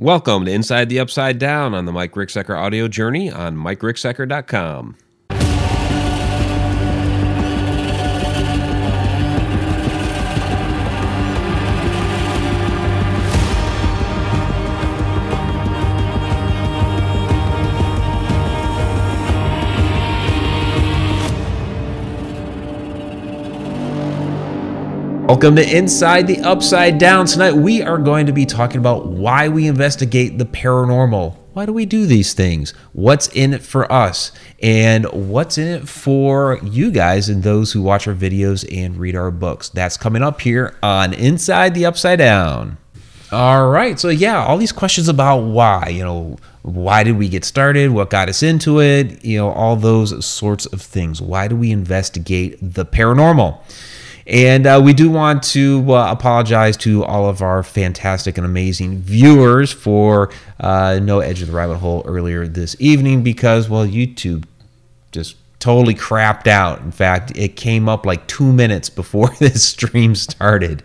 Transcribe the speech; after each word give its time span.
Welcome 0.00 0.44
to 0.44 0.52
Inside 0.52 0.90
the 0.90 1.00
Upside 1.00 1.40
Down 1.40 1.74
on 1.74 1.84
the 1.84 1.90
Mike 1.90 2.12
Ricksecker 2.12 2.56
audio 2.56 2.86
journey 2.86 3.32
on 3.32 3.56
MikeRicksecker.com. 3.56 4.94
Welcome 25.28 25.56
to 25.56 25.76
Inside 25.76 26.26
the 26.26 26.40
Upside 26.40 26.96
Down. 26.96 27.26
Tonight 27.26 27.52
we 27.52 27.82
are 27.82 27.98
going 27.98 28.24
to 28.24 28.32
be 28.32 28.46
talking 28.46 28.78
about 28.78 29.08
why 29.08 29.50
we 29.50 29.66
investigate 29.66 30.38
the 30.38 30.46
paranormal. 30.46 31.36
Why 31.52 31.66
do 31.66 31.74
we 31.74 31.84
do 31.84 32.06
these 32.06 32.32
things? 32.32 32.70
What's 32.94 33.28
in 33.28 33.52
it 33.52 33.60
for 33.60 33.92
us? 33.92 34.32
And 34.62 35.04
what's 35.12 35.58
in 35.58 35.68
it 35.68 35.86
for 35.86 36.58
you 36.62 36.90
guys 36.90 37.28
and 37.28 37.42
those 37.42 37.72
who 37.72 37.82
watch 37.82 38.08
our 38.08 38.14
videos 38.14 38.64
and 38.74 38.96
read 38.96 39.14
our 39.14 39.30
books? 39.30 39.68
That's 39.68 39.98
coming 39.98 40.22
up 40.22 40.40
here 40.40 40.74
on 40.82 41.12
Inside 41.12 41.74
the 41.74 41.84
Upside 41.84 42.20
Down. 42.20 42.78
All 43.30 43.68
right. 43.68 44.00
So, 44.00 44.08
yeah, 44.08 44.42
all 44.42 44.56
these 44.56 44.72
questions 44.72 45.08
about 45.08 45.40
why, 45.40 45.88
you 45.88 46.04
know, 46.04 46.38
why 46.62 47.04
did 47.04 47.18
we 47.18 47.28
get 47.28 47.44
started? 47.44 47.90
What 47.90 48.08
got 48.08 48.30
us 48.30 48.42
into 48.42 48.80
it? 48.80 49.22
You 49.22 49.36
know, 49.36 49.50
all 49.50 49.76
those 49.76 50.24
sorts 50.24 50.64
of 50.64 50.80
things. 50.80 51.20
Why 51.20 51.48
do 51.48 51.54
we 51.54 51.70
investigate 51.70 52.56
the 52.62 52.86
paranormal? 52.86 53.60
And 54.28 54.66
uh, 54.66 54.80
we 54.84 54.92
do 54.92 55.10
want 55.10 55.42
to 55.44 55.94
uh, 55.94 56.12
apologize 56.12 56.76
to 56.78 57.02
all 57.02 57.28
of 57.28 57.40
our 57.40 57.62
fantastic 57.62 58.36
and 58.36 58.44
amazing 58.44 58.98
viewers 58.98 59.72
for 59.72 60.30
uh, 60.60 61.00
no 61.02 61.20
edge 61.20 61.40
of 61.40 61.48
the 61.48 61.54
rabbit 61.54 61.78
hole 61.78 62.02
earlier 62.04 62.46
this 62.46 62.76
evening 62.78 63.22
because, 63.22 63.70
well, 63.70 63.86
YouTube 63.86 64.44
just 65.12 65.36
totally 65.60 65.94
crapped 65.94 66.46
out. 66.46 66.80
In 66.80 66.92
fact, 66.92 67.32
it 67.36 67.56
came 67.56 67.88
up 67.88 68.04
like 68.04 68.26
two 68.26 68.52
minutes 68.52 68.90
before 68.90 69.28
this 69.38 69.64
stream 69.64 70.14
started. 70.14 70.82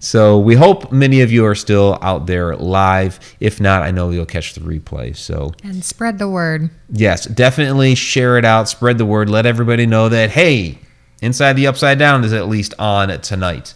So 0.00 0.38
we 0.38 0.54
hope 0.54 0.90
many 0.90 1.20
of 1.20 1.30
you 1.30 1.44
are 1.44 1.54
still 1.54 1.98
out 2.00 2.26
there 2.26 2.56
live. 2.56 3.20
If 3.40 3.60
not, 3.60 3.82
I 3.82 3.90
know 3.90 4.08
you'll 4.08 4.24
catch 4.24 4.54
the 4.54 4.60
replay. 4.60 5.14
So 5.14 5.52
and 5.62 5.84
spread 5.84 6.18
the 6.18 6.30
word. 6.30 6.70
Yes, 6.90 7.26
definitely 7.26 7.94
share 7.94 8.38
it 8.38 8.46
out, 8.46 8.70
spread 8.70 8.96
the 8.96 9.06
word, 9.06 9.28
let 9.28 9.44
everybody 9.44 9.84
know 9.84 10.08
that 10.08 10.30
hey, 10.30 10.78
Inside 11.22 11.54
the 11.54 11.66
Upside 11.66 11.98
Down 11.98 12.24
is 12.24 12.32
at 12.32 12.48
least 12.48 12.74
on 12.78 13.08
tonight. 13.20 13.74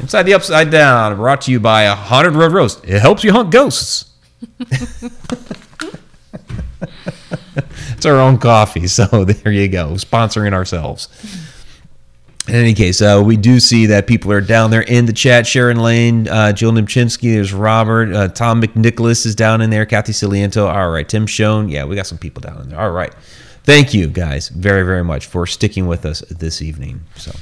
Inside 0.00 0.24
the 0.24 0.34
Upside 0.34 0.70
Down, 0.70 1.16
brought 1.16 1.42
to 1.42 1.52
you 1.52 1.60
by 1.60 1.82
a 1.82 1.94
Haunted 1.94 2.34
Road 2.34 2.52
Roast. 2.52 2.84
It 2.84 3.00
helps 3.00 3.24
you 3.24 3.32
hunt 3.32 3.50
ghosts. 3.50 4.10
it's 7.90 8.06
our 8.06 8.16
own 8.16 8.38
coffee, 8.38 8.86
so 8.86 9.06
there 9.24 9.52
you 9.52 9.68
go, 9.68 9.94
sponsoring 9.94 10.52
ourselves. 10.52 11.08
In 12.46 12.56
any 12.56 12.74
case, 12.74 13.00
uh, 13.00 13.22
we 13.24 13.38
do 13.38 13.58
see 13.58 13.86
that 13.86 14.06
people 14.06 14.30
are 14.30 14.42
down 14.42 14.70
there 14.70 14.82
in 14.82 15.06
the 15.06 15.14
chat. 15.14 15.46
Sharon 15.46 15.78
Lane, 15.78 16.28
uh, 16.28 16.52
Jill 16.52 16.72
Nimchinsky, 16.72 17.34
there's 17.34 17.54
Robert, 17.54 18.12
uh, 18.12 18.28
Tom 18.28 18.60
McNicholas 18.60 19.24
is 19.24 19.34
down 19.34 19.62
in 19.62 19.70
there, 19.70 19.86
Kathy 19.86 20.12
Ciliento. 20.12 20.68
All 20.68 20.90
right, 20.90 21.08
Tim 21.08 21.26
Schoen. 21.26 21.70
Yeah, 21.70 21.86
we 21.86 21.96
got 21.96 22.06
some 22.06 22.18
people 22.18 22.40
down 22.42 22.60
in 22.60 22.68
there. 22.68 22.80
All 22.80 22.90
right 22.90 23.14
thank 23.64 23.92
you 23.92 24.06
guys 24.06 24.48
very 24.48 24.84
very 24.84 25.04
much 25.04 25.26
for 25.26 25.46
sticking 25.46 25.86
with 25.86 26.06
us 26.06 26.20
this 26.30 26.62
evening. 26.62 27.00
So 27.16 27.32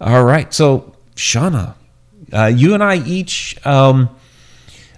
all 0.00 0.24
right. 0.24 0.52
So 0.52 0.94
shauna 1.14 1.74
uh, 2.32 2.46
you 2.46 2.74
and 2.74 2.82
i 2.82 2.96
each 2.96 3.56
um, 3.66 4.08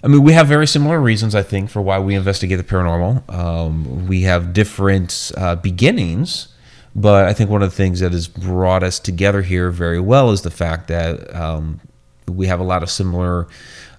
i 0.03 0.09
mean 0.09 0.23
we 0.23 0.33
have 0.33 0.47
very 0.47 0.67
similar 0.67 1.01
reasons 1.01 1.35
i 1.35 1.43
think 1.43 1.71
for 1.71 1.83
why 1.83 1.99
we 1.99 2.15
investigate 2.15 2.59
the 2.59 2.65
paranormal. 2.65 3.29
Um, 3.33 4.07
we 4.07 4.23
have 4.23 4.53
different 4.53 5.33
uh, 5.37 5.57
beginnings 5.57 6.49
but 6.95 7.27
i 7.27 7.33
think 7.33 7.51
one 7.51 7.63
of 7.63 7.71
the 7.71 7.77
things 7.77 8.01
that 8.01 8.13
has 8.13 8.29
brought 8.29 8.83
us 8.83 8.99
together 8.99 9.43
here 9.43 9.71
very 9.71 10.01
well 10.01 10.31
is 10.31 10.43
the 10.43 10.51
fact 10.51 10.89
that 10.89 11.35
um, 11.35 11.81
we 12.29 12.47
have 12.47 12.61
a 12.61 12.65
lot 12.65 12.83
of 12.83 12.91
similar 12.91 13.47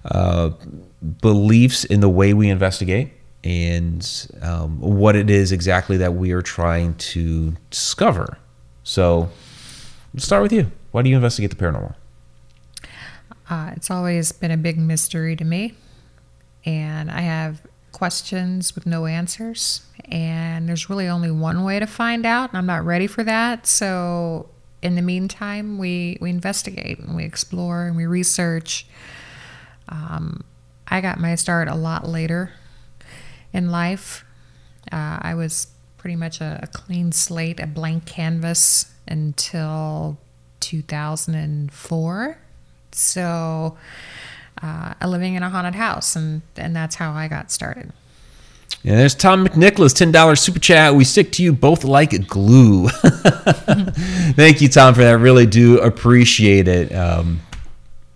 uh, 0.04 0.50
beliefs 1.20 1.84
in 1.84 2.00
the 2.00 2.08
way 2.08 2.32
we 2.34 2.48
investigate 2.48 3.12
and 3.44 4.28
um, 4.42 4.80
what 4.80 5.16
it 5.16 5.30
is 5.30 5.52
exactly 5.52 5.96
that 5.98 6.14
we 6.14 6.32
are 6.32 6.42
trying 6.42 6.94
to 6.94 7.54
discover. 7.70 8.38
So, 8.82 9.30
let's 10.14 10.24
start 10.24 10.42
with 10.42 10.52
you. 10.52 10.70
Why 10.90 11.02
do 11.02 11.10
you 11.10 11.16
investigate 11.16 11.50
the 11.50 11.56
paranormal? 11.56 11.94
Uh, 13.48 13.72
it's 13.76 13.90
always 13.90 14.32
been 14.32 14.50
a 14.50 14.56
big 14.56 14.78
mystery 14.78 15.36
to 15.36 15.44
me, 15.44 15.74
and 16.64 17.10
I 17.10 17.20
have 17.20 17.62
questions 17.92 18.74
with 18.74 18.86
no 18.86 19.06
answers. 19.06 19.82
And 20.10 20.68
there's 20.68 20.88
really 20.88 21.08
only 21.08 21.30
one 21.30 21.64
way 21.64 21.78
to 21.78 21.86
find 21.86 22.24
out, 22.24 22.50
and 22.50 22.58
I'm 22.58 22.66
not 22.66 22.84
ready 22.84 23.06
for 23.06 23.22
that. 23.24 23.66
So, 23.66 24.48
in 24.82 24.94
the 24.94 25.02
meantime, 25.02 25.78
we 25.78 26.18
we 26.20 26.30
investigate 26.30 26.98
and 26.98 27.14
we 27.14 27.24
explore 27.24 27.86
and 27.86 27.96
we 27.96 28.06
research. 28.06 28.86
Um, 29.88 30.44
I 30.86 31.00
got 31.00 31.18
my 31.18 31.34
start 31.34 31.68
a 31.68 31.74
lot 31.74 32.06
later 32.06 32.52
in 33.58 33.70
life. 33.70 34.24
Uh, 34.90 35.18
I 35.20 35.34
was 35.34 35.66
pretty 35.98 36.16
much 36.16 36.40
a, 36.40 36.60
a, 36.62 36.66
clean 36.68 37.12
slate, 37.12 37.60
a 37.60 37.66
blank 37.66 38.06
canvas 38.06 38.90
until 39.06 40.16
2004. 40.60 42.38
So, 42.92 43.76
uh, 44.62 44.94
living 45.06 45.34
in 45.34 45.42
a 45.42 45.50
haunted 45.50 45.74
house, 45.74 46.16
and, 46.16 46.40
and 46.56 46.74
that's 46.74 46.94
how 46.94 47.12
I 47.12 47.28
got 47.28 47.50
started. 47.50 47.92
Yeah, 48.82 48.96
there's 48.96 49.14
Tom 49.14 49.46
McNicholas, 49.46 49.92
$10 49.92 50.38
super 50.38 50.60
chat. 50.60 50.94
We 50.94 51.04
stick 51.04 51.32
to 51.32 51.42
you 51.42 51.52
both 51.52 51.84
like 51.84 52.26
glue. 52.28 52.88
Thank 52.88 54.60
you, 54.60 54.68
Tom, 54.68 54.94
for 54.94 55.00
that. 55.00 55.18
Really 55.18 55.46
do 55.46 55.80
appreciate 55.80 56.68
it. 56.68 56.94
Um, 56.94 57.40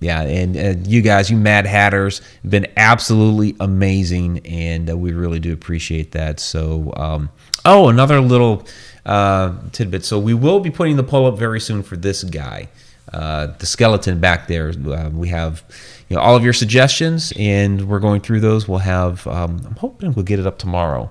yeah, 0.02 0.22
and, 0.22 0.56
and, 0.56 0.86
you 0.86 1.00
guys, 1.00 1.30
you 1.30 1.36
Mad 1.36 1.66
Hatters, 1.66 2.20
been 2.48 2.66
absolutely 2.76 3.54
amazing, 3.60 4.44
and 4.46 4.90
uh, 4.90 4.96
we 4.96 5.12
really 5.12 5.38
do 5.38 5.52
appreciate 5.52 6.12
that. 6.12 6.40
So, 6.40 6.92
um, 6.96 7.30
oh, 7.64 7.88
another 7.88 8.20
little 8.20 8.66
uh, 9.06 9.54
tidbit. 9.72 10.04
So 10.04 10.18
we 10.18 10.34
will 10.34 10.60
be 10.60 10.70
putting 10.70 10.96
the 10.96 11.04
poll 11.04 11.26
up 11.26 11.38
very 11.38 11.60
soon 11.60 11.82
for 11.82 11.96
this 11.96 12.24
guy, 12.24 12.68
uh, 13.12 13.48
the 13.58 13.66
skeleton 13.66 14.18
back 14.20 14.48
there. 14.48 14.70
Uh, 14.70 15.10
we 15.10 15.28
have, 15.28 15.62
you 16.08 16.16
know, 16.16 16.22
all 16.22 16.34
of 16.34 16.44
your 16.44 16.52
suggestions, 16.52 17.32
and 17.38 17.88
we're 17.88 18.00
going 18.00 18.20
through 18.20 18.40
those. 18.40 18.66
We'll 18.66 18.78
have, 18.78 19.26
um, 19.26 19.62
I'm 19.64 19.76
hoping 19.76 20.14
we'll 20.14 20.24
get 20.24 20.40
it 20.40 20.46
up 20.46 20.58
tomorrow, 20.58 21.10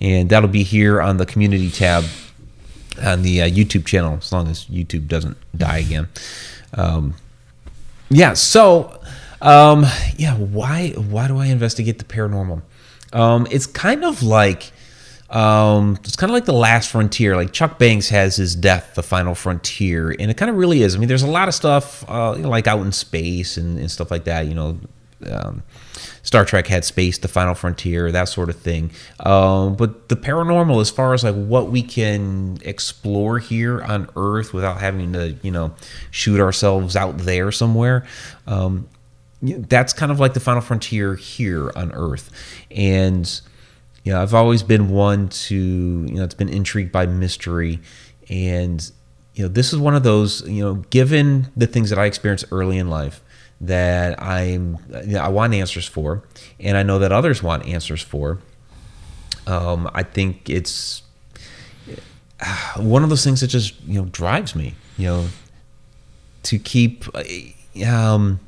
and 0.00 0.30
that'll 0.30 0.48
be 0.48 0.62
here 0.62 1.02
on 1.02 1.16
the 1.16 1.26
community 1.26 1.70
tab 1.70 2.04
on 3.02 3.22
the 3.22 3.42
uh, 3.42 3.48
YouTube 3.48 3.86
channel, 3.86 4.18
as 4.18 4.32
long 4.32 4.48
as 4.48 4.66
YouTube 4.66 5.08
doesn't 5.08 5.36
die 5.56 5.78
again. 5.78 6.08
Um, 6.74 7.14
yeah. 8.10 8.34
So, 8.34 9.00
um, 9.40 9.86
yeah. 10.16 10.36
Why? 10.36 10.90
Why 10.90 11.28
do 11.28 11.38
I 11.38 11.46
investigate 11.46 11.98
the 11.98 12.04
paranormal? 12.04 12.62
Um, 13.12 13.46
it's 13.50 13.66
kind 13.66 14.04
of 14.04 14.22
like. 14.22 14.72
Um, 15.30 15.96
it's 16.02 16.16
kind 16.16 16.28
of 16.28 16.34
like 16.34 16.44
the 16.44 16.52
last 16.52 16.90
frontier. 16.90 17.36
Like 17.36 17.52
Chuck 17.52 17.78
Banks 17.78 18.08
has 18.08 18.34
his 18.34 18.56
Death, 18.56 18.96
the 18.96 19.02
Final 19.04 19.36
Frontier, 19.36 20.10
and 20.18 20.28
it 20.28 20.36
kind 20.36 20.50
of 20.50 20.56
really 20.56 20.82
is. 20.82 20.96
I 20.96 20.98
mean, 20.98 21.06
there's 21.06 21.22
a 21.22 21.30
lot 21.30 21.46
of 21.46 21.54
stuff 21.54 22.04
uh, 22.10 22.34
you 22.36 22.42
know, 22.42 22.48
like 22.48 22.66
out 22.66 22.80
in 22.80 22.90
space 22.90 23.56
and, 23.56 23.78
and 23.78 23.88
stuff 23.88 24.10
like 24.10 24.24
that. 24.24 24.46
You 24.46 24.54
know, 24.54 24.80
um, 25.30 25.62
Star 26.22 26.44
Trek 26.44 26.66
had 26.66 26.84
space, 26.84 27.18
the 27.18 27.28
Final 27.28 27.54
Frontier, 27.54 28.12
that 28.12 28.28
sort 28.28 28.50
of 28.50 28.56
thing. 28.56 28.90
Um, 29.20 29.74
but 29.76 30.08
the 30.08 30.16
paranormal, 30.16 30.80
as 30.80 30.90
far 30.90 31.14
as 31.14 31.24
like 31.24 31.34
what 31.34 31.70
we 31.70 31.82
can 31.82 32.58
explore 32.62 33.38
here 33.38 33.82
on 33.82 34.08
Earth 34.16 34.52
without 34.52 34.80
having 34.80 35.12
to, 35.14 35.36
you 35.42 35.50
know, 35.50 35.74
shoot 36.10 36.40
ourselves 36.40 36.96
out 36.96 37.18
there 37.18 37.50
somewhere, 37.50 38.06
um, 38.46 38.88
that's 39.42 39.92
kind 39.92 40.12
of 40.12 40.20
like 40.20 40.34
the 40.34 40.40
Final 40.40 40.60
Frontier 40.60 41.14
here 41.14 41.72
on 41.74 41.92
Earth. 41.92 42.30
And 42.70 43.40
you 44.04 44.12
know, 44.12 44.22
I've 44.22 44.34
always 44.34 44.62
been 44.62 44.88
one 44.90 45.28
to, 45.28 45.54
you 45.54 46.14
know, 46.14 46.24
it's 46.24 46.34
been 46.34 46.48
intrigued 46.48 46.90
by 46.90 47.06
mystery 47.06 47.80
and 48.28 48.90
you 49.34 49.44
know, 49.44 49.48
this 49.48 49.72
is 49.72 49.78
one 49.78 49.94
of 49.94 50.02
those, 50.02 50.46
you 50.48 50.62
know, 50.62 50.74
given 50.90 51.48
the 51.56 51.66
things 51.66 51.90
that 51.90 51.98
I 51.98 52.06
experienced 52.06 52.46
early 52.50 52.78
in 52.78 52.90
life, 52.90 53.22
that 53.60 54.20
I'm 54.22 54.78
you 55.04 55.14
know, 55.14 55.20
I 55.20 55.28
want 55.28 55.54
answers 55.54 55.86
for, 55.86 56.22
and 56.58 56.76
I 56.76 56.82
know 56.82 56.98
that 56.98 57.12
others 57.12 57.42
want 57.42 57.66
answers 57.66 58.02
for. 58.02 58.38
Um, 59.46 59.90
I 59.94 60.02
think 60.02 60.48
it's 60.48 61.02
one 62.76 63.02
of 63.02 63.10
those 63.10 63.24
things 63.24 63.40
that 63.40 63.48
just 63.48 63.80
you 63.82 64.00
know 64.00 64.08
drives 64.10 64.54
me, 64.54 64.74
you 64.96 65.06
know, 65.06 65.26
to 66.44 66.58
keep 66.58 67.04
um, 67.86 68.40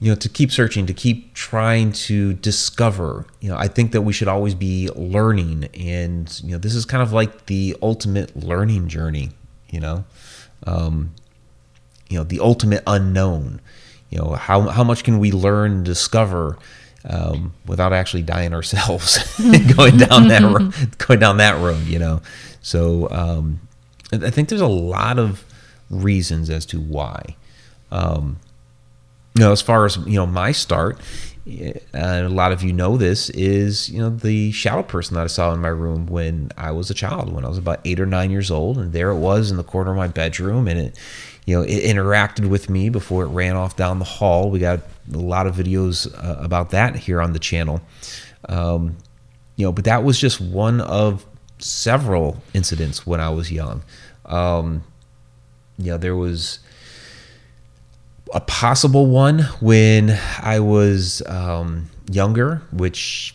you 0.00 0.10
know 0.10 0.16
to 0.16 0.28
keep 0.28 0.50
searching, 0.50 0.86
to 0.86 0.94
keep 0.94 1.34
trying 1.34 1.92
to 1.92 2.32
discover. 2.34 3.26
You 3.40 3.50
know, 3.50 3.56
I 3.56 3.68
think 3.68 3.92
that 3.92 4.02
we 4.02 4.12
should 4.12 4.28
always 4.28 4.54
be 4.54 4.88
learning, 4.94 5.68
and 5.74 6.40
you 6.42 6.52
know, 6.52 6.58
this 6.58 6.74
is 6.74 6.86
kind 6.86 7.02
of 7.02 7.12
like 7.12 7.46
the 7.46 7.76
ultimate 7.82 8.34
learning 8.36 8.88
journey. 8.88 9.30
You 9.70 9.80
know. 9.80 10.04
Um, 10.64 11.14
you 12.12 12.18
know 12.18 12.24
the 12.24 12.40
ultimate 12.40 12.82
unknown 12.86 13.60
you 14.12 14.18
know, 14.18 14.32
how 14.34 14.68
how 14.68 14.84
much 14.84 15.04
can 15.04 15.18
we 15.18 15.32
learn 15.32 15.72
and 15.72 15.84
discover 15.84 16.58
um, 17.08 17.54
without 17.66 17.92
actually 17.94 18.22
dying 18.22 18.52
ourselves 18.52 19.18
going 19.76 19.96
down 19.96 20.28
that 20.28 20.42
road, 20.42 20.98
going 20.98 21.18
down 21.18 21.38
that 21.38 21.58
road, 21.60 21.82
you 21.86 21.98
know. 21.98 22.20
So 22.60 23.10
um, 23.10 23.60
I 24.12 24.30
think 24.30 24.50
there's 24.50 24.60
a 24.60 24.66
lot 24.66 25.18
of 25.18 25.44
reasons 25.88 26.50
as 26.50 26.66
to 26.66 26.80
why. 26.80 27.36
Um, 27.90 28.38
you 29.34 29.40
know, 29.40 29.52
as 29.52 29.62
far 29.62 29.86
as 29.86 29.96
you 29.96 30.16
know, 30.16 30.26
my 30.26 30.52
start, 30.52 30.98
uh, 31.48 31.72
a 31.94 32.28
lot 32.28 32.52
of 32.52 32.62
you 32.62 32.74
know 32.74 32.98
this 32.98 33.30
is 33.30 33.88
you 33.88 33.98
know 33.98 34.10
the 34.10 34.52
shadow 34.52 34.82
person 34.82 35.14
that 35.14 35.24
I 35.24 35.28
saw 35.28 35.54
in 35.54 35.60
my 35.60 35.68
room 35.68 36.06
when 36.06 36.50
I 36.58 36.70
was 36.72 36.90
a 36.90 36.94
child, 36.94 37.32
when 37.32 37.46
I 37.46 37.48
was 37.48 37.56
about 37.56 37.80
eight 37.86 37.98
or 37.98 38.06
nine 38.06 38.30
years 38.30 38.50
old, 38.50 38.76
and 38.76 38.92
there 38.92 39.08
it 39.08 39.16
was 39.16 39.50
in 39.50 39.56
the 39.56 39.64
corner 39.64 39.92
of 39.92 39.96
my 39.96 40.08
bedroom, 40.08 40.68
and 40.68 40.78
it, 40.78 40.98
you 41.46 41.56
know, 41.56 41.62
it 41.62 41.82
interacted 41.84 42.48
with 42.48 42.70
me 42.70 42.88
before 42.88 43.24
it 43.24 43.28
ran 43.28 43.56
off 43.56 43.76
down 43.76 43.98
the 43.98 44.04
hall. 44.04 44.50
We 44.50 44.58
got 44.58 44.80
a 45.12 45.18
lot 45.18 45.46
of 45.46 45.56
videos 45.56 46.12
uh, 46.12 46.40
about 46.40 46.70
that 46.70 46.96
here 46.96 47.20
on 47.20 47.32
the 47.32 47.38
channel, 47.38 47.80
um, 48.48 48.96
you 49.56 49.66
know, 49.66 49.72
but 49.72 49.84
that 49.84 50.04
was 50.04 50.18
just 50.18 50.40
one 50.40 50.80
of 50.80 51.26
several 51.58 52.42
incidents 52.54 53.06
when 53.06 53.20
I 53.20 53.30
was 53.30 53.50
young. 53.50 53.82
Um, 54.26 54.84
you 55.78 55.90
know, 55.90 55.98
there 55.98 56.16
was 56.16 56.60
a 58.32 58.40
possible 58.40 59.06
one 59.06 59.40
when 59.60 60.18
I 60.40 60.60
was 60.60 61.22
um, 61.26 61.90
younger, 62.10 62.62
which 62.72 63.34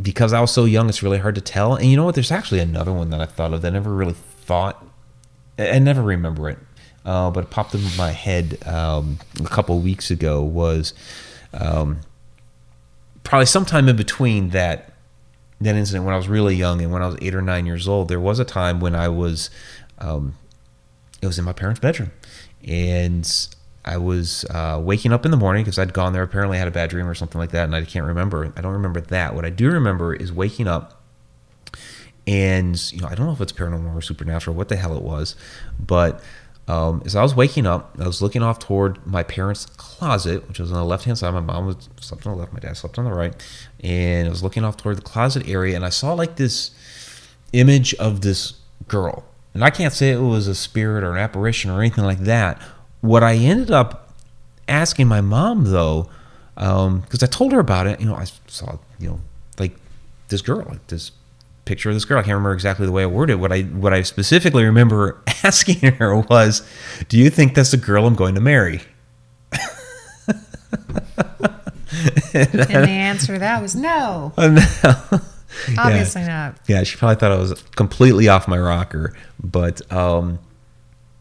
because 0.00 0.32
I 0.32 0.40
was 0.40 0.52
so 0.52 0.64
young, 0.64 0.88
it's 0.88 1.02
really 1.02 1.18
hard 1.18 1.34
to 1.34 1.40
tell. 1.40 1.74
And 1.74 1.86
you 1.90 1.96
know 1.96 2.04
what? 2.04 2.14
There's 2.14 2.30
actually 2.30 2.60
another 2.60 2.92
one 2.92 3.10
that 3.10 3.20
I 3.20 3.26
thought 3.26 3.52
of 3.52 3.62
that 3.62 3.68
I 3.68 3.70
never 3.72 3.92
really 3.92 4.14
thought. 4.14 4.84
I 5.58 5.80
never 5.80 6.02
remember 6.02 6.48
it, 6.48 6.58
uh, 7.08 7.30
but 7.30 7.48
popped 7.48 7.74
into 7.74 7.96
my 7.96 8.10
head 8.10 8.58
um, 8.66 9.18
a 9.40 9.48
couple 9.48 9.80
weeks 9.80 10.10
ago. 10.10 10.42
Was 10.42 10.92
um, 11.54 12.00
probably 13.24 13.46
sometime 13.46 13.88
in 13.88 13.96
between 13.96 14.50
that 14.50 14.92
that 15.58 15.74
incident 15.74 16.04
when 16.04 16.12
I 16.12 16.18
was 16.18 16.28
really 16.28 16.54
young 16.54 16.82
and 16.82 16.92
when 16.92 17.02
I 17.02 17.06
was 17.06 17.16
eight 17.22 17.34
or 17.34 17.40
nine 17.40 17.64
years 17.64 17.88
old. 17.88 18.08
There 18.08 18.20
was 18.20 18.38
a 18.38 18.44
time 18.44 18.78
when 18.78 18.94
I 18.94 19.08
was 19.08 19.48
um, 19.96 20.34
it 21.22 21.26
was 21.26 21.38
in 21.38 21.46
my 21.46 21.54
parents' 21.54 21.80
bedroom, 21.80 22.10
and 22.62 23.26
I 23.86 23.96
was 23.96 24.44
uh, 24.50 24.78
waking 24.84 25.14
up 25.14 25.24
in 25.24 25.30
the 25.30 25.38
morning 25.38 25.64
because 25.64 25.78
I'd 25.78 25.94
gone 25.94 26.12
there. 26.12 26.22
Apparently, 26.22 26.58
I 26.58 26.58
had 26.58 26.68
a 26.68 26.72
bad 26.72 26.90
dream 26.90 27.08
or 27.08 27.14
something 27.14 27.38
like 27.38 27.52
that, 27.52 27.64
and 27.64 27.74
I 27.74 27.84
can't 27.84 28.04
remember. 28.04 28.52
I 28.54 28.60
don't 28.60 28.74
remember 28.74 29.00
that. 29.00 29.34
What 29.34 29.46
I 29.46 29.50
do 29.50 29.70
remember 29.70 30.12
is 30.12 30.30
waking 30.30 30.68
up, 30.68 31.02
and 32.26 32.92
you 32.92 33.00
know, 33.00 33.08
I 33.08 33.14
don't 33.14 33.24
know 33.24 33.32
if 33.32 33.40
it's 33.40 33.52
paranormal 33.52 33.96
or 33.96 34.02
supernatural, 34.02 34.54
what 34.54 34.68
the 34.68 34.76
hell 34.76 34.94
it 34.94 35.02
was, 35.02 35.36
but 35.80 36.22
um, 36.68 37.02
as 37.06 37.16
I 37.16 37.22
was 37.22 37.34
waking 37.34 37.66
up, 37.66 37.96
I 37.98 38.06
was 38.06 38.20
looking 38.20 38.42
off 38.42 38.58
toward 38.58 39.04
my 39.06 39.22
parents' 39.22 39.64
closet, 39.64 40.46
which 40.46 40.58
was 40.58 40.70
on 40.70 40.76
the 40.76 40.84
left 40.84 41.04
hand 41.04 41.16
side. 41.16 41.32
My 41.32 41.40
mom 41.40 41.66
was 41.66 41.88
slept 41.98 42.26
on 42.26 42.34
the 42.34 42.38
left, 42.38 42.52
my 42.52 42.60
dad 42.60 42.76
slept 42.76 42.98
on 42.98 43.06
the 43.06 43.12
right, 43.12 43.34
and 43.80 44.28
I 44.28 44.30
was 44.30 44.42
looking 44.42 44.64
off 44.64 44.76
toward 44.76 44.98
the 44.98 45.02
closet 45.02 45.48
area, 45.48 45.74
and 45.74 45.84
I 45.84 45.88
saw 45.88 46.12
like 46.12 46.36
this 46.36 46.70
image 47.54 47.94
of 47.94 48.20
this 48.20 48.54
girl, 48.86 49.24
and 49.54 49.64
I 49.64 49.70
can't 49.70 49.94
say 49.94 50.10
it 50.10 50.20
was 50.20 50.46
a 50.46 50.54
spirit 50.54 51.04
or 51.04 51.12
an 51.12 51.18
apparition 51.18 51.70
or 51.70 51.80
anything 51.80 52.04
like 52.04 52.20
that. 52.20 52.60
What 53.00 53.22
I 53.22 53.36
ended 53.36 53.70
up 53.70 54.12
asking 54.68 55.08
my 55.08 55.22
mom 55.22 55.64
though, 55.64 56.10
because 56.54 56.82
um, 56.86 57.04
I 57.22 57.26
told 57.26 57.52
her 57.52 57.60
about 57.60 57.86
it, 57.86 57.98
you 57.98 58.06
know, 58.06 58.14
I 58.14 58.26
saw, 58.46 58.76
you 58.98 59.08
know, 59.08 59.20
like 59.58 59.74
this 60.28 60.42
girl, 60.42 60.66
like 60.68 60.86
this 60.88 61.12
picture 61.68 61.90
of 61.90 61.94
this 61.94 62.04
girl. 62.04 62.18
I 62.18 62.22
can't 62.22 62.34
remember 62.34 62.54
exactly 62.54 62.86
the 62.86 62.92
way 62.92 63.02
I 63.02 63.06
worded. 63.06 63.36
What 63.36 63.52
I 63.52 63.62
what 63.62 63.92
I 63.92 64.02
specifically 64.02 64.64
remember 64.64 65.22
asking 65.44 65.92
her 65.92 66.16
was, 66.16 66.66
"Do 67.08 67.18
you 67.18 67.30
think 67.30 67.54
that's 67.54 67.70
the 67.70 67.76
girl 67.76 68.06
I'm 68.06 68.14
going 68.14 68.34
to 68.34 68.40
marry?" 68.40 68.80
and 72.34 72.50
the 72.52 72.88
answer 72.88 73.34
to 73.34 73.38
that 73.38 73.62
was 73.62 73.74
no. 73.74 74.32
no. 74.38 75.20
Obviously 75.78 76.22
yeah. 76.22 76.28
not. 76.28 76.60
Yeah, 76.66 76.82
she 76.82 76.96
probably 76.96 77.16
thought 77.16 77.32
I 77.32 77.38
was 77.38 77.60
completely 77.74 78.28
off 78.28 78.46
my 78.46 78.58
rocker, 78.58 79.16
but 79.42 79.80
um, 79.92 80.38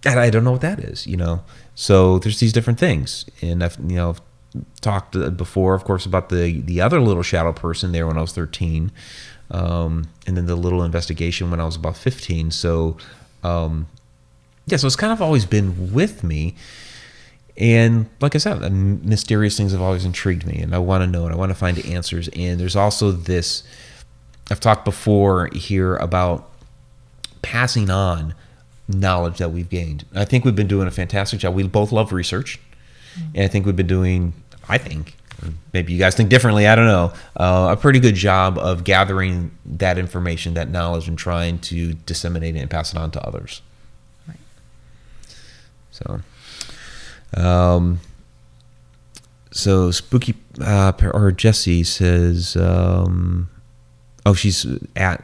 and 0.05 0.19
I 0.19 0.29
don't 0.29 0.43
know 0.43 0.51
what 0.51 0.61
that 0.61 0.79
is, 0.79 1.07
you 1.07 1.17
know. 1.17 1.43
So 1.75 2.19
there's 2.19 2.39
these 2.39 2.53
different 2.53 2.79
things, 2.79 3.25
and 3.41 3.63
I've 3.63 3.77
you 3.79 3.95
know 3.95 4.15
talked 4.81 5.15
uh, 5.15 5.29
before, 5.29 5.75
of 5.75 5.83
course, 5.83 6.05
about 6.05 6.29
the 6.29 6.61
the 6.61 6.81
other 6.81 6.99
little 6.99 7.23
shadow 7.23 7.53
person 7.53 7.91
there 7.91 8.07
when 8.07 8.17
I 8.17 8.21
was 8.21 8.33
13, 8.33 8.91
um, 9.51 10.07
and 10.25 10.35
then 10.35 10.45
the 10.45 10.55
little 10.55 10.83
investigation 10.83 11.49
when 11.51 11.59
I 11.59 11.65
was 11.65 11.75
about 11.75 11.97
15. 11.97 12.51
So 12.51 12.97
um, 13.43 13.87
yeah, 14.65 14.77
so 14.77 14.87
it's 14.87 14.95
kind 14.95 15.13
of 15.13 15.21
always 15.21 15.45
been 15.45 15.93
with 15.93 16.23
me. 16.23 16.55
And 17.55 18.07
like 18.21 18.35
I 18.35 18.37
said, 18.37 18.59
mysterious 18.71 19.57
things 19.57 19.71
have 19.71 19.81
always 19.81 20.05
intrigued 20.05 20.45
me, 20.45 20.59
and 20.59 20.75
I 20.75 20.77
want 20.77 21.03
to 21.03 21.07
know 21.07 21.25
and 21.25 21.33
I 21.33 21.37
want 21.37 21.49
to 21.49 21.55
find 21.55 21.83
answers. 21.85 22.29
And 22.35 22.59
there's 22.59 22.75
also 22.75 23.11
this 23.11 23.63
I've 24.51 24.59
talked 24.59 24.85
before 24.85 25.49
here 25.53 25.95
about 25.95 26.49
passing 27.41 27.89
on 27.89 28.35
knowledge 28.87 29.39
that 29.39 29.51
we've 29.51 29.69
gained. 29.69 30.05
I 30.13 30.23
think 30.23 30.45
we've 30.45 30.55
been 30.55 30.67
doing 30.67 30.87
a 30.87 30.91
fantastic 30.91 31.39
job. 31.39 31.55
We 31.55 31.63
both 31.63 31.91
love 31.91 32.13
research, 32.13 32.59
mm-hmm. 33.15 33.29
and 33.35 33.43
I 33.43 33.47
think 33.47 33.65
we've 33.65 33.75
been 33.75 33.87
doing. 33.87 34.33
I 34.69 34.77
think 34.77 35.16
maybe 35.73 35.93
you 35.93 35.99
guys 35.99 36.15
think 36.15 36.29
differently. 36.29 36.67
I 36.67 36.75
don't 36.75 36.87
know. 36.87 37.13
Uh, 37.35 37.69
a 37.71 37.77
pretty 37.77 37.99
good 37.99 38.15
job 38.15 38.57
of 38.57 38.83
gathering 38.83 39.51
that 39.65 39.97
information, 39.97 40.53
that 40.55 40.69
knowledge, 40.69 41.07
and 41.07 41.17
trying 41.17 41.59
to 41.59 41.93
disseminate 41.93 42.55
it 42.55 42.59
and 42.59 42.69
pass 42.69 42.93
it 42.93 42.97
on 42.97 43.11
to 43.11 43.21
others. 43.25 43.61
Right. 44.27 44.39
So, 45.91 46.21
um, 47.35 47.99
so 49.51 49.91
spooky 49.91 50.35
uh, 50.61 50.93
or 51.13 51.31
Jesse 51.31 51.83
says, 51.83 52.55
um, 52.55 53.49
oh, 54.25 54.33
she's 54.33 54.65
at 54.95 55.23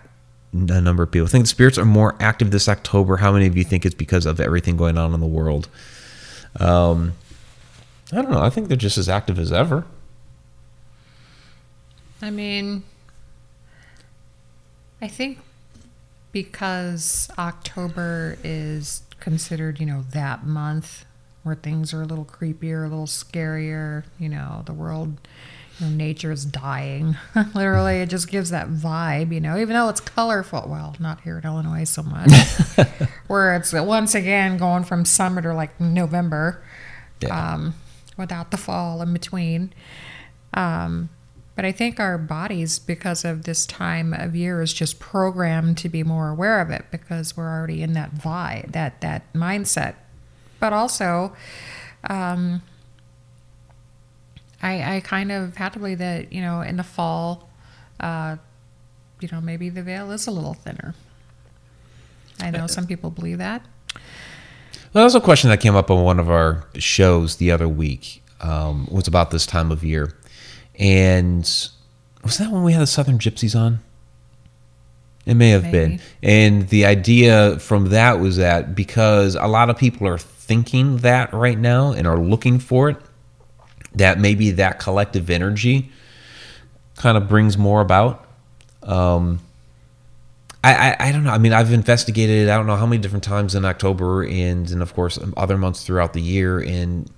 a 0.54 0.82
number 0.82 1.04
of 1.04 1.12
people. 1.12 1.28
Think 1.28 1.46
the 1.46 1.50
spirits 1.50 1.78
are 1.78 1.86
more 1.86 2.16
active 2.20 2.52
this 2.52 2.70
October. 2.70 3.18
How 3.18 3.32
many 3.32 3.48
of 3.48 3.58
you 3.58 3.64
think 3.64 3.86
it's 3.86 3.96
because 3.96 4.26
of 4.26 4.40
everything 4.40 4.78
going 4.78 4.98
on 4.98 5.14
in 5.14 5.20
the 5.20 5.28
world? 5.28 5.70
Um, 6.60 7.14
I 8.12 8.22
don't 8.22 8.32
know. 8.32 8.42
I 8.42 8.50
think 8.50 8.68
they're 8.68 8.78
just 8.78 8.98
as 8.98 9.10
active 9.10 9.40
as 9.40 9.52
ever. 9.52 9.86
I 12.24 12.30
mean, 12.30 12.84
I 15.02 15.10
think 15.10 15.40
because 16.32 17.30
October 17.38 18.38
is 18.46 19.04
considered, 19.20 19.82
you 19.82 19.86
know, 19.86 20.06
that 20.12 20.46
month 20.46 21.04
where 21.44 21.56
things 21.56 21.94
are 21.94 22.02
a 22.02 22.06
little 22.06 22.24
creepier, 22.24 22.86
a 22.86 22.88
little 22.88 23.08
scarier, 23.08 24.06
you 24.18 24.30
know, 24.30 24.64
the 24.66 24.72
world 24.72 25.18
you 25.80 25.86
know, 25.86 25.92
nature 25.92 26.32
is 26.32 26.46
dying. 26.46 27.18
Literally, 27.54 27.98
it 27.98 28.10
just 28.10 28.30
gives 28.30 28.52
that 28.52 28.70
vibe, 28.70 29.34
you 29.34 29.42
know, 29.42 29.58
even 29.58 29.74
though 29.74 29.90
it's 29.90 30.00
colorful. 30.00 30.66
Well, 30.66 30.96
not 31.02 31.20
here 31.22 31.40
in 31.40 31.44
Illinois 31.44 31.84
so 31.84 32.04
much, 32.04 32.32
where 33.28 33.54
it's 33.58 33.74
once 33.74 34.16
again 34.16 34.56
going 34.56 34.86
from 34.86 35.04
summer 35.04 35.42
to 35.42 35.54
like 35.54 35.78
November, 35.78 36.64
yeah. 37.20 37.54
um, 37.56 37.76
without 38.16 38.52
the 38.52 38.58
fall 38.58 39.02
in 39.02 39.12
between. 39.12 39.74
Um, 40.54 41.10
but 41.56 41.66
I 41.66 41.72
think 41.72 42.00
our 42.00 42.18
bodies, 42.18 42.80
because 42.80 43.24
of 43.24 43.44
this 43.44 43.66
time 43.66 44.14
of 44.14 44.36
year, 44.36 44.62
is 44.62 44.74
just 44.74 45.00
programmed 45.00 45.78
to 45.80 45.90
be 45.90 46.04
more 46.04 46.30
aware 46.30 46.62
of 46.62 46.70
it 46.70 46.86
because 46.92 47.38
we're 47.38 47.52
already 47.52 47.82
in 47.82 47.94
that 47.94 48.16
vibe, 48.16 48.72
that 48.72 49.02
that 49.02 49.32
mindset. 49.34 49.96
But 50.60 50.74
also, 50.74 51.36
um, 52.10 52.62
I, 54.62 54.96
I 54.96 55.00
kind 55.02 55.32
of 55.32 55.58
had 55.58 55.74
to 55.74 55.80
believe 55.80 55.98
that, 55.98 56.32
you 56.32 56.42
know, 56.42 56.62
in 56.62 56.78
the 56.78 56.84
fall, 56.84 57.50
uh, 58.00 58.38
you 59.20 59.30
know, 59.32 59.42
maybe 59.42 59.70
the 59.70 59.84
veil 59.84 60.10
is 60.12 60.26
a 60.26 60.32
little 60.32 60.54
thinner. 60.54 60.96
I 62.40 62.50
know 62.50 62.68
some 62.68 62.88
people 62.88 63.10
believe 63.10 63.38
that. 63.38 63.62
Well, 63.94 65.02
that 65.02 65.04
was 65.04 65.16
a 65.16 65.22
question 65.22 65.50
that 65.50 65.60
came 65.60 65.76
up 65.76 65.92
on 65.92 66.04
one 66.04 66.20
of 66.20 66.30
our 66.30 66.66
shows 66.76 67.38
the 67.38 67.52
other 67.52 67.68
week. 67.68 68.22
Um, 68.42 68.88
was 68.92 69.08
about 69.08 69.32
this 69.32 69.46
time 69.46 69.72
of 69.72 69.84
year, 69.84 70.14
and 70.78 71.42
was 72.24 72.38
that 72.38 72.52
when 72.52 72.64
we 72.64 72.74
had 72.74 72.82
the 72.82 72.88
Southern 72.88 73.20
Gypsies 73.20 73.60
on? 73.60 73.80
It 75.26 75.36
may 75.36 75.50
have 75.50 75.64
Maybe. 75.64 75.72
been. 75.72 76.00
And 76.22 76.70
the 76.70 76.86
idea 76.86 77.58
from 77.60 77.90
that 77.90 78.20
was 78.20 78.38
that 78.38 78.76
because 78.76 79.36
a 79.36 79.48
lot 79.48 79.70
of 79.70 79.78
people 79.78 80.08
are 80.08 80.18
thinking 80.18 80.98
that 80.98 81.34
right 81.34 81.58
now 81.58 81.94
and 81.94 82.06
are 82.06 82.20
looking 82.20 82.60
for 82.60 82.90
it, 82.90 82.98
that 83.96 84.20
maybe 84.20 84.52
that 84.52 84.80
collective 84.80 85.30
energy 85.30 85.92
kind 86.96 87.18
of 87.18 87.30
brings 87.30 87.58
more 87.58 87.80
about. 87.80 88.28
Um, 88.82 89.40
I, 90.64 90.74
I, 90.74 90.96
I, 91.08 91.12
don't 91.12 91.24
know. 91.24 91.32
I 91.32 91.38
mean, 91.38 91.54
I've 91.54 91.72
investigated 91.72 92.48
it. 92.48 92.52
I 92.52 92.58
don't 92.58 92.68
know 92.68 92.76
how 92.76 92.86
many 92.86 93.02
different 93.02 93.24
times 93.24 93.56
in 93.56 93.66
October 93.66 94.24
and, 94.24 94.70
and 94.72 94.82
of 94.82 94.94
course 94.94 95.20
other 95.38 95.58
months 95.58 95.86
throughout 95.86 96.14
the 96.14 96.22
year. 96.22 96.60
And 96.60 97.10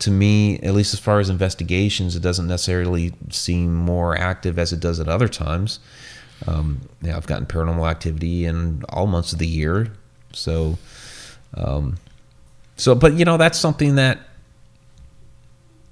to 0.00 0.10
me, 0.10 0.58
at 0.58 0.74
least 0.74 0.92
as 0.92 1.00
far 1.00 1.20
as 1.20 1.30
investigations, 1.30 2.16
it 2.16 2.20
doesn't 2.20 2.46
necessarily 2.46 3.12
seem 3.30 3.74
more 3.74 4.16
active 4.16 4.58
as 4.58 4.72
it 4.72 4.80
does 4.80 5.00
at 5.00 5.08
other 5.08 5.28
times. 5.28 5.78
Um, 6.46 6.88
I've 7.04 7.26
gotten 7.26 7.46
paranormal 7.46 7.88
activity 7.88 8.44
in 8.44 8.82
all 8.88 9.06
months 9.06 9.32
of 9.32 9.38
the 9.38 9.46
year. 9.46 9.92
So, 10.32 10.78
um, 11.54 11.96
so, 12.76 12.94
but 12.94 13.14
you 13.14 13.24
know, 13.24 13.36
that's 13.36 13.58
something 13.58 13.94
that 13.94 14.18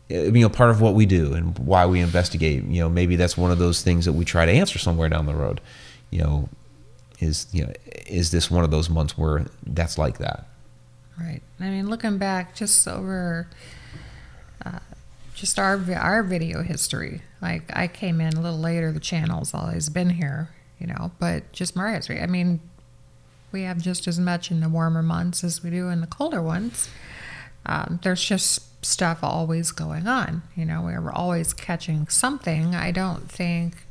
you 0.09 0.30
know 0.32 0.49
part 0.49 0.71
of 0.71 0.80
what 0.80 0.94
we 0.94 1.06
do 1.06 1.32
and 1.32 1.59
why 1.59 1.87
we 1.87 1.99
investigate 1.99 2.62
you 2.64 2.82
know 2.82 2.88
maybe 2.90 3.16
that's 3.16 3.35
one 3.35 3.50
of 3.50 3.59
those 3.59 3.80
things 3.80 4.04
that 4.04 4.12
we 4.12 4.26
try 4.26 4.44
to 4.44 4.52
answer 4.52 4.78
somewhere 4.78 5.09
down 5.09 5.25
the 5.25 5.35
road 5.35 5.59
you 6.11 6.18
know 6.18 6.50
is 7.18 7.47
you 7.50 7.64
know 7.64 7.73
is 8.06 8.30
this 8.30 8.50
one 8.50 8.62
of 8.62 8.71
those 8.71 8.90
months 8.90 9.16
where 9.16 9.47
that's 9.64 9.97
like 9.97 10.18
that 10.18 10.47
Right. 11.18 11.42
I 11.61 11.64
mean, 11.64 11.88
looking 11.88 12.18
back 12.18 12.54
just 12.54 12.87
over 12.88 13.49
uh, 14.64 14.78
just 15.35 15.59
our 15.59 15.81
our 15.95 16.23
video 16.23 16.62
history. 16.62 17.23
Like 17.40 17.75
I 17.75 17.88
came 17.88 18.21
in 18.21 18.35
a 18.35 18.40
little 18.40 18.59
later. 18.59 18.92
The 18.92 19.00
channel's 19.00 19.54
always 19.54 19.88
been 19.88 20.11
here, 20.11 20.50
you 20.78 20.87
know. 20.87 21.12
But 21.19 21.52
just 21.52 21.75
my 21.76 21.92
history. 21.92 22.21
I 22.21 22.26
mean, 22.26 22.61
we 23.50 23.62
have 23.62 23.78
just 23.78 24.07
as 24.07 24.19
much 24.19 24.50
in 24.50 24.61
the 24.61 24.69
warmer 24.69 25.02
months 25.02 25.45
as 25.45 25.62
we 25.62 25.71
do 25.71 25.88
in 25.88 26.00
the 26.00 26.07
colder 26.07 26.42
ones. 26.42 26.88
Um, 27.66 28.00
there's 28.02 28.25
just 28.25 28.85
stuff 28.85 29.21
always 29.23 29.71
going 29.71 30.07
on. 30.07 30.42
You 30.57 30.64
know, 30.64 30.83
we're 30.83 31.12
always 31.12 31.52
catching 31.52 32.09
something. 32.09 32.75
I 32.75 32.90
don't 32.90 33.31
think. 33.31 33.87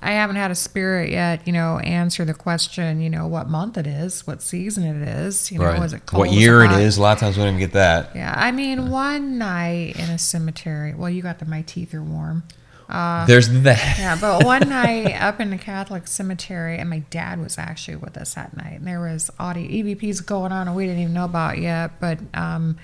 I 0.00 0.12
haven't 0.12 0.36
had 0.36 0.50
a 0.50 0.54
spirit 0.54 1.10
yet, 1.10 1.46
you 1.46 1.52
know, 1.52 1.78
answer 1.78 2.24
the 2.24 2.34
question, 2.34 3.00
you 3.00 3.10
know, 3.10 3.26
what 3.26 3.48
month 3.48 3.76
it 3.76 3.86
is, 3.86 4.26
what 4.26 4.42
season 4.42 4.84
it 4.84 5.08
is, 5.08 5.50
you 5.50 5.58
know, 5.58 5.82
is 5.82 5.92
it 5.92 6.06
cold? 6.06 6.20
what 6.20 6.28
is 6.28 6.36
year 6.36 6.62
it 6.62 6.68
hot? 6.68 6.80
a 6.80 7.00
lot 7.00 7.12
of 7.16 7.20
times 7.20 7.36
we 7.36 7.42
don't 7.42 7.54
even 7.54 7.60
get 7.60 7.72
that 7.72 8.14
Yeah, 8.14 8.32
I 8.36 8.52
mean, 8.52 8.90
one 8.90 9.38
night 9.38 9.98
in 9.98 10.08
a 10.10 10.18
cemetery. 10.18 10.94
Well, 10.94 11.10
you 11.10 11.22
got 11.22 11.40
the 11.40 11.46
my 11.46 11.62
teeth 11.62 11.94
are 11.94 12.02
warm. 12.02 12.44
there's 12.88 13.48
that 13.62 13.98
Yeah, 13.98 14.16
but 14.20 14.44
one 14.44 14.68
night 14.68 15.20
up 15.20 15.40
in 15.40 15.50
the 15.50 15.58
Catholic 15.58 16.06
cemetery, 16.06 16.78
and 16.78 16.88
my 16.88 17.00
dad 17.10 17.40
was 17.40 17.58
actually 17.58 17.96
with 17.96 18.16
us 18.16 18.34
that 18.34 18.56
night, 18.56 18.74
and 18.74 18.86
there 18.86 19.00
was 19.00 19.30
audio 19.38 19.68
EVPs 19.68 20.24
going 20.24 20.52
on, 20.52 20.68
and 20.68 20.76
we 20.76 20.86
didn't 20.86 21.02
even 21.02 21.14
know 21.14 21.24
about 21.24 21.58
yet. 21.58 21.98
But 22.00 22.20
um, 22.34 22.78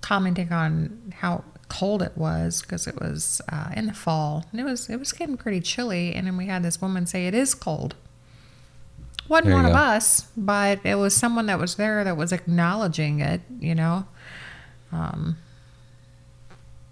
commenting 0.00 0.52
on 0.52 1.12
how 1.18 1.44
cold 1.78 2.02
it 2.02 2.12
was 2.16 2.60
because 2.62 2.86
it 2.86 3.00
was 3.00 3.40
uh, 3.48 3.70
in 3.76 3.86
the 3.86 3.94
fall, 3.94 4.44
and 4.52 4.60
it 4.60 4.64
was 4.64 4.88
it 4.90 4.98
was 4.98 5.12
getting 5.12 5.36
pretty 5.36 5.60
chilly, 5.60 6.14
and 6.14 6.26
then 6.26 6.36
we 6.36 6.46
had 6.46 6.62
this 6.62 6.80
woman 6.80 7.06
say 7.06 7.26
it 7.26 7.34
is 7.34 7.54
cold. 7.54 7.94
Wasn't 9.28 9.52
one 9.54 9.64
of 9.66 9.72
us, 9.72 10.26
but 10.36 10.80
it 10.84 10.96
was 10.96 11.14
someone 11.16 11.46
that 11.46 11.58
was 11.58 11.76
there 11.76 12.04
that 12.04 12.16
was 12.16 12.32
acknowledging 12.32 13.20
it. 13.20 13.40
You 13.60 13.74
know. 13.74 14.06
Um, 14.92 15.38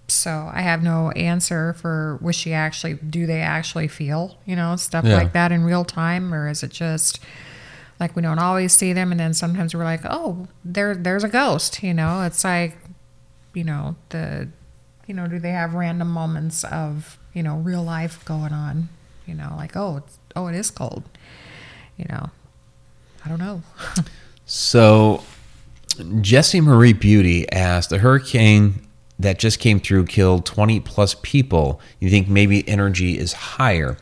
so 0.09 0.51
I 0.53 0.63
have 0.63 0.83
no 0.83 1.11
answer 1.13 1.73
for 1.75 2.19
was 2.21 2.35
she 2.35 2.53
actually 2.53 2.95
do 2.95 3.27
they 3.27 3.41
actually 3.41 3.87
feel 3.89 4.39
you 4.45 4.57
know 4.57 4.75
stuff 4.77 5.05
Yeah. 5.05 5.15
like 5.17 5.33
that 5.35 5.53
in 5.53 5.63
real 5.63 5.85
time 5.85 6.35
or 6.35 6.49
is 6.49 6.63
it 6.65 6.71
just 6.73 7.21
like 8.01 8.17
we 8.17 8.23
don't 8.23 8.39
always 8.41 8.73
see 8.73 8.93
them 8.93 9.13
and 9.13 9.21
then 9.21 9.35
sometimes 9.35 9.73
we're 9.75 9.85
like 9.85 10.01
oh 10.05 10.49
there 10.65 10.95
there's 10.97 11.23
a 11.23 11.29
ghost 11.29 11.83
you 11.83 11.95
know 11.95 12.23
it's 12.23 12.43
like 12.43 12.77
you 13.55 13.63
know 13.63 13.95
the 14.09 14.49
you 15.11 15.17
know 15.17 15.27
do 15.27 15.39
they 15.39 15.51
have 15.51 15.75
random 15.75 16.09
moments 16.09 16.65
of 16.65 17.19
you 17.35 17.43
know 17.43 17.57
real 17.57 17.83
life 17.83 18.25
going 18.25 18.53
on 18.53 18.89
you 19.27 19.35
know 19.35 19.53
like 19.57 19.77
oh 19.77 19.99
it's, 19.99 20.19
oh 20.35 20.47
it 20.47 20.55
is 20.55 20.71
cold 20.71 21.03
you 21.97 22.07
know 22.09 22.31
I 23.25 23.29
don't 23.29 23.41
know 23.41 23.63
So, 24.53 25.23
Jesse 26.21 26.61
Marie 26.61 26.93
Beauty 26.93 27.49
asked, 27.53 27.91
the 27.91 27.99
hurricane 27.99 28.85
that 29.21 29.39
just 29.39 29.61
came 29.61 29.79
through 29.79 30.07
killed 30.07 30.45
20 30.45 30.81
plus 30.81 31.15
people. 31.23 31.81
You 32.01 32.11
think 32.11 32.27
maybe 32.27 32.69
energy 32.69 33.17
is 33.17 33.33
higher? 33.33 33.97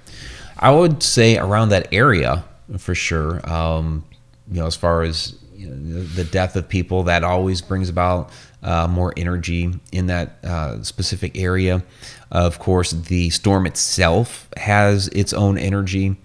I 0.58 0.70
would 0.70 1.02
say 1.02 1.36
around 1.36 1.68
that 1.68 1.86
area 1.92 2.46
for 2.78 2.94
sure. 2.94 3.46
Um, 3.46 4.06
you 4.50 4.60
know, 4.60 4.66
as 4.66 4.74
far 4.74 5.02
as 5.02 5.38
you 5.54 5.68
know, 5.68 6.02
the 6.02 6.24
death 6.24 6.56
of 6.56 6.66
people, 6.66 7.02
that 7.02 7.24
always 7.24 7.60
brings 7.60 7.90
about 7.90 8.30
uh, 8.62 8.88
more 8.88 9.12
energy 9.16 9.72
in 9.92 10.06
that 10.06 10.38
uh, 10.44 10.82
specific 10.82 11.38
area. 11.38 11.82
Of 12.30 12.58
course, 12.58 12.90
the 12.92 13.30
storm 13.30 13.66
itself 13.66 14.48
has 14.56 15.08
its 15.08 15.32
own 15.32 15.58
energy. 15.58 16.16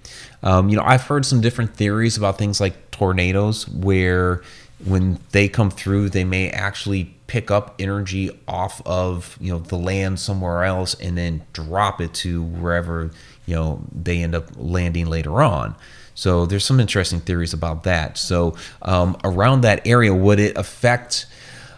Um, 0.41 0.69
you 0.69 0.75
know, 0.75 0.83
I've 0.83 1.03
heard 1.03 1.25
some 1.25 1.41
different 1.41 1.75
theories 1.75 2.17
about 2.17 2.37
things 2.37 2.59
like 2.59 2.91
tornadoes, 2.91 3.67
where 3.69 4.41
when 4.83 5.19
they 5.31 5.47
come 5.47 5.71
through, 5.71 6.09
they 6.09 6.23
may 6.23 6.49
actually 6.49 7.15
pick 7.27 7.49
up 7.49 7.75
energy 7.79 8.29
off 8.47 8.81
of 8.85 9.37
you 9.39 9.51
know 9.51 9.59
the 9.59 9.77
land 9.77 10.19
somewhere 10.19 10.63
else 10.63 10.93
and 10.95 11.17
then 11.17 11.41
drop 11.53 11.99
it 11.99 12.13
to 12.13 12.43
wherever 12.43 13.09
you 13.45 13.55
know 13.55 13.81
they 13.91 14.21
end 14.21 14.35
up 14.35 14.45
landing 14.55 15.07
later 15.07 15.41
on. 15.41 15.75
So 16.15 16.45
there's 16.45 16.65
some 16.65 16.79
interesting 16.79 17.21
theories 17.21 17.53
about 17.53 17.83
that. 17.83 18.17
So 18.17 18.55
um, 18.83 19.17
around 19.23 19.61
that 19.61 19.87
area, 19.87 20.13
would 20.13 20.39
it 20.39 20.55
affect 20.57 21.25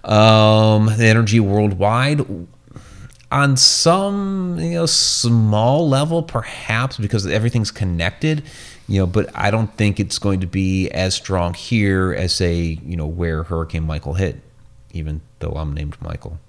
um, 0.09 0.87
the 0.97 1.05
energy 1.05 1.39
worldwide? 1.39 2.25
on 3.31 3.57
some 3.57 4.57
you 4.59 4.75
know 4.75 4.85
small 4.85 5.89
level 5.89 6.21
perhaps 6.21 6.97
because 6.97 7.25
everything's 7.25 7.71
connected 7.71 8.43
you 8.87 8.99
know 8.99 9.07
but 9.07 9.29
i 9.35 9.49
don't 9.49 9.75
think 9.75 9.99
it's 9.99 10.19
going 10.19 10.39
to 10.39 10.47
be 10.47 10.89
as 10.91 11.15
strong 11.15 11.53
here 11.55 12.13
as 12.13 12.33
say 12.33 12.79
you 12.85 12.95
know 12.95 13.07
where 13.07 13.41
hurricane 13.43 13.83
michael 13.83 14.13
hit 14.13 14.39
even 14.93 15.21
though 15.39 15.53
i'm 15.53 15.73
named 15.73 15.97
michael 16.01 16.39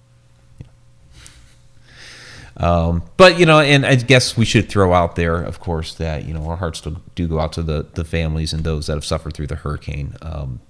um, 2.58 3.02
but 3.16 3.38
you 3.38 3.44
know, 3.44 3.60
and 3.60 3.84
I 3.84 3.96
guess 3.96 4.36
we 4.36 4.44
should 4.44 4.68
throw 4.68 4.94
out 4.94 5.14
there, 5.16 5.36
of 5.36 5.60
course, 5.60 5.94
that 5.96 6.24
you 6.24 6.32
know 6.32 6.46
our 6.46 6.56
hearts 6.56 6.80
do, 6.80 6.96
do 7.14 7.28
go 7.28 7.38
out 7.38 7.52
to 7.54 7.62
the 7.62 7.86
the 7.94 8.04
families 8.04 8.52
and 8.52 8.64
those 8.64 8.86
that 8.86 8.94
have 8.94 9.04
suffered 9.04 9.34
through 9.34 9.48
the 9.48 9.56
hurricane. 9.56 10.16
Um, 10.22 10.60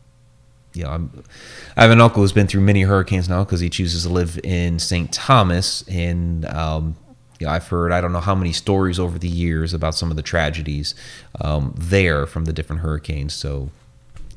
you 0.77 0.85
know, 0.85 0.91
I'm, 0.91 1.25
I 1.77 1.83
have 1.83 1.91
an 1.91 2.01
uncle 2.01 2.23
who's 2.23 2.33
been 2.33 2.47
through 2.47 2.61
many 2.63 2.83
hurricanes 2.83 3.29
now 3.29 3.45
because 3.45 3.61
he 3.61 3.71
chooses 3.71 4.03
to 4.05 4.09
live 4.09 4.39
in 4.45 4.79
St. 4.79 5.13
Thomas, 5.13 5.83
and 5.89 6.45
um, 6.47 6.97
you 7.41 7.47
know, 7.47 7.53
I've 7.53 7.67
heard 7.69 7.93
I 7.93 8.01
don't 8.01 8.13
know 8.13 8.21
how 8.21 8.35
many 8.35 8.53
stories 8.53 8.99
over 8.99 9.19
the 9.19 9.29
years 9.29 9.75
about 9.75 9.95
some 9.95 10.11
of 10.11 10.17
the 10.17 10.23
tragedies 10.23 10.95
um, 11.41 11.75
there 11.77 12.27
from 12.27 12.45
the 12.45 12.53
different 12.53 12.83
hurricanes. 12.83 13.35
So, 13.35 13.71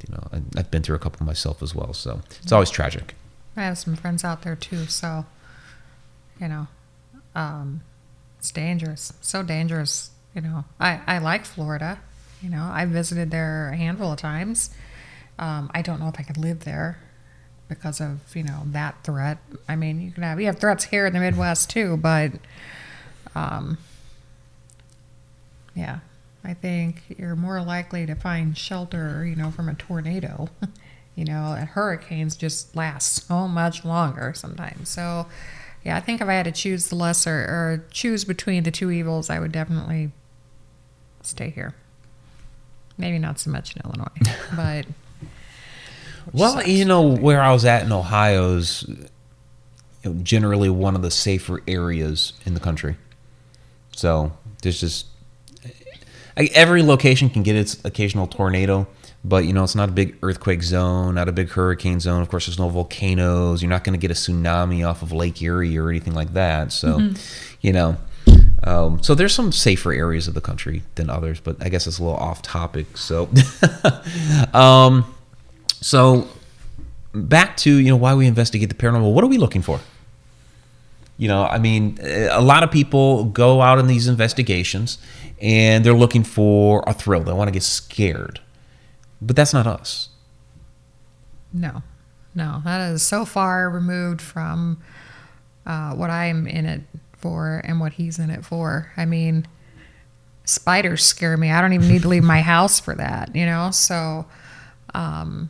you 0.07 0.13
know, 0.15 0.27
I- 0.33 0.59
I've 0.59 0.71
been 0.71 0.81
through 0.81 0.95
a 0.95 0.99
couple 0.99 1.25
myself 1.25 1.61
as 1.61 1.73
well. 1.75 1.93
So 1.93 2.21
it's 2.41 2.51
always 2.51 2.69
tragic. 2.69 3.15
I 3.57 3.63
have 3.63 3.77
some 3.77 3.95
friends 3.95 4.23
out 4.23 4.41
there 4.43 4.55
too, 4.55 4.85
so 4.85 5.25
you 6.39 6.47
know, 6.47 6.67
um, 7.35 7.81
it's 8.37 8.51
dangerous. 8.51 9.11
So 9.21 9.43
dangerous. 9.43 10.11
You 10.35 10.41
know, 10.41 10.63
I 10.79 11.01
I 11.07 11.17
like 11.17 11.45
Florida. 11.45 11.99
You 12.41 12.49
know, 12.49 12.69
I 12.71 12.85
visited 12.85 13.31
there 13.31 13.69
a 13.73 13.75
handful 13.75 14.13
of 14.13 14.17
times. 14.19 14.69
Um, 15.39 15.71
I 15.73 15.81
don't 15.81 15.99
know 15.99 16.07
if 16.07 16.19
I 16.19 16.23
could 16.23 16.37
live 16.37 16.65
there 16.65 16.99
because 17.67 18.01
of 18.01 18.19
you 18.35 18.43
know 18.43 18.63
that 18.67 19.03
threat. 19.03 19.39
I 19.67 19.75
mean, 19.75 20.01
you 20.01 20.11
can 20.11 20.23
have 20.23 20.39
you 20.39 20.45
have 20.47 20.59
threats 20.59 20.85
here 20.85 21.05
in 21.05 21.13
the 21.13 21.19
Midwest 21.19 21.69
too, 21.69 21.97
but 21.97 22.33
um, 23.35 23.77
yeah, 25.75 25.99
I 26.43 26.53
think 26.53 27.15
you're 27.17 27.35
more 27.35 27.61
likely 27.61 28.05
to 28.05 28.15
find 28.15 28.57
shelter, 28.57 29.25
you 29.25 29.35
know, 29.35 29.49
from 29.49 29.69
a 29.69 29.73
tornado. 29.73 30.49
you 31.19 31.25
know, 31.25 31.53
and 31.57 31.67
hurricanes 31.67 32.37
just 32.37 32.73
last 32.77 33.27
so 33.27 33.45
much 33.45 33.83
longer 33.83 34.33
sometimes. 34.33 34.87
So, 34.87 35.27
yeah, 35.83 35.97
I 35.97 35.99
think 35.99 36.21
if 36.21 36.29
I 36.29 36.33
had 36.33 36.45
to 36.45 36.51
choose 36.53 36.87
the 36.87 36.95
lesser 36.95 37.29
or 37.29 37.85
choose 37.91 38.23
between 38.23 38.63
the 38.63 38.71
two 38.71 38.89
evils, 38.89 39.29
I 39.29 39.37
would 39.37 39.51
definitely 39.51 40.11
stay 41.21 41.49
here. 41.49 41.75
Maybe 42.97 43.19
not 43.19 43.37
so 43.37 43.51
much 43.51 43.75
in 43.75 43.81
Illinois, 43.83 44.33
but 44.55 44.85
Well, 46.33 46.53
sucks. 46.53 46.67
you 46.67 46.85
know 46.85 47.01
where 47.01 47.41
I 47.41 47.51
was 47.51 47.65
at 47.65 47.83
in 47.83 47.91
Ohio 47.91 48.55
is 48.57 48.85
you 48.87 50.13
know, 50.13 50.13
generally 50.23 50.69
one 50.69 50.95
of 50.95 51.01
the 51.01 51.11
safer 51.11 51.61
areas 51.67 52.33
in 52.45 52.53
the 52.53 52.59
country. 52.59 52.95
So 53.95 54.31
there's 54.61 54.79
just 54.79 55.07
I- 56.37 56.49
every 56.53 56.83
location 56.83 57.29
can 57.29 57.43
get 57.43 57.55
its 57.55 57.83
occasional 57.83 58.27
tornado, 58.27 58.87
but 59.25 59.43
you 59.45 59.51
know 59.53 59.63
it's 59.63 59.75
not 59.75 59.89
a 59.89 59.91
big 59.91 60.15
earthquake 60.23 60.63
zone, 60.63 61.15
not 61.15 61.27
a 61.27 61.31
big 61.33 61.49
hurricane 61.49 61.99
zone. 61.99 62.21
Of 62.21 62.29
course, 62.29 62.45
there's 62.45 62.59
no 62.59 62.69
volcanoes. 62.69 63.61
You're 63.61 63.69
not 63.69 63.83
going 63.83 63.99
to 63.99 63.99
get 63.99 64.11
a 64.11 64.13
tsunami 64.13 64.87
off 64.87 65.01
of 65.01 65.11
Lake 65.11 65.41
Erie 65.41 65.77
or 65.77 65.89
anything 65.89 66.13
like 66.13 66.33
that. 66.33 66.71
So, 66.71 67.09
you 67.61 67.73
know. 67.73 67.97
Um, 68.61 69.01
so 69.01 69.15
there's 69.15 69.33
some 69.33 69.53
safer 69.53 69.93
areas 69.93 70.27
of 70.27 70.33
the 70.33 70.41
country 70.41 70.83
than 70.95 71.09
others, 71.09 71.39
but 71.39 71.55
I 71.61 71.69
guess 71.69 71.87
it's 71.87 71.97
a 71.97 72.03
little 72.03 72.17
off 72.17 72.41
topic. 72.41 72.97
So, 72.97 73.29
um, 74.53 75.05
so 75.81 76.27
back 77.13 77.57
to 77.57 77.75
you 77.75 77.89
know 77.89 77.95
why 77.95 78.15
we 78.15 78.27
investigate 78.27 78.69
the 78.69 78.75
paranormal. 78.75 79.13
What 79.13 79.23
are 79.23 79.27
we 79.27 79.37
looking 79.37 79.61
for? 79.61 79.79
You 81.17 81.27
know, 81.27 81.43
I 81.43 81.57
mean, 81.59 81.97
a 82.01 82.41
lot 82.41 82.63
of 82.63 82.71
people 82.71 83.25
go 83.25 83.61
out 83.61 83.77
in 83.77 83.87
these 83.87 84.07
investigations 84.07 84.99
and 85.41 85.83
they're 85.83 85.93
looking 85.93 86.23
for 86.23 86.81
a 86.87 86.93
thrill. 86.93 87.23
They 87.23 87.33
want 87.33 87.49
to 87.49 87.51
get 87.51 87.63
scared, 87.63 88.39
but 89.21 89.35
that's 89.35 89.53
not 89.53 89.67
us. 89.67 90.09
No, 91.51 91.83
no, 92.33 92.61
that 92.63 92.91
is 92.91 93.01
so 93.01 93.25
far 93.25 93.69
removed 93.69 94.21
from 94.21 94.81
uh, 95.65 95.93
what 95.93 96.09
I'm 96.09 96.47
in 96.47 96.65
it 96.65 96.81
for 97.17 97.61
and 97.65 97.79
what 97.79 97.93
he's 97.93 98.17
in 98.17 98.29
it 98.29 98.45
for. 98.45 98.91
I 98.95 99.05
mean, 99.05 99.45
spiders 100.45 101.03
scare 101.03 101.35
me. 101.37 101.51
I 101.51 101.59
don't 101.59 101.73
even 101.73 101.87
need 101.87 102.03
to 102.03 102.07
leave 102.07 102.23
my 102.23 102.41
house 102.53 102.79
for 102.79 102.95
that, 102.95 103.35
you 103.35 103.45
know? 103.45 103.71
So, 103.71 104.25
um, 104.93 105.49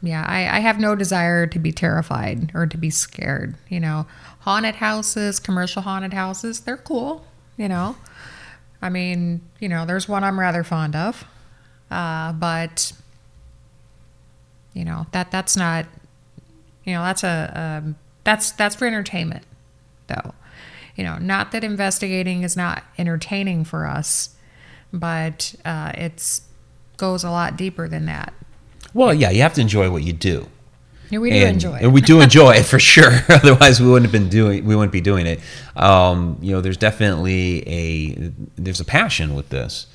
Yeah, 0.00 0.24
I, 0.26 0.58
I 0.58 0.60
have 0.60 0.78
no 0.78 0.94
desire 0.94 1.46
to 1.48 1.58
be 1.58 1.72
terrified 1.72 2.52
or 2.54 2.66
to 2.66 2.76
be 2.76 2.90
scared. 2.90 3.56
You 3.68 3.80
know, 3.80 4.06
haunted 4.40 4.76
houses, 4.76 5.40
commercial 5.40 5.82
haunted 5.82 6.12
houses, 6.12 6.60
they're 6.60 6.76
cool. 6.76 7.24
You 7.56 7.68
know, 7.68 7.96
I 8.80 8.88
mean, 8.88 9.40
you 9.58 9.68
know, 9.68 9.84
there's 9.84 10.08
one 10.08 10.22
I'm 10.22 10.38
rather 10.38 10.62
fond 10.62 10.94
of, 10.94 11.24
uh, 11.90 12.32
but 12.32 12.92
you 14.72 14.84
know 14.84 15.06
that 15.10 15.32
that's 15.32 15.56
not, 15.56 15.86
you 16.84 16.92
know, 16.92 17.02
that's 17.02 17.24
a 17.24 17.94
that's 18.22 18.52
that's 18.52 18.76
for 18.76 18.86
entertainment, 18.86 19.44
though. 20.06 20.34
You 20.94 21.04
know, 21.04 21.16
not 21.16 21.52
that 21.52 21.64
investigating 21.64 22.42
is 22.42 22.56
not 22.56 22.84
entertaining 22.98 23.64
for 23.64 23.86
us, 23.86 24.36
but 24.92 25.54
uh, 25.64 25.92
it's 25.94 26.42
goes 26.96 27.24
a 27.24 27.30
lot 27.30 27.56
deeper 27.56 27.88
than 27.88 28.06
that. 28.06 28.34
Well, 28.94 29.12
yeah, 29.12 29.30
you 29.30 29.42
have 29.42 29.54
to 29.54 29.60
enjoy 29.60 29.90
what 29.90 30.02
you 30.02 30.12
do. 30.12 30.48
Yeah, 31.10 31.20
we 31.20 31.30
do 31.30 31.36
and, 31.36 31.54
enjoy 31.54 31.76
it. 31.76 31.82
and 31.82 31.94
we 31.94 32.00
do 32.00 32.20
enjoy 32.22 32.52
it 32.52 32.64
for 32.64 32.78
sure. 32.78 33.20
Otherwise, 33.28 33.80
we 33.80 33.88
wouldn't 33.88 34.10
have 34.10 34.12
been 34.12 34.28
doing. 34.28 34.64
We 34.64 34.76
wouldn't 34.76 34.92
be 34.92 35.00
doing 35.00 35.26
it. 35.26 35.40
Um, 35.76 36.38
you 36.40 36.52
know, 36.52 36.60
there's 36.60 36.76
definitely 36.76 37.66
a 37.68 38.32
there's 38.56 38.80
a 38.80 38.84
passion 38.84 39.34
with 39.34 39.48
this. 39.48 39.86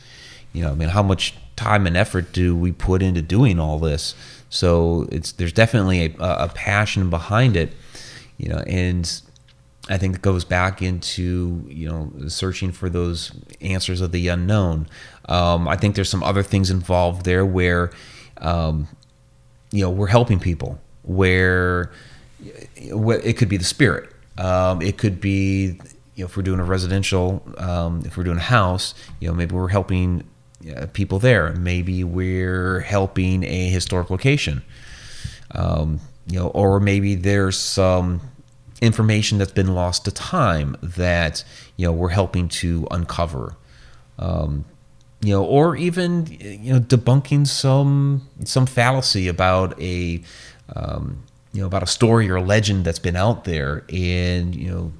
You 0.53 0.63
know, 0.63 0.71
I 0.71 0.75
mean, 0.75 0.89
how 0.89 1.03
much 1.03 1.35
time 1.55 1.87
and 1.87 1.95
effort 1.97 2.31
do 2.31 2.55
we 2.55 2.71
put 2.71 3.01
into 3.01 3.21
doing 3.21 3.59
all 3.59 3.79
this? 3.79 4.15
So 4.49 5.07
it's 5.11 5.31
there's 5.31 5.53
definitely 5.53 6.15
a, 6.19 6.45
a 6.45 6.49
passion 6.49 7.09
behind 7.09 7.55
it. 7.55 7.73
You 8.37 8.49
know, 8.49 8.59
and 8.67 9.21
I 9.89 9.97
think 9.97 10.15
it 10.15 10.21
goes 10.21 10.45
back 10.45 10.81
into 10.81 11.65
you 11.67 11.89
know 11.89 12.27
searching 12.27 12.71
for 12.71 12.89
those 12.89 13.31
answers 13.61 14.01
of 14.01 14.11
the 14.11 14.27
unknown. 14.29 14.87
Um, 15.27 15.67
I 15.67 15.75
think 15.75 15.95
there's 15.95 16.09
some 16.09 16.23
other 16.23 16.43
things 16.43 16.69
involved 16.69 17.25
there 17.25 17.45
where 17.45 17.91
um, 18.37 18.87
you 19.71 19.81
know 19.81 19.89
we're 19.89 20.07
helping 20.07 20.39
people 20.39 20.79
where 21.03 21.91
it 22.39 23.37
could 23.37 23.49
be 23.49 23.57
the 23.57 23.65
spirit. 23.65 24.09
Um, 24.37 24.81
it 24.81 24.97
could 24.97 25.21
be 25.21 25.79
you 26.15 26.23
know 26.23 26.25
if 26.25 26.37
we're 26.37 26.43
doing 26.43 26.59
a 26.59 26.63
residential, 26.63 27.43
um, 27.57 28.03
if 28.05 28.17
we're 28.17 28.23
doing 28.23 28.37
a 28.37 28.41
house, 28.41 28.93
you 29.19 29.27
know 29.27 29.33
maybe 29.33 29.55
we're 29.55 29.69
helping 29.69 30.23
uh, 30.75 30.87
people 30.93 31.19
there. 31.19 31.53
Maybe 31.53 32.03
we're 32.03 32.81
helping 32.81 33.43
a 33.43 33.69
historic 33.69 34.09
location. 34.09 34.63
Um, 35.51 35.99
you 36.27 36.39
know, 36.39 36.47
or 36.47 36.79
maybe 36.79 37.15
there's 37.15 37.57
some 37.59 38.21
information 38.81 39.37
that's 39.37 39.51
been 39.51 39.73
lost 39.73 40.05
to 40.05 40.11
time 40.11 40.75
that 40.81 41.43
you 41.77 41.85
know 41.85 41.91
we're 41.91 42.09
helping 42.09 42.47
to 42.49 42.87
uncover 42.91 43.55
um, 44.19 44.65
you 45.23 45.33
know 45.33 45.43
or 45.43 45.75
even 45.75 46.25
you 46.39 46.73
know 46.73 46.79
debunking 46.79 47.47
some 47.47 48.27
some 48.43 48.65
fallacy 48.65 49.27
about 49.27 49.79
a 49.81 50.21
um, 50.75 51.23
you 51.53 51.61
know 51.61 51.67
about 51.67 51.83
a 51.83 51.87
story 51.87 52.29
or 52.29 52.35
a 52.35 52.41
legend 52.41 52.83
that's 52.85 52.99
been 52.99 53.15
out 53.15 53.45
there 53.45 53.85
and 53.89 54.53
you 54.53 54.69
know 54.69 54.91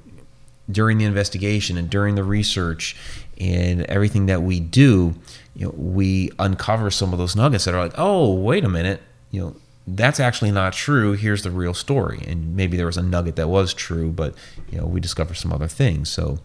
during 0.70 0.98
the 0.98 1.04
investigation 1.04 1.76
and 1.76 1.90
during 1.90 2.14
the 2.14 2.24
research 2.24 2.96
and 3.38 3.82
everything 3.82 4.26
that 4.26 4.42
we 4.42 4.60
do 4.60 5.14
you 5.54 5.66
know 5.66 5.74
we 5.76 6.30
uncover 6.38 6.90
some 6.90 7.12
of 7.12 7.18
those 7.18 7.36
nuggets 7.36 7.66
that 7.66 7.74
are 7.74 7.82
like 7.82 7.94
oh 7.98 8.32
wait 8.32 8.64
a 8.64 8.68
minute 8.68 9.02
you 9.30 9.40
know 9.40 9.54
that's 9.86 10.18
actually 10.18 10.50
not 10.50 10.72
true. 10.72 11.12
Here's 11.12 11.42
the 11.42 11.50
real 11.50 11.74
story. 11.74 12.24
And 12.26 12.56
maybe 12.56 12.76
there 12.76 12.86
was 12.86 12.96
a 12.96 13.02
nugget 13.02 13.36
that 13.36 13.48
was 13.48 13.74
true, 13.74 14.10
but 14.10 14.34
you 14.70 14.78
know 14.78 14.86
we 14.86 15.00
discover 15.00 15.34
some 15.34 15.52
other 15.52 15.68
things. 15.68 16.08
So 16.08 16.38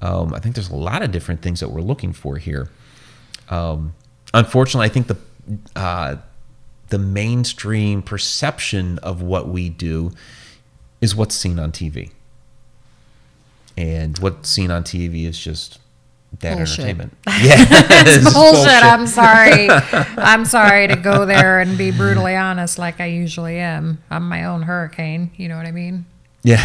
um, 0.00 0.32
I 0.32 0.38
think 0.38 0.54
there's 0.54 0.70
a 0.70 0.76
lot 0.76 1.02
of 1.02 1.10
different 1.10 1.42
things 1.42 1.60
that 1.60 1.68
we're 1.68 1.82
looking 1.82 2.12
for 2.12 2.38
here. 2.38 2.70
Um, 3.50 3.94
unfortunately, 4.34 4.86
I 4.86 4.88
think 4.90 5.06
the 5.08 5.16
uh, 5.76 6.16
the 6.88 6.98
mainstream 6.98 8.02
perception 8.02 8.98
of 8.98 9.22
what 9.22 9.48
we 9.48 9.68
do 9.68 10.12
is 11.00 11.14
what's 11.14 11.34
seen 11.34 11.58
on 11.58 11.72
TV, 11.72 12.10
and 13.76 14.18
what's 14.18 14.48
seen 14.50 14.70
on 14.70 14.82
TV 14.84 15.24
is 15.26 15.38
just 15.38 15.78
that 16.40 16.56
Bullshit. 16.56 16.78
entertainment. 16.80 17.16
Yeah, 17.26 17.56
it's 17.70 18.34
bullshit. 18.34 18.52
bullshit. 18.54 18.82
I'm 18.84 19.06
sorry. 19.06 19.68
I'm 20.18 20.44
sorry 20.44 20.88
to 20.88 20.96
go 20.96 21.24
there 21.24 21.60
and 21.60 21.78
be 21.78 21.90
brutally 21.90 22.36
honest, 22.36 22.78
like 22.78 23.00
I 23.00 23.06
usually 23.06 23.58
am. 23.58 24.02
I'm 24.10 24.28
my 24.28 24.44
own 24.44 24.62
hurricane. 24.62 25.30
You 25.36 25.48
know 25.48 25.56
what 25.56 25.66
I 25.66 25.72
mean? 25.72 26.04
Yeah, 26.42 26.64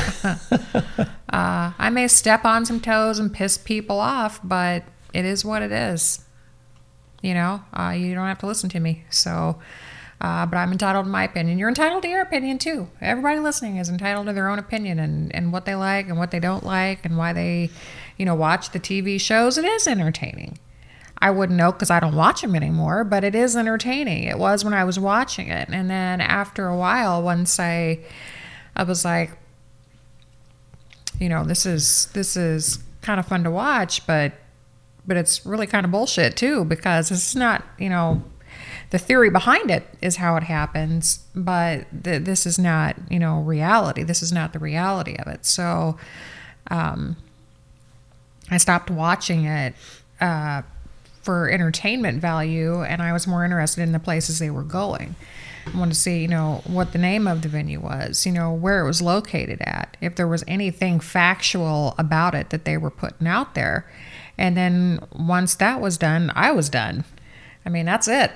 Uh, 1.30 1.72
I 1.80 1.89
may 1.91 2.08
step 2.08 2.46
on 2.46 2.63
some 2.65 2.80
toes 2.80 3.17
and 3.19 3.34
piss 3.34 3.58
people 3.58 4.00
off, 4.00 4.39
but 4.43 4.84
it 5.13 5.26
is 5.26 5.43
what 5.43 5.62
it 5.63 5.72
is. 5.72 6.23
You 7.24 7.34
know, 7.34 7.62
uh, 7.74 7.96
you 7.98 8.14
don't 8.14 8.28
have 8.28 8.40
to 8.40 8.48
listen 8.48 8.70
to 8.72 8.82
me. 8.82 9.06
So, 9.10 9.58
uh, 10.20 10.46
but 10.46 10.58
I'm 10.58 10.74
entitled 10.74 11.06
to 11.06 11.10
my 11.10 11.24
opinion. 11.24 11.58
You're 11.58 11.70
entitled 11.70 12.04
to 12.04 12.10
your 12.10 12.22
opinion 12.22 12.60
too. 12.60 12.90
Everybody 13.00 13.40
listening 13.40 13.78
is 13.78 13.88
entitled 13.88 14.28
to 14.28 14.34
their 14.34 14.50
own 14.50 14.60
opinion 14.60 15.00
and, 15.00 15.34
and 15.34 15.54
what 15.54 15.64
they 15.64 15.74
like 15.74 16.10
and 16.10 16.18
what 16.18 16.32
they 16.32 16.42
don't 16.42 16.66
like 16.66 17.06
and 17.06 17.18
why 17.18 17.32
they, 17.32 17.70
you 18.18 18.26
know, 18.26 18.36
watch 18.36 18.72
the 18.72 18.80
TV 18.80 19.20
shows. 19.20 19.58
It 19.58 19.64
is 19.64 19.88
entertaining. 19.88 20.60
I 21.20 21.32
wouldn't 21.32 21.58
know 21.58 21.72
because 21.72 21.90
I 21.90 22.02
don't 22.02 22.18
watch 22.18 22.42
them 22.42 22.58
anymore, 22.58 23.06
but 23.06 23.24
it 23.24 23.36
is 23.36 23.56
entertaining. 23.56 24.26
It 24.26 24.38
was 24.38 24.66
when 24.66 24.74
I 24.74 24.84
was 24.84 25.00
watching 25.00 25.48
it. 25.48 25.70
And 25.72 25.90
then 25.90 26.20
after 26.20 26.68
a 26.68 26.76
while, 26.76 27.24
once 27.24 27.58
I, 27.58 28.00
I 28.76 28.84
was 28.84 29.06
like, 29.06 29.32
you 31.22 31.30
know, 31.30 31.46
this 31.46 31.66
is 31.66 32.08
this 32.08 32.36
is 32.36 32.80
kind 33.02 33.22
of 33.22 33.26
fun 33.26 33.46
to 33.46 33.52
watch, 33.52 34.06
but 34.06 34.34
but 35.06 35.18
it's 35.18 35.46
really 35.46 35.68
kind 35.68 35.86
of 35.86 35.92
bullshit 35.92 36.36
too 36.36 36.63
because 36.66 37.12
it's 37.12 37.36
not, 37.36 37.63
you 37.78 37.89
know, 37.89 38.24
the 38.92 39.00
theory 39.00 39.30
behind 39.30 39.72
it 39.72 39.88
is 40.02 40.18
how 40.18 40.36
it 40.36 40.44
happens, 40.44 41.26
but 41.34 41.88
th- 42.04 42.24
this 42.24 42.46
is 42.46 42.60
not, 42.60 42.96
you 43.10 43.20
know, 43.20 43.42
reality. 43.42 44.04
This 44.04 44.22
is 44.22 44.32
not 44.32 44.54
the 44.54 44.60
reality 44.60 45.16
of 45.18 45.28
it. 45.28 45.46
So, 45.46 45.98
um, 46.70 47.18
I 48.52 48.58
stopped 48.58 48.92
watching 48.92 49.46
it 49.46 49.74
uh, 50.22 50.62
for 51.22 51.50
entertainment 51.50 52.22
value, 52.22 52.84
and 52.84 53.02
I 53.02 53.13
was 53.13 53.26
more 53.26 53.44
interested 53.44 53.82
in 53.82 53.94
the 53.94 54.00
places 54.00 54.39
they 54.39 54.50
were 54.50 54.63
going. 54.63 55.16
I 55.66 55.78
wanted 55.78 55.94
to 55.94 56.00
see, 56.00 56.22
you 56.22 56.28
know, 56.28 56.62
what 56.66 56.92
the 56.92 56.98
name 56.98 57.26
of 57.26 57.42
the 57.42 57.48
venue 57.48 57.80
was, 57.80 58.26
you 58.26 58.32
know, 58.32 58.54
where 58.54 58.82
it 58.82 58.86
was 58.86 59.02
located 59.02 59.62
at, 59.62 59.96
if 60.02 60.16
there 60.16 60.28
was 60.28 60.44
anything 60.48 61.00
factual 61.00 61.96
about 61.98 62.36
it 62.36 62.50
that 62.50 62.66
they 62.66 62.78
were 62.78 62.92
putting 62.92 63.28
out 63.28 63.56
there. 63.56 63.89
And 64.38 64.58
then 64.58 65.00
once 65.13 65.56
that 65.56 65.80
was 65.80 65.98
done, 65.98 66.32
I 66.36 66.52
was 66.52 66.69
done. 66.69 67.04
I 67.65 67.69
mean, 67.69 67.86
that's 67.86 68.08
it. 68.08 68.32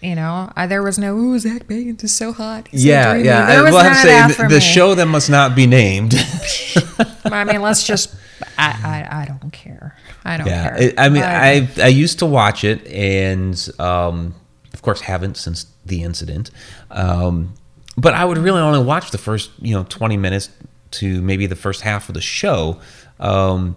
You 0.00 0.16
know, 0.16 0.52
I, 0.56 0.66
there 0.66 0.82
was 0.82 0.98
no, 0.98 1.16
ooh, 1.16 1.38
Zak 1.38 1.68
Bagans 1.68 2.02
is 2.02 2.12
so 2.12 2.32
hot. 2.32 2.66
He's 2.68 2.84
yeah, 2.84 3.12
dreamy." 3.12 3.28
yeah. 3.28 3.46
There 3.46 3.60
I 3.60 3.62
was 3.62 3.72
will 3.72 3.80
have 3.80 4.02
to 4.02 4.34
say 4.34 4.42
the, 4.42 4.48
the 4.48 4.60
show 4.60 4.96
that 4.96 5.06
must 5.06 5.30
not 5.30 5.54
be 5.54 5.66
named. 5.66 6.14
I 7.24 7.44
mean, 7.44 7.62
let's 7.62 7.86
just, 7.86 8.12
I, 8.58 9.06
I, 9.12 9.22
I 9.22 9.24
don't 9.26 9.52
care. 9.52 9.96
I 10.24 10.36
don't 10.36 10.46
yeah, 10.48 10.70
care. 10.70 10.82
it, 10.82 10.94
I 10.98 11.08
mean, 11.08 11.22
But- 11.22 11.30
I 11.30 11.68
I 11.84 11.88
used 11.88 12.18
to 12.18 12.26
watch 12.26 12.64
it, 12.64 12.84
and 12.88 13.56
um, 13.78 14.34
of 14.74 14.82
course 14.82 15.02
haven't 15.02 15.36
since 15.36 15.66
the 15.86 16.02
incident. 16.02 16.50
Um, 16.90 17.54
but 17.96 18.14
I 18.14 18.24
would 18.24 18.38
really 18.38 18.60
only 18.60 18.82
watch 18.82 19.10
the 19.12 19.18
first, 19.18 19.50
you 19.60 19.74
know, 19.74 19.84
twenty 19.84 20.16
minutes 20.16 20.48
to 20.92 21.22
maybe 21.22 21.46
the 21.46 21.56
first 21.56 21.82
half 21.82 22.08
of 22.08 22.14
the 22.14 22.20
show, 22.20 22.80
um, 23.20 23.76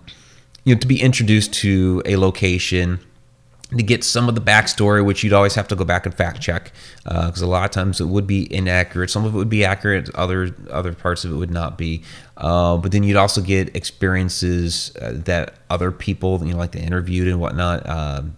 you 0.65 0.75
know, 0.75 0.79
to 0.79 0.87
be 0.87 1.01
introduced 1.01 1.53
to 1.53 2.01
a 2.05 2.17
location. 2.17 2.99
To 3.75 3.81
get 3.81 4.03
some 4.03 4.29
of 4.29 4.35
the 4.35 4.41
backstory, 4.41 5.03
which 5.03 5.23
you'd 5.23 5.33
always 5.33 5.55
have 5.55 5.67
to 5.69 5.75
go 5.75 5.83
back 5.83 6.05
and 6.05 6.13
fact 6.13 6.39
check, 6.39 6.71
because 7.03 7.41
a 7.41 7.47
lot 7.47 7.65
of 7.65 7.71
times 7.71 7.99
it 7.99 8.05
would 8.05 8.27
be 8.27 8.53
inaccurate. 8.53 9.09
Some 9.09 9.25
of 9.25 9.33
it 9.33 9.37
would 9.37 9.49
be 9.49 9.65
accurate, 9.65 10.13
other 10.13 10.55
other 10.69 10.93
parts 10.93 11.25
of 11.25 11.31
it 11.31 11.35
would 11.35 11.49
not 11.49 11.75
be. 11.75 12.03
Uh, 12.37 12.77
but 12.77 12.91
then 12.91 13.01
you'd 13.01 13.17
also 13.17 13.41
get 13.41 13.75
experiences 13.75 14.95
uh, 15.01 15.13
that 15.15 15.55
other 15.71 15.91
people, 15.91 16.45
you 16.45 16.53
know, 16.53 16.59
like 16.59 16.73
the 16.73 16.79
interviewed 16.79 17.27
and 17.27 17.39
whatnot, 17.39 17.89
um, 17.89 18.35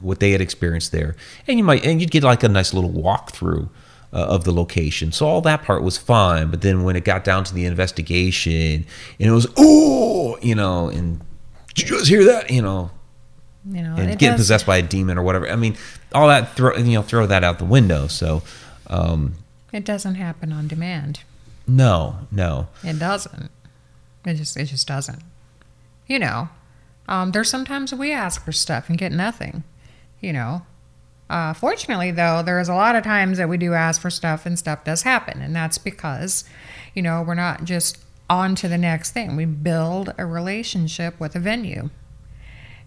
what 0.00 0.20
they 0.20 0.32
had 0.32 0.42
experienced 0.42 0.92
there, 0.92 1.16
and 1.48 1.56
you 1.56 1.64
might 1.64 1.82
and 1.84 2.02
you'd 2.02 2.10
get 2.10 2.22
like 2.22 2.42
a 2.42 2.48
nice 2.48 2.74
little 2.74 2.90
walkthrough 2.90 3.70
uh, 4.12 4.26
of 4.26 4.44
the 4.44 4.52
location. 4.52 5.10
So 5.10 5.26
all 5.26 5.40
that 5.40 5.62
part 5.62 5.82
was 5.82 5.96
fine. 5.96 6.50
But 6.50 6.60
then 6.60 6.84
when 6.84 6.96
it 6.96 7.04
got 7.04 7.24
down 7.24 7.44
to 7.44 7.54
the 7.54 7.64
investigation, 7.64 8.84
and 9.18 9.28
it 9.28 9.32
was 9.32 9.46
oh, 9.56 10.38
you 10.42 10.54
know, 10.54 10.90
and 10.90 11.22
did 11.76 11.88
you 11.90 11.96
just 11.98 12.08
hear 12.08 12.24
that, 12.24 12.50
you 12.50 12.62
know, 12.62 12.90
you 13.70 13.82
know, 13.82 13.94
and 13.96 14.10
getting 14.18 14.30
does- 14.30 14.40
possessed 14.40 14.66
by 14.66 14.78
a 14.78 14.82
demon 14.82 15.18
or 15.18 15.22
whatever. 15.22 15.48
I 15.48 15.56
mean, 15.56 15.76
all 16.14 16.28
that 16.28 16.54
throw 16.56 16.76
you 16.76 16.94
know 16.94 17.02
throw 17.02 17.26
that 17.26 17.44
out 17.44 17.58
the 17.58 17.64
window. 17.64 18.06
So 18.08 18.42
um, 18.88 19.34
It 19.72 19.84
doesn't 19.84 20.14
happen 20.16 20.52
on 20.52 20.68
demand. 20.68 21.20
no, 21.66 22.16
no, 22.30 22.68
It 22.84 22.98
doesn't. 22.98 23.50
It 24.24 24.34
just 24.34 24.56
it 24.56 24.64
just 24.66 24.86
doesn't. 24.88 25.22
You 26.06 26.18
know, 26.20 26.48
um, 27.08 27.32
there's 27.32 27.50
sometimes 27.50 27.92
we 27.94 28.12
ask 28.12 28.44
for 28.44 28.52
stuff 28.52 28.88
and 28.88 28.96
get 28.98 29.12
nothing. 29.12 29.64
You 30.20 30.32
know. 30.32 30.62
Uh, 31.28 31.52
fortunately, 31.52 32.12
though, 32.12 32.40
there's 32.44 32.68
a 32.68 32.74
lot 32.74 32.94
of 32.94 33.02
times 33.02 33.36
that 33.38 33.48
we 33.48 33.56
do 33.56 33.74
ask 33.74 34.00
for 34.00 34.10
stuff 34.10 34.46
and 34.46 34.56
stuff 34.56 34.84
does 34.84 35.02
happen, 35.02 35.42
and 35.42 35.56
that's 35.56 35.76
because, 35.76 36.44
you 36.94 37.02
know, 37.02 37.20
we're 37.20 37.34
not 37.34 37.64
just 37.64 37.98
on 38.28 38.54
to 38.56 38.68
the 38.68 38.78
next 38.78 39.12
thing. 39.12 39.36
We 39.36 39.44
build 39.44 40.12
a 40.18 40.26
relationship 40.26 41.18
with 41.20 41.34
a 41.36 41.40
venue, 41.40 41.90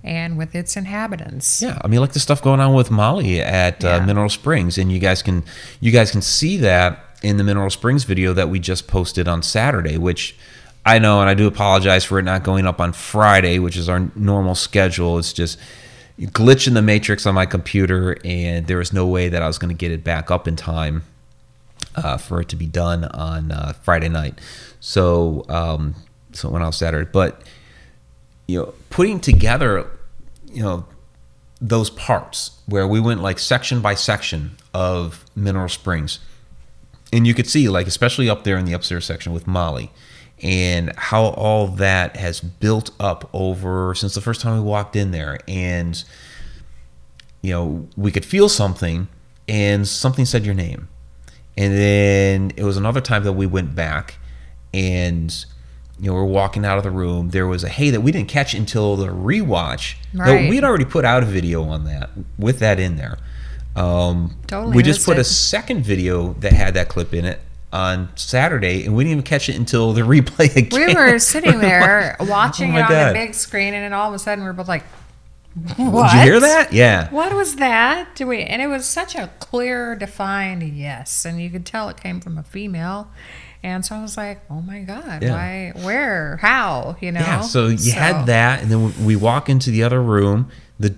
and 0.04 0.38
with 0.38 0.56
its 0.56 0.78
inhabitants. 0.78 1.62
Yeah, 1.62 1.78
I 1.84 1.88
mean, 1.88 1.99
like 1.99 2.13
the 2.13 2.19
stuff 2.19 2.41
going 2.41 2.60
on 2.60 2.73
with 2.73 2.89
Molly 2.89 3.41
at 3.41 3.84
uh, 3.84 4.04
Mineral 4.06 4.30
Springs, 4.30 4.78
and 4.78 4.91
you 4.91 4.99
guys 4.99 5.21
can 5.21 5.43
you 5.80 5.91
guys 5.91 6.12
can 6.12 6.21
see 6.21 6.58
that 6.58 7.04
in 7.21 7.38
the 7.38 7.43
Mineral 7.43 7.69
Springs 7.69 8.06
video 8.06 8.34
that 8.34 8.49
we 8.49 8.60
just 8.60 8.88
posted 8.88 9.28
on 9.28 9.43
Saturday, 9.43 9.97
which 9.97 10.38
I 10.86 10.99
know, 10.99 11.19
and 11.19 11.30
I 11.30 11.34
do 11.34 11.47
apologize 11.47 12.06
for 12.06 12.19
it 12.19 12.23
not 12.23 12.43
going 12.43 12.65
up 12.65 12.80
on 12.80 12.93
Friday, 12.93 13.60
which 13.60 13.75
is 13.75 13.89
our 13.89 14.10
normal 14.15 14.56
schedule. 14.56 15.17
It's 15.17 15.34
just 15.34 15.60
glitch 16.19 16.67
in 16.67 16.73
the 16.73 16.82
matrix 16.82 17.25
on 17.25 17.36
my 17.36 17.45
computer, 17.45 18.17
and 18.23 18.67
there 18.67 18.78
was 18.78 18.93
no 18.93 19.06
way 19.06 19.30
that 19.30 19.41
I 19.41 19.47
was 19.47 19.58
going 19.58 19.69
to 19.69 19.78
get 19.78 19.91
it 19.91 20.04
back 20.04 20.32
up 20.32 20.47
in 20.47 20.56
time 20.56 21.04
uh, 21.96 22.18
for 22.18 22.42
it 22.42 22.50
to 22.50 22.56
be 22.56 22.65
done 22.65 23.06
on 23.06 23.52
uh, 23.52 23.74
Friday 23.84 24.10
night. 24.10 24.39
So, 24.80 25.46
um, 25.50 25.96
so 26.32 26.50
it 26.50 26.52
went 26.52 26.63
out 26.63 26.76
Saturday, 26.76 27.10
but 27.12 27.42
you 28.48 28.60
know, 28.60 28.74
putting 28.89 29.20
together, 29.20 29.89
you 30.52 30.63
know, 30.63 30.86
those 31.62 31.89
parts 31.89 32.60
where 32.65 32.88
we 32.88 33.00
went 33.00 33.22
like 33.22 33.38
section 33.38 33.82
by 33.82 33.94
section 33.94 34.56
of 34.74 35.26
Mineral 35.36 35.70
Springs, 35.70 36.20
and 37.12 37.28
you 37.28 37.34
could 37.34 37.48
see 37.48 37.70
like 37.70 37.88
especially 37.88 38.30
up 38.30 38.44
there 38.44 38.58
in 38.58 38.65
the 38.65 38.74
upstairs 38.74 39.06
section 39.06 39.34
with 39.34 39.46
Molly, 39.46 39.92
and 40.42 40.94
how 40.96 41.26
all 41.26 41.68
that 41.68 42.15
has 42.15 42.39
built 42.39 42.92
up 43.00 43.30
over 43.34 43.94
since 43.94 44.15
the 44.15 44.22
first 44.22 44.42
time 44.42 44.56
we 44.56 44.63
walked 44.63 44.96
in 44.96 45.12
there, 45.12 45.39
and 45.48 46.04
you 47.42 47.52
know, 47.52 47.88
we 47.96 48.12
could 48.12 48.26
feel 48.26 48.50
something, 48.50 49.08
and 49.48 49.88
something 49.88 50.26
said 50.26 50.46
your 50.46 50.56
name, 50.56 50.88
and 51.60 51.74
then 51.78 52.52
it 52.56 52.63
was 52.63 52.78
another 52.78 53.02
time 53.02 53.24
that 53.26 53.34
we 53.34 53.45
went 53.45 53.76
back, 53.76 54.17
and 54.74 55.45
you 56.00 56.08
know, 56.10 56.13
we're 56.13 56.24
walking 56.24 56.63
out 56.65 56.78
of 56.78 56.86
the 56.86 56.91
room. 56.91 57.32
There 57.32 57.45
was 57.45 57.63
a 57.65 57.69
hey 57.69 57.89
that 57.89 58.00
we 58.02 58.12
didn't 58.13 58.30
catch 58.30 58.54
until 58.54 58.95
the 58.95 59.08
rewatch. 59.08 59.95
Right. 60.13 60.50
we 60.50 60.56
had 60.56 60.63
already 60.63 60.86
put 60.86 61.04
out 61.04 61.22
a 61.24 61.26
video 61.26 61.63
on 61.63 61.84
that 61.86 62.10
with 62.38 62.60
that 62.60 62.80
in 62.80 62.95
there. 62.95 63.17
Um, 63.76 64.36
Totally 64.48 64.76
we 64.78 64.84
just 64.84 65.06
put 65.06 65.17
a 65.19 65.24
second 65.24 65.84
video 65.84 66.34
that 66.36 66.54
had 66.54 66.74
that 66.76 66.88
clip 66.89 67.13
in 67.13 67.26
it 67.26 67.39
on 67.72 68.10
Saturday, 68.15 68.86
and 68.86 68.95
we 68.95 69.04
didn't 69.04 69.12
even 69.12 69.24
catch 69.24 69.48
it 69.50 69.56
until 69.56 69.93
the 69.93 70.02
replay 70.13 70.56
again. 70.56 70.88
We 70.88 70.95
were 70.95 71.19
sitting 71.19 71.60
there 71.60 72.15
watching 72.22 72.74
Oh 72.76 72.80
it 72.80 72.82
on 72.84 72.89
God. 72.89 73.10
the 73.10 73.13
big 73.13 73.34
screen, 73.36 73.74
and 73.74 73.84
then 73.84 73.93
all 73.93 74.08
of 74.08 74.13
a 74.13 74.19
sudden 74.19 74.43
we're 74.43 74.54
both 74.54 74.67
like, 74.69 74.84
Did 75.78 75.78
you 75.78 76.19
hear 76.22 76.39
that? 76.39 76.69
Yeah. 76.74 77.10
What 77.12 77.34
was 77.34 77.56
that? 77.58 78.15
Do 78.15 78.28
we? 78.28 78.41
And 78.43 78.62
it 78.62 78.67
was 78.67 78.86
such 78.86 79.15
a 79.15 79.30
clear, 79.39 79.95
defined 79.95 80.63
yes, 80.63 81.26
and 81.26 81.41
you 81.41 81.50
could 81.50 81.65
tell 81.65 81.89
it 81.89 81.98
came 81.98 82.19
from 82.22 82.38
a 82.38 82.43
female. 82.43 83.10
And 83.62 83.86
so 83.86 83.95
I 83.95 84.02
was 84.02 84.15
like, 84.15 84.39
"Oh 84.50 84.62
my 84.62 84.80
god, 84.80 85.22
Yeah. 85.22 85.32
why? 85.34 85.74
Where? 85.84 86.38
How? 86.38 86.95
You 87.02 87.12
know?" 87.12 87.19
Yeah, 87.19 87.41
so 87.41 87.67
you 87.67 87.78
So- 87.78 88.00
had 88.00 88.26
that, 88.28 88.62
and 88.62 88.72
then 88.72 89.06
we 89.06 89.15
walk 89.17 89.50
into 89.50 89.69
the 89.72 89.84
other 89.84 90.02
room. 90.02 90.50
the 90.80 90.95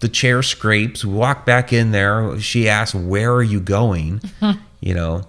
The 0.00 0.08
chair 0.08 0.42
scrapes. 0.42 1.04
We 1.04 1.12
walk 1.14 1.44
back 1.46 1.72
in 1.72 1.90
there. 1.92 2.38
She 2.40 2.68
asks, 2.68 2.94
"Where 2.94 3.32
are 3.32 3.42
you 3.42 3.58
going?" 3.58 4.20
you 4.80 4.94
know, 4.94 5.22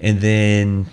and 0.00 0.20
then 0.20 0.86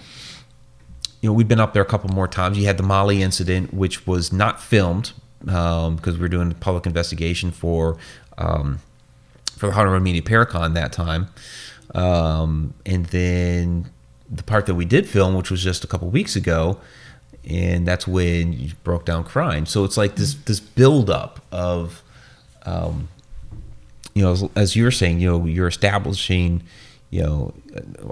you 1.21 1.29
know 1.29 1.33
we've 1.33 1.47
been 1.47 1.59
up 1.59 1.73
there 1.73 1.83
a 1.83 1.85
couple 1.85 2.09
more 2.09 2.27
times. 2.27 2.57
You 2.57 2.65
had 2.65 2.77
the 2.77 2.83
Molly 2.83 3.21
incident, 3.21 3.73
which 3.73 4.05
was 4.07 4.33
not 4.33 4.61
filmed 4.61 5.13
um, 5.47 5.95
because 5.95 6.17
we 6.17 6.25
are 6.25 6.29
doing 6.29 6.51
a 6.51 6.55
public 6.55 6.85
investigation 6.85 7.51
for 7.51 7.97
um, 8.37 8.79
for 9.57 9.67
the 9.67 9.71
Hollywood 9.73 10.03
Media 10.03 10.21
Paracon 10.21 10.73
that 10.75 10.91
time, 10.91 11.27
um, 11.95 12.73
and 12.85 13.05
then 13.07 13.89
the 14.29 14.43
part 14.43 14.65
that 14.65 14.75
we 14.75 14.85
did 14.85 15.07
film, 15.07 15.35
which 15.35 15.49
was 15.49 15.63
just 15.63 15.83
a 15.83 15.87
couple 15.87 16.09
weeks 16.09 16.35
ago, 16.35 16.79
and 17.49 17.87
that's 17.87 18.07
when 18.07 18.53
you 18.53 18.71
broke 18.83 19.05
down 19.05 19.23
crying. 19.23 19.65
So 19.65 19.83
it's 19.83 19.97
like 19.97 20.15
this 20.15 20.33
this 20.33 20.59
build 20.59 21.09
up 21.09 21.39
of, 21.51 22.03
um, 22.65 23.07
you 24.13 24.21
know, 24.21 24.31
as, 24.33 24.43
as 24.55 24.75
you're 24.75 24.91
saying, 24.91 25.19
you 25.19 25.29
know, 25.29 25.45
you're 25.45 25.67
establishing, 25.67 26.63
you 27.09 27.23
know, 27.23 27.53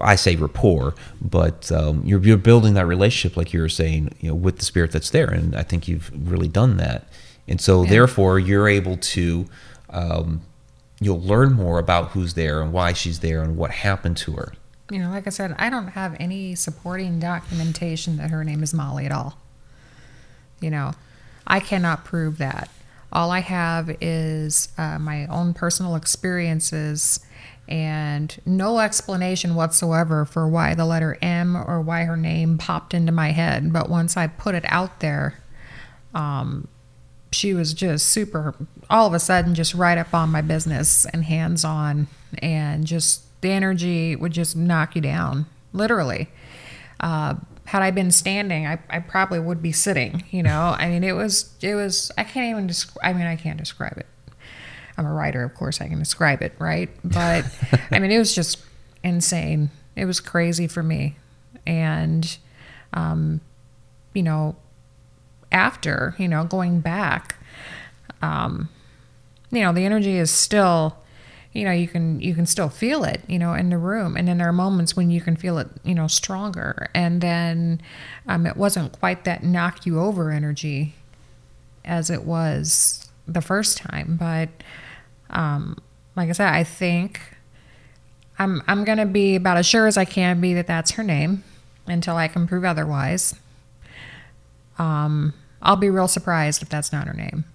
I 0.02 0.16
say 0.16 0.36
rapport, 0.36 0.96
but 1.22 1.72
um, 1.72 2.02
you're 2.06 2.22
you're 2.24 2.38
building 2.38 2.76
that 2.76 2.86
relationship, 2.86 3.36
like 3.36 3.54
you 3.54 3.60
were 3.60 3.70
saying, 3.70 4.16
you 4.22 4.30
know, 4.30 4.36
with 4.36 4.60
the 4.60 4.66
spirit 4.66 4.92
that's 4.92 5.10
there, 5.10 5.30
and 5.30 5.56
I 5.56 5.64
think 5.64 5.88
you've 5.88 6.12
really 6.30 6.48
done 6.48 6.78
that, 6.78 7.08
and 7.48 7.60
so 7.62 7.84
Yeah. 7.84 7.90
therefore 7.90 8.40
you're 8.40 8.68
able 8.68 8.98
to. 8.98 9.46
Um, 9.90 10.42
You'll 11.02 11.20
learn 11.22 11.52
more 11.52 11.78
about 11.78 12.12
who's 12.12 12.36
there 12.36 12.62
and 12.62 12.72
why 12.72 12.94
she's 12.94 13.20
there 13.20 13.44
and 13.44 13.58
what 13.58 13.70
happened 13.72 14.16
to 14.18 14.32
her. 14.38 14.54
you 14.90 14.98
know, 15.00 15.10
like 15.10 15.28
I 15.28 15.30
said, 15.30 15.54
I 15.60 15.70
don't 15.70 15.90
have 15.90 16.16
any 16.22 16.56
supporting 16.56 17.20
documentation 17.20 18.16
that 18.18 18.30
her 18.32 18.46
name 18.46 18.64
is 18.64 18.74
Molly 18.74 19.06
at 19.06 19.12
all. 19.12 19.38
You 20.62 20.70
know, 20.72 20.94
I 21.46 21.60
cannot 21.60 22.06
prove 22.06 22.38
that. 22.38 22.70
All 23.12 23.30
I 23.30 23.40
have 23.42 23.90
is 24.00 24.70
uh, 24.78 24.98
my 24.98 25.26
own 25.28 25.54
personal 25.54 25.96
experiences 25.96 27.20
and 27.68 28.40
no 28.46 28.80
explanation 28.80 29.54
whatsoever 29.56 30.24
for 30.24 30.48
why 30.48 30.76
the 30.76 30.86
letter 30.86 31.18
M 31.22 31.58
or 31.58 31.82
why 31.82 32.06
her 32.06 32.16
name 32.18 32.58
popped 32.58 32.94
into 32.94 33.12
my 33.12 33.32
head. 33.32 33.74
But 33.74 33.90
once 33.90 34.16
I 34.16 34.28
put 34.28 34.56
it 34.56 34.64
out 34.70 35.02
there, 35.02 35.40
um, 36.14 36.70
she 37.36 37.54
was 37.54 37.74
just 37.74 38.08
super, 38.08 38.56
all 38.90 39.06
of 39.06 39.14
a 39.14 39.20
sudden, 39.20 39.54
just 39.54 39.74
right 39.74 39.98
up 39.98 40.14
on 40.14 40.30
my 40.30 40.42
business 40.42 41.06
and 41.06 41.26
hands 41.26 41.64
on, 41.64 42.08
and 42.40 42.86
just 42.86 43.24
the 43.42 43.52
energy 43.52 44.16
would 44.16 44.32
just 44.32 44.56
knock 44.56 44.96
you 44.96 45.02
down, 45.02 45.46
literally. 45.74 46.30
Uh, 47.00 47.36
had 47.66 47.82
I 47.82 47.92
been 47.92 48.12
standing, 48.12 48.66
I, 48.66 48.80
I 48.90 49.00
probably 49.00 49.40
would 49.40 49.62
be 49.62 49.72
sitting. 49.72 50.24
You 50.32 50.44
know, 50.44 50.76
I 50.78 50.88
mean, 50.88 51.04
it 51.04 51.14
was, 51.14 51.54
it 51.62 51.76
was. 51.76 52.12
I 52.18 52.24
can't 52.24 52.50
even 52.52 52.68
describe. 52.68 53.04
I 53.04 53.18
mean, 53.18 53.28
I 53.28 53.36
can't 53.36 53.58
describe 53.58 53.98
it. 53.98 54.08
I'm 54.98 55.06
a 55.06 55.12
writer, 55.12 55.44
of 55.44 55.54
course, 55.56 55.82
I 55.82 55.90
can 55.90 56.00
describe 56.00 56.42
it, 56.42 56.54
right? 56.58 56.90
But 57.04 57.46
I 57.92 58.00
mean, 58.00 58.12
it 58.12 58.18
was 58.18 58.34
just 58.34 58.60
insane. 59.04 59.70
It 59.98 60.06
was 60.06 60.22
crazy 60.22 60.68
for 60.68 60.84
me, 60.84 61.18
and 61.68 62.38
um, 62.94 63.42
you 64.14 64.24
know, 64.24 64.56
after 65.56 66.14
you 66.20 66.28
know 66.28 66.44
going 66.44 66.82
back, 66.82 67.38
um, 68.22 68.70
you 69.50 69.62
know, 69.62 69.74
the 69.74 69.86
energy 69.86 70.18
is 70.18 70.30
still 70.30 70.98
you 71.54 71.64
know 71.64 71.72
you 71.72 71.88
can 71.88 72.20
you 72.20 72.36
can 72.36 72.46
still 72.46 72.68
feel 72.68 73.06
it 73.06 73.22
you 73.28 73.40
know 73.40 73.54
in 73.54 73.70
the 73.70 73.78
room. 73.78 74.18
And 74.18 74.28
then 74.28 74.38
there 74.38 74.50
are 74.50 74.54
moments 74.54 74.96
when 74.96 75.10
you 75.10 75.22
can 75.22 75.36
feel 75.36 75.58
it 75.58 75.68
you 75.84 75.96
know 75.96 76.08
stronger. 76.08 76.90
And 76.94 77.22
then 77.22 77.82
um, 78.28 78.46
it 78.46 78.58
wasn't 78.58 78.92
quite 78.92 79.24
that 79.24 79.44
knock 79.44 79.86
you 79.86 80.00
over 80.00 80.30
energy 80.30 80.96
as 81.86 82.10
it 82.10 82.24
was 82.24 83.10
the 83.28 83.42
first 83.42 83.78
time. 83.78 84.18
But 84.20 84.50
um, 85.30 85.78
like 86.16 86.30
i 86.30 86.32
said 86.32 86.48
i 86.54 86.64
think 86.64 87.20
i'm 88.40 88.62
i'm 88.68 88.84
gonna 88.86 89.06
be 89.06 89.36
about 89.36 89.58
as 89.58 89.66
sure 89.66 89.86
as 89.86 89.98
i 89.98 90.06
can 90.06 90.40
be 90.40 90.54
that 90.54 90.68
that's 90.68 90.92
her 90.92 91.04
name 91.04 91.44
until 91.88 92.16
i 92.16 92.28
can 92.28 92.48
prove 92.48 92.64
otherwise. 92.64 93.36
Um, 94.78 95.34
i'll 95.62 95.76
be 95.76 95.90
real 95.90 96.08
surprised 96.08 96.62
if 96.62 96.70
that's 96.70 96.92
not 96.92 97.08
her 97.08 97.14
name 97.14 97.46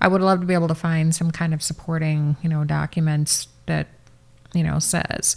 I 0.00 0.08
would 0.08 0.22
love 0.22 0.40
to 0.40 0.46
be 0.46 0.54
able 0.54 0.68
to 0.68 0.74
find 0.74 1.14
some 1.14 1.30
kind 1.30 1.52
of 1.52 1.62
supporting, 1.62 2.36
you 2.42 2.48
know, 2.48 2.64
documents 2.64 3.48
that, 3.66 3.88
you 4.54 4.62
know, 4.62 4.78
says 4.78 5.36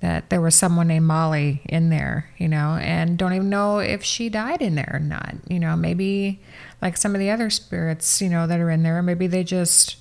that 0.00 0.30
there 0.30 0.40
was 0.40 0.54
someone 0.54 0.88
named 0.88 1.06
Molly 1.06 1.60
in 1.66 1.90
there, 1.90 2.30
you 2.38 2.48
know, 2.48 2.78
and 2.80 3.18
don't 3.18 3.34
even 3.34 3.50
know 3.50 3.80
if 3.80 4.02
she 4.02 4.28
died 4.28 4.62
in 4.62 4.76
there 4.76 4.90
or 4.92 5.00
not. 5.00 5.34
You 5.48 5.58
know, 5.58 5.76
maybe 5.76 6.40
like 6.80 6.96
some 6.96 7.14
of 7.14 7.18
the 7.18 7.30
other 7.30 7.50
spirits, 7.50 8.22
you 8.22 8.28
know, 8.28 8.46
that 8.46 8.60
are 8.60 8.70
in 8.70 8.82
there, 8.82 9.02
maybe 9.02 9.26
they 9.26 9.44
just, 9.44 9.96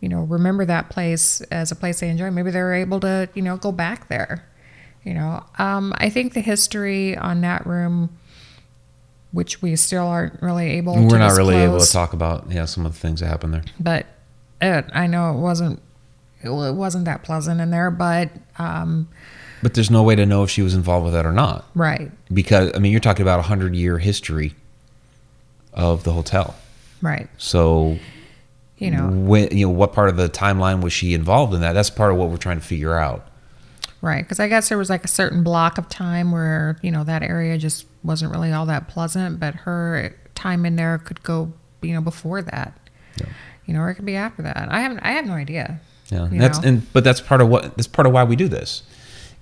you 0.00 0.08
know, 0.08 0.22
remember 0.22 0.64
that 0.64 0.90
place 0.90 1.40
as 1.42 1.70
a 1.70 1.76
place 1.76 2.00
they 2.00 2.08
enjoy. 2.08 2.30
Maybe 2.30 2.50
they're 2.50 2.74
able 2.74 3.00
to, 3.00 3.28
you 3.34 3.42
know, 3.42 3.56
go 3.56 3.70
back 3.70 4.08
there. 4.08 4.46
You 5.04 5.14
know, 5.14 5.44
um, 5.58 5.94
I 5.96 6.10
think 6.10 6.34
the 6.34 6.40
history 6.40 7.16
on 7.16 7.40
that 7.40 7.66
room, 7.66 8.18
which 9.32 9.62
we 9.62 9.76
still 9.76 10.06
aren't 10.06 10.40
really 10.42 10.70
able 10.70 10.94
to 10.94 11.02
We're 11.02 11.18
not 11.18 11.36
really 11.36 11.56
able 11.56 11.78
to 11.80 11.92
talk 11.92 12.12
about 12.12 12.50
yeah 12.50 12.64
some 12.64 12.84
of 12.86 12.92
the 12.92 12.98
things 12.98 13.20
that 13.20 13.26
happened 13.26 13.54
there. 13.54 13.64
but 13.78 14.06
it, 14.60 14.84
I 14.92 15.06
know 15.06 15.30
it 15.32 15.38
wasn't 15.40 15.80
it 16.42 16.48
it 16.48 16.74
wasn't 16.74 17.04
that 17.04 17.22
pleasant 17.22 17.60
in 17.60 17.70
there, 17.70 17.90
but 17.90 18.30
um, 18.58 19.08
But 19.62 19.74
there's 19.74 19.90
no 19.90 20.02
way 20.02 20.16
to 20.16 20.24
know 20.26 20.42
if 20.42 20.50
she 20.50 20.62
was 20.62 20.74
involved 20.74 21.04
with 21.04 21.14
that 21.14 21.26
or 21.26 21.32
not 21.32 21.64
right, 21.74 22.10
because 22.32 22.72
I 22.74 22.78
mean 22.78 22.92
you're 22.92 23.00
talking 23.00 23.22
about 23.22 23.38
a 23.38 23.42
hundred 23.44 23.74
year 23.74 23.98
history 23.98 24.54
of 25.72 26.02
the 26.04 26.12
hotel. 26.12 26.56
right, 27.00 27.28
So 27.38 27.98
you 28.78 28.90
know, 28.90 29.08
when 29.08 29.56
you 29.56 29.66
know 29.66 29.72
what 29.72 29.92
part 29.92 30.08
of 30.08 30.16
the 30.16 30.28
timeline 30.28 30.80
was 30.82 30.92
she 30.92 31.12
involved 31.14 31.52
in 31.54 31.60
that? 31.60 31.74
That's 31.74 31.90
part 31.90 32.10
of 32.12 32.16
what 32.18 32.30
we're 32.30 32.38
trying 32.38 32.58
to 32.58 32.64
figure 32.66 32.96
out. 32.96 33.26
Right, 34.02 34.22
because 34.24 34.40
I 34.40 34.48
guess 34.48 34.68
there 34.68 34.78
was 34.78 34.90
like 34.90 35.04
a 35.04 35.08
certain 35.08 35.42
block 35.42 35.78
of 35.78 35.88
time 35.88 36.32
where 36.32 36.76
you 36.82 36.90
know 36.90 37.04
that 37.04 37.22
area 37.22 37.58
just 37.58 37.86
wasn't 38.02 38.32
really 38.32 38.52
all 38.52 38.66
that 38.66 38.88
pleasant, 38.88 39.40
but 39.40 39.54
her 39.54 40.14
time 40.34 40.64
in 40.64 40.76
there 40.76 40.98
could 40.98 41.22
go 41.22 41.52
you 41.82 41.92
know 41.94 42.00
before 42.00 42.42
that, 42.42 42.78
Yeah. 43.18 43.26
you 43.66 43.74
know, 43.74 43.80
or 43.80 43.90
it 43.90 43.94
could 43.96 44.06
be 44.06 44.16
after 44.16 44.42
that. 44.42 44.68
I 44.70 44.80
haven't, 44.80 45.00
I 45.00 45.12
have 45.12 45.26
no 45.26 45.34
idea. 45.34 45.80
Yeah, 46.08 46.28
you 46.30 46.38
that's 46.40 46.60
know? 46.60 46.68
and 46.68 46.92
but 46.92 47.04
that's 47.04 47.20
part 47.20 47.40
of 47.40 47.48
what 47.48 47.76
that's 47.76 47.86
part 47.86 48.06
of 48.06 48.12
why 48.12 48.24
we 48.24 48.36
do 48.36 48.48
this, 48.48 48.82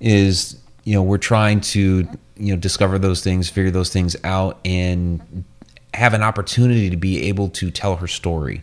is 0.01 0.57
you 0.85 0.94
know 0.94 1.03
we're 1.03 1.18
trying 1.18 1.61
to 1.61 2.07
you 2.37 2.55
know 2.55 2.57
discover 2.57 2.99
those 2.99 3.23
things, 3.23 3.49
figure 3.49 3.71
those 3.71 3.90
things 3.90 4.16
out, 4.25 4.59
and 4.64 5.44
have 5.94 6.14
an 6.14 6.23
opportunity 6.23 6.90
to 6.90 6.97
be 6.97 7.23
able 7.29 7.49
to 7.49 7.71
tell 7.71 7.97
her 7.97 8.07
story. 8.07 8.62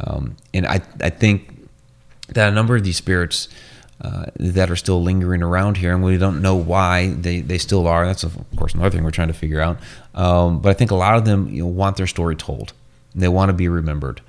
Um, 0.00 0.36
and 0.52 0.66
I, 0.66 0.80
I 1.00 1.10
think 1.10 1.68
that 2.28 2.48
a 2.50 2.54
number 2.54 2.74
of 2.76 2.82
these 2.84 2.96
spirits 2.96 3.48
uh, 4.00 4.26
that 4.36 4.70
are 4.70 4.76
still 4.76 5.02
lingering 5.02 5.42
around 5.42 5.78
here, 5.78 5.94
and 5.94 6.04
we 6.04 6.18
don't 6.18 6.42
know 6.42 6.54
why 6.54 7.08
they, 7.14 7.40
they 7.40 7.58
still 7.58 7.88
are. 7.88 8.06
That's, 8.06 8.24
of 8.24 8.36
course, 8.56 8.74
another 8.74 8.90
thing 8.90 9.04
we're 9.04 9.10
trying 9.10 9.28
to 9.28 9.34
figure 9.34 9.60
out. 9.60 9.78
Um, 10.14 10.60
but 10.60 10.68
I 10.68 10.74
think 10.74 10.90
a 10.90 10.94
lot 10.94 11.16
of 11.16 11.24
them 11.24 11.48
you 11.48 11.62
know, 11.62 11.68
want 11.68 11.96
their 11.96 12.06
story 12.06 12.36
told, 12.36 12.72
they 13.14 13.28
want 13.28 13.48
to 13.48 13.54
be 13.54 13.68
remembered. 13.68 14.20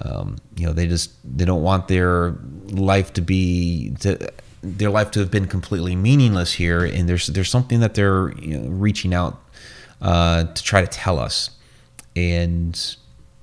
Um, 0.00 0.36
you 0.56 0.66
know, 0.66 0.72
they 0.72 0.86
just 0.86 1.10
they 1.24 1.44
don't 1.44 1.62
want 1.62 1.88
their 1.88 2.36
life 2.68 3.12
to 3.14 3.20
be 3.20 3.92
to, 4.00 4.30
their 4.62 4.90
life 4.90 5.10
to 5.12 5.20
have 5.20 5.30
been 5.30 5.46
completely 5.46 5.96
meaningless 5.96 6.52
here, 6.52 6.84
and 6.84 7.08
there's 7.08 7.26
there's 7.26 7.50
something 7.50 7.80
that 7.80 7.94
they're 7.94 8.32
you 8.38 8.58
know, 8.58 8.68
reaching 8.68 9.12
out 9.12 9.42
uh, 10.00 10.44
to 10.44 10.62
try 10.62 10.80
to 10.80 10.86
tell 10.86 11.18
us, 11.18 11.50
and 12.14 12.96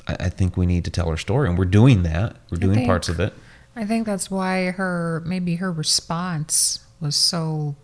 I, 0.07 0.15
I, 0.21 0.29
think 0.29 0.55
we 0.55 0.65
need 0.65 0.85
to 0.85 0.91
tell 0.91 1.09
our 1.09 1.17
story, 1.17 1.49
and 1.49 1.57
we're 1.57 1.65
doing 1.65 2.03
that. 2.03 2.37
We're 2.49 2.57
doing 2.57 2.85
parts 2.85 3.09
of 3.09 3.19
it. 3.19 3.33
I 3.75 3.85
think 3.85 4.05
that's 4.05 4.31
why 4.31 4.71
her 4.71 5.21
maybe 5.25 5.55
her 5.55 5.71
response 5.71 6.79
was 7.01 7.15
so 7.15 7.75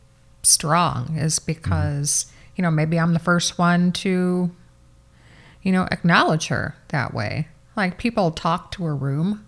strong 0.43 1.17
is 1.17 1.39
because 1.39 2.25
mm-hmm. 2.25 2.54
you 2.56 2.62
know 2.63 2.71
maybe 2.71 2.99
I'm 2.99 3.13
the 3.13 3.19
first 3.19 3.58
one 3.58 3.91
to 3.93 4.51
you 5.62 5.71
know 5.71 5.88
acknowledge 5.91 6.47
her 6.47 6.75
that 6.89 7.13
way. 7.13 7.47
Like 7.75 7.97
people 7.97 8.32
talk 8.32 8.71
to 8.71 8.86
a 8.86 8.93
room, 8.93 9.45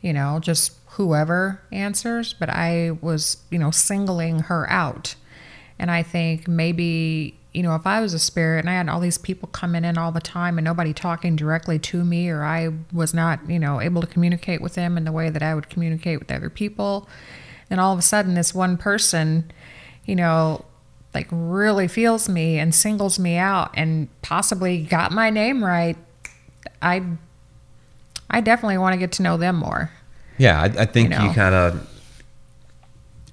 you 0.00 0.12
know, 0.12 0.38
just 0.40 0.72
whoever 0.94 1.60
answers, 1.72 2.34
but 2.34 2.48
I 2.48 2.92
was, 3.00 3.38
you 3.50 3.58
know, 3.58 3.70
singling 3.70 4.40
her 4.40 4.70
out. 4.70 5.16
And 5.78 5.90
I 5.90 6.02
think 6.04 6.46
maybe, 6.46 7.36
you 7.54 7.62
know, 7.62 7.76
if 7.76 7.86
I 7.86 8.00
was 8.00 8.12
a 8.12 8.18
spirit 8.18 8.60
and 8.60 8.68
I 8.68 8.74
had 8.74 8.88
all 8.88 8.98
these 8.98 9.16
people 9.16 9.48
coming 9.48 9.84
in 9.84 9.96
all 9.96 10.10
the 10.10 10.20
time 10.20 10.58
and 10.58 10.64
nobody 10.64 10.92
talking 10.92 11.36
directly 11.36 11.78
to 11.78 12.04
me, 12.04 12.28
or 12.28 12.42
I 12.42 12.70
was 12.92 13.14
not, 13.14 13.48
you 13.48 13.60
know, 13.60 13.80
able 13.80 14.00
to 14.00 14.08
communicate 14.08 14.60
with 14.60 14.74
them 14.74 14.98
in 14.98 15.04
the 15.04 15.12
way 15.12 15.30
that 15.30 15.42
I 15.42 15.54
would 15.54 15.70
communicate 15.70 16.18
with 16.18 16.32
other 16.32 16.50
people, 16.50 17.08
and 17.70 17.80
all 17.80 17.92
of 17.92 17.98
a 17.98 18.02
sudden 18.02 18.34
this 18.34 18.52
one 18.52 18.76
person, 18.76 19.52
you 20.04 20.16
know, 20.16 20.64
like 21.14 21.28
really 21.30 21.86
feels 21.86 22.28
me 22.28 22.58
and 22.58 22.74
singles 22.74 23.20
me 23.20 23.36
out 23.36 23.70
and 23.74 24.08
possibly 24.20 24.82
got 24.82 25.12
my 25.12 25.30
name 25.30 25.64
right, 25.64 25.96
I 26.82 27.04
I 28.28 28.40
definitely 28.40 28.78
want 28.78 28.94
to 28.94 28.98
get 28.98 29.12
to 29.12 29.22
know 29.22 29.36
them 29.36 29.56
more. 29.56 29.92
Yeah, 30.38 30.60
I, 30.60 30.64
I 30.64 30.86
think 30.86 31.12
you, 31.12 31.18
know? 31.18 31.24
you 31.26 31.32
kind 31.32 31.54
of 31.54 31.93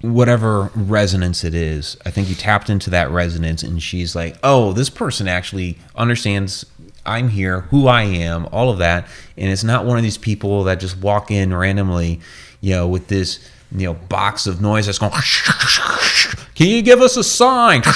whatever 0.01 0.71
resonance 0.75 1.43
it 1.43 1.53
is. 1.53 1.97
I 2.05 2.11
think 2.11 2.29
you 2.29 2.35
tapped 2.35 2.69
into 2.69 2.89
that 2.89 3.09
resonance, 3.11 3.63
and 3.63 3.81
she's 3.81 4.15
like, 4.15 4.37
"Oh, 4.43 4.73
this 4.73 4.89
person 4.89 5.27
actually 5.27 5.77
understands 5.95 6.65
I'm 7.05 7.29
here, 7.29 7.61
who 7.61 7.87
I 7.87 8.03
am, 8.03 8.47
all 8.51 8.69
of 8.69 8.77
that, 8.79 9.07
and 9.37 9.51
it's 9.51 9.63
not 9.63 9.85
one 9.85 9.97
of 9.97 10.03
these 10.03 10.17
people 10.17 10.63
that 10.65 10.79
just 10.79 10.97
walk 10.97 11.31
in 11.31 11.53
randomly, 11.53 12.19
you 12.59 12.71
know, 12.71 12.87
with 12.87 13.07
this." 13.07 13.47
You 13.73 13.85
know, 13.85 13.93
box 13.93 14.47
of 14.47 14.59
noise 14.59 14.87
that's 14.87 14.99
going. 14.99 15.13
Can 16.55 16.67
you 16.67 16.81
give 16.81 16.99
us 16.99 17.15
a 17.15 17.23
sign? 17.23 17.83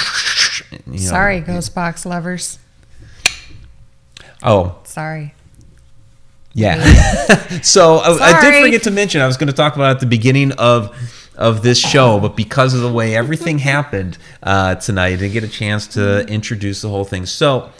You 0.86 0.92
know, 0.92 0.96
Sorry, 0.96 1.40
ghost 1.40 1.74
box 1.74 2.06
lovers. 2.06 2.58
Oh, 4.42 4.78
sorry. 4.84 5.34
Yeah. 6.56 6.82
so 7.62 7.96
I, 7.96 8.38
I, 8.38 8.40
did 8.40 8.64
forget 8.64 8.82
to 8.84 8.90
mention 8.90 9.20
I 9.20 9.26
was 9.26 9.36
going 9.36 9.48
to 9.48 9.52
talk 9.52 9.76
about 9.76 9.90
at 9.90 10.00
the 10.00 10.06
beginning 10.06 10.52
of 10.52 10.96
of 11.36 11.62
this 11.62 11.78
show, 11.78 12.18
but 12.20 12.36
because 12.36 12.74
of 12.74 12.80
the 12.80 12.92
way 12.92 13.14
everything 13.14 13.58
happened 13.58 14.18
uh, 14.42 14.74
tonight, 14.76 15.06
I 15.06 15.16
didn't 15.16 15.32
get 15.32 15.44
a 15.44 15.48
chance 15.48 15.86
to 15.88 16.26
introduce 16.26 16.82
the 16.82 16.88
whole 16.88 17.04
thing. 17.04 17.26
So 17.26 17.70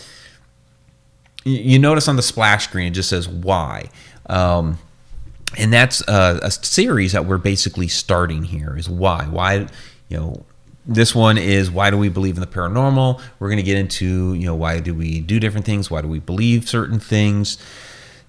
you 1.44 1.78
notice 1.78 2.08
on 2.08 2.16
the 2.16 2.22
splash 2.22 2.64
screen 2.64 2.88
it 2.88 2.94
just 2.94 3.08
says 3.08 3.28
why. 3.28 3.90
Um, 4.26 4.78
and 5.56 5.72
that's 5.72 6.06
a, 6.08 6.40
a, 6.42 6.50
series 6.50 7.12
that 7.12 7.24
we're 7.24 7.38
basically 7.38 7.86
starting 7.86 8.42
here 8.42 8.76
is 8.76 8.90
why 8.90 9.24
why 9.30 9.68
you 10.08 10.16
know 10.16 10.44
this 10.84 11.14
one 11.14 11.38
is 11.38 11.70
why 11.70 11.90
do 11.90 11.96
we 11.96 12.08
believe 12.08 12.34
in 12.34 12.40
the 12.40 12.48
paranormal 12.48 13.20
we're 13.38 13.48
going 13.48 13.56
to 13.56 13.62
get 13.62 13.78
into 13.78 14.34
you 14.34 14.44
know 14.44 14.56
why 14.56 14.80
do 14.80 14.92
we 14.92 15.20
do 15.20 15.38
different 15.38 15.64
things 15.64 15.88
why 15.88 16.02
do 16.02 16.08
we 16.08 16.18
believe 16.18 16.68
certain 16.68 16.98
things 16.98 17.58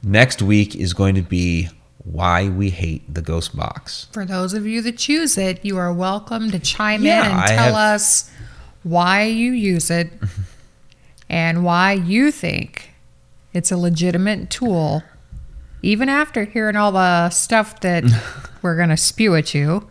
Next 0.03 0.41
week 0.41 0.75
is 0.75 0.93
going 0.93 1.15
to 1.15 1.21
be 1.21 1.69
why 2.11 2.47
we 2.47 2.69
hate 2.69 3.13
the 3.13 3.21
ghost 3.21 3.55
box. 3.55 4.07
For 4.11 4.25
those 4.25 4.53
of 4.53 4.65
you 4.65 4.81
that 4.81 4.97
choose 4.97 5.37
it, 5.37 5.63
you 5.63 5.77
are 5.77 5.91
welcome 5.91 6.51
to 6.51 6.59
chime 6.59 7.03
yeah, 7.03 7.25
in 7.25 7.31
and 7.31 7.39
I 7.39 7.47
tell 7.47 7.73
have... 7.73 7.95
us 7.95 8.31
why 8.83 9.23
you 9.23 9.51
use 9.51 9.91
it 9.91 10.09
and 11.29 11.63
why 11.63 11.93
you 11.93 12.31
think 12.31 12.91
it's 13.53 13.71
a 13.71 13.77
legitimate 13.77 14.49
tool, 14.49 15.03
even 15.81 16.07
after 16.07 16.45
hearing 16.45 16.75
all 16.75 16.91
the 16.91 17.29
stuff 17.29 17.81
that 17.81 18.03
we're 18.61 18.77
going 18.77 18.89
to 18.89 18.97
spew 18.97 19.35
at 19.35 19.53
you, 19.53 19.89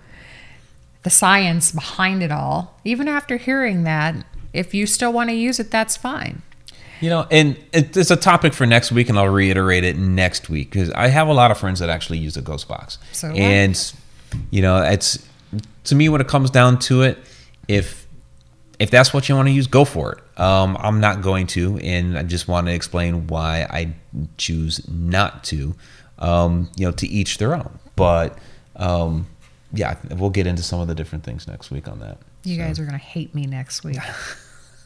the 1.02 1.10
science 1.10 1.72
behind 1.72 2.22
it 2.22 2.32
all. 2.32 2.80
Even 2.84 3.08
after 3.08 3.36
hearing 3.36 3.84
that, 3.84 4.24
if 4.52 4.72
you 4.72 4.86
still 4.86 5.12
want 5.12 5.28
to 5.28 5.36
use 5.36 5.60
it, 5.60 5.70
that's 5.70 5.96
fine. 5.96 6.42
You 7.00 7.10
know, 7.10 7.26
and 7.30 7.56
it's 7.72 8.10
a 8.10 8.16
topic 8.16 8.54
for 8.54 8.66
next 8.66 8.90
week, 8.90 9.08
and 9.08 9.18
I'll 9.18 9.28
reiterate 9.28 9.84
it 9.84 9.96
next 9.96 10.48
week 10.48 10.70
because 10.70 10.90
I 10.92 11.08
have 11.08 11.28
a 11.28 11.34
lot 11.34 11.50
of 11.50 11.58
friends 11.58 11.80
that 11.80 11.90
actually 11.90 12.18
use 12.18 12.36
a 12.36 12.42
ghost 12.42 12.68
box. 12.68 12.98
So 13.12 13.28
and 13.28 13.92
you 14.50 14.62
know, 14.62 14.82
it's 14.82 15.26
to 15.84 15.94
me 15.94 16.08
when 16.08 16.20
it 16.20 16.28
comes 16.28 16.50
down 16.50 16.78
to 16.80 17.02
it, 17.02 17.18
if 17.68 18.06
if 18.78 18.90
that's 18.90 19.12
what 19.12 19.28
you 19.28 19.34
want 19.34 19.48
to 19.48 19.52
use, 19.52 19.66
go 19.66 19.84
for 19.84 20.12
it. 20.12 20.40
Um, 20.40 20.76
I'm 20.80 21.00
not 21.00 21.22
going 21.22 21.46
to, 21.48 21.78
and 21.78 22.18
I 22.18 22.22
just 22.22 22.46
want 22.46 22.66
to 22.66 22.74
explain 22.74 23.26
why 23.26 23.66
I 23.70 23.94
choose 24.36 24.86
not 24.88 25.44
to. 25.44 25.74
Um, 26.18 26.70
you 26.76 26.86
know, 26.86 26.92
to 26.92 27.06
each 27.06 27.36
their 27.36 27.54
own. 27.54 27.78
But 27.94 28.38
um, 28.76 29.26
yeah, 29.72 29.96
we'll 30.16 30.30
get 30.30 30.46
into 30.46 30.62
some 30.62 30.80
of 30.80 30.88
the 30.88 30.94
different 30.94 31.24
things 31.24 31.46
next 31.46 31.70
week 31.70 31.88
on 31.88 32.00
that. 32.00 32.18
You 32.44 32.56
so. 32.56 32.62
guys 32.62 32.78
are 32.78 32.86
gonna 32.86 32.96
hate 32.96 33.34
me 33.34 33.46
next 33.46 33.84
week. 33.84 33.98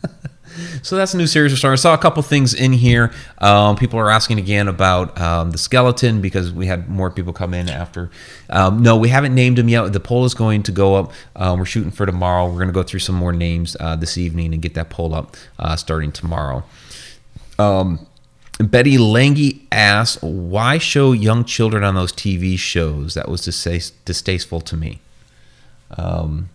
so 0.83 0.97
that's 0.97 1.15
a 1.15 1.17
new 1.17 1.27
series 1.27 1.53
we're 1.53 1.57
starting. 1.57 1.75
I 1.75 1.77
saw 1.77 1.95
a 1.95 1.99
couple 1.99 2.23
things 2.23 2.55
in 2.55 2.73
here. 2.73 3.13
Um, 3.39 3.77
people 3.77 3.99
are 3.99 4.11
asking 4.11 4.39
again 4.39 4.69
about 4.69 5.19
um, 5.21 5.51
the 5.51 5.59
skeleton 5.59 6.21
because 6.21 6.53
we 6.53 6.67
had 6.67 6.89
more 6.89 7.11
people 7.11 7.33
come 7.33 7.55
in 7.55 7.69
after. 7.69 8.11
Um, 8.49 8.83
no, 8.83 8.97
we 8.97 9.09
haven't 9.09 9.35
named 9.35 9.59
him 9.59 9.69
yet. 9.69 9.93
The 9.93 10.01
poll 10.01 10.25
is 10.25 10.35
going 10.35 10.63
to 10.65 10.73
go 10.73 10.97
up. 10.97 11.13
Um, 11.37 11.59
we're 11.59 11.67
shooting 11.67 11.91
for 11.91 12.07
tomorrow. 12.07 12.47
We're 12.47 12.55
going 12.55 12.69
to 12.69 12.73
go 12.73 12.83
through 12.83 13.01
some 13.01 13.15
more 13.15 13.33
names 13.33 13.77
uh, 13.79 13.97
this 13.97 14.19
evening 14.19 14.53
and 14.53 14.63
get 14.63 14.75
that 14.75 14.91
poll 14.91 15.15
up 15.15 15.37
uh, 15.59 15.77
starting 15.77 16.13
tomorrow. 16.13 16.65
Um, 17.59 18.07
Betty 18.59 18.99
Lange 18.99 19.61
asks, 19.73 20.23
"Why 20.23 20.79
show 20.79 21.13
young 21.13 21.45
children 21.45 21.85
on 21.85 21.95
those 21.95 22.13
TV 22.13 22.59
shows? 22.59 23.15
That 23.15 23.29
was 23.29 23.43
distasteful 23.43 24.61
to 24.61 24.77
me." 24.77 25.01
Um, 25.97 26.51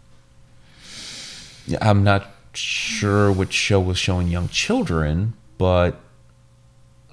I'm 1.81 2.03
not 2.03 2.34
sure 2.57 3.31
which 3.31 3.53
show 3.53 3.79
was 3.79 3.97
showing 3.97 4.27
young 4.27 4.49
children, 4.49 5.33
but 5.57 5.99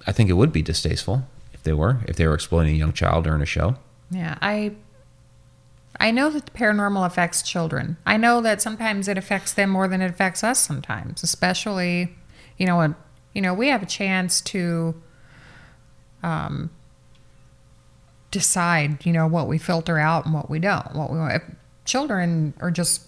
I 0.07 0.13
think 0.13 0.31
it 0.31 0.35
would 0.35 0.53
be 0.53 0.63
distasteful 0.63 1.29
if 1.53 1.63
they 1.63 1.73
were 1.73 2.01
if 2.07 2.17
they 2.17 2.27
were 2.27 2.35
exploiting 2.35 2.75
a 2.75 2.77
young 2.77 2.93
child 2.93 3.25
during 3.25 3.43
a 3.43 3.47
show. 3.47 3.77
Yeah, 4.11 4.37
I 4.41 4.73
I 6.01 6.11
know 6.11 6.31
that 6.31 6.47
the 6.47 6.51
paranormal 6.53 7.07
affects 7.07 7.43
children. 7.43 7.97
I 8.05 8.17
know 8.17 8.41
that 8.41 8.61
sometimes 8.61 9.09
it 9.09 9.19
affects 9.19 9.53
them 9.53 9.71
more 9.71 9.89
than 9.89 10.01
it 10.01 10.11
affects 10.11 10.43
us 10.43 10.59
sometimes, 10.59 11.23
especially, 11.23 12.17
you 12.59 12.67
know, 12.67 12.79
when 12.79 12.95
you 13.33 13.41
know, 13.41 13.55
we 13.55 13.69
have 13.69 13.83
a 13.83 13.87
chance 13.87 14.41
to 14.43 15.01
um 16.23 16.71
decide, 18.31 19.05
you 19.05 19.13
know, 19.13 19.27
what 19.27 19.47
we 19.47 19.59
filter 19.59 19.99
out 19.99 20.25
and 20.25 20.35
what 20.35 20.51
we 20.51 20.59
don't. 20.59 20.95
What 20.95 21.13
we 21.13 21.19
if 21.21 21.43
children 21.85 22.55
are 22.61 22.71
just 22.71 23.03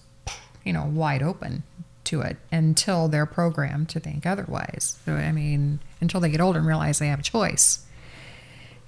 you 0.64 0.72
know, 0.72 0.84
wide 0.86 1.22
open 1.22 1.62
to 2.06 2.20
it 2.20 2.36
until 2.52 3.08
they're 3.08 3.26
programmed 3.26 3.88
to 3.90 4.00
think 4.00 4.26
otherwise. 4.26 4.98
So, 5.04 5.14
I 5.14 5.32
mean, 5.32 5.80
until 6.00 6.20
they 6.20 6.30
get 6.30 6.40
older 6.40 6.58
and 6.58 6.68
realize 6.68 6.98
they 6.98 7.08
have 7.08 7.20
a 7.20 7.24
choice, 7.24 7.84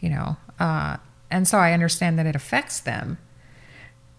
you 0.01 0.11
know. 0.11 0.37
Uh, 0.59 0.97
and 1.31 1.47
so 1.47 1.59
I 1.59 1.73
understand 1.73 2.19
that 2.19 2.27
it 2.27 2.37
affects 2.37 2.81
them. 2.81 3.19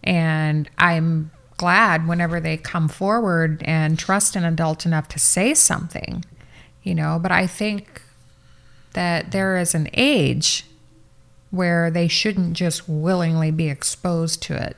And 0.03 0.69
I'm 0.77 1.31
glad 1.57 2.07
whenever 2.07 2.39
they 2.39 2.57
come 2.57 2.88
forward 2.88 3.63
and 3.65 3.97
trust 3.97 4.36
an 4.36 4.43
adult 4.43 4.86
enough 4.86 5.07
to 5.10 5.19
say 5.19 5.53
something, 5.53 6.23
you 6.83 6.95
know. 6.95 7.19
But 7.21 7.31
I 7.31 7.47
think 7.47 8.01
that 8.93 9.31
there 9.31 9.57
is 9.57 9.75
an 9.75 9.89
age 9.93 10.65
where 11.51 11.89
they 11.89 12.07
shouldn't 12.07 12.53
just 12.53 12.88
willingly 12.88 13.51
be 13.51 13.69
exposed 13.69 14.41
to 14.43 14.55
it. 14.55 14.77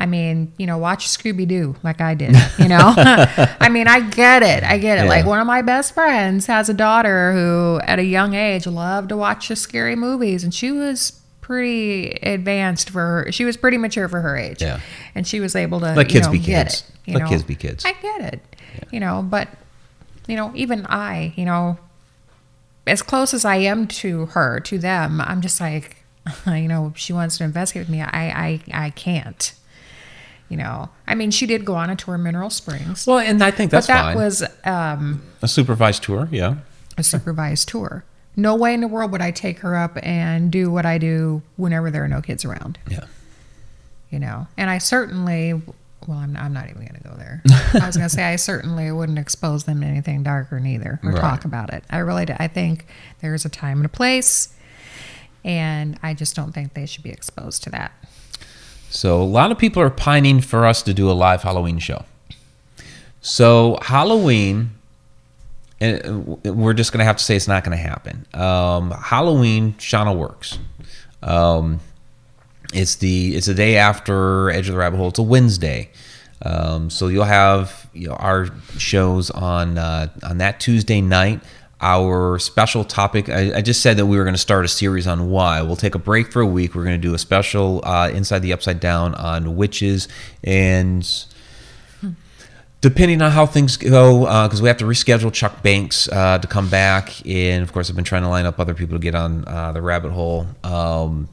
I 0.00 0.06
mean, 0.06 0.50
you 0.56 0.66
know, 0.66 0.78
watch 0.78 1.06
Scooby 1.08 1.46
Doo 1.46 1.76
like 1.82 2.00
I 2.00 2.14
did, 2.14 2.34
you 2.58 2.68
know? 2.68 2.78
I 2.96 3.68
mean, 3.68 3.86
I 3.86 4.00
get 4.00 4.42
it. 4.42 4.64
I 4.64 4.78
get 4.78 4.98
it. 4.98 5.02
Yeah. 5.02 5.08
Like, 5.08 5.26
one 5.26 5.38
of 5.38 5.46
my 5.46 5.60
best 5.60 5.92
friends 5.92 6.46
has 6.46 6.70
a 6.70 6.74
daughter 6.74 7.32
who, 7.34 7.80
at 7.84 7.98
a 7.98 8.04
young 8.04 8.32
age, 8.32 8.66
loved 8.66 9.10
to 9.10 9.16
watch 9.18 9.48
the 9.48 9.56
scary 9.56 9.96
movies, 9.96 10.42
and 10.42 10.54
she 10.54 10.72
was 10.72 11.20
pretty 11.42 12.12
advanced 12.22 12.88
for 12.88 13.24
her. 13.24 13.32
She 13.32 13.44
was 13.44 13.58
pretty 13.58 13.76
mature 13.76 14.08
for 14.08 14.22
her 14.22 14.38
age. 14.38 14.62
Yeah. 14.62 14.80
And 15.14 15.26
she 15.26 15.38
was 15.38 15.54
able 15.54 15.80
to, 15.80 15.92
let 15.92 16.08
kids 16.08 16.26
know, 16.26 16.32
be 16.32 16.38
kids. 16.38 16.90
It, 17.06 17.12
let 17.12 17.24
know? 17.24 17.28
kids 17.28 17.42
be 17.42 17.54
kids. 17.54 17.84
I 17.84 17.92
get 17.92 18.32
it, 18.32 18.40
yeah. 18.76 18.84
you 18.90 19.00
know, 19.00 19.22
but, 19.22 19.48
you 20.26 20.34
know, 20.34 20.50
even 20.54 20.86
I, 20.86 21.34
you 21.36 21.44
know, 21.44 21.78
as 22.86 23.02
close 23.02 23.34
as 23.34 23.44
I 23.44 23.56
am 23.56 23.86
to 23.86 24.26
her, 24.26 24.60
to 24.60 24.78
them, 24.78 25.20
I'm 25.20 25.42
just 25.42 25.60
like, 25.60 25.98
you 26.46 26.68
know, 26.68 26.94
she 26.96 27.12
wants 27.12 27.36
to 27.36 27.44
investigate 27.44 27.82
with 27.82 27.90
me. 27.90 28.00
I, 28.00 28.08
I, 28.72 28.86
I 28.86 28.90
can't. 28.90 29.52
You 30.50 30.56
know, 30.58 30.90
I 31.06 31.14
mean, 31.14 31.30
she 31.30 31.46
did 31.46 31.64
go 31.64 31.74
on 31.76 31.88
a 31.90 31.96
tour 31.96 32.16
of 32.16 32.20
Mineral 32.20 32.50
Springs, 32.50 33.06
Well, 33.06 33.18
and 33.20 33.42
I 33.42 33.50
think 33.52 33.70
that's 33.70 33.86
but 33.86 33.92
that 33.94 34.02
fine. 34.02 34.16
was 34.16 34.44
um, 34.64 35.22
a 35.40 35.48
supervised 35.48 36.02
tour, 36.02 36.28
yeah. 36.30 36.56
a 36.98 37.02
supervised 37.02 37.68
tour. 37.68 38.04
No 38.36 38.54
way 38.56 38.74
in 38.74 38.80
the 38.80 38.88
world 38.88 39.12
would 39.12 39.22
I 39.22 39.30
take 39.30 39.60
her 39.60 39.76
up 39.76 39.96
and 40.02 40.50
do 40.50 40.70
what 40.70 40.84
I 40.84 40.98
do 40.98 41.40
whenever 41.56 41.90
there 41.90 42.02
are 42.04 42.08
no 42.08 42.20
kids 42.20 42.44
around. 42.44 42.78
Yeah. 42.90 43.04
you 44.10 44.18
know 44.18 44.48
and 44.56 44.68
i 44.68 44.78
certainly 44.78 45.52
well 46.08 46.18
i'm, 46.18 46.36
I'm 46.36 46.52
not 46.52 46.64
even 46.68 46.82
going 46.82 47.00
to 47.00 47.08
go 47.08 47.14
there 47.16 47.42
i 47.80 47.86
was 47.86 47.96
going 47.96 48.08
to 48.08 48.14
say 48.14 48.24
i 48.24 48.34
certainly 48.34 48.90
wouldn't 48.90 49.18
expose 49.20 49.64
them 49.64 49.80
to 49.82 49.86
anything 49.86 50.24
darker 50.24 50.58
neither 50.58 50.98
or 51.04 51.10
Right. 51.12 51.20
talk 51.20 51.44
about 51.44 51.72
it 51.72 51.84
i 51.90 51.98
really 51.98 52.24
do. 52.26 52.34
i 52.40 52.48
think 52.48 52.86
there's 53.20 53.44
a 53.44 53.48
time 53.48 53.76
and 53.78 53.86
a 53.86 53.88
place 53.90 54.52
and 55.44 55.96
i 56.02 56.12
just 56.14 56.34
don't 56.34 56.52
think 56.52 56.74
they 56.74 56.86
should 56.86 57.04
be 57.04 57.10
exposed 57.10 57.62
to 57.64 57.70
that 57.70 57.92
So 58.90 59.22
a 59.22 59.24
lot 59.24 59.52
of 59.52 59.58
people 59.58 59.80
are 59.80 59.88
pining 59.88 60.40
for 60.40 60.66
us 60.66 60.82
to 60.82 60.92
do 60.92 61.08
a 61.08 61.12
live 61.12 61.42
Halloween 61.42 61.78
show. 61.78 62.04
So 63.20 63.78
Halloween, 63.82 64.72
and 65.80 66.42
we're 66.44 66.74
just 66.74 66.92
going 66.92 66.98
to 66.98 67.04
have 67.04 67.16
to 67.16 67.24
say 67.24 67.36
it's 67.36 67.46
not 67.46 67.62
going 67.62 67.76
to 67.76 67.82
happen. 67.82 68.26
Um, 68.34 68.90
Halloween, 68.90 69.74
Shauna 69.74 70.16
works. 70.16 70.58
Um, 71.22 71.78
it's 72.74 72.96
the 72.96 73.36
it's 73.36 73.46
the 73.46 73.54
day 73.54 73.76
after 73.76 74.50
Edge 74.50 74.68
of 74.68 74.74
the 74.74 74.78
Rabbit 74.78 74.96
Hole. 74.96 75.08
It's 75.08 75.18
a 75.18 75.22
Wednesday. 75.22 75.90
Um, 76.42 76.90
so 76.90 77.08
you'll 77.08 77.24
have 77.24 77.88
you 77.92 78.08
know, 78.08 78.14
our 78.14 78.48
shows 78.76 79.30
on 79.30 79.78
uh, 79.78 80.08
on 80.24 80.38
that 80.38 80.58
Tuesday 80.58 81.00
night. 81.00 81.42
Our 81.82 82.38
special 82.38 82.84
topic. 82.84 83.28
I, 83.28 83.56
I 83.56 83.62
just 83.62 83.80
said 83.80 83.96
that 83.96 84.06
we 84.06 84.18
were 84.18 84.24
going 84.24 84.34
to 84.34 84.40
start 84.40 84.64
a 84.64 84.68
series 84.68 85.06
on 85.06 85.30
why. 85.30 85.62
We'll 85.62 85.76
take 85.76 85.94
a 85.94 85.98
break 85.98 86.30
for 86.30 86.42
a 86.42 86.46
week. 86.46 86.74
We're 86.74 86.84
going 86.84 87.00
to 87.00 87.08
do 87.08 87.14
a 87.14 87.18
special 87.18 87.80
uh, 87.84 88.10
inside 88.10 88.40
the 88.40 88.52
upside 88.52 88.80
down 88.80 89.14
on 89.14 89.56
witches 89.56 90.06
and 90.44 91.08
depending 92.80 93.20
on 93.20 93.30
how 93.30 93.46
things 93.46 93.76
go, 93.76 94.20
because 94.44 94.62
we 94.62 94.68
have 94.68 94.78
to 94.78 94.84
reschedule 94.84 95.32
Chuck 95.32 95.62
Banks 95.62 96.08
uh, 96.08 96.38
to 96.38 96.46
come 96.46 96.68
back, 96.68 97.26
and 97.26 97.62
of 97.62 97.72
course, 97.72 97.90
I've 97.90 97.96
been 97.96 98.04
trying 98.04 98.22
to 98.22 98.28
line 98.28 98.46
up 98.46 98.58
other 98.58 98.74
people 98.74 98.96
to 98.96 99.02
get 99.02 99.14
on 99.14 99.44
uh, 99.46 99.72
the 99.72 99.82
rabbit 99.82 100.12
hole. 100.12 100.46
Um, 100.64 101.28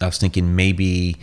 I 0.00 0.06
was 0.06 0.18
thinking 0.18 0.56
maybe, 0.56 1.18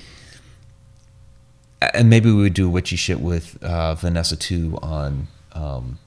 and 1.93 2.10
maybe 2.10 2.32
we 2.32 2.41
would 2.41 2.54
do 2.54 2.69
witchy 2.69 2.95
shit 2.95 3.19
with 3.19 3.62
uh, 3.62 3.95
Vanessa 3.95 4.38
too 4.38 4.80
on 4.82 5.28
um, 5.52 6.00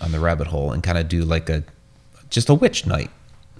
on 0.00 0.12
the 0.12 0.20
rabbit 0.20 0.46
hole, 0.46 0.72
and 0.72 0.82
kind 0.82 0.96
of 0.96 1.08
do 1.08 1.22
like 1.22 1.50
a 1.50 1.64
just 2.30 2.48
a 2.48 2.54
witch 2.54 2.86
night, 2.86 3.10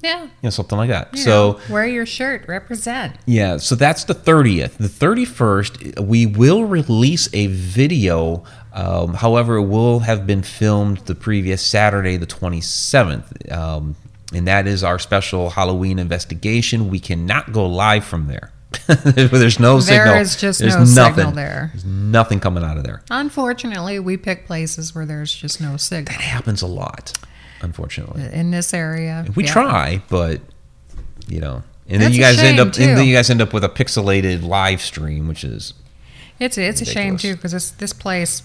yeah 0.02 0.24
you 0.24 0.30
know, 0.42 0.50
something 0.50 0.76
like 0.78 0.90
that. 0.90 1.08
you 1.12 1.18
so. 1.22 1.52
know, 1.52 1.60
wear 1.74 1.86
your 1.86 2.06
shirt 2.06 2.46
represent 2.48 3.16
Yeah, 3.26 3.56
so 3.58 3.74
that's 3.74 4.04
the 4.04 4.14
30th. 4.14 4.76
The 4.76 4.88
31st, 4.88 6.00
we 6.00 6.26
will 6.26 6.64
release 6.64 7.28
a 7.32 7.46
video. 7.48 8.44
Um, 8.72 9.14
however, 9.14 9.56
it 9.56 9.64
will 9.66 10.00
have 10.00 10.26
been 10.26 10.42
filmed 10.42 10.98
the 11.06 11.14
previous 11.14 11.62
Saturday, 11.62 12.16
the 12.18 12.26
27th. 12.26 13.50
Um, 13.52 13.96
and 14.34 14.46
that 14.48 14.66
is 14.66 14.82
our 14.84 14.98
special 14.98 15.50
Halloween 15.50 15.98
investigation. 15.98 16.90
We 16.90 16.98
cannot 17.00 17.52
go 17.52 17.66
live 17.66 18.04
from 18.04 18.26
there. 18.26 18.52
There's 18.86 19.58
no 19.58 19.80
There 19.80 20.04
signal. 20.04 20.14
is 20.20 20.36
just 20.36 20.58
There's 20.60 20.76
no 20.76 20.84
signal 20.84 21.32
there. 21.32 21.70
There's 21.72 21.84
nothing 21.86 22.40
coming 22.40 22.62
out 22.64 22.76
of 22.76 22.84
there. 22.84 23.02
unfortunately 23.10 23.98
we 23.98 24.16
pick 24.16 24.46
places 24.46 24.94
where 24.94 25.06
there's 25.06 25.32
just 25.34 25.60
no 25.60 25.76
signal 25.76 26.12
That 26.12 26.20
happens 26.20 26.60
a 26.62 26.66
lot, 26.66 27.12
unfortunately. 27.62 28.22
in 28.32 28.50
this 28.50 28.72
area 28.74 29.26
We 29.34 29.44
yeah. 29.44 29.52
try, 29.52 30.02
but 30.08 30.40
you 31.28 31.40
know, 31.40 31.62
and 31.88 32.02
then 32.02 32.12
you 32.12 32.20
guys 32.20 32.38
end 32.38 32.60
up, 32.60 32.68
and 32.68 32.96
then 32.96 33.06
you 33.06 33.14
guys 33.14 33.30
end 33.30 33.40
up 33.40 33.52
with 33.52 33.64
a 33.64 33.68
pixelated 33.68 34.42
live 34.42 34.80
stream, 34.80 35.28
which 35.28 35.44
is 35.44 35.74
it's 36.38 36.58
it's 36.58 36.80
a 36.80 36.84
shame 36.84 37.16
too 37.16 37.34
because 37.34 37.52
this 37.52 37.70
this 37.70 37.92
place 37.92 38.42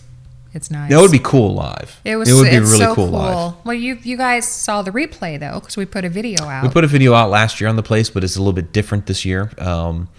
it's 0.54 0.70
nice 0.70 0.92
That 0.92 1.00
would 1.00 1.12
be 1.12 1.20
cool 1.20 1.54
live. 1.54 2.02
It 2.04 2.18
was. 2.18 2.30
It 2.30 2.34
would 2.34 2.50
be 2.50 2.60
really 2.60 2.78
so 2.78 2.94
cool, 2.94 3.08
live. 3.08 3.54
Well, 3.64 3.74
you 3.74 3.98
you 4.04 4.18
guys 4.18 4.48
saw 4.48 4.82
the 4.82 4.92
replay 4.92 5.40
though, 5.40 5.60
because 5.60 5.78
we 5.78 5.86
put 5.86 6.04
a 6.04 6.10
video 6.10 6.44
out. 6.44 6.64
We 6.64 6.70
put 6.70 6.84
a 6.84 6.88
video 6.88 7.14
out 7.14 7.30
last 7.30 7.62
year 7.62 7.70
on 7.70 7.78
the 7.78 7.84
place, 7.84 8.10
but 8.10 8.24
it's 8.24 8.36
a 8.36 8.40
little 8.40 8.54
bit 8.54 8.74
different 8.74 9.06
this 9.06 9.24
year. 9.24 9.52
Um, 9.58 10.10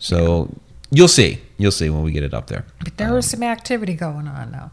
so 0.00 0.52
you'll 0.90 1.06
see. 1.06 1.40
You'll 1.58 1.70
see 1.70 1.90
when 1.90 2.02
we 2.02 2.10
get 2.10 2.24
it 2.24 2.34
up 2.34 2.48
there. 2.48 2.64
but 2.82 2.96
there 2.96 3.12
was 3.14 3.30
some 3.30 3.42
activity 3.44 3.94
going 3.94 4.26
on 4.26 4.50
though. 4.50 4.70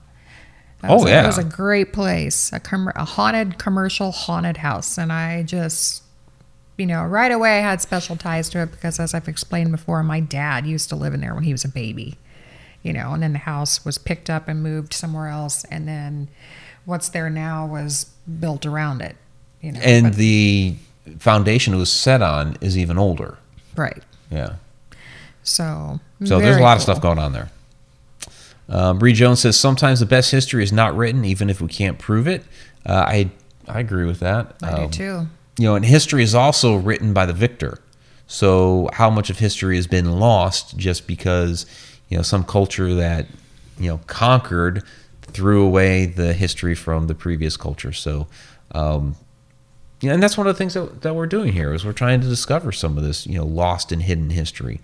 That 0.82 0.92
Oh, 0.92 0.96
was 1.02 1.10
yeah. 1.10 1.24
it 1.24 1.28
was 1.28 1.38
a 1.38 1.44
great 1.44 1.92
place, 1.94 2.52
a 2.54 2.60
com- 2.60 2.92
a 2.96 3.04
haunted 3.06 3.58
commercial 3.58 4.12
haunted 4.12 4.58
house, 4.58 4.98
and 4.98 5.12
I 5.12 5.44
just, 5.44 6.04
you 6.78 6.86
know, 6.86 7.04
right 7.04 7.32
away 7.32 7.60
I 7.60 7.62
had 7.62 7.82
special 7.82 8.16
ties 8.16 8.48
to 8.52 8.62
it 8.64 8.72
because, 8.72 9.00
as 9.00 9.14
I've 9.14 9.28
explained 9.28 9.72
before, 9.72 10.02
my 10.04 10.20
dad 10.22 10.66
used 10.66 10.88
to 10.90 10.96
live 10.96 11.14
in 11.14 11.20
there 11.22 11.36
when 11.36 11.44
he 11.44 11.52
was 11.52 11.66
a 11.66 11.70
baby, 11.70 12.18
you 12.82 12.94
know, 12.94 13.12
and 13.14 13.22
then 13.22 13.34
the 13.34 13.40
house 13.40 13.84
was 13.84 13.98
picked 13.98 14.30
up 14.30 14.48
and 14.48 14.64
moved 14.64 14.94
somewhere 14.94 15.28
else, 15.28 15.66
and 15.66 15.86
then 15.88 16.30
what's 16.86 17.10
there 17.10 17.30
now 17.30 17.66
was 17.66 18.06
built 18.40 18.66
around 18.66 19.02
it, 19.02 19.18
you 19.62 19.74
know. 19.74 19.80
And 19.82 20.06
but- 20.08 20.16
the 20.16 20.76
foundation 21.18 21.74
it 21.74 21.78
was 21.78 21.92
set 21.92 22.22
on 22.22 22.56
is 22.62 22.78
even 22.78 22.98
older. 22.98 23.38
right, 23.76 24.02
Yeah. 24.30 24.54
so 25.44 26.00
So 26.24 26.40
there's 26.40 26.56
a 26.58 26.62
lot 26.62 26.78
of 26.78 26.84
stuff 26.84 27.02
going 27.02 27.18
on 27.20 27.34
there. 27.34 27.50
Um, 28.70 29.00
Bree 29.00 29.14
Jones 29.14 29.42
says 29.42 29.58
sometimes 29.60 30.00
the 30.00 30.06
best 30.06 30.32
history 30.32 30.64
is 30.64 30.72
not 30.72 30.96
written, 30.96 31.26
even 31.26 31.50
if 31.50 31.60
we 31.62 31.68
can't 31.68 31.98
prove 31.98 32.28
it. 32.28 32.44
Uh, 32.86 33.04
I 33.08 33.32
I 33.68 33.80
agree 33.80 34.06
with 34.06 34.20
that. 34.20 34.56
I 34.64 34.70
Um, 34.70 34.90
do 34.90 34.98
too. 34.98 35.28
you 35.58 35.66
know, 35.66 35.76
and 35.76 35.84
history 35.86 36.24
is 36.24 36.34
also 36.36 36.76
written 36.76 37.14
by 37.14 37.26
the 37.26 37.34
victor. 37.34 37.80
So 38.28 38.90
how 38.94 39.10
much 39.10 39.30
of 39.30 39.40
history 39.40 39.76
has 39.76 39.88
been 39.88 40.20
lost 40.20 40.78
just 40.78 41.08
because 41.08 41.66
you 42.10 42.18
know 42.18 42.24
some 42.24 42.44
culture 42.44 42.94
that 42.96 43.26
you 43.80 43.90
know 43.90 44.00
conquered 44.08 44.84
threw 45.24 45.64
away 45.66 46.06
the 46.06 46.34
history 46.34 46.76
from 46.76 47.08
the 47.08 47.16
previous 47.16 47.56
culture. 47.58 47.94
So, 47.94 48.28
um, 48.72 49.16
yeah, 50.02 50.14
and 50.14 50.22
that's 50.24 50.38
one 50.38 50.48
of 50.48 50.54
the 50.56 50.58
things 50.58 50.74
that, 50.76 51.02
that 51.02 51.16
we're 51.16 51.28
doing 51.28 51.54
here 51.54 51.74
is 51.74 51.86
we're 51.86 51.94
trying 51.94 52.22
to 52.22 52.28
discover 52.28 52.72
some 52.72 52.98
of 52.98 53.04
this 53.04 53.26
you 53.28 53.38
know 53.38 53.46
lost 53.46 53.92
and 53.92 54.02
hidden 54.04 54.30
history, 54.32 54.80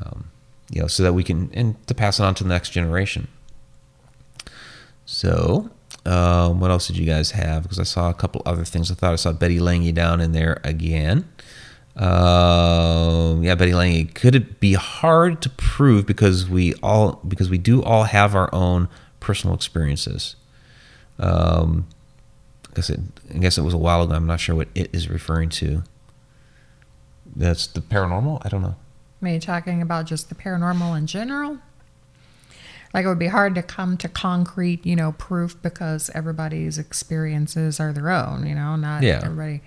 um, 0.00 0.30
you 0.70 0.80
know, 0.80 0.86
so 0.86 1.02
that 1.02 1.12
we 1.12 1.24
can 1.24 1.50
and 1.54 1.86
to 1.86 1.94
pass 1.94 2.20
it 2.20 2.24
on 2.24 2.34
to 2.36 2.44
the 2.44 2.50
next 2.50 2.70
generation. 2.70 3.28
So, 5.06 5.70
um, 6.04 6.60
what 6.60 6.70
else 6.70 6.86
did 6.86 6.96
you 6.98 7.06
guys 7.06 7.32
have? 7.32 7.62
Because 7.62 7.78
I 7.78 7.84
saw 7.84 8.10
a 8.10 8.14
couple 8.14 8.42
other 8.44 8.64
things. 8.64 8.90
I 8.90 8.94
thought 8.94 9.12
I 9.12 9.16
saw 9.16 9.32
Betty 9.32 9.58
Lange 9.58 9.92
down 9.92 10.20
in 10.20 10.32
there 10.32 10.60
again. 10.64 11.28
Um, 11.96 13.42
yeah, 13.42 13.54
Betty 13.54 13.74
Lange. 13.74 14.08
Could 14.08 14.34
it 14.34 14.60
be 14.60 14.74
hard 14.74 15.42
to 15.42 15.50
prove 15.50 16.06
because 16.06 16.48
we 16.48 16.74
all 16.82 17.20
because 17.26 17.50
we 17.50 17.58
do 17.58 17.82
all 17.82 18.04
have 18.04 18.34
our 18.34 18.54
own 18.54 18.88
personal 19.18 19.54
experiences? 19.54 20.36
Um, 21.18 21.88
I 22.70 22.74
guess 22.74 22.90
it. 22.90 23.00
I 23.34 23.38
guess 23.38 23.58
it 23.58 23.62
was 23.62 23.74
a 23.74 23.78
while 23.78 24.02
ago. 24.02 24.14
I'm 24.14 24.26
not 24.26 24.40
sure 24.40 24.54
what 24.54 24.68
it 24.74 24.90
is 24.94 25.08
referring 25.08 25.48
to. 25.50 25.82
That's 27.34 27.66
the 27.66 27.80
paranormal. 27.80 28.42
I 28.44 28.48
don't 28.48 28.62
know. 28.62 28.76
You 29.20 29.40
talking 29.40 29.82
about 29.82 30.06
just 30.06 30.28
the 30.28 30.34
paranormal 30.34 30.96
in 30.96 31.06
general? 31.06 31.58
Like 32.94 33.04
it 33.04 33.08
would 33.08 33.18
be 33.18 33.26
hard 33.28 33.54
to 33.56 33.62
come 33.62 33.96
to 33.98 34.08
concrete, 34.08 34.86
you 34.86 34.96
know, 34.96 35.12
proof 35.12 35.60
because 35.62 36.10
everybody's 36.14 36.78
experiences 36.78 37.80
are 37.80 37.92
their 37.92 38.10
own, 38.10 38.46
you 38.46 38.54
know, 38.54 38.76
not 38.76 39.02
Yeah. 39.02 39.20
everybody. 39.22 39.60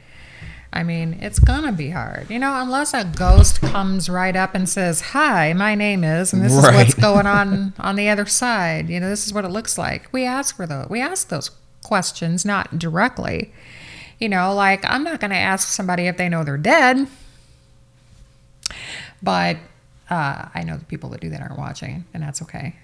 I 0.73 0.83
mean, 0.83 1.17
it's 1.21 1.37
gonna 1.37 1.73
be 1.73 1.89
hard, 1.89 2.29
you 2.29 2.39
know, 2.39 2.59
unless 2.61 2.93
a 2.93 3.03
ghost 3.03 3.59
comes 3.61 4.09
right 4.09 4.35
up 4.37 4.55
and 4.55 4.67
says, 4.69 5.01
"Hi, 5.01 5.51
my 5.51 5.75
name 5.75 6.05
is, 6.05 6.31
and 6.31 6.41
this 6.41 6.53
is 6.53 6.63
what's 6.63 6.93
going 6.93 7.27
on 7.39 7.73
on 7.77 7.97
the 7.97 8.07
other 8.07 8.25
side." 8.25 8.89
You 8.89 9.01
know, 9.01 9.09
this 9.09 9.27
is 9.27 9.33
what 9.33 9.43
it 9.43 9.49
looks 9.49 9.77
like. 9.77 10.07
We 10.13 10.25
ask 10.25 10.55
for 10.55 10.65
those. 10.65 10.87
We 10.89 11.01
ask 11.01 11.27
those 11.27 11.51
questions, 11.83 12.45
not 12.45 12.79
directly. 12.79 13.51
You 14.17 14.29
know, 14.29 14.55
like 14.55 14.85
I'm 14.89 15.03
not 15.03 15.19
gonna 15.19 15.35
ask 15.35 15.67
somebody 15.67 16.07
if 16.07 16.15
they 16.15 16.29
know 16.29 16.45
they're 16.45 16.57
dead. 16.57 17.05
But 19.23 19.57
uh, 20.09 20.47
I 20.53 20.63
know 20.63 20.77
the 20.77 20.85
people 20.85 21.09
that 21.11 21.21
do 21.21 21.29
that 21.29 21.41
aren't 21.41 21.57
watching, 21.57 22.05
and 22.13 22.21
that's 22.23 22.41
okay. 22.41 22.75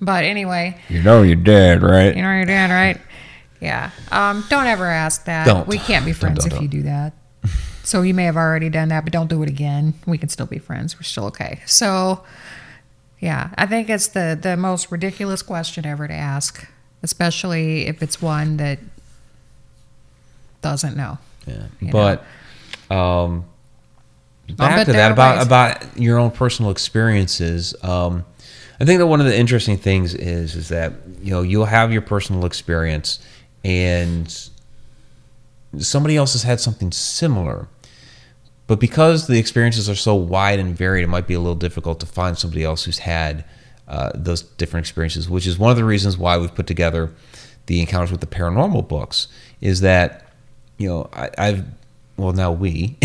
But 0.00 0.24
anyway, 0.24 0.76
You 0.88 1.02
know 1.02 1.22
you're 1.22 1.36
dead, 1.36 1.82
right? 1.82 2.14
you 2.14 2.22
know 2.22 2.32
you're 2.34 2.44
doing 2.44 2.70
right. 2.70 3.00
Yeah. 3.60 3.90
Um, 4.12 4.44
don't 4.50 4.66
ever 4.66 4.86
ask 4.86 5.24
that. 5.24 5.46
Don't. 5.46 5.66
We 5.66 5.78
can't 5.78 6.04
be 6.04 6.12
Don't, 6.12 6.20
friends 6.20 6.44
don't, 6.44 6.52
if 6.56 6.62
you 6.62 6.68
don't. 6.68 6.84
that. 6.84 7.12
so 7.82 8.02
you 8.02 8.12
may 8.12 8.24
have 8.24 8.36
already 8.36 8.68
done 8.68 8.88
that, 8.88 9.04
but 9.04 9.12
don't 9.12 9.28
do 9.28 9.42
it 9.42 9.48
again. 9.48 9.94
We 10.06 10.18
can 10.18 10.28
still 10.28 10.46
be 10.46 10.58
friends. 10.58 10.96
We're 10.96 11.02
still 11.04 11.24
okay. 11.26 11.60
So 11.64 12.24
yeah, 13.20 13.50
I 13.56 13.64
think 13.66 13.88
it's 13.88 14.08
the 14.08 14.38
the 14.40 14.56
most 14.56 14.90
ridiculous 14.92 15.40
question 15.40 15.86
ever 15.86 16.06
to 16.06 16.12
ask, 16.14 16.68
especially 17.02 17.86
if 17.86 18.02
it's 18.02 18.20
one 18.20 18.58
that 18.58 18.80
doesn't 20.60 20.96
know. 20.96 21.18
Yeah, 21.46 21.66
but 21.92 22.24
um, 22.94 23.44
back 24.52 24.86
to 24.86 24.92
that 24.92 25.12
about 25.12 25.38
ways. 25.38 25.46
about 25.46 25.98
your 25.98 26.18
own 26.18 26.30
personal 26.30 26.70
experiences. 26.70 27.74
Um, 27.82 28.24
I 28.80 28.84
think 28.84 28.98
that 28.98 29.06
one 29.06 29.20
of 29.20 29.26
the 29.26 29.36
interesting 29.36 29.76
things 29.76 30.14
is 30.14 30.54
is 30.54 30.68
that 30.68 30.92
you 31.20 31.30
know 31.30 31.42
you'll 31.42 31.66
have 31.66 31.92
your 31.92 32.02
personal 32.02 32.44
experience, 32.44 33.20
and 33.64 34.50
somebody 35.78 36.16
else 36.16 36.32
has 36.32 36.42
had 36.42 36.60
something 36.60 36.92
similar. 36.92 37.68
But 38.66 38.80
because 38.80 39.26
the 39.26 39.38
experiences 39.38 39.90
are 39.90 39.94
so 39.94 40.14
wide 40.14 40.58
and 40.58 40.76
varied, 40.76 41.04
it 41.04 41.08
might 41.08 41.26
be 41.26 41.34
a 41.34 41.38
little 41.38 41.54
difficult 41.54 42.00
to 42.00 42.06
find 42.06 42.38
somebody 42.38 42.64
else 42.64 42.84
who's 42.84 42.98
had 42.98 43.44
uh, 43.86 44.10
those 44.14 44.42
different 44.42 44.86
experiences, 44.86 45.28
which 45.28 45.46
is 45.46 45.58
one 45.58 45.70
of 45.70 45.76
the 45.76 45.84
reasons 45.84 46.16
why 46.16 46.38
we've 46.38 46.54
put 46.54 46.66
together 46.66 47.12
the 47.66 47.80
Encounters 47.80 48.10
with 48.10 48.20
the 48.20 48.26
Paranormal 48.26 48.88
books. 48.88 49.28
Is 49.60 49.80
that 49.80 50.32
you 50.78 50.88
know 50.88 51.08
I, 51.12 51.30
I've 51.38 51.64
well 52.16 52.32
now 52.32 52.52
we 52.52 52.96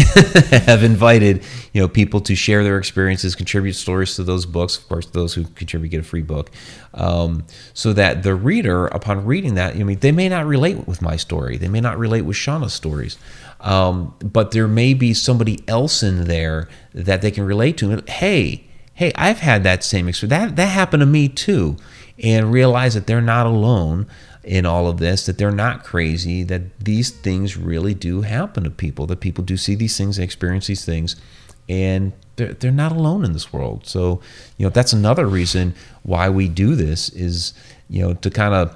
have 0.51 0.83
invited 0.83 1.43
you 1.73 1.81
know 1.81 1.87
people 1.87 2.21
to 2.21 2.35
share 2.35 2.63
their 2.63 2.77
experiences 2.77 3.35
contribute 3.35 3.73
stories 3.73 4.15
to 4.15 4.23
those 4.23 4.45
books 4.45 4.77
of 4.77 4.87
course 4.87 5.05
those 5.07 5.33
who 5.33 5.45
contribute 5.55 5.89
get 5.89 6.01
a 6.01 6.03
free 6.03 6.21
book 6.21 6.51
um, 6.93 7.45
so 7.73 7.93
that 7.93 8.23
the 8.23 8.35
reader 8.35 8.87
upon 8.87 9.25
reading 9.25 9.55
that 9.55 9.75
i 9.75 9.83
mean 9.83 9.99
they 9.99 10.11
may 10.11 10.29
not 10.29 10.45
relate 10.45 10.87
with 10.87 11.01
my 11.01 11.15
story. 11.15 11.57
They 11.57 11.67
may 11.67 11.81
not 11.81 11.97
relate 11.97 12.21
with 12.21 12.37
shauna's 12.37 12.73
stories. 12.73 13.17
Um, 13.59 14.15
but 14.23 14.51
there 14.51 14.67
may 14.67 14.93
be 14.93 15.13
somebody 15.13 15.63
else 15.67 16.01
in 16.01 16.25
there 16.25 16.69
that 16.93 17.21
they 17.21 17.31
can 17.31 17.45
relate 17.45 17.77
to. 17.79 18.01
Hey 18.07 18.65
hey 18.93 19.13
i've 19.15 19.39
had 19.39 19.63
that 19.63 19.83
same 19.83 20.07
experience. 20.07 20.29
That, 20.31 20.55
that 20.55 20.67
happened 20.67 21.01
to 21.01 21.05
me 21.05 21.29
too. 21.29 21.77
And 22.21 22.51
realize 22.51 22.95
that 22.95 23.07
they're 23.07 23.21
not 23.21 23.45
alone 23.45 24.07
in 24.43 24.65
all 24.65 24.87
of 24.87 24.97
this 24.97 25.25
that 25.25 25.37
they're 25.37 25.51
not 25.51 25.83
crazy 25.83 26.43
that 26.43 26.79
these 26.79 27.09
things 27.09 27.57
really 27.57 27.93
do 27.93 28.21
happen 28.21 28.63
to 28.63 28.69
people 28.69 29.05
that 29.05 29.19
people 29.19 29.43
do 29.43 29.57
see 29.57 29.75
these 29.75 29.97
things 29.97 30.17
they 30.17 30.23
experience 30.23 30.67
these 30.67 30.85
things 30.85 31.15
and 31.69 32.13
they're, 32.35 32.53
they're 32.53 32.71
not 32.71 32.91
alone 32.91 33.23
in 33.23 33.33
this 33.33 33.53
world. 33.53 33.85
So 33.85 34.21
you 34.57 34.65
know 34.65 34.69
that's 34.71 34.91
another 34.91 35.27
reason 35.27 35.75
why 36.03 36.29
we 36.29 36.49
do 36.49 36.75
this 36.75 37.09
is 37.09 37.53
you 37.89 38.01
know 38.01 38.13
to 38.15 38.29
kind 38.29 38.53
of 38.53 38.75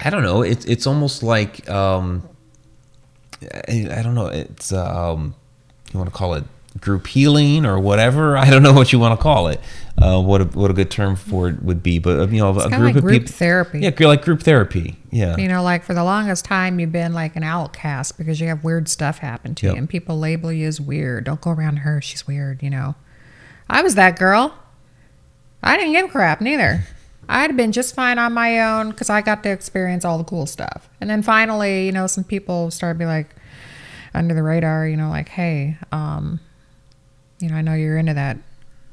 i 0.00 0.10
don't 0.10 0.22
know 0.22 0.42
it's 0.42 0.64
it's 0.66 0.86
almost 0.86 1.22
like 1.22 1.68
um 1.70 2.28
I, 3.68 3.88
I 3.90 4.02
don't 4.02 4.14
know 4.14 4.26
it's 4.26 4.72
um 4.72 5.34
you 5.92 5.98
want 5.98 6.10
to 6.10 6.16
call 6.16 6.34
it 6.34 6.44
group 6.80 7.06
healing 7.06 7.64
or 7.66 7.78
whatever. 7.78 8.36
I 8.36 8.50
don't 8.50 8.62
know 8.62 8.72
what 8.72 8.92
you 8.92 8.98
want 8.98 9.18
to 9.18 9.22
call 9.22 9.48
it. 9.48 9.60
Uh, 10.00 10.20
what 10.20 10.40
a, 10.42 10.44
what 10.44 10.70
a 10.70 10.74
good 10.74 10.90
term 10.90 11.16
for 11.16 11.48
it 11.48 11.62
would 11.62 11.82
be, 11.82 11.98
but 11.98 12.30
you 12.30 12.38
know, 12.38 12.54
it's 12.54 12.66
a 12.66 12.68
group 12.68 12.80
like 12.82 12.96
of 12.96 13.02
group 13.02 13.22
people. 13.22 13.32
therapy. 13.32 13.80
Yeah, 13.80 14.06
like 14.06 14.22
group 14.22 14.42
therapy. 14.42 14.96
Yeah. 15.10 15.36
You 15.38 15.48
know, 15.48 15.62
like 15.62 15.84
for 15.84 15.94
the 15.94 16.04
longest 16.04 16.44
time, 16.44 16.78
you've 16.78 16.92
been 16.92 17.14
like 17.14 17.34
an 17.34 17.42
outcast 17.42 18.18
because 18.18 18.38
you 18.38 18.48
have 18.48 18.62
weird 18.62 18.88
stuff 18.88 19.18
happen 19.18 19.54
to 19.54 19.66
Yep. 19.66 19.74
you, 19.74 19.78
and 19.78 19.88
people 19.88 20.18
label 20.18 20.52
you 20.52 20.66
as 20.66 20.80
weird. 20.80 21.24
Don't 21.24 21.40
go 21.40 21.50
around 21.50 21.78
her; 21.78 22.02
she's 22.02 22.26
weird. 22.26 22.62
You 22.62 22.68
know, 22.70 22.94
I 23.70 23.80
was 23.82 23.94
that 23.94 24.18
girl. 24.18 24.54
I 25.62 25.78
didn't 25.78 25.92
give 25.92 26.04
a 26.06 26.08
crap 26.08 26.42
neither. 26.42 26.84
I'd 27.28 27.50
have 27.50 27.56
been 27.56 27.72
just 27.72 27.94
fine 27.94 28.18
on 28.18 28.34
my 28.34 28.60
own 28.60 28.90
because 28.90 29.08
I 29.10 29.22
got 29.22 29.42
to 29.44 29.50
experience 29.50 30.04
all 30.04 30.18
the 30.18 30.24
cool 30.24 30.46
stuff. 30.46 30.88
And 31.00 31.08
then 31.10 31.22
finally, 31.22 31.86
you 31.86 31.92
know, 31.92 32.06
some 32.06 32.22
people 32.22 32.70
started 32.70 32.98
to 32.98 33.02
be 33.02 33.06
like 33.06 33.34
under 34.14 34.34
the 34.34 34.42
radar. 34.42 34.86
You 34.86 34.96
know, 34.98 35.08
like, 35.08 35.30
hey, 35.30 35.78
um, 35.90 36.38
you 37.40 37.48
know, 37.48 37.56
I 37.56 37.62
know 37.62 37.74
you're 37.74 37.98
into 37.98 38.14
that 38.14 38.38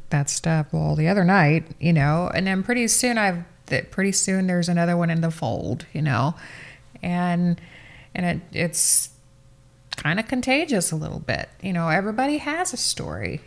that 0.09 0.29
stuff. 0.29 0.67
Well, 0.71 0.95
the 0.95 1.07
other 1.07 1.23
night, 1.23 1.65
you 1.79 1.91
know, 1.93 2.29
and 2.33 2.45
then 2.45 2.63
pretty 2.63 2.87
soon 2.87 3.17
I've 3.17 3.43
that 3.67 3.91
pretty 3.91 4.11
soon 4.11 4.47
there's 4.47 4.69
another 4.69 4.97
one 4.97 5.09
in 5.09 5.21
the 5.21 5.31
fold, 5.31 5.85
you 5.93 6.01
know, 6.01 6.35
and 7.01 7.59
and 8.13 8.25
it 8.25 8.57
it's 8.57 9.09
kind 9.95 10.19
of 10.19 10.27
contagious 10.27 10.91
a 10.91 10.95
little 10.95 11.19
bit. 11.19 11.49
You 11.61 11.73
know, 11.73 11.89
everybody 11.89 12.37
has 12.37 12.73
a 12.73 12.77
story. 12.77 13.41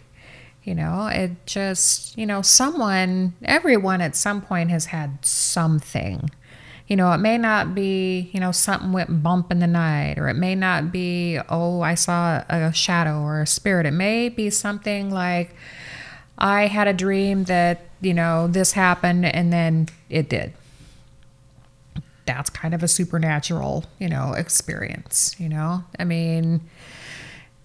You 0.65 0.75
know, 0.75 1.07
it 1.07 1.47
just 1.47 2.17
you 2.19 2.27
know 2.27 2.43
someone, 2.43 3.35
everyone 3.45 4.01
at 4.01 4.17
some 4.17 4.41
point 4.41 4.71
has 4.71 4.87
had 4.87 5.25
something. 5.25 6.31
You 6.89 6.95
know, 6.97 7.11
it 7.13 7.19
may 7.19 7.37
not 7.37 7.75
be, 7.75 8.31
you 8.33 8.39
know, 8.39 8.53
something 8.53 8.93
went 8.93 9.23
bump 9.23 9.51
in 9.51 9.59
the 9.59 9.67
night, 9.67 10.19
or 10.19 10.29
it 10.29 10.37
may 10.37 10.55
not 10.55 10.93
be, 10.93 11.39
oh, 11.49 11.81
I 11.81 11.95
saw 11.95 12.45
a 12.49 12.73
shadow 12.73 13.21
or 13.23 13.43
a 13.43 13.47
spirit. 13.47 13.87
It 13.87 13.93
may 13.93 14.29
be 14.29 14.51
something 14.51 15.11
like, 15.11 15.55
I 16.39 16.67
had 16.67 16.87
a 16.87 16.93
dream 16.93 17.45
that, 17.45 17.81
you 18.01 18.15
know, 18.15 18.47
this 18.47 18.73
happened 18.73 19.25
and 19.27 19.53
then 19.53 19.89
it 20.09 20.29
did. 20.29 20.53
That's 22.25 22.51
kind 22.51 22.75
of 22.75 22.83
a 22.83 22.89
supernatural, 22.89 23.85
you 23.99 24.09
know, 24.09 24.33
experience, 24.35 25.35
you 25.39 25.49
know? 25.49 25.85
I 25.99 26.05
mean, 26.05 26.61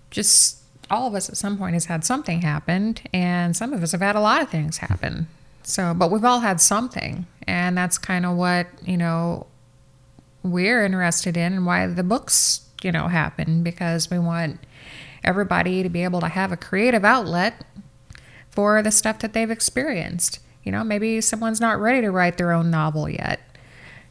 just 0.09 0.57
all 0.89 1.07
of 1.07 1.15
us 1.15 1.29
at 1.29 1.37
some 1.37 1.57
point 1.57 1.73
has 1.73 1.85
had 1.85 2.03
something 2.03 2.41
happen 2.41 2.97
and 3.13 3.55
some 3.55 3.73
of 3.73 3.83
us 3.83 3.91
have 3.91 4.01
had 4.01 4.15
a 4.15 4.21
lot 4.21 4.41
of 4.41 4.49
things 4.49 4.77
happen. 4.77 5.27
So, 5.63 5.93
but 5.93 6.11
we've 6.11 6.25
all 6.25 6.39
had 6.39 6.59
something 6.59 7.25
and 7.47 7.77
that's 7.77 7.97
kind 7.97 8.25
of 8.25 8.35
what, 8.35 8.67
you 8.85 8.97
know, 8.97 9.47
we're 10.43 10.83
interested 10.83 11.37
in 11.37 11.53
and 11.53 11.65
why 11.65 11.87
the 11.87 12.03
books, 12.03 12.67
you 12.81 12.91
know, 12.91 13.07
happen 13.07 13.63
because 13.63 14.09
we 14.09 14.19
want 14.19 14.59
everybody 15.23 15.83
to 15.83 15.89
be 15.89 16.03
able 16.03 16.19
to 16.21 16.27
have 16.27 16.51
a 16.51 16.57
creative 16.57 17.05
outlet 17.05 17.63
for 18.49 18.81
the 18.81 18.91
stuff 18.91 19.19
that 19.19 19.33
they've 19.33 19.51
experienced. 19.51 20.39
You 20.63 20.71
know, 20.71 20.83
maybe 20.83 21.21
someone's 21.21 21.61
not 21.61 21.79
ready 21.79 22.01
to 22.01 22.11
write 22.11 22.37
their 22.37 22.51
own 22.51 22.69
novel 22.69 23.09
yet. 23.09 23.39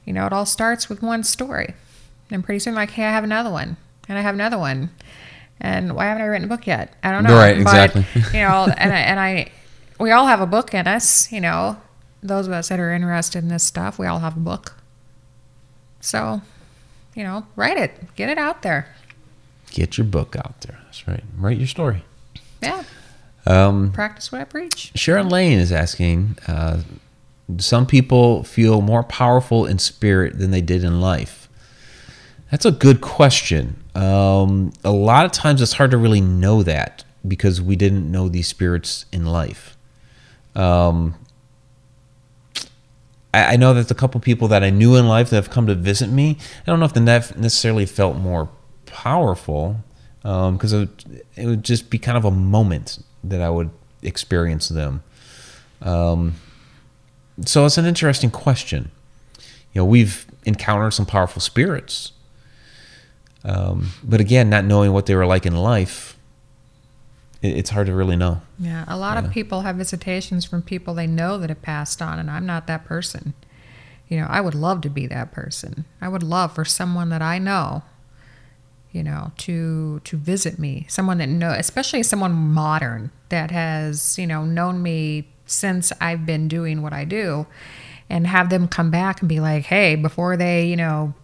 You 0.05 0.13
know, 0.13 0.27
it 0.27 0.33
all 0.33 0.47
starts 0.47 0.89
with 0.89 1.03
one 1.03 1.23
story. 1.23 1.75
And 2.31 2.45
pretty 2.45 2.61
soon, 2.61 2.75
like, 2.75 2.91
hey, 2.91 3.05
I 3.05 3.11
have 3.11 3.25
another 3.25 3.51
one, 3.51 3.77
and 4.09 4.17
I 4.17 4.23
have 4.23 4.35
another 4.35 4.59
one. 4.59 4.91
And 5.61 5.95
why 5.95 6.07
haven't 6.07 6.23
I 6.23 6.27
written 6.27 6.45
a 6.45 6.49
book 6.49 6.67
yet? 6.67 6.95
I 7.03 7.11
don't 7.13 7.25
know. 7.25 7.35
Right, 7.35 7.63
But, 7.63 7.97
exactly. 7.97 8.05
you 8.39 8.47
know, 8.47 8.73
and 8.77 8.93
I, 8.93 8.99
and 8.99 9.21
I, 9.21 9.51
we 10.01 10.11
all 10.11 10.27
have 10.27 10.41
a 10.41 10.47
book 10.47 10.75
in 10.75 10.87
us. 10.87 11.31
You 11.31 11.41
know, 11.41 11.77
those 12.23 12.47
of 12.47 12.53
us 12.53 12.69
that 12.69 12.81
are 12.81 12.93
interested 12.93 13.39
in 13.43 13.49
this 13.49 13.63
stuff, 13.63 13.99
we 13.99 14.07
all 14.07 14.19
have 14.21 14.37
a 14.37 14.41
book. 14.41 14.75
So, 16.01 16.41
you 17.15 17.23
know, 17.25 17.47
write 17.57 17.77
it, 17.77 18.15
get 18.17 18.29
it 18.29 18.39
out 18.39 18.63
there. 18.63 18.95
Get 19.71 19.99
your 19.99 20.07
book 20.07 20.35
out 20.37 20.61
there. 20.63 20.79
That's 20.85 21.07
right. 21.07 21.23
Write 21.37 21.59
your 21.59 21.67
story. 21.67 22.05
Yeah, 22.63 22.83
Um, 23.47 23.93
practice 23.93 24.31
what 24.33 24.41
I 24.41 24.45
preach. 24.45 24.93
Sharon 24.95 25.29
Lane 25.29 25.59
is 25.59 25.73
asking 25.73 26.37
uh, 26.47 26.81
Some 27.59 27.87
people 27.87 28.43
feel 28.43 28.81
more 28.83 29.03
powerful 29.03 29.65
in 29.67 29.79
spirit 29.79 30.39
than 30.39 30.51
they 30.51 30.61
did 30.61 30.85
in 30.85 31.01
life. 31.01 31.49
That's 32.51 32.67
a 32.67 32.71
good 32.73 33.01
question. 33.01 33.83
Um, 33.95 34.73
a 34.85 34.91
lot 34.91 35.25
of 35.25 35.33
times 35.33 35.63
it's 35.63 35.75
hard 35.75 35.91
to 35.93 35.97
really 35.99 36.21
know 36.21 36.63
that 36.65 37.05
because 37.27 37.63
we 37.63 37.77
didn't 37.77 38.11
know 38.11 38.29
these 38.29 38.49
spirits 38.49 39.05
in 39.13 39.25
life. 39.25 39.70
Um, 40.55 41.15
I, 43.33 43.55
I 43.55 43.57
know 43.57 43.75
that 43.75 43.91
a 43.91 43.95
couple 43.95 44.21
people 44.21 44.49
that 44.49 44.63
I 44.63 44.71
knew 44.71 44.97
in 44.97 45.09
life 45.09 45.31
that 45.31 45.37
have 45.37 45.51
come 45.51 45.67
to 45.67 45.75
visit 45.75 46.11
me, 46.11 46.37
I 46.63 46.67
don't 46.67 46.81
know 46.81 46.87
if 46.87 46.93
they 46.95 47.01
nef- 47.01 47.37
necessarily 47.37 47.87
felt 47.87 48.17
more 48.17 48.49
powerful 48.87 49.77
because 50.23 50.73
it, 50.73 50.79
would, 50.79 51.23
it 51.37 51.47
would 51.47 51.65
just 51.65 51.91
be 51.91 51.99
kind 51.99 52.19
of 52.19 52.25
a 52.25 52.31
moment 52.31 53.03
that 53.25 53.41
I 53.41 53.51
would 53.51 53.71
experience 54.03 54.69
them. 54.69 55.03
Um, 55.83 56.35
so 57.45 57.65
it's 57.65 57.79
an 57.79 57.87
interesting 57.87 58.31
question. 58.31 58.91
You 59.73 59.81
know, 59.81 59.85
we've 59.85 60.27
encountered 60.45 60.93
some 60.93 61.07
powerful 61.07 61.41
spirits, 61.41 62.13
um, 63.45 63.91
but 64.03 64.21
again, 64.21 64.51
not 64.51 64.65
knowing 64.65 64.93
what 64.93 65.07
they 65.07 65.15
were 65.15 65.27
like 65.27 65.47
in 65.47 65.57
life, 65.57 66.19
it, 66.19 66.20
it's 67.43 67.71
hard 67.71 67.87
to 67.87 67.95
really 67.95 68.17
know. 68.17 68.43
Yeah, 68.59 68.85
a 68.87 68.97
lot 68.97 69.17
of 69.17 69.31
people 69.31 69.63
have 69.63 69.77
visitations 69.77 70.45
from 70.45 70.63
people 70.63 70.95
they 70.95 71.07
know 71.07 71.39
that 71.39 71.49
have 71.49 71.63
passed 71.63 72.03
on, 72.03 72.19
and 72.19 72.31
I'm 72.31 72.45
not 72.45 72.67
that 72.67 72.85
person. 72.85 73.33
You 74.09 74.21
know, 74.21 74.27
I 74.29 74.41
would 74.41 74.55
love 74.55 74.83
to 74.83 74.91
be 74.91 75.07
that 75.07 75.33
person. 75.33 75.85
I 76.01 76.09
would 76.09 76.23
love 76.23 76.55
for 76.55 76.65
someone 76.65 77.09
that 77.11 77.23
I 77.23 77.39
know, 77.39 77.83
you 78.93 79.03
know, 79.03 79.33
to 79.39 80.01
to 80.01 80.17
visit 80.19 80.59
me. 80.59 80.85
Someone 80.89 81.19
that 81.19 81.29
know, 81.29 81.51
especially 81.51 82.03
someone 82.03 82.33
modern 82.33 83.11
that 83.31 83.51
has, 83.51 84.19
you 84.19 84.27
know, 84.27 84.45
known 84.45 84.83
me 84.83 85.29
since 85.47 85.93
I've 86.01 86.27
been 86.27 86.47
doing 86.47 86.83
what 86.83 86.93
I 86.93 87.05
do, 87.05 87.47
and 88.11 88.27
have 88.27 88.51
them 88.51 88.69
come 88.69 88.91
back 88.91 89.21
and 89.21 89.29
be 89.29 89.41
like, 89.41 89.65
"Hey, 89.65 89.95
before 89.95 90.37
they, 90.37 90.67
you 90.67 90.77
know, 90.77 91.15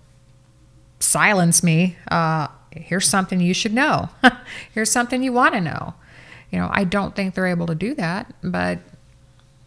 silence 0.98 1.62
me, 1.62 1.96
uh, 2.08 2.48
here's 2.70 3.08
something 3.08 3.40
you 3.40 3.52
should 3.52 3.74
know. 3.74 4.08
here's 4.72 4.90
something 4.90 5.22
you 5.22 5.34
want 5.34 5.54
to 5.54 5.60
know." 5.60 5.94
You 6.50 6.58
know, 6.58 6.68
I 6.70 6.84
don't 6.84 7.14
think 7.14 7.34
they're 7.34 7.46
able 7.46 7.66
to 7.66 7.74
do 7.74 7.94
that, 7.94 8.32
but 8.42 8.78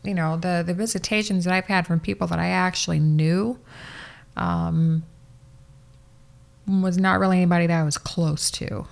you 0.04 0.14
know, 0.14 0.38
the 0.38 0.64
the 0.66 0.74
visitations 0.74 1.46
that 1.46 1.54
I've 1.54 1.66
had 1.66 1.86
from 1.86 2.00
people 2.00 2.28
that 2.28 2.40
I 2.40 2.48
actually 2.48 3.00
knew 3.00 3.60
um, 4.38 5.04
was 6.68 6.98
not 6.98 7.20
really 7.20 7.38
anybody 7.38 7.68
that 7.68 7.80
I 7.80 7.84
was 7.84 7.98
close 7.98 8.50
to. 8.52 8.86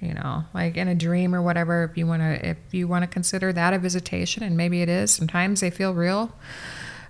You 0.00 0.14
know, 0.14 0.44
like 0.54 0.78
in 0.78 0.88
a 0.88 0.94
dream 0.94 1.34
or 1.34 1.42
whatever. 1.42 1.84
If 1.84 1.96
you 1.96 2.06
want 2.06 2.22
to, 2.22 2.50
if 2.50 2.56
you 2.72 2.88
want 2.88 3.02
to 3.02 3.06
consider 3.06 3.52
that 3.52 3.74
a 3.74 3.78
visitation, 3.78 4.42
and 4.42 4.56
maybe 4.56 4.80
it 4.82 4.88
is. 4.88 5.12
Sometimes 5.12 5.60
they 5.60 5.70
feel 5.70 5.92
real 5.92 6.32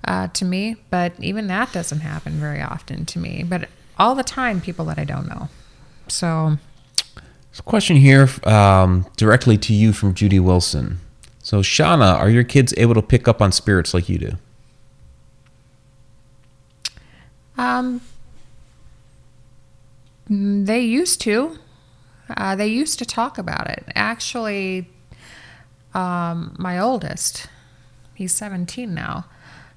uh, 0.04 0.28
to 0.28 0.44
me, 0.44 0.76
but 0.90 1.12
even 1.20 1.46
that 1.46 1.72
doesn't 1.72 2.00
happen 2.00 2.32
very 2.34 2.60
often 2.60 3.04
to 3.06 3.18
me. 3.18 3.44
But 3.44 3.68
all 3.98 4.14
the 4.14 4.24
time, 4.24 4.60
people 4.60 4.84
that 4.86 4.98
I 4.98 5.04
don't 5.04 5.28
know. 5.28 5.48
So 6.08 6.58
A 7.58 7.62
question 7.62 7.96
here 7.96 8.28
um, 8.44 9.06
directly 9.16 9.58
to 9.58 9.74
you 9.74 9.92
from 9.92 10.14
Judy 10.14 10.40
Wilson. 10.40 10.98
So, 11.42 11.60
Shauna, 11.60 12.14
are 12.18 12.30
your 12.30 12.44
kids 12.44 12.72
able 12.76 12.94
to 12.94 13.02
pick 13.02 13.26
up 13.28 13.42
on 13.42 13.52
spirits 13.52 13.92
like 13.92 14.08
you 14.08 14.18
do? 14.18 14.32
Um, 17.58 18.00
Mm, 20.30 20.64
They 20.66 20.80
used 20.80 21.20
to. 21.22 21.58
Uh, 22.36 22.54
they 22.54 22.68
used 22.68 22.98
to 23.00 23.04
talk 23.04 23.36
about 23.36 23.68
it. 23.68 23.84
Actually, 23.96 24.88
um, 25.92 26.54
my 26.56 26.78
oldest, 26.78 27.48
he's 28.14 28.32
17 28.32 28.94
now, 28.94 29.24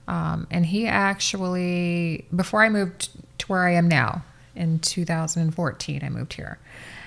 um, 0.07 0.45
and 0.51 0.67
he 0.67 0.86
actually, 0.86 2.28
before 2.36 2.61
I 2.63 2.69
moved 2.69 3.09
to 3.39 3.45
where 3.47 3.65
I 3.65 3.71
am 3.71 3.88
now 3.88 4.24
in 4.55 4.78
2014, 4.78 6.01
I 6.03 6.09
moved 6.09 6.34
here. 6.34 6.59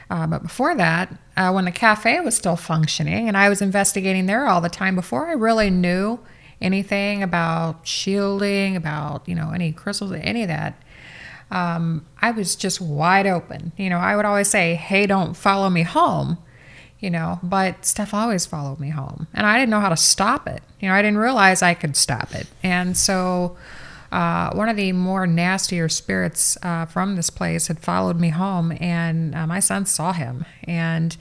Uh, 0.09 0.27
but 0.27 0.43
before 0.43 0.75
that, 0.75 1.13
uh, 1.37 1.51
when 1.51 1.65
the 1.65 1.73
cafe 1.73 2.21
was 2.21 2.37
still 2.37 2.57
functioning 2.57 3.29
and 3.29 3.37
I 3.37 3.49
was 3.49 3.61
investigating 3.61 4.27
there 4.27 4.47
all 4.47 4.61
the 4.61 4.69
time, 4.69 4.95
before 4.95 5.27
I 5.27 5.33
really 5.33 5.71
knew 5.71 6.21
anything 6.61 7.23
about 7.23 7.87
shielding, 7.87 8.77
about 8.77 9.29
you 9.29 9.35
know 9.35 9.51
any 9.51 9.73
crystals, 9.73 10.13
any 10.13 10.43
of 10.43 10.49
that, 10.49 10.81
um, 11.51 12.07
I 12.23 12.31
was 12.31 12.57
just 12.57 12.81
wide 12.81 13.27
open. 13.27 13.73
You 13.77 13.91
know, 13.91 13.99
I 13.99 14.17
would 14.17 14.25
always 14.25 14.49
say, 14.49 14.75
"Hey, 14.75 15.07
don't 15.07 15.37
follow 15.37 15.69
me 15.71 15.83
home," 15.83 16.39
you 17.01 17.11
know, 17.11 17.41
but 17.43 17.85
stuff 17.85 18.15
always 18.15 18.47
followed 18.47 18.79
me 18.81 18.91
home, 18.91 19.27
and 19.35 19.47
I 19.47 19.59
didn't 19.59 19.71
know 19.71 19.81
how 19.81 19.91
to 19.91 19.97
stop 19.97 20.47
it. 20.47 20.63
You 20.81 20.89
know, 20.89 20.95
I 20.95 21.03
didn't 21.03 21.19
realize 21.19 21.63
I 21.63 21.75
could 21.75 21.97
stop 21.97 22.35
it, 22.35 22.47
and 22.63 22.97
so. 22.97 23.57
Uh, 24.13 24.51
one 24.53 24.69
of 24.69 24.77
the 24.77 24.93
more 24.93 25.27
nastier 25.27 25.89
spirits 25.89 26.57
uh, 26.63 26.87
from 26.87 27.17
this 27.17 27.31
place 27.31 27.67
had 27.67 27.81
followed 27.81 28.19
me 28.19 28.31
home, 28.31 28.77
and 28.81 29.35
uh, 29.35 29.47
my 29.47 29.61
son 29.61 29.85
saw 29.87 30.13
him. 30.13 30.45
And 30.65 31.17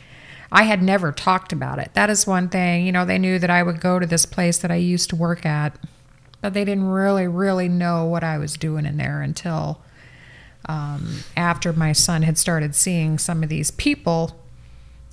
I 0.51 0.63
had 0.63 0.81
never 0.81 1.11
talked 1.11 1.51
about 1.51 1.79
it. 1.79 1.91
That 1.93 2.09
is 2.09 2.27
one 2.27 2.49
thing. 2.49 2.85
You 2.85 2.91
know, 2.91 3.05
they 3.05 3.17
knew 3.17 3.39
that 3.39 3.49
I 3.49 3.63
would 3.63 3.81
go 3.81 3.99
to 3.99 4.05
this 4.05 4.25
place 4.25 4.57
that 4.59 4.71
I 4.71 4.75
used 4.75 5.09
to 5.09 5.15
work 5.15 5.45
at, 5.45 5.77
but 6.41 6.53
they 6.53 6.63
didn't 6.63 6.89
really, 6.89 7.27
really 7.27 7.67
know 7.67 8.05
what 8.05 8.23
I 8.23 8.37
was 8.37 8.55
doing 8.55 8.85
in 8.85 8.97
there 8.97 9.21
until 9.21 9.81
um, 10.67 11.19
after 11.35 11.73
my 11.73 11.91
son 11.91 12.21
had 12.21 12.37
started 12.37 12.75
seeing 12.75 13.17
some 13.17 13.43
of 13.43 13.49
these 13.49 13.71
people 13.71 14.39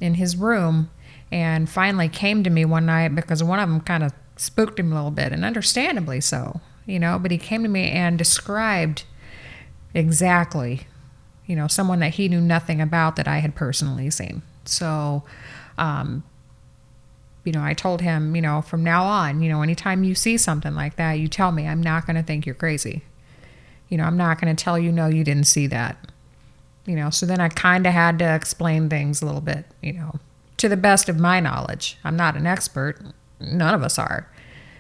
in 0.01 0.15
his 0.15 0.37
room 0.37 0.91
and 1.31 1.69
finally 1.69 2.09
came 2.09 2.45
to 2.45 2.51
me 2.51 2.65
one 2.65 2.87
night 2.87 3.15
because 3.15 3.43
one 3.43 3.59
of 3.59 3.69
them 3.69 3.81
kind 3.81 4.03
of 4.03 4.13
spooked 4.37 4.79
him 4.79 4.93
a 4.93 4.95
little 4.95 5.11
bit, 5.11 5.33
and 5.33 5.45
understandably 5.45 6.21
so, 6.21 6.61
you 6.87 6.99
know. 6.99 7.19
But 7.19 7.31
he 7.31 7.39
came 7.39 7.63
to 7.63 7.69
me 7.69 7.91
and 7.91 8.19
described 8.19 9.05
exactly, 9.95 10.83
you 11.47 11.57
know, 11.57 11.67
someone 11.67 12.01
that 12.01 12.15
he 12.15 12.29
knew 12.29 12.41
nothing 12.41 12.81
about 12.81 13.17
that 13.17 13.29
I 13.29 13.39
had 13.39 13.55
personally 13.55 14.11
seen. 14.11 14.43
So, 14.65 15.25
um, 15.79 16.23
you 17.45 17.53
know, 17.53 17.63
I 17.63 17.75
told 17.75 18.01
him, 18.01 18.37
you 18.37 18.43
know, 18.43 18.63
from 18.63 18.85
now 18.85 19.05
on, 19.05 19.43
you 19.43 19.49
know, 19.51 19.63
anytime 19.63 20.05
you 20.05 20.15
see 20.15 20.37
something 20.37 20.75
like 20.75 20.97
that, 20.97 21.15
you 21.15 21.29
tell 21.29 21.53
me. 21.53 21.67
I'm 21.67 21.83
not 21.83 22.07
going 22.07 22.17
to 22.17 22.23
think 22.23 22.47
you're 22.47 22.55
crazy. 22.55 23.03
You 23.89 23.99
know, 23.99 24.05
I'm 24.05 24.17
not 24.17 24.41
going 24.41 24.55
to 24.55 24.65
tell 24.65 24.79
you, 24.79 24.93
no, 24.93 25.07
you 25.07 25.25
didn't 25.25 25.47
see 25.47 25.67
that. 25.67 25.97
You 26.87 26.97
know, 26.97 27.11
so 27.11 27.27
then 27.27 27.41
I 27.41 27.49
kind 27.49 27.87
of 27.87 27.93
had 27.93 28.19
to 28.21 28.35
explain 28.35 28.89
things 28.89 29.23
a 29.23 29.27
little 29.27 29.41
bit, 29.41 29.67
you 29.81 29.93
know, 29.93 30.19
to 30.57 30.69
the 30.69 30.77
best 30.77 31.09
of 31.09 31.19
my 31.19 31.41
knowledge. 31.41 31.99
I'm 32.05 32.17
not 32.17 32.37
an 32.37 32.47
expert. 32.47 33.01
None 33.41 33.75
of 33.75 33.83
us 33.83 33.99
are. 33.99 34.29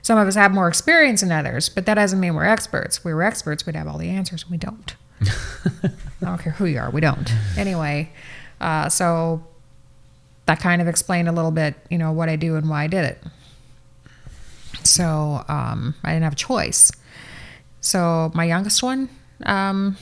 Some 0.03 0.19
of 0.19 0.27
us 0.27 0.35
have 0.35 0.53
more 0.53 0.69
experience 0.69 1.21
than 1.21 1.31
others, 1.31 1.69
but 1.69 1.87
that 1.87 1.95
doesn't 1.95 2.19
mean 2.19 2.35
we're 2.35 2.45
experts. 2.45 2.99
If 2.99 3.05
we 3.05 3.15
were 3.15 3.23
experts, 3.23 3.65
we'd 3.65 3.77
have 3.77 3.87
all 3.87 3.99
the 3.99 4.11
answers, 4.11 4.43
and 4.43 4.51
we 4.51 4.59
don't. 4.59 4.97
I 5.23 6.25
don't 6.25 6.39
care 6.39 6.53
who 6.53 6.67
you 6.67 6.79
are, 6.79 6.91
we 6.91 7.01
don't. 7.01 7.33
Anyway, 7.57 8.11
uh, 8.61 8.89
so 8.89 9.45
that 10.47 10.59
kind 10.61 10.83
of 10.83 10.89
explained 10.89 11.29
a 11.29 11.33
little 11.33 11.53
bit, 11.53 11.77
you 11.89 11.99
know, 11.99 12.13
what 12.13 12.29
I 12.29 12.37
do 12.37 12.57
and 12.57 12.69
why 12.69 12.85
I 12.85 12.87
did 12.89 13.05
it. 13.05 13.23
So 14.83 15.45
um, 15.49 15.95
I 16.03 16.13
didn't 16.13 16.25
have 16.25 16.33
a 16.33 16.37
choice. 16.37 16.91
So 17.81 18.33
my 18.35 18.45
youngest 18.45 18.83
one, 18.83 19.09
um, 19.45 19.97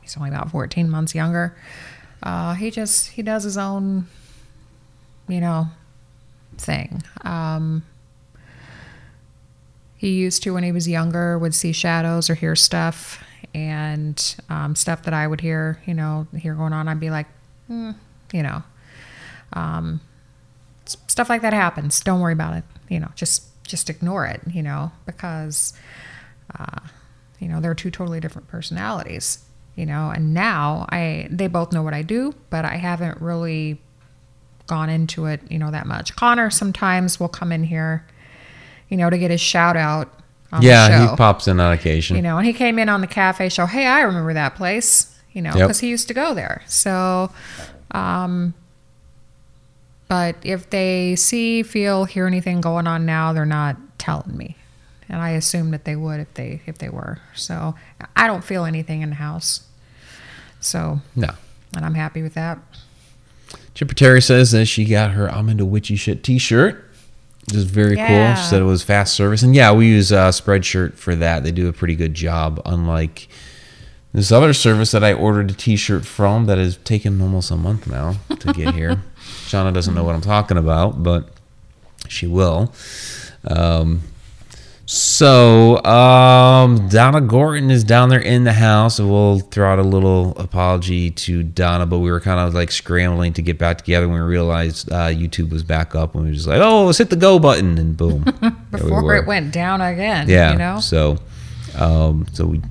he's 0.00 0.16
only 0.16 0.30
about 0.30 0.50
14 0.50 0.88
months 0.88 1.14
younger. 1.14 1.56
Uh, 2.22 2.54
he 2.54 2.70
just 2.70 3.10
he 3.10 3.22
does 3.22 3.44
his 3.44 3.58
own, 3.58 4.06
you 5.28 5.40
know, 5.40 5.66
thing. 6.56 7.02
Um, 7.22 7.84
he 9.96 10.10
used 10.10 10.42
to 10.42 10.52
when 10.54 10.62
he 10.62 10.72
was 10.72 10.88
younger 10.88 11.38
would 11.38 11.54
see 11.54 11.72
shadows 11.72 12.28
or 12.28 12.34
hear 12.34 12.54
stuff 12.54 13.22
and 13.54 14.36
um, 14.50 14.74
stuff 14.74 15.02
that 15.04 15.14
I 15.14 15.26
would 15.26 15.40
hear, 15.40 15.80
you 15.86 15.94
know, 15.94 16.26
hear 16.36 16.54
going 16.54 16.72
on. 16.72 16.88
I'd 16.88 17.00
be 17.00 17.10
like, 17.10 17.26
mm, 17.70 17.94
you 18.32 18.42
know, 18.42 18.62
um, 19.54 20.00
stuff 20.84 21.28
like 21.28 21.42
that 21.42 21.52
happens. 21.52 22.00
Don't 22.00 22.20
worry 22.20 22.34
about 22.34 22.56
it. 22.56 22.64
You 22.88 23.00
know, 23.00 23.10
just 23.14 23.44
just 23.64 23.90
ignore 23.90 24.26
it. 24.26 24.40
You 24.50 24.62
know, 24.62 24.92
because 25.06 25.72
uh, 26.58 26.80
you 27.38 27.48
know 27.48 27.60
they're 27.60 27.74
two 27.74 27.90
totally 27.90 28.20
different 28.20 28.48
personalities. 28.48 29.44
You 29.76 29.86
know, 29.86 30.10
and 30.14 30.32
now 30.32 30.86
I 30.90 31.28
they 31.30 31.48
both 31.48 31.72
know 31.72 31.82
what 31.82 31.94
I 31.94 32.02
do, 32.02 32.34
but 32.50 32.64
I 32.64 32.76
haven't 32.76 33.20
really 33.20 33.80
gone 34.66 34.88
into 34.88 35.26
it, 35.26 35.40
you 35.50 35.58
know, 35.58 35.70
that 35.70 35.86
much. 35.86 36.16
Connor 36.16 36.50
sometimes 36.50 37.20
will 37.20 37.28
come 37.28 37.52
in 37.52 37.64
here, 37.64 38.06
you 38.88 38.96
know, 38.96 39.10
to 39.10 39.18
get 39.18 39.30
his 39.30 39.40
shout 39.40 39.76
out 39.76 40.12
on 40.52 40.60
the 40.60 40.66
yeah, 40.68 41.10
he 41.10 41.16
pops 41.16 41.48
in 41.48 41.58
on 41.60 41.72
occasion. 41.72 42.16
You 42.16 42.22
know, 42.22 42.38
and 42.38 42.46
he 42.46 42.52
came 42.52 42.78
in 42.78 42.88
on 42.88 43.00
the 43.00 43.06
cafe 43.06 43.48
show. 43.48 43.66
Hey, 43.66 43.86
I 43.86 44.02
remember 44.02 44.32
that 44.34 44.54
place. 44.54 45.12
You 45.32 45.42
know, 45.42 45.50
Yep. 45.50 45.66
because 45.68 45.80
he 45.80 45.88
used 45.88 46.08
to 46.08 46.14
go 46.14 46.32
there. 46.34 46.62
So, 46.66 47.30
um, 47.90 48.54
but 50.08 50.36
if 50.42 50.70
they 50.70 51.16
see, 51.16 51.62
feel, 51.62 52.04
hear 52.04 52.26
anything 52.26 52.60
going 52.60 52.86
on 52.86 53.04
now, 53.04 53.32
they're 53.32 53.44
not 53.44 53.76
telling 53.98 54.36
me, 54.36 54.56
and 55.08 55.20
I 55.20 55.30
assume 55.30 55.72
that 55.72 55.84
they 55.84 55.96
would 55.96 56.20
if 56.20 56.32
they 56.34 56.62
if 56.66 56.78
they 56.78 56.88
were. 56.88 57.18
So 57.34 57.74
I 58.14 58.26
don't 58.26 58.44
feel 58.44 58.64
anything 58.64 59.02
in 59.02 59.10
the 59.10 59.16
house. 59.16 59.66
So, 60.60 61.00
no. 61.14 61.28
and 61.76 61.84
I'm 61.84 61.94
happy 61.94 62.22
with 62.22 62.34
that. 62.34 62.58
Chipper 63.74 63.94
Terry 63.94 64.22
says 64.22 64.52
that 64.52 64.66
she 64.66 64.84
got 64.86 65.10
her 65.12 65.30
I'm 65.30 65.48
into 65.48 65.64
witchy 65.64 65.96
shit 65.96 66.22
t 66.24 66.38
is 67.52 67.64
very 67.64 67.96
cool. 67.96 68.34
She 68.34 68.42
said 68.42 68.60
it 68.60 68.64
was 68.64 68.82
fast 68.82 69.14
service. 69.14 69.42
And 69.42 69.54
yeah, 69.54 69.72
we 69.72 69.86
use 69.86 70.12
uh, 70.12 70.30
Spreadshirt 70.30 70.94
for 70.94 71.14
that. 71.16 71.44
They 71.44 71.52
do 71.52 71.68
a 71.68 71.72
pretty 71.72 71.94
good 71.94 72.14
job, 72.14 72.60
unlike 72.64 73.28
this 74.12 74.32
other 74.32 74.52
service 74.52 74.90
that 74.92 75.04
I 75.04 75.12
ordered 75.12 75.50
a 75.50 75.54
t 75.54 75.76
shirt 75.76 76.06
from 76.06 76.46
that 76.46 76.58
has 76.58 76.78
taken 76.78 77.20
almost 77.20 77.50
a 77.50 77.56
month 77.56 77.86
now 77.86 78.16
to 78.40 78.52
get 78.52 78.74
here. 78.74 79.02
Shauna 79.46 79.72
doesn't 79.72 79.94
know 79.94 80.04
what 80.04 80.14
I'm 80.14 80.22
talking 80.22 80.56
about, 80.56 81.02
but 81.02 81.28
she 82.08 82.26
will. 82.26 82.72
Um, 83.46 84.02
so 84.86 85.84
um, 85.84 86.88
Donna 86.88 87.20
Gorton 87.20 87.70
is 87.72 87.82
down 87.82 88.08
there 88.08 88.20
in 88.20 88.44
the 88.44 88.52
house, 88.52 89.00
and 89.00 89.10
we'll 89.10 89.40
throw 89.40 89.72
out 89.72 89.80
a 89.80 89.82
little 89.82 90.30
apology 90.38 91.10
to 91.10 91.42
Donna. 91.42 91.86
But 91.86 91.98
we 91.98 92.10
were 92.10 92.20
kind 92.20 92.38
of 92.38 92.54
like 92.54 92.70
scrambling 92.70 93.32
to 93.34 93.42
get 93.42 93.58
back 93.58 93.78
together 93.78 94.08
when 94.08 94.20
we 94.22 94.26
realized 94.26 94.90
uh, 94.92 95.08
YouTube 95.08 95.50
was 95.50 95.64
back 95.64 95.96
up, 95.96 96.14
and 96.14 96.22
we 96.22 96.30
were 96.30 96.34
just 96.34 96.46
like, 96.46 96.60
"Oh, 96.60 96.86
let's 96.86 96.98
hit 96.98 97.10
the 97.10 97.16
go 97.16 97.40
button," 97.40 97.78
and 97.78 97.96
boom, 97.96 98.22
there 98.40 98.52
we 98.72 98.78
Before 98.78 99.16
it 99.16 99.26
went 99.26 99.52
down 99.52 99.80
again. 99.80 100.28
Yeah. 100.28 100.52
You 100.52 100.58
know. 100.58 100.78
So, 100.78 101.18
um, 101.76 102.26
so 102.32 102.46
we 102.46 102.62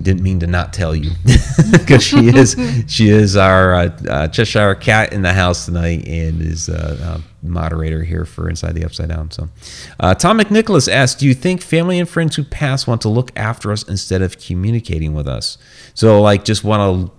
didn't 0.00 0.22
mean 0.22 0.40
to 0.40 0.46
not 0.46 0.72
tell 0.72 0.94
you 0.94 1.12
because 1.72 2.02
she 2.02 2.28
is 2.28 2.56
she 2.86 3.08
is 3.08 3.36
our 3.36 3.74
uh, 3.74 3.98
uh, 4.08 4.28
Cheshire 4.28 4.74
cat 4.74 5.12
in 5.12 5.22
the 5.22 5.32
house 5.32 5.66
tonight 5.66 6.06
and 6.06 6.42
is 6.42 6.68
uh, 6.68 6.98
uh, 7.00 7.20
moderator 7.42 8.02
here 8.02 8.24
for 8.24 8.48
Inside 8.48 8.74
the 8.74 8.84
Upside 8.84 9.08
Down. 9.08 9.30
So, 9.30 9.48
uh, 10.00 10.14
Tom 10.14 10.38
McNicholas 10.38 10.92
asks, 10.92 11.18
"Do 11.18 11.26
you 11.26 11.34
think 11.34 11.62
family 11.62 11.98
and 11.98 12.08
friends 12.08 12.36
who 12.36 12.44
pass 12.44 12.86
want 12.86 13.02
to 13.02 13.08
look 13.08 13.30
after 13.36 13.70
us 13.70 13.82
instead 13.84 14.22
of 14.22 14.38
communicating 14.38 15.14
with 15.14 15.28
us? 15.28 15.58
So, 15.94 16.20
like, 16.20 16.44
just 16.44 16.64
want 16.64 17.08
to 17.08 17.12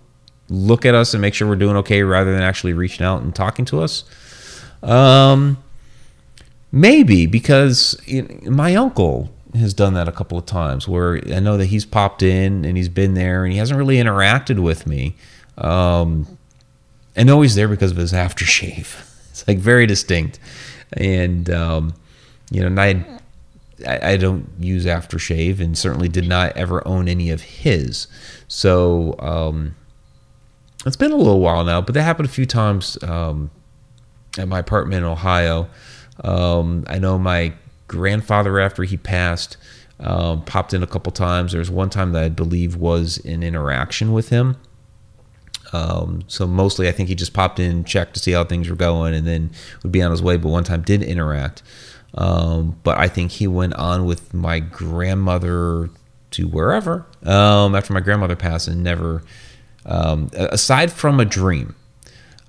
look 0.53 0.85
at 0.85 0.95
us 0.95 1.13
and 1.13 1.21
make 1.21 1.33
sure 1.33 1.47
we're 1.47 1.55
doing 1.55 1.77
okay 1.77 2.03
rather 2.03 2.31
than 2.31 2.41
actually 2.41 2.73
reaching 2.73 3.05
out 3.05 3.21
and 3.21 3.33
talking 3.33 3.65
to 3.65 3.81
us?" 3.81 4.03
Um, 4.83 5.57
Maybe 6.75 7.25
because 7.25 7.97
my 8.43 8.75
uncle 8.75 9.33
has 9.55 9.73
done 9.73 9.93
that 9.93 10.07
a 10.07 10.11
couple 10.11 10.37
of 10.37 10.45
times 10.45 10.87
where 10.87 11.19
I 11.33 11.39
know 11.39 11.57
that 11.57 11.67
he's 11.67 11.85
popped 11.85 12.23
in 12.23 12.65
and 12.65 12.77
he's 12.77 12.89
been 12.89 13.13
there 13.13 13.43
and 13.43 13.53
he 13.53 13.59
hasn't 13.59 13.77
really 13.77 13.97
interacted 13.97 14.59
with 14.59 14.87
me. 14.87 15.15
Um, 15.57 16.37
I 17.17 17.23
know 17.23 17.41
he's 17.41 17.55
there 17.55 17.67
because 17.67 17.91
of 17.91 17.97
his 17.97 18.13
aftershave. 18.13 19.11
It's 19.35 19.45
like 19.49 19.57
very 19.57 19.85
distinct. 19.85 20.39
And, 20.93 21.49
um, 21.49 21.93
you 22.51 22.61
know, 22.61 22.67
and 22.67 22.79
I, 22.79 24.11
I 24.13 24.15
don't 24.15 24.49
use 24.61 24.85
aftershave 24.85 25.59
and 25.59 25.77
certainly 25.77 26.07
did 26.07 26.25
not 26.25 26.55
ever 26.55 26.87
own 26.87 27.09
any 27.09 27.31
of 27.31 27.41
his. 27.41 28.07
So 28.47 29.15
um, 29.19 29.75
it's 30.85 30.95
been 30.95 31.11
a 31.11 31.17
little 31.17 31.41
while 31.41 31.65
now, 31.65 31.81
but 31.81 31.95
that 31.95 32.03
happened 32.03 32.29
a 32.29 32.31
few 32.31 32.45
times 32.45 32.97
um, 33.03 33.51
at 34.37 34.47
my 34.47 34.59
apartment 34.59 34.99
in 34.99 35.03
Ohio. 35.03 35.67
Um, 36.23 36.85
I 36.87 36.99
know 36.99 37.19
my 37.19 37.53
grandfather, 37.87 38.59
after 38.59 38.83
he 38.83 38.97
passed, 38.97 39.57
um, 39.99 40.43
popped 40.43 40.73
in 40.73 40.83
a 40.83 40.87
couple 40.87 41.11
times. 41.11 41.51
There 41.51 41.59
was 41.59 41.69
one 41.69 41.89
time 41.89 42.11
that 42.13 42.23
I 42.23 42.29
believe 42.29 42.75
was 42.75 43.17
an 43.25 43.43
interaction 43.43 44.13
with 44.13 44.29
him. 44.29 44.57
Um, 45.73 46.23
so 46.27 46.45
mostly, 46.47 46.87
I 46.87 46.91
think 46.91 47.09
he 47.09 47.15
just 47.15 47.33
popped 47.33 47.59
in, 47.59 47.83
checked 47.83 48.13
to 48.13 48.19
see 48.19 48.31
how 48.31 48.43
things 48.43 48.69
were 48.69 48.75
going, 48.75 49.13
and 49.13 49.27
then 49.27 49.51
would 49.83 49.91
be 49.91 50.01
on 50.01 50.11
his 50.11 50.21
way. 50.21 50.37
But 50.37 50.49
one 50.49 50.63
time 50.63 50.81
did 50.81 51.01
interact. 51.03 51.63
Um, 52.13 52.79
but 52.83 52.97
I 52.97 53.07
think 53.07 53.31
he 53.31 53.47
went 53.47 53.73
on 53.73 54.05
with 54.05 54.33
my 54.33 54.59
grandmother 54.59 55.89
to 56.31 56.47
wherever 56.47 57.05
um, 57.23 57.75
after 57.75 57.93
my 57.93 58.01
grandmother 58.01 58.35
passed 58.35 58.67
and 58.67 58.83
never 58.83 59.23
Um, 59.87 60.29
aside 60.33 60.91
from 60.91 61.19
a 61.19 61.25
dream 61.25 61.75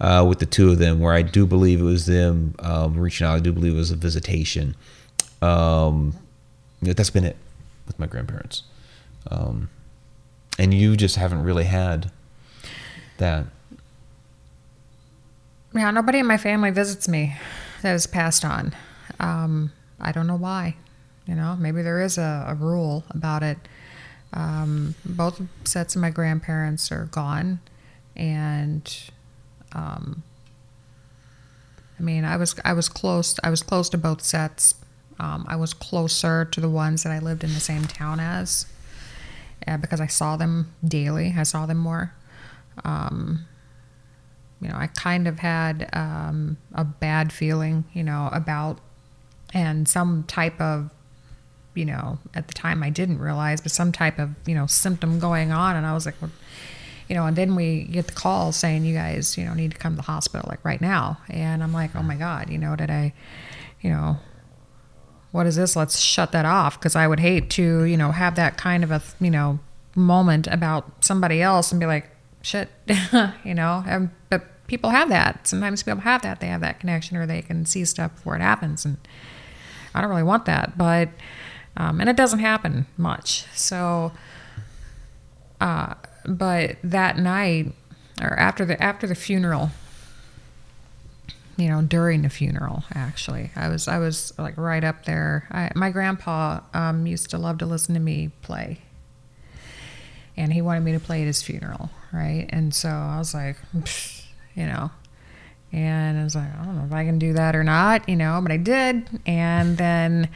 uh, 0.01 0.25
with 0.27 0.39
the 0.39 0.47
two 0.47 0.71
of 0.71 0.79
them, 0.79 1.01
where 1.01 1.13
I 1.13 1.21
do 1.21 1.45
believe 1.45 1.81
it 1.81 1.85
was 1.85 2.07
them 2.07 2.55
um, 2.61 2.99
reaching 2.99 3.27
out, 3.27 3.37
I 3.37 3.41
do 3.41 3.53
believe 3.53 3.75
it 3.75 3.77
was 3.77 3.91
a 3.91 3.97
visitation. 3.97 4.75
Um, 5.43 6.15
that's 6.83 7.11
been 7.11 7.25
it 7.25 7.37
with 7.87 7.99
my 7.99 8.07
grandparents. 8.07 8.63
Um, 9.31 9.71
and 10.59 10.73
you 10.73 10.97
just 10.97 11.17
haven't 11.17 11.43
really 11.43 11.65
had 11.65 12.11
that. 13.19 13.47
Yeah, 15.75 15.91
nobody 15.91 16.19
in 16.19 16.27
my 16.27 16.39
family 16.39 16.71
visits 16.71 17.09
me 17.09 17.37
that 17.83 17.91
has 17.91 18.07
passed 18.07 18.45
on. 18.45 18.75
Um, 19.21 19.73
I 20.01 20.13
don't 20.13 20.27
know 20.27 20.37
why. 20.37 20.77
You 21.27 21.35
know, 21.35 21.57
maybe 21.59 21.83
there 21.83 22.01
is 22.01 22.19
a, 22.19 22.47
a 22.49 22.55
rule 22.55 23.05
about 23.11 23.43
it. 23.43 23.59
Um, 24.33 24.95
both 25.05 25.41
sets 25.65 25.97
of 25.97 26.03
my 26.03 26.11
grandparents 26.11 26.93
are 26.93 27.07
gone, 27.07 27.61
and 28.15 29.11
um, 29.73 30.23
I 31.99 32.03
mean, 32.03 32.25
I 32.25 32.37
was 32.37 32.55
I 32.65 32.73
was 32.73 32.89
close. 32.89 33.37
I 33.43 33.51
was 33.51 33.63
close 33.63 33.89
to 33.91 33.99
both 33.99 34.23
sets. 34.23 34.75
Um, 35.19 35.47
I 35.49 35.57
was 35.57 35.73
closer 35.75 36.45
to 36.45 36.61
the 36.61 36.69
ones 36.69 37.03
that 37.03 37.13
I 37.13 37.19
lived 37.19 37.45
in 37.45 37.55
the 37.55 37.61
same 37.61 37.85
town 37.85 38.21
as, 38.21 38.67
uh, 39.67 39.77
because 39.79 40.01
I 40.01 40.07
saw 40.07 40.37
them 40.37 40.73
daily. 40.85 41.35
I 41.37 41.43
saw 41.43 41.67
them 41.67 41.79
more. 41.79 42.13
Um, 42.85 43.47
you 44.61 44.69
know, 44.69 44.77
I 44.77 44.87
kind 44.89 45.29
of 45.29 45.39
had 45.39 45.89
um, 45.93 46.57
a 46.75 46.85
bad 46.85 47.33
feeling, 47.33 47.85
you 47.93 48.03
know, 48.03 48.31
about 48.33 48.79
and 49.55 49.89
some 49.89 50.25
type 50.25 50.61
of, 50.61 50.91
you 51.75 51.85
know, 51.85 52.19
at 52.35 52.49
the 52.49 52.55
time 52.55 52.83
I 52.83 52.91
didn't 52.91 53.19
realize, 53.19 53.61
but 53.61 53.71
some 53.71 53.93
type 53.93 54.19
of, 54.19 54.31
you 54.47 54.55
know, 54.55 54.67
symptom 54.67 55.19
going 55.19 55.53
on. 55.53 55.77
And 55.77 55.87
I 55.87 55.93
was 55.95 56.07
like, 56.07 56.17
well, 56.21 56.31
you 57.09 57.15
know, 57.15 57.27
and 57.27 57.37
then 57.37 57.55
we 57.55 57.85
get 57.85 58.07
the 58.07 58.13
call 58.13 58.51
saying 58.53 58.85
you 58.85 58.95
guys, 58.95 59.39
you 59.39 59.45
know, 59.45 59.55
need 59.55 59.73
to 59.73 59.79
come 59.79 59.93
to 59.93 59.97
the 59.97 60.03
hospital 60.03 60.47
like 60.49 60.65
right 60.65 60.81
now. 60.81 61.19
And 61.29 61.63
I'm 61.63 61.73
like, 61.73 61.95
oh 61.95 62.03
my 62.03 62.17
God, 62.17 62.51
you 62.51 62.59
know, 62.59 62.75
did 62.77 62.91
I, 62.91 63.13
you 63.81 63.91
know, 63.91 64.19
what 65.37 65.47
is 65.47 65.57
this? 65.57 65.77
Let's 65.77 66.01
shut 66.01 66.33
that 66.33 66.47
off 66.47 66.79
because 66.79 66.97
I 66.97 67.07
would 67.07 67.21
hate 67.21 67.51
to, 67.51 67.85
you 67.85 67.99
know, 67.99 68.11
have 68.11 68.37
that 68.37 68.57
kind 68.57 68.83
of 68.83 68.91
a, 68.91 69.03
you 69.21 69.31
know, 69.31 69.59
moment 69.95 70.47
about 70.47 71.05
somebody 71.05 71.43
else 71.43 71.71
and 71.71 71.79
be 71.79 71.87
like, 71.87 72.09
shit, 72.41 72.71
you 73.45 73.55
know. 73.55 73.85
And, 73.87 74.11
but 74.31 74.45
people 74.67 74.91
have 74.91 75.11
that. 75.11 75.47
Sometimes 75.47 75.83
people 75.83 76.01
have 76.01 76.23
that. 76.23 76.41
They 76.41 76.47
have 76.47 76.63
that 76.63 76.81
connection, 76.81 77.19
or 77.19 77.27
they 77.27 77.43
can 77.43 77.67
see 77.67 77.85
stuff 77.85 78.15
before 78.15 78.35
it 78.35 78.41
happens. 78.41 78.87
And 78.87 78.97
I 79.95 80.01
don't 80.01 80.09
really 80.09 80.23
want 80.23 80.47
that, 80.47 80.79
but 80.79 81.11
um, 81.77 82.01
and 82.01 82.09
it 82.09 82.17
doesn't 82.17 82.39
happen 82.39 82.87
much. 82.97 83.45
So, 83.55 84.13
uh, 85.61 85.95
but 86.25 86.77
that 86.83 87.19
night 87.19 87.73
or 88.23 88.39
after 88.39 88.65
the 88.65 88.83
after 88.83 89.07
the 89.07 89.15
funeral, 89.15 89.71
you 91.57 91.69
know, 91.69 91.83
during 91.83 92.23
the 92.23 92.29
funeral, 92.29 92.85
actually, 92.95 93.51
I 93.57 93.69
was 93.69 93.89
I 93.89 93.99
was 93.99 94.33
like 94.39 94.57
right 94.57 94.85
up 94.85 95.05
there. 95.05 95.49
I, 95.51 95.71
my 95.75 95.91
grandpa 95.91 96.61
um, 96.75 97.07
used 97.07 97.31
to 97.31 97.39
love 97.39 97.59
to 97.59 97.67
listen 97.67 97.95
to 97.95 98.01
me 98.01 98.31
play 98.43 98.81
and 100.37 100.53
he 100.53 100.61
wanted 100.61 100.85
me 100.85 100.93
to 100.93 101.01
play 101.01 101.23
at 101.23 101.27
his 101.27 101.43
funeral, 101.43 101.91
right? 102.13 102.47
And 102.51 102.75
so 102.75 102.89
I 102.89 103.19
was 103.19 103.33
like, 103.33 103.57
you 104.55 104.67
know, 104.67 104.91
and 105.73 106.19
I 106.19 106.25
was 106.25 106.35
like, 106.35 106.55
I 106.55 106.65
don't 106.65 106.77
know 106.77 106.85
if 106.85 106.93
I 106.93 107.05
can 107.05 107.19
do 107.19 107.33
that 107.33 107.57
or 107.57 107.65
not, 107.65 108.09
you 108.09 108.17
know, 108.17 108.39
but 108.43 108.53
I 108.53 108.57
did. 108.57 109.09
And 109.27 109.77
then, 109.77 110.29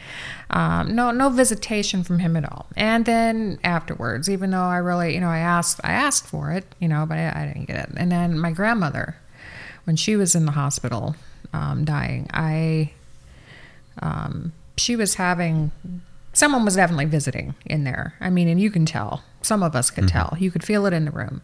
um, 0.51 0.95
no, 0.95 1.11
no 1.11 1.29
visitation 1.29 2.03
from 2.03 2.18
him 2.18 2.37
at 2.37 2.51
all. 2.51 2.66
And 2.77 3.05
then 3.05 3.59
afterwards, 3.62 4.29
even 4.29 4.51
though 4.51 4.59
I 4.59 4.79
really, 4.79 5.14
you 5.14 5.21
know, 5.21 5.29
I 5.29 5.39
asked, 5.39 5.81
I 5.85 5.93
asked 5.93 6.27
for 6.27 6.51
it, 6.51 6.64
you 6.79 6.89
know, 6.89 7.07
but 7.07 7.18
I, 7.18 7.43
I 7.43 7.47
didn't 7.47 7.66
get 7.66 7.89
it. 7.89 7.95
And 7.97 8.11
then 8.11 8.39
my 8.39 8.51
grandmother, 8.51 9.16
when 9.91 9.97
she 9.97 10.14
was 10.14 10.36
in 10.36 10.47
the 10.47 10.53
hospital, 10.53 11.16
um, 11.53 11.84
dying, 11.84 12.28
I, 12.32 12.93
um, 14.01 14.53
she 14.76 14.95
was 14.95 15.16
having 15.16 15.72
someone 16.32 16.64
was 16.64 16.76
definitely 16.76 17.07
visiting 17.07 17.57
in 17.66 17.82
there. 17.82 18.14
I 18.20 18.30
mean, 18.30 18.47
and 18.47 18.61
you 18.61 18.70
can 18.70 18.86
tell. 18.86 19.24
Some 19.43 19.64
of 19.64 19.74
us 19.74 19.91
could 19.91 20.05
mm-hmm. 20.05 20.16
tell. 20.16 20.36
You 20.38 20.53
could 20.53 20.62
feel 20.62 20.86
it 20.86 20.93
in 20.93 21.07
the 21.07 21.11
room. 21.11 21.43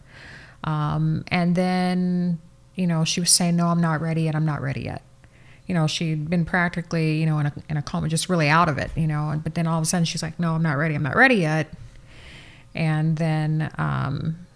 Um, 0.63 1.25
and 1.27 1.55
then, 1.55 2.39
you 2.75 2.87
know, 2.87 3.03
she 3.03 3.19
was 3.19 3.31
saying, 3.31 3.57
"No, 3.57 3.67
I'm 3.67 3.81
not 3.81 3.99
ready 3.99 4.21
yet. 4.21 4.33
I'm 4.33 4.45
not 4.45 4.61
ready 4.61 4.83
yet." 4.83 5.01
You 5.65 5.75
know, 5.75 5.85
she'd 5.85 6.29
been 6.29 6.45
practically, 6.45 7.19
you 7.19 7.25
know, 7.25 7.39
in 7.39 7.47
a, 7.47 7.53
in 7.69 7.75
a 7.75 7.81
coma, 7.81 8.07
just 8.07 8.29
really 8.29 8.47
out 8.47 8.69
of 8.69 8.77
it. 8.77 8.91
You 8.95 9.07
know, 9.07 9.41
but 9.43 9.55
then 9.55 9.67
all 9.67 9.77
of 9.77 9.83
a 9.83 9.85
sudden 9.85 10.05
she's 10.05 10.23
like, 10.23 10.39
"No, 10.39 10.53
I'm 10.53 10.63
not 10.63 10.77
ready. 10.77 10.95
I'm 10.95 11.03
not 11.03 11.17
ready 11.17 11.35
yet." 11.35 11.67
And 12.73 13.17
then, 13.17 13.69
um, 13.77 14.46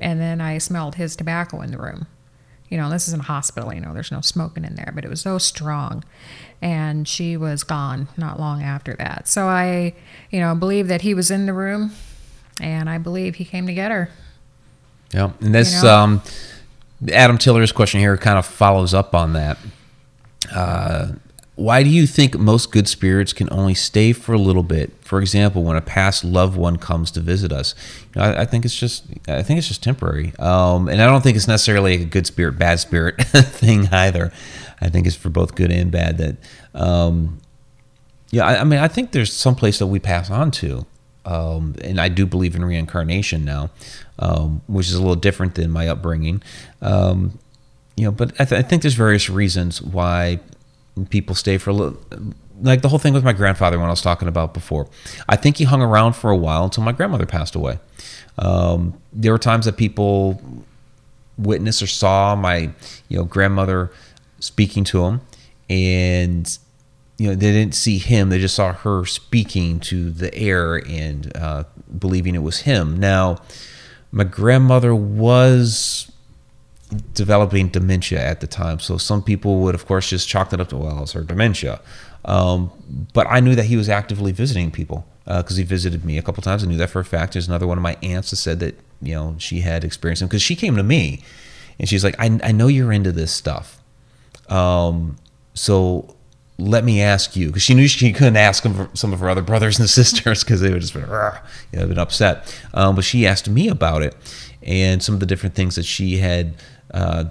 and 0.00 0.20
then 0.20 0.40
I 0.40 0.58
smelled 0.58 0.96
his 0.96 1.16
tobacco 1.16 1.60
in 1.60 1.70
the 1.70 1.78
room 1.78 2.06
you 2.74 2.80
know, 2.80 2.90
this 2.90 3.06
is 3.06 3.14
in 3.14 3.20
a 3.20 3.24
hospital, 3.24 3.72
you 3.72 3.80
know, 3.80 3.94
there's 3.94 4.10
no 4.10 4.20
smoking 4.20 4.64
in 4.64 4.74
there, 4.74 4.90
but 4.94 5.04
it 5.04 5.08
was 5.08 5.20
so 5.20 5.38
strong. 5.38 6.02
And 6.60 7.06
she 7.06 7.36
was 7.36 7.62
gone 7.62 8.08
not 8.16 8.40
long 8.40 8.64
after 8.64 8.94
that. 8.94 9.28
So 9.28 9.46
I, 9.46 9.94
you 10.30 10.40
know, 10.40 10.56
believe 10.56 10.88
that 10.88 11.02
he 11.02 11.14
was 11.14 11.30
in 11.30 11.46
the 11.46 11.52
room 11.52 11.92
and 12.60 12.90
I 12.90 12.98
believe 12.98 13.36
he 13.36 13.44
came 13.44 13.68
to 13.68 13.74
get 13.74 13.92
her. 13.92 14.10
Yeah. 15.12 15.30
And 15.40 15.54
this, 15.54 15.76
you 15.76 15.82
know? 15.82 15.94
um, 15.94 16.22
Adam 17.12 17.38
Tiller's 17.38 17.70
question 17.70 18.00
here 18.00 18.16
kind 18.16 18.38
of 18.38 18.46
follows 18.46 18.92
up 18.92 19.14
on 19.14 19.34
that. 19.34 19.58
Uh, 20.52 21.12
why 21.56 21.84
do 21.84 21.90
you 21.90 22.06
think 22.06 22.36
most 22.36 22.72
good 22.72 22.88
spirits 22.88 23.32
can 23.32 23.48
only 23.52 23.74
stay 23.74 24.12
for 24.12 24.32
a 24.32 24.38
little 24.38 24.64
bit? 24.64 24.92
For 25.02 25.20
example, 25.20 25.62
when 25.62 25.76
a 25.76 25.80
past 25.80 26.24
loved 26.24 26.56
one 26.56 26.78
comes 26.78 27.12
to 27.12 27.20
visit 27.20 27.52
us, 27.52 27.74
you 28.14 28.20
know, 28.20 28.26
I, 28.26 28.40
I, 28.40 28.44
think 28.44 28.64
it's 28.64 28.74
just 28.74 29.04
I 29.28 29.42
think 29.42 29.58
it's 29.58 29.68
just 29.68 29.82
temporary, 29.82 30.32
um, 30.40 30.88
and 30.88 31.00
I 31.00 31.06
don't 31.06 31.22
think 31.22 31.36
it's 31.36 31.46
necessarily 31.46 31.94
a 31.94 32.04
good 32.04 32.26
spirit, 32.26 32.58
bad 32.58 32.80
spirit 32.80 33.22
thing 33.26 33.88
either. 33.92 34.32
I 34.80 34.88
think 34.88 35.06
it's 35.06 35.14
for 35.14 35.30
both 35.30 35.54
good 35.54 35.70
and 35.70 35.92
bad. 35.92 36.18
That 36.18 36.36
um, 36.74 37.40
yeah, 38.30 38.46
I, 38.46 38.60
I, 38.60 38.64
mean, 38.64 38.80
I 38.80 38.88
think 38.88 39.12
there's 39.12 39.32
some 39.32 39.54
place 39.54 39.78
that 39.78 39.86
we 39.86 40.00
pass 40.00 40.30
on 40.30 40.50
to, 40.52 40.86
um, 41.24 41.76
and 41.82 42.00
I 42.00 42.08
do 42.08 42.26
believe 42.26 42.56
in 42.56 42.64
reincarnation 42.64 43.44
now, 43.44 43.70
um, 44.18 44.62
which 44.66 44.88
is 44.88 44.94
a 44.94 44.98
little 44.98 45.14
different 45.14 45.54
than 45.54 45.70
my 45.70 45.86
upbringing. 45.86 46.42
Um, 46.82 47.38
you 47.96 48.06
know, 48.06 48.10
but 48.10 48.32
I, 48.40 48.44
th- 48.44 48.58
I 48.58 48.66
think 48.66 48.82
there's 48.82 48.94
various 48.94 49.30
reasons 49.30 49.80
why 49.80 50.40
people 51.10 51.34
stay 51.34 51.58
for 51.58 51.70
a 51.70 51.72
little 51.72 51.98
like 52.62 52.82
the 52.82 52.88
whole 52.88 52.98
thing 52.98 53.12
with 53.14 53.24
my 53.24 53.32
grandfather 53.32 53.78
when 53.78 53.88
I 53.88 53.90
was 53.90 54.02
talking 54.02 54.28
about 54.28 54.54
before. 54.54 54.88
I 55.28 55.36
think 55.36 55.56
he 55.56 55.64
hung 55.64 55.82
around 55.82 56.14
for 56.14 56.30
a 56.30 56.36
while 56.36 56.64
until 56.64 56.84
my 56.84 56.92
grandmother 56.92 57.26
passed 57.26 57.54
away. 57.54 57.78
Um, 58.38 59.00
there 59.12 59.32
were 59.32 59.38
times 59.38 59.66
that 59.66 59.76
people 59.76 60.40
witnessed 61.36 61.82
or 61.82 61.86
saw 61.86 62.36
my 62.36 62.70
you 63.08 63.18
know 63.18 63.24
grandmother 63.24 63.90
speaking 64.38 64.84
to 64.84 65.04
him, 65.04 65.20
and 65.68 66.58
you 67.18 67.28
know 67.28 67.34
they 67.34 67.52
didn't 67.52 67.74
see 67.74 67.98
him; 67.98 68.28
they 68.28 68.38
just 68.38 68.54
saw 68.54 68.72
her 68.72 69.04
speaking 69.04 69.80
to 69.80 70.10
the 70.10 70.32
air 70.34 70.76
and 70.88 71.36
uh, 71.36 71.64
believing 71.98 72.34
it 72.34 72.42
was 72.42 72.60
him. 72.60 72.98
Now, 72.98 73.38
my 74.12 74.24
grandmother 74.24 74.94
was 74.94 76.10
developing 77.14 77.68
dementia 77.68 78.20
at 78.20 78.40
the 78.40 78.46
time. 78.46 78.78
So 78.78 78.98
some 78.98 79.22
people 79.22 79.60
would, 79.60 79.74
of 79.74 79.86
course, 79.86 80.10
just 80.10 80.28
chalk 80.28 80.50
that 80.50 80.60
up 80.60 80.68
to, 80.68 80.76
well, 80.76 81.02
it's 81.02 81.12
her 81.12 81.22
dementia. 81.22 81.80
Um, 82.24 82.70
but 83.12 83.26
I 83.28 83.40
knew 83.40 83.54
that 83.54 83.66
he 83.66 83.76
was 83.76 83.88
actively 83.88 84.32
visiting 84.32 84.70
people 84.70 85.06
because 85.24 85.52
uh, 85.52 85.58
he 85.58 85.62
visited 85.62 86.04
me 86.04 86.18
a 86.18 86.22
couple 86.22 86.42
times. 86.42 86.64
I 86.64 86.66
knew 86.66 86.76
that 86.76 86.90
for 86.90 87.00
a 87.00 87.04
fact. 87.04 87.34
There's 87.34 87.48
another 87.48 87.66
one 87.66 87.78
of 87.78 87.82
my 87.82 87.96
aunts 88.02 88.30
that 88.30 88.36
said 88.36 88.60
that, 88.60 88.78
you 89.02 89.14
know, 89.14 89.36
she 89.38 89.60
had 89.60 89.84
experienced 89.84 90.22
him 90.22 90.28
because 90.28 90.42
she 90.42 90.56
came 90.56 90.76
to 90.76 90.82
me 90.82 91.22
and 91.78 91.88
she's 91.88 92.04
like, 92.04 92.18
I, 92.18 92.38
I 92.42 92.52
know 92.52 92.68
you're 92.68 92.92
into 92.92 93.12
this 93.12 93.32
stuff. 93.32 93.82
Um, 94.48 95.16
so 95.54 96.14
let 96.58 96.84
me 96.84 97.00
ask 97.00 97.34
you 97.34 97.48
because 97.48 97.62
she 97.62 97.74
knew 97.74 97.88
she 97.88 98.12
couldn't 98.12 98.36
ask 98.36 98.64
some 98.94 99.12
of 99.12 99.20
her 99.20 99.28
other 99.28 99.42
brothers 99.42 99.78
and 99.78 99.90
sisters 99.90 100.44
because 100.44 100.60
they 100.60 100.70
would 100.70 100.80
just 100.80 100.94
been, 100.94 101.02
you 101.02 101.78
know, 101.78 101.86
been 101.86 101.98
upset. 101.98 102.60
Um, 102.72 102.94
but 102.94 103.04
she 103.04 103.26
asked 103.26 103.48
me 103.48 103.68
about 103.68 104.02
it 104.02 104.14
and 104.62 105.02
some 105.02 105.14
of 105.14 105.20
the 105.20 105.26
different 105.26 105.54
things 105.54 105.74
that 105.76 105.84
she 105.84 106.18
had 106.18 106.54
uh, 106.94 107.24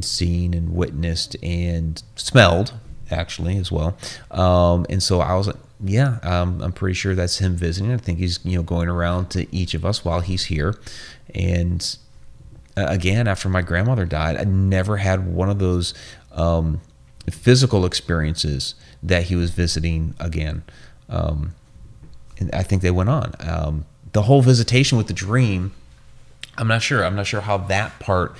seen 0.00 0.54
and 0.54 0.74
witnessed 0.74 1.36
and 1.42 2.02
smelled 2.16 2.72
actually 3.10 3.56
as 3.56 3.70
well. 3.70 3.96
Um, 4.30 4.86
and 4.90 5.02
so 5.02 5.20
I 5.20 5.34
was 5.34 5.46
like, 5.46 5.56
yeah, 5.84 6.18
um, 6.22 6.62
I'm 6.62 6.72
pretty 6.72 6.94
sure 6.94 7.14
that's 7.14 7.38
him 7.38 7.54
visiting. 7.54 7.92
I 7.92 7.98
think 7.98 8.18
he's 8.18 8.40
you 8.44 8.56
know 8.56 8.62
going 8.62 8.88
around 8.88 9.30
to 9.30 9.54
each 9.54 9.74
of 9.74 9.84
us 9.84 10.04
while 10.04 10.20
he's 10.20 10.44
here. 10.44 10.74
And 11.34 11.96
uh, 12.76 12.86
again, 12.88 13.28
after 13.28 13.48
my 13.48 13.62
grandmother 13.62 14.06
died, 14.06 14.36
I 14.36 14.44
never 14.44 14.96
had 14.96 15.26
one 15.32 15.50
of 15.50 15.58
those 15.58 15.92
um, 16.32 16.80
physical 17.30 17.84
experiences 17.84 18.74
that 19.02 19.24
he 19.24 19.36
was 19.36 19.50
visiting 19.50 20.14
again. 20.18 20.62
Um, 21.08 21.54
and 22.38 22.50
I 22.54 22.62
think 22.62 22.82
they 22.82 22.90
went 22.90 23.10
on. 23.10 23.34
Um, 23.40 23.84
the 24.12 24.22
whole 24.22 24.42
visitation 24.42 24.96
with 24.96 25.08
the 25.08 25.14
dream, 25.14 25.72
I'm 26.56 26.68
not 26.68 26.82
sure. 26.82 27.04
I'm 27.04 27.16
not 27.16 27.26
sure 27.26 27.42
how 27.42 27.58
that 27.58 27.98
part 27.98 28.34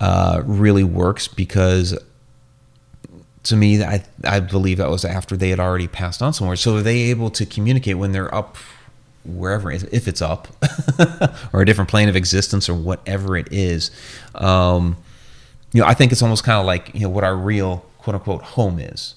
uh, 0.00 0.42
really 0.44 0.84
works 0.84 1.28
because 1.28 1.98
to 3.44 3.56
me, 3.56 3.82
I, 3.82 4.02
I 4.24 4.40
believe 4.40 4.78
that 4.78 4.88
was 4.88 5.04
after 5.04 5.36
they 5.36 5.50
had 5.50 5.60
already 5.60 5.86
passed 5.86 6.22
on 6.22 6.32
somewhere. 6.32 6.56
So 6.56 6.76
are 6.76 6.82
they 6.82 7.10
able 7.10 7.30
to 7.30 7.44
communicate 7.44 7.98
when 7.98 8.12
they're 8.12 8.34
up 8.34 8.56
wherever 9.24 9.70
if 9.70 10.06
it's 10.06 10.20
up 10.20 10.48
or 11.52 11.62
a 11.62 11.66
different 11.66 11.88
plane 11.88 12.08
of 12.08 12.16
existence 12.16 12.68
or 12.68 12.74
whatever 12.74 13.36
it 13.36 13.48
is? 13.52 13.90
Um, 14.34 14.96
you 15.74 15.80
know 15.80 15.86
i 15.86 15.92
think 15.92 16.12
it's 16.12 16.22
almost 16.22 16.44
kind 16.44 16.58
of 16.58 16.64
like 16.64 16.94
you 16.94 17.00
know 17.00 17.10
what 17.10 17.24
our 17.24 17.36
real 17.36 17.84
quote 17.98 18.14
unquote 18.14 18.42
home 18.42 18.78
is. 18.78 19.16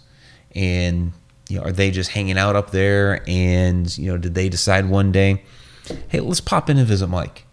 And 0.53 1.13
you 1.47 1.57
know 1.57 1.63
are 1.63 1.71
they 1.71 1.91
just 1.91 2.11
hanging 2.11 2.37
out 2.37 2.57
up 2.57 2.71
there 2.71 3.23
and 3.27 3.95
you 3.97 4.11
know 4.11 4.17
did 4.17 4.35
they 4.35 4.49
decide 4.49 4.89
one 4.89 5.13
day 5.13 5.43
hey 6.09 6.19
let's 6.19 6.41
pop 6.41 6.69
in 6.69 6.77
and 6.77 6.85
visit 6.85 7.07
mike 7.07 7.45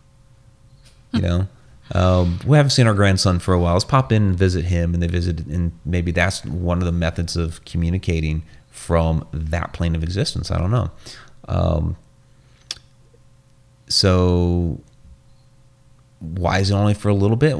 you 1.13 1.21
know 1.23 1.47
um, 1.95 2.41
we 2.47 2.57
haven't 2.57 2.71
seen 2.71 2.87
our 2.87 2.95
grandson 2.95 3.39
for 3.39 3.55
a 3.55 3.59
while 3.59 3.75
let's 3.75 3.85
pop 3.85 4.13
in 4.13 4.23
and 4.23 4.39
visit 4.39 4.65
him 4.65 4.95
and 4.95 5.03
they 5.03 5.07
visit 5.07 5.47
and 5.47 5.73
maybe 5.85 6.11
that's 6.11 6.45
one 6.45 6.79
of 6.79 6.85
the 6.85 6.93
methods 6.93 7.37
of 7.37 7.65
communicating 7.65 8.43
from 8.71 9.27
that 9.33 9.73
plane 9.73 9.95
of 9.95 10.03
existence 10.03 10.51
i 10.51 10.59
don't 10.59 10.71
know 10.71 10.91
um, 11.47 11.97
so 13.89 14.81
why 16.21 16.59
is 16.59 16.71
it 16.71 16.75
only 16.75 16.95
for 16.95 17.09
a 17.09 17.15
little 17.15 17.37
bit? 17.37 17.57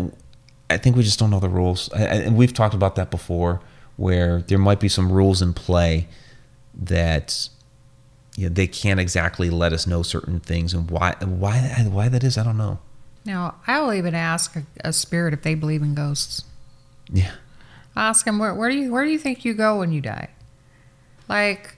I 0.71 0.77
think 0.77 0.97
we 0.97 1.03
just 1.03 1.19
don't 1.19 1.31
know 1.31 1.41
the 1.41 1.49
rules, 1.49 1.89
and 1.93 2.37
we've 2.37 2.55
talked 2.55 2.75
about 2.75 2.97
that 2.97 3.11
before, 3.11 3.61
where 3.97 4.43
there 4.43 4.59
might 4.59 4.81
be 4.81 4.89
some 4.89 5.13
rules 5.13 5.43
in 5.43 5.53
play 5.53 6.09
that 6.75 7.49
they 8.37 8.67
can't 8.67 8.99
exactly 8.99 9.51
let 9.51 9.73
us 9.73 9.87
know 9.87 10.03
certain 10.03 10.41
things, 10.41 10.73
and 10.73 10.91
why 10.91 11.15
why 11.21 11.59
why 11.89 12.09
that 12.09 12.25
is, 12.25 12.39
I 12.39 12.45
don't 12.45 12.57
know. 12.57 12.79
Now, 13.25 13.57
I 13.67 13.81
will 13.81 13.93
even 13.95 14.15
ask 14.15 14.57
a, 14.57 14.65
a 14.85 14.93
spirit 14.93 15.33
if 15.33 15.43
they 15.43 15.55
believe 15.55 15.83
in 15.83 15.95
ghosts. 15.95 16.45
Yeah. 17.11 17.33
Ask 17.97 18.25
them 18.27 18.39
where, 18.39 18.55
where 18.55 18.71
do 18.71 18.77
you 18.77 18.93
where 18.93 19.05
do 19.05 19.11
you 19.11 19.19
think 19.19 19.45
you 19.45 19.55
go 19.55 19.79
when 19.79 19.93
you 19.93 20.01
die? 20.01 20.29
Like, 21.29 21.77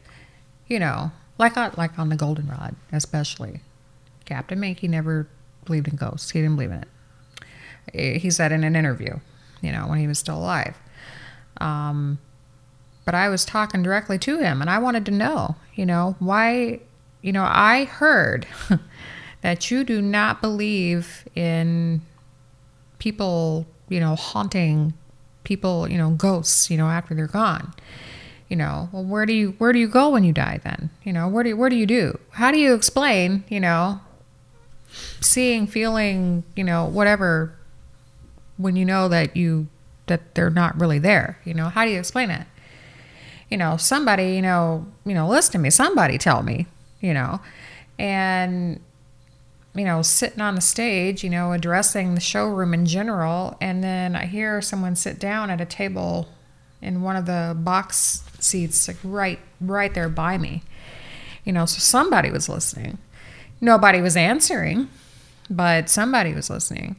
you 0.66 0.78
know, 0.78 1.12
like 1.38 1.57
on, 1.57 1.72
like 1.76 1.99
on 1.99 2.09
the 2.09 2.16
goldenrod, 2.16 2.74
especially. 2.92 3.61
Captain 4.24 4.59
Menke 4.59 4.88
never 4.88 5.28
believed 5.64 5.88
in 5.88 5.97
ghosts. 5.97 6.30
He 6.30 6.40
didn't 6.40 6.57
believe 6.57 6.72
in 6.72 6.84
it. 7.92 8.20
He 8.20 8.30
said 8.30 8.51
in 8.51 8.64
an 8.64 8.74
interview, 8.74 9.20
you 9.61 9.70
know, 9.70 9.86
when 9.86 9.99
he 9.99 10.09
was 10.09 10.18
still 10.18 10.38
alive. 10.38 10.76
Um, 11.59 12.18
but 13.05 13.14
I 13.14 13.28
was 13.28 13.44
talking 13.44 13.82
directly 13.82 14.18
to 14.18 14.38
him, 14.38 14.61
and 14.61 14.68
I 14.68 14.78
wanted 14.78 15.07
to 15.07 15.12
know, 15.12 15.57
you 15.74 15.86
know, 15.86 16.16
why. 16.18 16.80
You 17.22 17.32
know, 17.32 17.44
I 17.44 17.84
heard 17.84 18.47
that 19.43 19.70
you 19.70 19.84
do 19.84 20.03
not 20.03 20.41
believe 20.41 21.24
in 21.34 22.01
people, 22.99 23.66
you 23.89 24.01
know, 24.01 24.16
haunting 24.16 24.95
people, 25.45 25.89
you 25.89 25.99
know, 25.99 26.11
ghosts, 26.11 26.70
you 26.70 26.76
know, 26.76 26.89
after 26.89 27.14
they're 27.14 27.26
gone 27.26 27.74
you 28.49 28.55
know 28.55 28.89
well 28.93 29.03
where 29.03 29.26
do 29.26 29.32
you 29.32 29.57
where 29.59 29.72
do 29.72 29.78
you 29.80 29.89
go 29.89 30.11
when 30.11 30.22
you 30.22 30.32
die 30.32 30.61
then 30.62 30.89
you 31.03 31.12
know 31.12 31.26
where 31.26 31.43
do 31.43 31.49
you, 31.49 31.57
where 31.57 31.68
do 31.68 31.74
you 31.74 31.84
do 31.84 32.16
how 32.30 32.53
do 32.53 32.59
you 32.59 32.74
explain 32.74 33.43
you 33.49 33.59
know 33.59 34.01
seeing, 35.20 35.66
feeling, 35.66 36.45
you 36.55 36.64
know, 36.64 36.87
whatever, 36.87 37.55
when 38.57 38.76
you 38.76 38.84
know 38.84 39.09
that 39.09 39.37
you 39.37 39.68
that 40.07 40.34
they're 40.34 40.51
not 40.51 40.78
really 40.80 40.99
there. 40.99 41.39
You 41.45 41.55
know, 41.55 41.68
how 41.68 41.84
do 41.84 41.91
you 41.91 41.99
explain 41.99 42.30
it? 42.30 42.47
You 43.51 43.57
know, 43.57 43.76
somebody, 43.76 44.34
you 44.34 44.43
know, 44.43 44.87
you 45.05 45.14
know, 45.14 45.28
listen 45.28 45.53
to 45.53 45.59
me. 45.59 45.70
Somebody 45.70 46.18
tell 46.18 46.43
me, 46.43 46.66
you 47.01 47.12
know, 47.12 47.41
and 47.99 48.80
you 49.77 49.85
know, 49.85 50.03
sitting 50.03 50.41
on 50.41 50.55
the 50.55 50.61
stage, 50.61 51.22
you 51.22 51.31
know, 51.31 51.53
addressing 51.53 52.14
the 52.14 52.20
showroom 52.20 52.72
in 52.72 52.87
general, 52.87 53.57
and 53.61 53.85
then 53.85 54.16
I 54.16 54.27
hear 54.27 54.62
someone 54.62 54.97
sit 54.97 55.18
down 55.18 55.51
at 55.51 55.61
a 55.61 55.66
table 55.66 56.29
in 56.81 57.03
one 57.03 57.16
of 57.16 57.27
the 57.27 57.55
box 57.59 58.24
seats, 58.41 58.89
like 58.89 58.97
right, 59.05 59.39
right 59.61 59.93
there 59.93 60.09
by 60.09 60.39
me. 60.39 60.62
You 61.45 61.53
know, 61.53 61.66
so 61.66 61.79
somebody 61.79 62.31
was 62.31 62.49
listening. 62.49 62.99
Nobody 63.61 64.01
was 64.01 64.16
answering, 64.16 64.89
but 65.51 65.89
somebody 65.89 66.33
was 66.33 66.49
listening. 66.49 66.97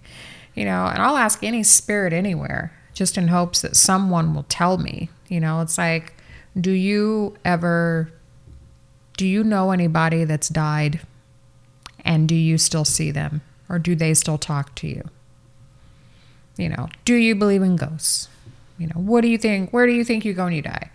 You 0.54 0.66
know, 0.66 0.86
and 0.86 1.02
I'll 1.02 1.18
ask 1.18 1.44
any 1.44 1.64
spirit 1.64 2.14
anywhere 2.14 2.74
just 2.94 3.18
in 3.18 3.28
hopes 3.28 3.62
that 3.62 3.76
someone 3.76 4.34
will 4.34 4.46
tell 4.50 4.78
me. 4.78 5.10
You 5.28 5.40
know, 5.40 5.62
it's 5.62 5.78
like, 5.78 6.14
do 6.60 6.72
you 6.72 7.38
ever, 7.46 8.12
do 9.16 9.28
you 9.28 9.44
know 9.44 9.72
anybody 9.72 10.24
that's 10.24 10.50
died 10.50 11.02
and 12.08 12.28
do 12.28 12.36
you 12.36 12.58
still 12.58 12.86
see 12.86 13.12
them 13.12 13.42
or 13.70 13.78
do 13.78 13.96
they 13.96 14.14
still 14.14 14.38
talk 14.38 14.74
to 14.76 14.88
you? 14.88 15.04
You 16.58 16.70
know, 16.70 16.90
do 17.06 17.14
you 17.14 17.36
believe 17.36 17.62
in 17.62 17.76
ghosts? 17.76 18.30
You 18.80 18.88
know, 18.88 19.00
what 19.00 19.22
do 19.22 19.28
you 19.28 19.38
think? 19.38 19.72
Where 19.72 19.86
do 19.86 19.94
you 19.94 20.04
think 20.04 20.26
you 20.26 20.34
go 20.34 20.46
when 20.46 20.54
you 20.54 20.62
die? 20.62 20.90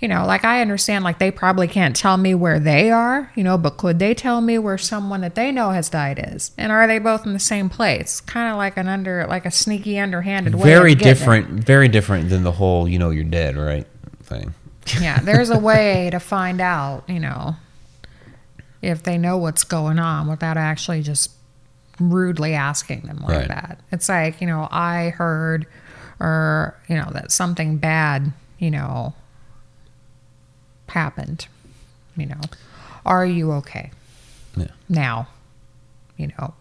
you 0.00 0.08
know, 0.08 0.24
like 0.24 0.44
I 0.44 0.62
understand, 0.62 1.04
like 1.04 1.18
they 1.18 1.30
probably 1.30 1.68
can't 1.68 1.94
tell 1.94 2.16
me 2.16 2.34
where 2.34 2.58
they 2.58 2.90
are, 2.90 3.30
you 3.36 3.44
know, 3.44 3.58
but 3.58 3.76
could 3.76 3.98
they 3.98 4.14
tell 4.14 4.40
me 4.40 4.58
where 4.58 4.78
someone 4.78 5.20
that 5.20 5.34
they 5.34 5.52
know 5.52 5.70
has 5.70 5.90
died 5.90 6.18
is? 6.32 6.52
And 6.56 6.72
are 6.72 6.86
they 6.86 6.98
both 6.98 7.26
in 7.26 7.34
the 7.34 7.38
same 7.38 7.68
place? 7.68 8.22
Kind 8.22 8.50
of 8.50 8.56
like 8.56 8.78
an 8.78 8.88
under, 8.88 9.26
like 9.26 9.44
a 9.44 9.50
sneaky, 9.50 9.98
underhanded 9.98 10.54
way. 10.54 10.64
Very 10.64 10.94
different, 10.94 11.58
it. 11.58 11.64
very 11.64 11.88
different 11.88 12.30
than 12.30 12.44
the 12.44 12.52
whole, 12.52 12.88
you 12.88 12.98
know, 12.98 13.10
you're 13.10 13.24
dead, 13.24 13.56
right? 13.56 13.86
Thing. 14.22 14.54
yeah, 15.00 15.20
there's 15.20 15.50
a 15.50 15.58
way 15.58 16.08
to 16.10 16.18
find 16.18 16.62
out, 16.62 17.04
you 17.06 17.20
know, 17.20 17.56
if 18.82 19.02
they 19.02 19.18
know 19.18 19.36
what's 19.36 19.64
going 19.64 19.98
on 19.98 20.28
without 20.28 20.56
actually 20.56 21.02
just 21.02 21.30
rudely 21.98 22.54
asking 22.54 23.02
them 23.02 23.18
like 23.18 23.38
right. 23.38 23.48
that. 23.48 23.80
It's 23.92 24.08
like, 24.08 24.40
you 24.40 24.46
know, 24.46 24.68
I 24.70 25.10
heard 25.10 25.66
or, 26.18 26.78
you 26.88 26.96
know, 26.96 27.08
that 27.12 27.32
something 27.32 27.76
bad, 27.78 28.32
you 28.58 28.70
know, 28.70 29.14
happened. 30.88 31.46
You 32.16 32.26
know, 32.26 32.40
are 33.06 33.24
you 33.24 33.52
okay? 33.52 33.90
Yeah. 34.56 34.68
Now, 34.88 35.28
you 36.16 36.28
know, 36.38 36.54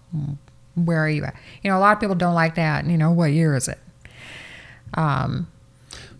where 0.76 1.04
are 1.04 1.10
you 1.10 1.24
at? 1.24 1.36
You 1.64 1.72
know, 1.72 1.78
a 1.78 1.82
lot 1.82 1.94
of 1.94 2.00
people 2.00 2.16
don't 2.16 2.36
like 2.36 2.56
that. 2.56 2.86
You 2.86 2.98
know, 2.98 3.12
what 3.12 3.28
year 3.28 3.56
is 3.56 3.68
it? 3.68 3.80
Um, 4.94 5.48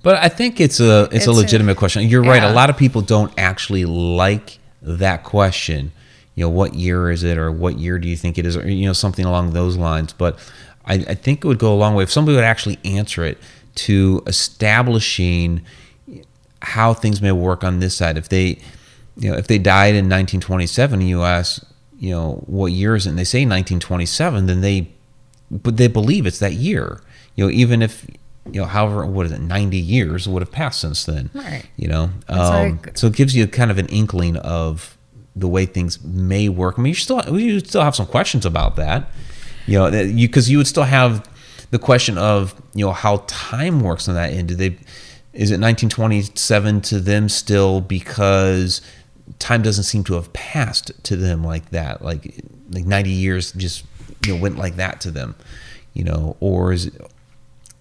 but 0.02 0.18
I 0.18 0.30
think 0.30 0.60
it's 0.60 0.80
a 0.80 1.04
it's, 1.06 1.16
it's 1.16 1.28
a 1.28 1.32
legitimate 1.32 1.74
a, 1.74 1.76
question. 1.76 2.08
You're 2.08 2.24
yeah. 2.24 2.32
right. 2.32 2.44
A 2.44 2.54
lot 2.54 2.70
of 2.70 2.78
people 2.78 3.02
don't 3.02 3.32
actually 3.38 3.86
like 3.86 4.60
that 4.82 5.24
question. 5.24 5.92
You 6.36 6.46
know, 6.46 6.50
what 6.50 6.74
year 6.74 7.12
is 7.12 7.24
it, 7.24 7.38
or 7.38 7.52
what 7.52 7.78
year 7.78 8.00
do 8.00 8.08
you 8.08 8.16
think 8.16 8.38
it 8.38 8.46
is, 8.46 8.56
or 8.56 8.70
you 8.70 8.86
know, 8.86 8.94
something 8.94 9.26
along 9.26 9.52
those 9.52 9.76
lines. 9.76 10.14
But 10.14 10.40
I, 10.86 10.94
I 10.96 11.16
think 11.16 11.44
it 11.44 11.48
would 11.48 11.60
go 11.60 11.74
a 11.74 11.76
long 11.76 11.96
way 11.96 12.04
if 12.04 12.12
somebody 12.12 12.36
would 12.36 12.44
actually 12.44 12.80
answer 12.86 13.24
it 13.24 13.38
to 13.76 14.24
establishing 14.26 15.62
how 16.62 16.94
things 16.94 17.22
may 17.22 17.32
work 17.32 17.64
on 17.64 17.80
this 17.80 17.96
side. 17.96 18.18
If 18.18 18.30
they, 18.30 18.60
you 19.18 19.32
know, 19.32 19.38
if 19.38 19.48
they 19.48 19.58
died 19.58 19.96
in 19.96 20.06
1927, 20.06 21.00
and 21.00 21.10
you 21.10 21.24
ask, 21.24 21.64
you 22.00 22.12
know, 22.12 22.44
what 22.48 22.72
year 22.72 22.96
is 22.96 23.06
it, 23.06 23.10
and 23.10 23.20
they 23.20 23.24
say 23.24 23.40
1927, 23.40 24.46
then 24.46 24.62
they, 24.62 24.90
but 25.52 25.78
they 25.78 25.88
believe 25.88 26.26
it's 26.26 26.40
that 26.40 26.54
year. 26.54 27.02
You 27.36 27.46
know, 27.46 27.52
even 27.52 27.82
if 27.82 28.06
you 28.54 28.62
know, 28.62 28.66
however, 28.66 29.06
what 29.06 29.26
is 29.26 29.32
it, 29.32 29.42
90 29.42 29.78
years 29.78 30.28
would 30.28 30.42
have 30.42 30.52
passed 30.52 30.82
since 30.82 31.06
then. 31.06 31.30
Right. 31.34 31.64
You 31.78 31.88
know, 31.88 32.10
um, 32.28 32.80
like, 32.84 32.98
so 32.98 33.08
it 33.08 33.14
gives 33.14 33.36
you 33.36 33.48
kind 33.48 33.72
of 33.72 33.78
an 33.78 33.88
inkling 33.88 34.38
of 34.38 34.98
the 35.36 35.48
way 35.48 35.66
things 35.66 36.04
may 36.04 36.50
work. 36.50 36.78
I 36.78 36.82
mean, 36.82 36.92
you 36.92 36.96
still 36.96 37.40
you 37.40 37.60
still 37.60 37.84
have 37.84 37.96
some 37.96 38.06
questions 38.06 38.46
about 38.46 38.76
that. 38.76 39.10
You 39.66 39.80
know, 39.80 39.88
you 39.88 40.28
because 40.28 40.50
you 40.50 40.58
would 40.58 40.68
still 40.68 40.84
have 40.84 41.28
the 41.72 41.80
question 41.80 42.18
of 42.18 42.60
you 42.74 42.86
know 42.86 42.92
how 42.92 43.24
time 43.28 43.82
works 43.82 44.08
on 44.08 44.16
that 44.16 44.34
end. 44.34 44.50
Do 44.50 44.56
they 44.56 44.78
is 45.34 45.52
it 45.52 45.60
1927 45.60 46.82
to 46.82 47.00
them 47.00 47.30
still 47.30 47.82
because 47.82 48.82
time 49.38 49.62
doesn't 49.62 49.84
seem 49.84 50.04
to 50.04 50.16
have 50.16 50.34
passed 50.34 50.92
to 51.04 51.16
them 51.16 51.44
like 51.44 51.70
that 51.70 52.02
like 52.02 52.44
like 52.72 52.86
90 52.86 53.12
years 53.12 53.52
just 53.54 53.86
you 54.26 54.34
know 54.34 54.42
went 54.42 54.58
like 54.58 54.76
that 54.78 55.00
to 55.02 55.12
them 55.12 55.36
you 55.94 56.04
know 56.04 56.36
or 56.40 56.74
is 56.74 56.88
it, 56.88 57.02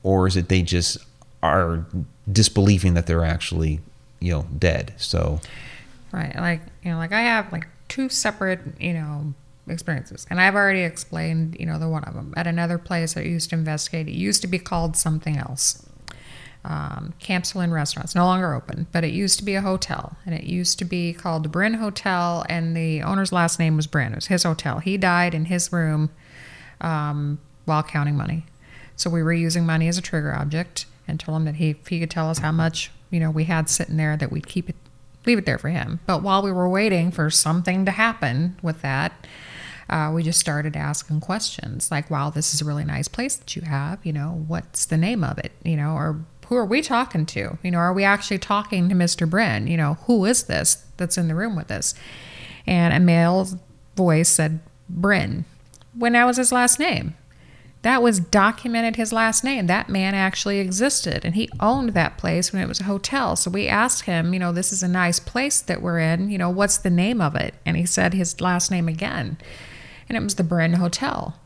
or 0.03 0.27
is 0.27 0.37
it 0.37 0.49
they 0.49 0.63
just 0.63 0.99
are 1.43 1.87
disbelieving 2.31 2.95
that 2.95 3.07
they're 3.07 3.25
actually 3.25 3.81
you 4.21 4.33
know 4.33 4.47
dead 4.59 4.93
so 4.97 5.41
right 6.13 6.35
like 6.37 6.61
you 6.83 6.91
know 6.91 6.97
like 6.97 7.13
i 7.13 7.21
have 7.21 7.51
like 7.53 7.67
two 7.89 8.09
separate 8.09 8.61
you 8.81 8.93
know 8.93 9.33
experiences 9.69 10.27
and 10.31 10.41
i've 10.41 10.55
already 10.55 10.83
explained 10.83 11.57
you 11.61 11.67
know 11.67 11.79
the 11.79 11.89
one 11.89 12.03
of 12.05 12.15
them 12.15 12.33
at 12.37 12.47
another 12.47 12.79
place 12.79 13.17
i 13.17 13.21
used 13.21 13.51
to 13.51 13.57
investigate 13.57 14.09
it 14.09 14.15
used 14.15 14.41
to 14.41 14.49
be 14.49 14.59
called 14.59 14.97
something 14.97 15.37
else 15.37 15.85
um, 16.65 17.15
Campbell 17.19 17.61
Inn 17.61 17.73
restaurant. 17.73 18.15
No 18.15 18.27
longer 18.27 18.55
open, 18.55 18.87
but 18.93 19.05
it 19.05 19.13
used 19.13 19.39
to 19.39 19.45
be 19.45 19.55
a 19.55 19.63
hotel, 19.63 20.17
and 20.27 20.35
it 20.35 20.45
used 20.45 20.79
to 20.81 20.85
be 20.85 21.13
called 21.13 21.43
the 21.43 21.49
Bryn 21.49 21.75
Hotel, 21.75 22.45
and 22.49 22.77
the 22.77 23.03
owner's 23.03 23.33
last 23.33 23.59
name 23.59 23.77
was 23.77 23.87
Bryn. 23.87 24.13
It 24.13 24.17
was 24.17 24.27
his 24.27 24.43
hotel. 24.43 24.79
He 24.79 24.99
died 24.99 25.35
in 25.35 25.47
his 25.47 25.73
room 25.73 26.11
um, 26.81 27.39
while 27.65 27.83
counting 27.83 28.17
money. 28.17 28.45
So 28.99 29.09
we 29.09 29.23
were 29.23 29.33
using 29.33 29.65
money 29.65 29.89
as 29.89 29.97
a 29.97 30.03
trigger 30.03 30.35
object, 30.35 30.85
and 31.07 31.19
told 31.19 31.37
him 31.39 31.45
that 31.47 31.55
he, 31.55 31.71
if 31.71 31.87
he 31.87 32.01
could 32.01 32.11
tell 32.11 32.29
us 32.29 32.39
how 32.39 32.53
much 32.53 32.91
you 33.11 33.19
know 33.19 33.31
we 33.31 33.45
had 33.45 33.71
sitting 33.71 33.97
there, 33.97 34.17
that 34.19 34.31
we'd 34.31 34.47
keep 34.47 34.69
it, 34.69 34.77
leave 35.25 35.39
it 35.39 35.47
there 35.47 35.57
for 35.57 35.71
him. 35.71 36.01
But 36.05 36.23
while 36.23 36.43
we 36.43 36.53
were 36.53 36.69
waiting 36.69 37.11
for 37.11 37.31
something 37.31 37.87
to 37.87 37.91
happen 37.91 38.59
with 38.63 38.83
that. 38.83 39.27
Uh, 39.91 40.13
we 40.15 40.23
just 40.23 40.39
started 40.39 40.77
asking 40.77 41.19
questions 41.19 41.91
like, 41.91 42.11
wow, 42.11 42.29
this 42.29 42.53
is 42.53 42.61
a 42.61 42.65
really 42.67 42.85
nice 42.85 43.09
place 43.09 43.37
that 43.37 43.57
you 43.57 43.63
have. 43.63 44.05
You 44.05 44.13
know, 44.13 44.45
what's 44.47 44.85
the 44.85 44.99
name 44.99 45.25
of 45.25 45.39
it? 45.39 45.51
You 45.65 45.79
know, 45.79 45.95
or 45.95 46.21
who 46.49 46.57
are 46.57 46.65
we 46.67 46.83
talking 46.83 47.25
to? 47.27 47.57
You 47.63 47.71
know, 47.71 47.79
are 47.79 47.95
we 47.95 48.05
actually 48.05 48.39
talking 48.39 48.91
to 48.91 48.95
Mr. 48.95 49.29
Bryn? 49.29 49.67
You 49.67 49.79
know, 49.79 49.95
who 50.07 50.27
is 50.27 50.45
this 50.45 50.85
that's 50.99 51.17
in 51.17 51.29
the 51.29 51.35
room 51.35 51.57
with 51.57 51.71
us? 51.71 51.95
And 52.67 52.93
a 52.93 53.01
male 53.01 53.49
voice 53.97 54.29
said 54.29 54.61
Bryn 54.91 55.45
when 55.95 56.13
that 56.13 56.25
was 56.25 56.37
his 56.37 56.53
last 56.53 56.79
name. 56.79 57.15
That 57.83 58.03
was 58.03 58.19
documented 58.19 58.97
his 58.97 59.13
last 59.13 59.45
name. 59.45 59.67
That 59.67 59.89
man 59.89 60.15
actually 60.15 60.59
existed 60.59 61.25
and 61.25 61.35
he 61.35 61.49
owned 61.61 61.91
that 61.91 62.19
place 62.19 62.53
when 62.53 62.61
it 62.61 62.69
was 62.69 62.81
a 62.81 62.85
hotel. 62.85 63.37
So 63.37 63.51
we 63.51 63.69
asked 63.69 64.05
him, 64.05 64.33
you 64.33 64.41
know, 64.41 64.53
this 64.53 64.73
is 64.73 64.83
a 64.83 64.89
nice 64.89 65.21
place 65.21 65.61
that 65.61 65.81
we're 65.81 66.01
in, 66.01 66.31
you 66.31 66.39
know, 66.39 66.51
what's 66.51 66.79
the 66.79 66.91
name 66.91 67.21
of 67.21 67.37
it? 67.37 67.55
And 67.65 67.77
he 67.77 67.87
said 67.87 68.15
his 68.15 68.41
last 68.41 68.71
name 68.71 68.89
again. 68.89 69.39
And 70.09 70.19
it 70.19 70.23
was 70.23 70.35
the 70.35 70.45
Bryn 70.45 70.75
Hotel. 70.75 71.39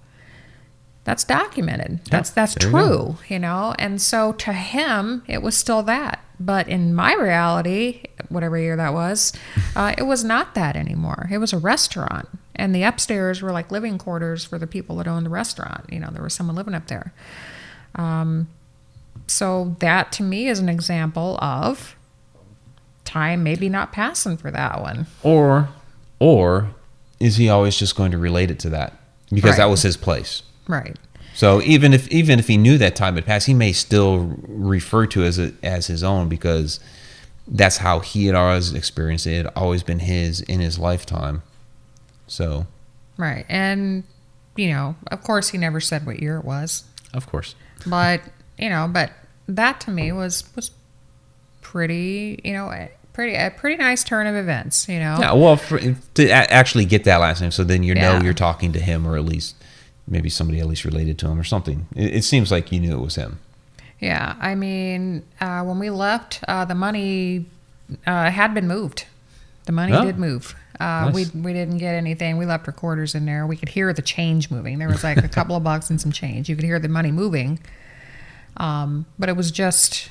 That's 1.05 1.25
documented. 1.25 2.05
That's 2.07 2.31
that's 2.31 2.55
there 2.55 2.69
you 2.69 2.73
true, 2.73 3.17
you 3.29 3.39
know. 3.39 3.75
And 3.79 4.01
so 4.01 4.33
to 4.35 4.53
him, 4.53 5.25
it 5.27 5.43
was 5.43 5.57
still 5.57 5.83
that. 5.83 6.25
But 6.39 6.69
in 6.69 6.95
my 6.95 7.15
reality, 7.15 8.05
whatever 8.29 8.57
year 8.57 8.77
that 8.77 8.95
was, 8.95 9.33
uh, 9.77 9.95
it 9.99 10.05
was 10.05 10.23
not 10.23 10.55
that 10.55 10.77
anymore. 10.77 11.29
It 11.31 11.39
was 11.39 11.53
a 11.53 11.59
restaurant, 11.59 12.29
and 12.55 12.75
the 12.75 12.83
upstairs 12.83 13.43
were 13.43 13.53
like 13.53 13.71
living 13.71 13.99
quarters 13.99 14.45
for 14.45 14.59
the 14.59 14.67
people 14.67 14.97
that 14.97 15.09
owned 15.09 15.27
the 15.27 15.31
restaurant. 15.31 15.85
You 15.91 16.01
know, 16.01 16.11
there 16.13 16.23
was 16.23 16.35
someone 16.35 16.57
living 16.57 16.75
up 16.75 16.89
there. 16.89 17.13
Um, 17.95 18.49
so 19.27 19.77
that 19.81 20.13
to 20.13 20.23
me 20.23 20.49
is 20.49 20.59
an 20.59 20.69
example 20.69 21.39
of 21.41 21.97
time 23.05 23.43
maybe 23.43 23.69
not 23.69 23.93
passing 23.93 24.37
for 24.37 24.51
that 24.51 24.81
one. 24.81 25.07
Or, 25.23 25.69
or 26.19 26.75
is 27.21 27.37
he 27.37 27.49
always 27.49 27.77
just 27.77 27.97
going 27.97 28.11
to 28.13 28.19
relate 28.19 28.51
it 28.51 28.59
to 28.61 28.71
that 28.71 28.95
because 29.31 29.57
that 29.57 29.67
was 29.67 29.83
his 29.83 29.97
place? 29.97 30.43
Right. 30.69 30.97
So 31.35 31.63
even 31.63 31.95
if 31.95 32.09
even 32.09 32.39
if 32.39 32.49
he 32.49 32.57
knew 32.57 32.77
that 32.79 32.95
time 32.95 33.15
had 33.15 33.25
passed, 33.25 33.47
he 33.47 33.55
may 33.55 33.73
still 33.73 34.37
refer 34.47 35.07
to 35.07 35.23
it 35.23 35.27
as 35.27 35.39
a, 35.39 35.53
as 35.63 35.87
his 35.87 36.03
own 36.03 36.29
because 36.29 36.79
that's 37.49 37.79
how 37.79 38.01
he 38.01 38.27
had 38.27 38.35
always 38.35 38.73
experienced 38.75 39.27
it. 39.27 39.33
It 39.33 39.37
had 39.45 39.53
always 39.57 39.83
been 39.83 40.01
his 40.01 40.41
in 40.43 40.61
his 40.61 40.79
lifetime. 40.79 41.43
So 42.33 42.67
Right. 43.19 43.45
And 43.49 44.05
you 44.57 44.71
know, 44.71 44.97
of 45.11 45.23
course 45.23 45.51
he 45.51 45.59
never 45.59 45.81
said 45.81 46.07
what 46.07 46.21
year 46.21 46.37
it 46.39 46.45
was. 46.45 46.85
of 47.15 47.27
course, 47.27 47.55
but 47.87 48.21
you 48.59 48.69
know 48.71 48.89
but 48.91 49.11
that 49.49 49.81
to 49.83 49.91
me 49.91 50.13
was 50.13 50.45
was 50.57 50.71
pretty 51.61 52.41
you 52.45 52.53
know 52.53 52.89
pretty 53.13 53.35
a 53.35 53.51
pretty 53.51 53.77
nice 53.77 54.03
turn 54.05 54.27
of 54.27 54.35
events 54.35 54.89
you 54.89 54.99
know 54.99 55.17
yeah. 55.21 55.33
Well, 55.33 55.57
for, 55.57 55.79
to 55.79 56.31
actually 56.31 56.85
get 56.87 57.05
that 57.05 57.19
last 57.19 57.41
name, 57.41 57.51
so 57.51 57.65
then 57.65 57.83
you 57.83 57.95
know 57.95 58.01
Yeah. 58.17 58.23
you're 58.23 58.35
talking 58.35 58.73
to 58.73 58.81
him, 58.81 59.07
or 59.07 59.17
at 59.17 59.25
least 59.25 59.55
maybe 60.07 60.29
somebody 60.31 60.61
at 60.61 60.67
least 60.67 60.85
related 60.85 61.19
to 61.21 61.29
him, 61.29 61.39
or 61.39 61.45
something. 61.45 61.87
It, 61.95 62.17
it 62.17 62.25
seems 62.25 62.51
like 62.51 62.73
you 62.73 62.81
knew 62.81 62.95
it 62.95 63.01
was 63.01 63.15
him. 63.17 63.39
yeah 64.01 64.35
i 64.41 64.55
mean 64.55 65.23
uh, 65.41 65.63
when 65.63 65.79
we 65.79 65.91
left 65.91 66.41
uh, 66.49 66.65
the 66.65 66.75
money 66.75 67.47
uh, 68.07 68.31
had 68.31 68.53
been 68.55 68.67
moved 68.67 69.07
the 69.67 69.73
money 69.73 69.93
Oh. 69.93 70.05
did 70.05 70.19
move 70.19 70.57
uh, 70.81 71.11
Nice. 71.11 71.33
we, 71.35 71.41
we 71.41 71.53
didn't 71.53 71.79
get 71.79 71.95
anything. 71.95 72.39
We 72.39 72.47
left 72.47 72.65
quarters 72.77 73.15
in 73.15 73.27
there. 73.27 73.47
We 73.47 73.57
could 73.57 73.69
hear 73.69 73.93
the 73.93 74.03
change 74.03 74.51
moving. 74.51 74.79
There 74.79 74.89
was 74.89 75.05
like 75.05 75.19
a 75.19 75.29
couple 75.29 75.57
of 75.57 75.63
bucks 75.63 75.91
and 75.91 76.01
some 76.01 76.13
change. 76.13 76.49
You 76.49 76.57
could 76.57 76.65
hear 76.65 76.79
the 76.79 76.89
money 76.89 77.13
moving. 77.13 77.59
Um, 78.57 79.07
but 79.19 79.29
it 79.29 79.37
was 79.37 79.51
just 79.51 80.11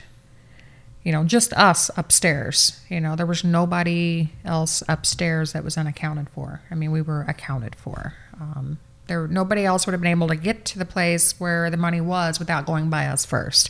you 1.03 1.11
know 1.11 1.23
just 1.23 1.53
us 1.53 1.89
upstairs. 1.97 2.79
You 2.89 2.99
know 2.99 3.15
there 3.15 3.25
was 3.25 3.43
nobody 3.43 4.29
else 4.45 4.83
upstairs 4.87 5.53
that 5.53 5.63
was 5.63 5.77
unaccounted 5.77 6.29
for. 6.29 6.61
I 6.69 6.75
mean 6.75 6.91
we 6.91 7.01
were 7.01 7.21
accounted 7.27 7.75
for. 7.75 8.13
Um, 8.39 8.79
there 9.07 9.27
nobody 9.27 9.65
else 9.65 9.85
would 9.85 9.93
have 9.93 10.01
been 10.01 10.11
able 10.11 10.27
to 10.27 10.35
get 10.35 10.65
to 10.65 10.79
the 10.79 10.85
place 10.85 11.39
where 11.39 11.69
the 11.69 11.77
money 11.77 12.01
was 12.01 12.39
without 12.39 12.65
going 12.65 12.89
by 12.89 13.07
us 13.07 13.25
first. 13.25 13.69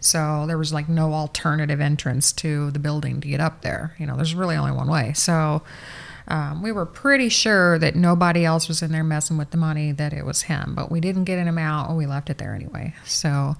So 0.00 0.44
there 0.46 0.58
was 0.58 0.72
like 0.72 0.88
no 0.88 1.12
alternative 1.12 1.80
entrance 1.80 2.32
to 2.34 2.70
the 2.70 2.78
building 2.78 3.20
to 3.20 3.28
get 3.28 3.40
up 3.40 3.62
there. 3.62 3.94
You 3.98 4.06
know 4.06 4.16
there's 4.16 4.34
really 4.34 4.56
only 4.56 4.72
one 4.72 4.88
way. 4.88 5.12
So 5.14 5.62
um, 6.28 6.62
we 6.62 6.70
were 6.70 6.86
pretty 6.86 7.28
sure 7.28 7.78
that 7.78 7.96
nobody 7.96 8.44
else 8.44 8.68
was 8.68 8.82
in 8.82 8.92
there 8.92 9.04
messing 9.04 9.36
with 9.38 9.50
the 9.50 9.56
money 9.56 9.92
that 9.92 10.12
it 10.12 10.24
was 10.24 10.42
him 10.42 10.74
but 10.74 10.90
we 10.90 11.00
didn't 11.00 11.24
get 11.24 11.38
him 11.38 11.58
out 11.58 11.88
and 11.88 11.98
we 11.98 12.06
left 12.06 12.30
it 12.30 12.38
there 12.38 12.54
anyway 12.54 12.94
so 13.04 13.56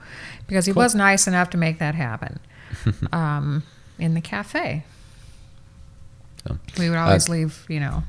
because 0.47 0.67
he 0.67 0.73
was 0.73 0.95
nice 0.95 1.27
enough 1.27 1.51
to 1.51 1.57
make 1.57 1.79
that 1.79 1.95
happen 1.95 2.39
um, 3.13 3.63
in 3.99 4.15
the 4.15 4.21
cafe. 4.21 4.85
So, 6.47 6.59
We 6.79 6.89
would 6.89 6.99
always 6.99 7.29
leave, 7.29 7.67
you 7.69 7.81
know, 7.81 8.05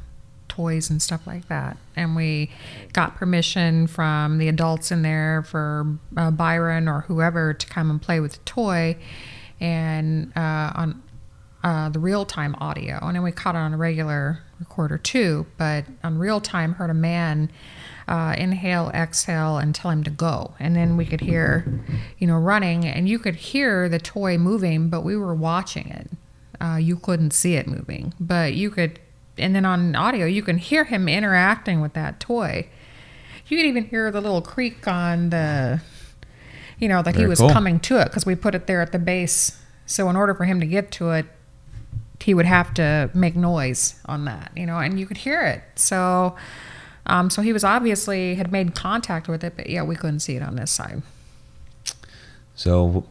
toys 0.47 0.89
and 0.89 1.01
stuff 1.01 1.25
like 1.25 1.47
that. 1.47 1.77
And 1.95 2.15
we 2.15 2.51
got 2.93 3.15
permission 3.15 3.87
from 3.87 4.37
the 4.37 4.47
adults 4.47 4.91
in 4.91 5.01
there 5.01 5.43
for 5.43 5.97
uh, 6.15 6.31
Byron 6.31 6.87
or 6.87 7.01
whoever 7.01 7.53
to 7.53 7.67
come 7.67 7.89
and 7.89 8.01
play 8.01 8.19
with 8.19 8.33
the 8.33 8.39
toy 8.45 8.97
and 9.59 10.31
uh, 10.37 10.71
on 10.75 11.01
uh, 11.63 11.89
the 11.89 11.99
real 11.99 12.25
time 12.25 12.55
audio. 12.59 12.99
And 13.01 13.15
then 13.15 13.23
we 13.23 13.31
caught 13.31 13.55
it 13.55 13.59
on 13.59 13.73
a 13.73 13.77
regular 13.77 14.39
recorder 14.59 14.97
too, 14.97 15.45
but 15.57 15.85
on 16.03 16.17
real 16.17 16.39
time, 16.41 16.73
heard 16.73 16.89
a 16.89 16.95
man. 16.95 17.51
Uh, 18.07 18.33
inhale, 18.39 18.89
exhale, 18.89 19.59
and 19.59 19.75
tell 19.75 19.91
him 19.91 20.03
to 20.03 20.09
go. 20.09 20.55
And 20.59 20.75
then 20.75 20.97
we 20.97 21.05
could 21.05 21.21
hear, 21.21 21.79
you 22.17 22.25
know, 22.25 22.39
running, 22.39 22.83
and 22.83 23.07
you 23.07 23.19
could 23.19 23.35
hear 23.35 23.87
the 23.87 23.99
toy 23.99 24.35
moving, 24.35 24.89
but 24.89 25.01
we 25.01 25.15
were 25.15 25.35
watching 25.35 25.89
it. 25.89 26.09
Uh, 26.59 26.77
you 26.77 26.95
couldn't 26.95 27.33
see 27.33 27.53
it 27.53 27.67
moving, 27.67 28.15
but 28.19 28.55
you 28.55 28.71
could. 28.71 28.99
And 29.37 29.53
then 29.53 29.63
on 29.63 29.95
audio, 29.95 30.25
you 30.25 30.41
can 30.41 30.57
hear 30.57 30.85
him 30.85 31.07
interacting 31.07 31.81
with 31.81 31.93
that 31.93 32.19
toy. 32.19 32.67
You 33.47 33.57
could 33.57 33.67
even 33.67 33.85
hear 33.85 34.09
the 34.09 34.21
little 34.21 34.41
creak 34.41 34.87
on 34.87 35.29
the, 35.29 35.79
you 36.79 36.87
know, 36.87 37.03
that 37.03 37.15
he 37.15 37.27
was 37.27 37.37
cool. 37.37 37.51
coming 37.51 37.79
to 37.81 38.01
it 38.01 38.05
because 38.05 38.25
we 38.25 38.33
put 38.33 38.55
it 38.55 38.65
there 38.65 38.81
at 38.81 38.91
the 38.91 38.97
base. 38.97 39.61
So 39.85 40.09
in 40.09 40.15
order 40.15 40.33
for 40.33 40.45
him 40.45 40.59
to 40.61 40.65
get 40.65 40.89
to 40.93 41.11
it, 41.11 41.27
he 42.21 42.33
would 42.33 42.45
have 42.45 42.73
to 42.75 43.09
make 43.13 43.35
noise 43.35 43.95
on 44.05 44.25
that, 44.25 44.51
you 44.55 44.65
know, 44.65 44.77
and 44.77 44.99
you 44.99 45.05
could 45.05 45.17
hear 45.17 45.41
it. 45.41 45.61
So, 45.75 46.35
um, 47.05 47.29
so 47.29 47.41
he 47.41 47.53
was 47.53 47.63
obviously 47.63 48.35
had 48.35 48.51
made 48.51 48.75
contact 48.75 49.27
with 49.27 49.43
it, 49.43 49.53
but 49.55 49.69
yeah, 49.69 49.83
we 49.83 49.95
couldn't 49.95 50.19
see 50.19 50.35
it 50.35 50.43
on 50.43 50.55
this 50.55 50.69
side. 50.71 51.01
So, 52.55 53.05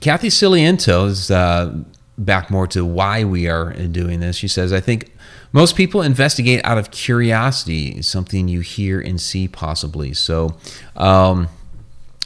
Kathy 0.00 0.28
Ciliento 0.28 1.06
is 1.08 1.30
uh, 1.30 1.74
back 2.18 2.50
more 2.50 2.66
to 2.68 2.84
why 2.84 3.24
we 3.24 3.48
are 3.48 3.72
doing 3.72 4.20
this. 4.20 4.36
She 4.36 4.48
says, 4.48 4.72
I 4.72 4.80
think 4.80 5.12
most 5.52 5.74
people 5.76 6.02
investigate 6.02 6.60
out 6.64 6.78
of 6.78 6.90
curiosity, 6.90 8.00
something 8.02 8.46
you 8.48 8.60
hear 8.60 9.00
and 9.00 9.20
see 9.20 9.48
possibly. 9.48 10.12
So, 10.14 10.56
um, 10.96 11.48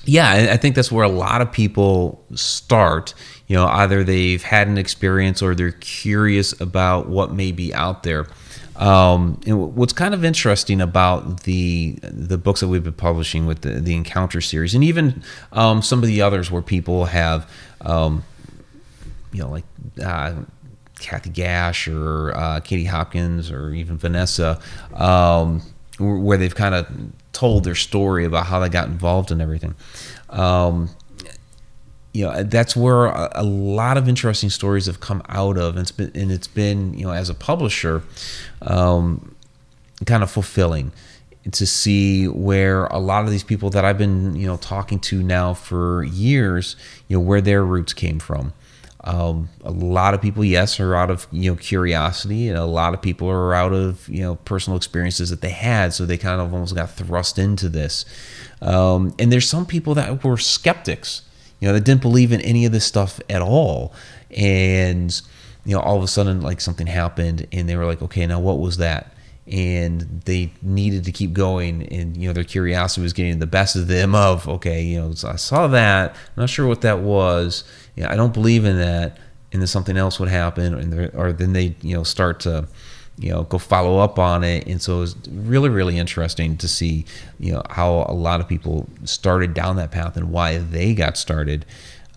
yeah, 0.04 0.28
I- 0.30 0.52
I 0.52 0.56
think 0.56 0.74
that's 0.74 0.90
where 0.92 1.04
a 1.04 1.08
lot 1.08 1.40
of 1.40 1.50
people 1.52 2.24
start. 2.34 3.14
You 3.51 3.57
know, 3.57 3.66
either 3.66 4.05
they've 4.05 4.44
had 4.44 4.68
an 4.68 4.78
experience 4.78 5.42
or 5.42 5.57
they're 5.57 5.72
curious 5.72 6.59
about 6.61 7.09
what 7.09 7.32
may 7.32 7.51
be 7.51 7.74
out 7.74 8.05
there. 8.05 8.28
Um, 8.76 9.40
and 9.44 9.74
what's 9.74 9.92
kind 9.92 10.14
of 10.14 10.24
interesting 10.24 10.80
about 10.80 11.42
the 11.42 11.98
the 12.01 12.38
books 12.38 12.61
that 12.61 12.68
we've 12.68 12.84
been 12.84 12.92
publishing 12.92 13.46
with 13.46 13.62
the, 13.62 13.80
the 13.80 13.96
Encounter 13.96 14.40
series, 14.40 14.72
and 14.72 14.84
even 14.84 15.24
um, 15.51 15.82
some 15.82 15.98
of 15.98 16.07
the 16.07 16.22
others 16.22 16.48
where 16.48 16.62
people 16.62 17.07
have, 17.07 17.51
um, 17.80 18.22
you 19.32 19.42
know, 19.42 19.51
like 19.51 19.64
uh, 20.01 20.34
Kathy 21.01 21.30
Gash 21.30 21.88
or 21.88 22.32
uh, 22.36 22.61
Katie 22.61 22.84
Hopkins 22.84 23.51
or 23.51 23.74
even 23.74 23.98
Vanessa, 23.98 24.61
um, 24.94 25.61
where 25.98 26.38
they've 26.38 26.55
kind 26.55 26.76
of 26.76 26.86
told 27.32 27.64
their 27.64 27.74
story 27.74 28.24
about 28.24 28.46
how 28.46 28.61
they 28.61 28.68
got 28.68 28.86
involved 28.86 29.32
and 29.32 29.42
everything. 29.42 29.74
Um, 30.28 30.88
you 32.12 32.24
know 32.24 32.42
that's 32.42 32.76
where 32.76 33.06
a, 33.06 33.30
a 33.36 33.44
lot 33.44 33.96
of 33.96 34.08
interesting 34.08 34.50
stories 34.50 34.86
have 34.86 35.00
come 35.00 35.22
out 35.28 35.56
of. 35.56 35.76
And 35.76 35.82
it's 35.82 35.92
been 35.92 36.11
and 36.14 36.32
it's 36.32 36.48
been 36.48 36.94
you 36.94 37.06
know 37.06 37.12
as 37.12 37.28
a 37.28 37.34
publisher 37.34 38.02
um, 38.62 39.34
kind 40.06 40.22
of 40.22 40.30
fulfilling 40.30 40.92
to 41.50 41.66
see 41.66 42.28
where 42.28 42.84
a 42.86 42.98
lot 42.98 43.24
of 43.24 43.30
these 43.30 43.44
people 43.44 43.70
that 43.70 43.84
I've 43.84 43.98
been 43.98 44.34
you 44.36 44.46
know 44.46 44.56
talking 44.56 44.98
to 45.00 45.22
now 45.22 45.54
for 45.54 46.02
years 46.04 46.76
you 47.08 47.16
know 47.16 47.20
where 47.20 47.40
their 47.40 47.64
roots 47.64 47.92
came 47.92 48.18
from. 48.18 48.52
Um, 49.02 49.48
a 49.64 49.70
lot 49.70 50.12
of 50.12 50.20
people 50.20 50.44
yes 50.44 50.78
are 50.78 50.94
out 50.94 51.11
of 51.11 51.26
you 51.32 51.50
know 51.50 51.56
curiosity 51.56 52.48
and 52.48 52.58
a 52.58 52.66
lot 52.66 52.92
of 52.92 53.00
people 53.00 53.30
are 53.30 53.54
out 53.54 53.72
of 53.72 54.06
you 54.08 54.20
know 54.20 54.34
personal 54.34 54.76
experiences 54.76 55.30
that 55.30 55.40
they 55.40 55.50
had 55.50 55.94
so 55.94 56.04
they 56.04 56.18
kind 56.18 56.38
of 56.38 56.52
almost 56.52 56.74
got 56.74 56.90
thrust 56.90 57.38
into 57.38 57.68
this. 57.68 58.04
Um, 58.61 59.14
and 59.18 59.32
there's 59.32 59.48
some 59.48 59.64
people 59.64 59.94
that 59.94 60.24
were 60.24 60.36
skeptics 60.36 61.22
you 61.61 61.68
know, 61.68 61.74
that 61.74 61.84
didn't 61.84 62.02
believe 62.02 62.32
in 62.32 62.40
any 62.40 62.64
of 62.64 62.72
this 62.72 62.84
stuff 62.84 63.20
at 63.28 63.42
all. 63.42 63.92
And, 64.36 65.20
you 65.64 65.74
know, 65.74 65.80
all 65.80 65.96
of 65.96 66.02
a 66.02 66.08
sudden, 66.08 66.40
like 66.40 66.61
something 66.61 66.86
happened 66.86 67.46
and 67.52 67.68
they 67.68 67.76
were 67.76 67.86
like, 67.86 68.02
okay, 68.02 68.26
now 68.26 68.40
what 68.40 68.58
was 68.58 68.78
that? 68.78 69.14
And 69.46 70.22
they 70.24 70.52
needed 70.62 71.04
to 71.04 71.12
keep 71.12 71.32
going. 71.32 71.86
And, 71.92 72.16
you 72.16 72.28
know, 72.28 72.32
their 72.32 72.44
curiosity 72.44 73.02
was 73.02 73.12
getting 73.12 73.40
the 73.40 73.46
best 73.46 73.76
of 73.76 73.88
them 73.88 74.14
of, 74.14 74.48
okay, 74.48 74.82
you 74.82 75.00
know, 75.00 75.12
I 75.24 75.36
saw 75.36 75.66
that. 75.68 76.11
I'm 76.12 76.42
not 76.42 76.50
sure 76.50 76.66
what 76.66 76.80
that 76.82 77.00
was. 77.00 77.64
Know, 77.96 78.08
I 78.08 78.16
don't 78.16 78.32
believe 78.32 78.64
in 78.64 78.78
that. 78.78 79.18
And 79.52 79.61
then 79.61 79.66
something 79.66 79.96
else 79.96 80.20
would 80.20 80.28
happen. 80.28 80.74
And 80.74 81.11
or 81.14 81.32
then 81.32 81.52
they, 81.52 81.74
you 81.82 81.96
know, 81.96 82.04
start 82.04 82.40
to, 82.40 82.68
you 83.20 83.30
know, 83.30 83.42
go 83.44 83.58
follow 83.58 83.98
up 83.98 84.18
on 84.18 84.42
it. 84.42 84.66
And 84.66 84.80
so 84.80 84.96
it 84.96 85.00
was 85.00 85.16
really, 85.28 85.68
really 85.68 85.98
interesting 85.98 86.56
to 86.56 86.66
see, 86.66 87.04
you 87.38 87.52
know, 87.52 87.62
how 87.68 88.06
a 88.08 88.14
lot 88.14 88.40
of 88.40 88.48
people 88.48 88.88
started 89.04 89.52
down 89.52 89.76
that 89.76 89.90
path 89.90 90.16
and 90.16 90.32
why 90.32 90.56
they 90.56 90.94
got 90.94 91.18
started. 91.18 91.66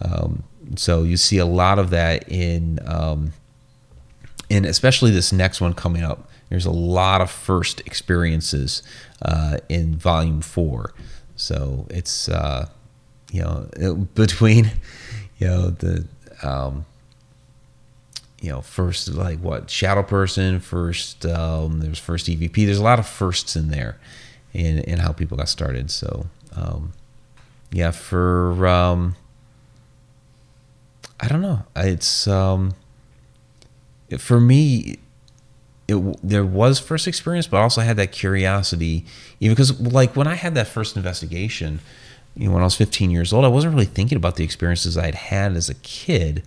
Um, 0.01 0.43
so 0.77 1.03
you 1.03 1.17
see 1.17 1.37
a 1.37 1.45
lot 1.45 1.77
of 1.77 1.89
that 1.89 2.29
in, 2.29 2.79
um, 2.87 3.33
in 4.49 4.63
especially 4.63 5.11
this 5.11 5.33
next 5.33 5.59
one 5.59 5.73
coming 5.73 6.03
up. 6.03 6.29
there's 6.49 6.65
a 6.65 6.71
lot 6.71 7.19
of 7.19 7.29
first 7.29 7.81
experiences 7.81 8.81
uh, 9.21 9.57
in 9.67 9.95
volume 9.97 10.41
four. 10.41 10.93
So 11.35 11.85
it's 11.89 12.29
uh, 12.29 12.69
you 13.31 13.41
know 13.41 13.67
it, 13.75 14.13
between 14.15 14.71
you 15.39 15.47
know 15.47 15.69
the 15.69 16.07
um, 16.43 16.85
you 18.43 18.49
know 18.49 18.59
first 18.59 19.07
like 19.07 19.39
what 19.39 19.69
shadow 19.69 20.03
person 20.03 20.59
first 20.59 21.25
um, 21.25 21.79
there's 21.79 21.97
first 21.97 22.27
EVP. 22.27 22.65
There's 22.65 22.77
a 22.77 22.83
lot 22.83 22.99
of 22.99 23.07
firsts 23.07 23.55
in 23.55 23.69
there 23.69 23.97
in 24.53 24.79
in 24.79 24.99
how 24.99 25.13
people 25.13 25.37
got 25.37 25.47
started. 25.47 25.89
So 25.89 26.27
um, 26.53 26.91
yeah, 27.71 27.91
for 27.91 28.67
um, 28.67 29.15
I 31.21 31.29
don't 31.29 31.41
know. 31.41 31.63
It's 31.75 32.27
um, 32.27 32.75
for 34.19 34.39
me. 34.39 34.99
It, 35.85 35.97
there 36.23 36.45
was 36.45 36.79
first 36.79 37.09
experience, 37.09 37.45
but 37.45 37.57
also 37.57 37.81
I 37.81 37.83
had 37.83 37.97
that 37.97 38.13
curiosity, 38.13 39.05
even 39.41 39.53
because 39.53 39.81
like 39.81 40.15
when 40.15 40.27
I 40.27 40.35
had 40.35 40.55
that 40.55 40.67
first 40.67 40.95
investigation, 40.95 41.81
you 42.37 42.47
know, 42.47 42.53
when 42.53 42.63
I 42.63 42.65
was 42.65 42.75
15 42.75 43.11
years 43.11 43.33
old, 43.33 43.43
I 43.43 43.49
wasn't 43.49 43.73
really 43.73 43.85
thinking 43.85 44.15
about 44.15 44.37
the 44.37 44.45
experiences 44.45 44.97
I 44.97 45.05
had 45.05 45.15
had 45.15 45.57
as 45.57 45.69
a 45.69 45.73
kid. 45.75 46.43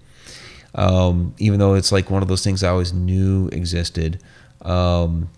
Um, 0.77 1.35
even 1.39 1.59
though 1.59 1.75
it's 1.75 1.91
like 1.91 2.11
one 2.11 2.23
of 2.23 2.29
those 2.29 2.45
things 2.45 2.63
I 2.63 2.69
always 2.69 2.93
knew 2.93 3.49
existed. 3.49 4.23
Um, 4.63 5.31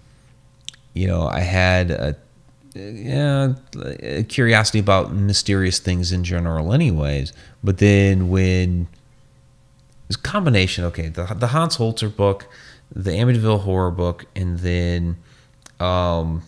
you 0.95 1.07
know, 1.07 1.27
I 1.27 1.41
had 1.41 1.91
a, 1.91 2.17
yeah, 2.75 3.55
a 4.03 4.25
curiosity 4.25 4.81
about 4.81 5.13
mysterious 5.13 5.79
things 5.79 6.13
in 6.13 6.25
general, 6.25 6.75
anyways. 6.75 7.33
But 7.65 7.79
then 7.79 8.29
when 8.29 8.89
this 10.09 10.17
combination, 10.17 10.85
okay, 10.85 11.09
the 11.09 11.25
the 11.35 11.49
Hans 11.49 11.77
Holzer 11.77 12.15
book 12.15 12.47
the 12.95 13.11
Amityville 13.11 13.61
horror 13.61 13.91
book, 13.91 14.27
and 14.35 14.59
then 14.59 15.17
um, 15.81 16.43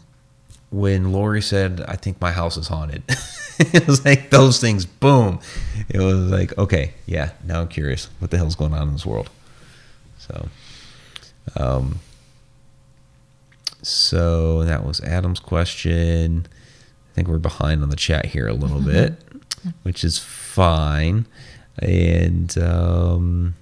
when 0.71 1.13
Lori 1.13 1.43
said, 1.43 1.83
"I 1.87 1.97
think 1.97 2.21
my 2.21 2.33
house 2.33 2.57
is 2.57 2.69
haunted," 2.69 3.03
it 3.59 3.87
was 3.87 4.05
like 4.05 4.31
those 4.31 4.61
things. 4.61 4.87
Boom! 4.87 5.41
It 5.89 5.99
was 5.99 6.31
like, 6.31 6.57
okay, 6.57 6.95
yeah. 7.07 7.33
Now 7.45 7.63
I'm 7.63 7.69
curious, 7.69 8.09
what 8.19 8.31
the 8.31 8.39
hell's 8.39 8.57
going 8.57 8.73
on 8.73 8.89
in 8.89 8.93
this 8.93 9.07
world? 9.07 9.31
So, 10.19 10.49
um, 11.57 11.99
so 13.83 14.65
that 14.65 14.85
was 14.85 15.01
Adam's 15.01 15.41
question. 15.41 16.47
I 17.11 17.15
think 17.15 17.29
we're 17.29 17.39
behind 17.39 17.83
on 17.83 17.91
the 17.91 17.97
chat 17.97 18.27
here 18.27 18.47
a 18.47 18.55
little 18.55 18.79
mm-hmm. 18.79 18.91
bit, 18.91 19.15
which 19.83 20.05
is 20.05 20.19
fine. 20.19 21.27
And 21.79 22.57
um, 22.59 23.57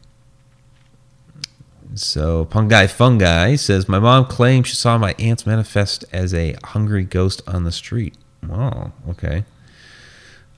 so 2.00 2.44
Pungai 2.46 2.88
Fungi 2.90 3.56
says, 3.56 3.88
My 3.88 3.98
mom 3.98 4.26
claims 4.26 4.68
she 4.68 4.74
saw 4.74 4.98
my 4.98 5.14
aunt's 5.18 5.46
manifest 5.46 6.04
as 6.12 6.32
a 6.34 6.56
hungry 6.64 7.04
ghost 7.04 7.42
on 7.46 7.64
the 7.64 7.72
street. 7.72 8.14
Oh, 8.50 8.92
okay. 9.10 9.44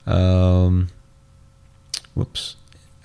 Um, 0.05 0.89
whoops. 2.13 2.55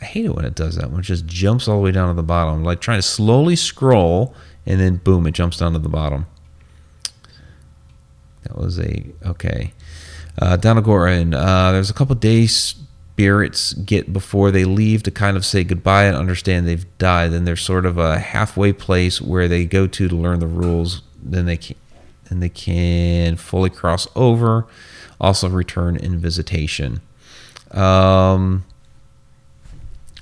I 0.01 0.05
hate 0.05 0.26
it 0.26 0.34
when 0.34 0.45
it 0.45 0.55
does 0.55 0.76
that. 0.76 0.91
When 0.91 1.01
it 1.01 1.05
just 1.05 1.26
jumps 1.26 1.68
all 1.68 1.76
the 1.78 1.82
way 1.82 1.93
down 1.93 2.09
to 2.09 2.14
the 2.14 2.22
bottom. 2.22 2.62
Like 2.62 2.80
trying 2.80 2.99
to 2.99 3.03
slowly 3.03 3.57
scroll 3.57 4.34
and 4.66 4.80
then 4.80 4.97
boom, 4.97 5.26
it 5.26 5.32
jumps 5.32 5.59
down 5.59 5.72
to 5.72 5.78
the 5.78 5.89
bottom. 5.89 6.26
That 8.43 8.59
was 8.59 8.78
a 8.78 9.07
okay. 9.24 9.72
Uh, 10.39 10.57
Donagoran, 10.57 11.34
uh, 11.34 11.72
there's 11.72 11.89
a 11.89 11.95
couple 11.95 12.14
days 12.14 12.74
spirits 13.17 13.73
get 13.73 14.12
before 14.12 14.51
they 14.51 14.67
leave 14.67 15.03
to 15.03 15.11
kind 15.11 15.39
of 15.39 15.45
say 15.47 15.64
goodbye 15.64 16.05
and 16.05 16.14
understand 16.14 16.69
they've 16.69 16.99
died. 16.99 17.33
Then 17.33 17.47
there's 17.47 17.62
sort 17.62 17.87
of 17.87 17.97
a 17.97 18.19
halfway 18.19 18.75
place 18.75 19.23
where 19.23 19.49
they 19.49 19.64
go 19.64 19.87
to 19.87 20.07
to 20.07 20.14
learn 20.14 20.39
the 20.39 20.47
rules. 20.47 21.01
Then 21.23 21.47
they 21.47 21.57
can, 21.57 21.77
then 22.29 22.41
they 22.41 22.51
can 22.51 23.37
fully 23.37 23.71
cross 23.71 24.07
over. 24.14 24.67
Also 25.19 25.49
return 25.49 25.97
in 25.97 26.19
visitation. 26.19 27.01
Um, 27.71 28.67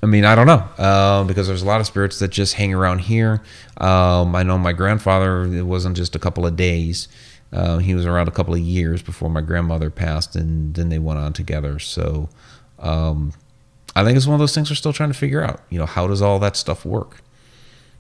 I 0.00 0.06
mean, 0.06 0.24
I 0.24 0.36
don't 0.36 0.46
know 0.46 0.64
uh, 0.78 1.24
because 1.24 1.48
there's 1.48 1.62
a 1.62 1.66
lot 1.66 1.80
of 1.80 1.88
spirits 1.88 2.20
that 2.20 2.28
just 2.28 2.54
hang 2.54 2.72
around 2.72 3.00
here. 3.00 3.42
Um, 3.78 4.36
I 4.36 4.44
know 4.44 4.56
my 4.56 4.72
grandfather. 4.72 5.42
It 5.46 5.66
wasn't 5.66 5.96
just 5.96 6.14
a 6.14 6.20
couple 6.20 6.46
of 6.46 6.54
days. 6.54 7.08
Uh, 7.52 7.78
he 7.78 7.96
was 7.96 8.06
around 8.06 8.28
a 8.28 8.32
couple 8.32 8.54
of 8.54 8.60
years 8.60 9.02
before 9.02 9.30
my 9.30 9.40
grandmother 9.40 9.90
passed, 9.90 10.36
and 10.36 10.74
then 10.76 10.90
they 10.90 11.00
went 11.00 11.18
on 11.18 11.32
together. 11.32 11.80
So 11.80 12.28
um, 12.78 13.32
I 13.96 14.04
think 14.04 14.16
it's 14.16 14.26
one 14.26 14.34
of 14.34 14.40
those 14.40 14.54
things 14.54 14.70
we're 14.70 14.76
still 14.76 14.92
trying 14.92 15.10
to 15.10 15.18
figure 15.18 15.42
out. 15.42 15.60
You 15.70 15.78
know, 15.78 15.86
how 15.86 16.06
does 16.06 16.20
all 16.20 16.38
that 16.40 16.56
stuff 16.56 16.84
work? 16.84 17.22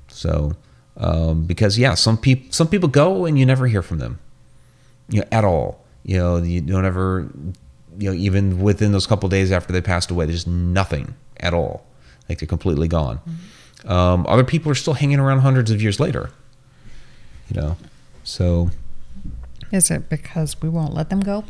So, 0.08 0.54
um, 0.96 1.44
because 1.44 1.78
yeah, 1.78 1.94
some 1.94 2.18
people 2.18 2.52
some 2.52 2.68
people 2.68 2.88
go 2.88 3.24
and 3.24 3.38
you 3.38 3.46
never 3.46 3.66
hear 3.66 3.82
from 3.82 3.98
them, 3.98 4.18
you 5.08 5.20
know, 5.20 5.26
at 5.30 5.44
all. 5.44 5.84
You 6.04 6.18
know, 6.18 6.36
you 6.36 6.60
don't 6.60 6.84
ever, 6.84 7.30
you 7.98 8.10
know, 8.10 8.16
even 8.16 8.60
within 8.60 8.92
those 8.92 9.06
couple 9.06 9.28
days 9.28 9.50
after 9.52 9.72
they 9.72 9.80
passed 9.80 10.10
away, 10.10 10.26
there's 10.26 10.46
nothing 10.46 11.14
at 11.38 11.54
all. 11.54 11.86
Like 12.28 12.38
they're 12.38 12.48
completely 12.48 12.88
gone. 12.88 13.18
Mm-hmm. 13.18 13.90
Um, 13.90 14.26
other 14.28 14.44
people 14.44 14.70
are 14.72 14.76
still 14.76 14.94
hanging 14.94 15.18
around 15.18 15.40
hundreds 15.40 15.70
of 15.70 15.80
years 15.82 16.00
later. 16.00 16.30
You 17.50 17.60
know, 17.60 17.76
so. 18.22 18.70
Is 19.70 19.90
it 19.90 20.08
because 20.08 20.60
we 20.62 20.68
won't 20.68 20.94
let 20.94 21.10
them 21.10 21.20
go? 21.20 21.44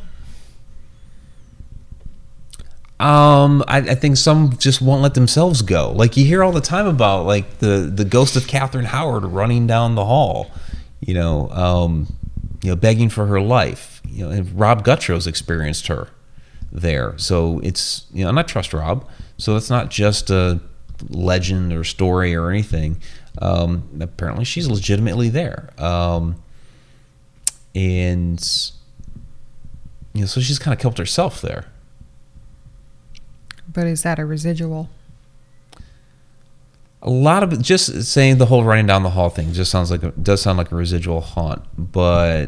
Um, 3.00 3.64
I, 3.66 3.78
I, 3.78 3.94
think 3.96 4.16
some 4.16 4.56
just 4.56 4.80
won't 4.80 5.02
let 5.02 5.14
themselves 5.14 5.62
go. 5.62 5.90
Like 5.90 6.16
you 6.16 6.24
hear 6.24 6.44
all 6.44 6.52
the 6.52 6.60
time 6.60 6.86
about 6.86 7.26
like 7.26 7.58
the 7.58 7.90
the 7.92 8.04
ghost 8.04 8.36
of 8.36 8.46
Catherine 8.46 8.84
Howard 8.84 9.24
running 9.24 9.66
down 9.66 9.96
the 9.96 10.04
hall, 10.04 10.52
you 11.00 11.12
know, 11.12 11.50
um, 11.50 12.06
you 12.62 12.70
know, 12.70 12.76
begging 12.76 13.08
for 13.08 13.26
her 13.26 13.40
life. 13.40 14.00
You 14.08 14.24
know, 14.24 14.30
and 14.30 14.58
Rob 14.58 14.84
Gutro's 14.84 15.26
experienced 15.26 15.88
her 15.88 16.08
there. 16.70 17.18
So 17.18 17.58
it's 17.64 18.06
you 18.12 18.22
know, 18.22 18.30
and 18.30 18.38
I 18.38 18.42
trust 18.42 18.72
Rob. 18.72 19.08
So 19.38 19.56
it's 19.56 19.68
not 19.68 19.90
just 19.90 20.30
a 20.30 20.60
legend 21.10 21.72
or 21.72 21.82
story 21.82 22.34
or 22.36 22.48
anything. 22.48 23.00
Um, 23.42 23.88
apparently, 24.00 24.44
she's 24.44 24.68
legitimately 24.68 25.30
there. 25.30 25.70
Um, 25.78 26.36
and 27.74 28.40
you 30.12 30.20
know, 30.20 30.26
so 30.26 30.40
she's 30.40 30.60
kind 30.60 30.72
of 30.72 30.80
killed 30.80 30.98
herself 30.98 31.40
there. 31.40 31.66
But 33.74 33.86
is 33.86 34.02
that 34.04 34.18
a 34.18 34.24
residual? 34.24 34.88
A 37.02 37.10
lot 37.10 37.42
of 37.42 37.60
just 37.60 38.04
saying 38.04 38.38
the 38.38 38.46
whole 38.46 38.64
running 38.64 38.86
down 38.86 39.02
the 39.02 39.10
hall 39.10 39.28
thing 39.28 39.52
just 39.52 39.70
sounds 39.70 39.90
like 39.90 40.02
a, 40.02 40.12
does 40.12 40.40
sound 40.40 40.56
like 40.56 40.72
a 40.72 40.76
residual 40.76 41.20
haunt, 41.20 41.62
but 41.76 42.46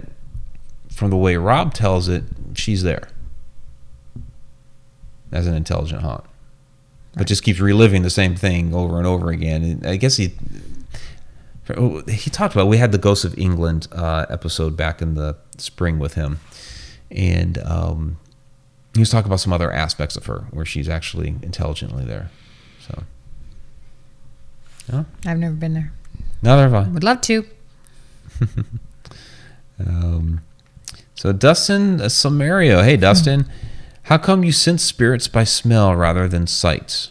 from 0.90 1.10
the 1.10 1.16
way 1.16 1.36
Rob 1.36 1.74
tells 1.74 2.08
it, 2.08 2.24
she's 2.54 2.82
there 2.82 3.08
as 5.30 5.46
an 5.46 5.52
intelligent 5.54 6.00
haunt, 6.00 6.24
right. 6.24 7.18
but 7.18 7.26
just 7.26 7.42
keeps 7.42 7.60
reliving 7.60 8.00
the 8.02 8.08
same 8.08 8.34
thing 8.34 8.72
over 8.72 8.96
and 8.96 9.06
over 9.06 9.28
again. 9.28 9.62
And 9.62 9.86
I 9.86 9.96
guess 9.96 10.16
he 10.16 10.32
he 12.08 12.30
talked 12.30 12.54
about 12.54 12.68
we 12.68 12.78
had 12.78 12.92
the 12.92 12.98
Ghosts 12.98 13.24
of 13.24 13.36
England 13.36 13.88
uh, 13.92 14.24
episode 14.30 14.76
back 14.76 15.02
in 15.02 15.14
the 15.14 15.36
spring 15.58 15.98
with 15.98 16.14
him, 16.14 16.38
and 17.10 17.58
um, 17.58 18.18
he 18.96 19.00
was 19.00 19.10
talking 19.10 19.26
about 19.26 19.40
some 19.40 19.52
other 19.52 19.72
aspects 19.72 20.16
of 20.16 20.26
her 20.26 20.46
where 20.50 20.64
she's 20.64 20.88
actually 20.88 21.36
intelligently 21.42 22.04
there. 22.04 22.30
So. 22.80 23.04
I've 25.26 25.38
never 25.38 25.54
been 25.54 25.74
there. 25.74 25.92
Neither 26.42 26.62
have 26.62 26.74
I. 26.74 26.88
Would 26.88 27.04
love 27.04 27.20
to. 27.22 27.44
um, 29.80 30.42
so 31.14 31.32
Dustin 31.32 32.00
uh, 32.00 32.04
Samario, 32.04 32.84
hey 32.84 32.96
Dustin, 32.96 33.46
how 34.04 34.18
come 34.18 34.44
you 34.44 34.52
sense 34.52 34.82
spirits 34.82 35.28
by 35.28 35.44
smell 35.44 35.94
rather 35.96 36.28
than 36.28 36.46
sight? 36.46 37.10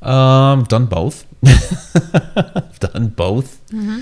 Um, 0.00 0.64
done 0.64 0.86
both. 0.86 1.26
I've 1.46 2.78
done 2.92 3.08
both. 3.08 3.60
Mm-hmm. 3.68 4.00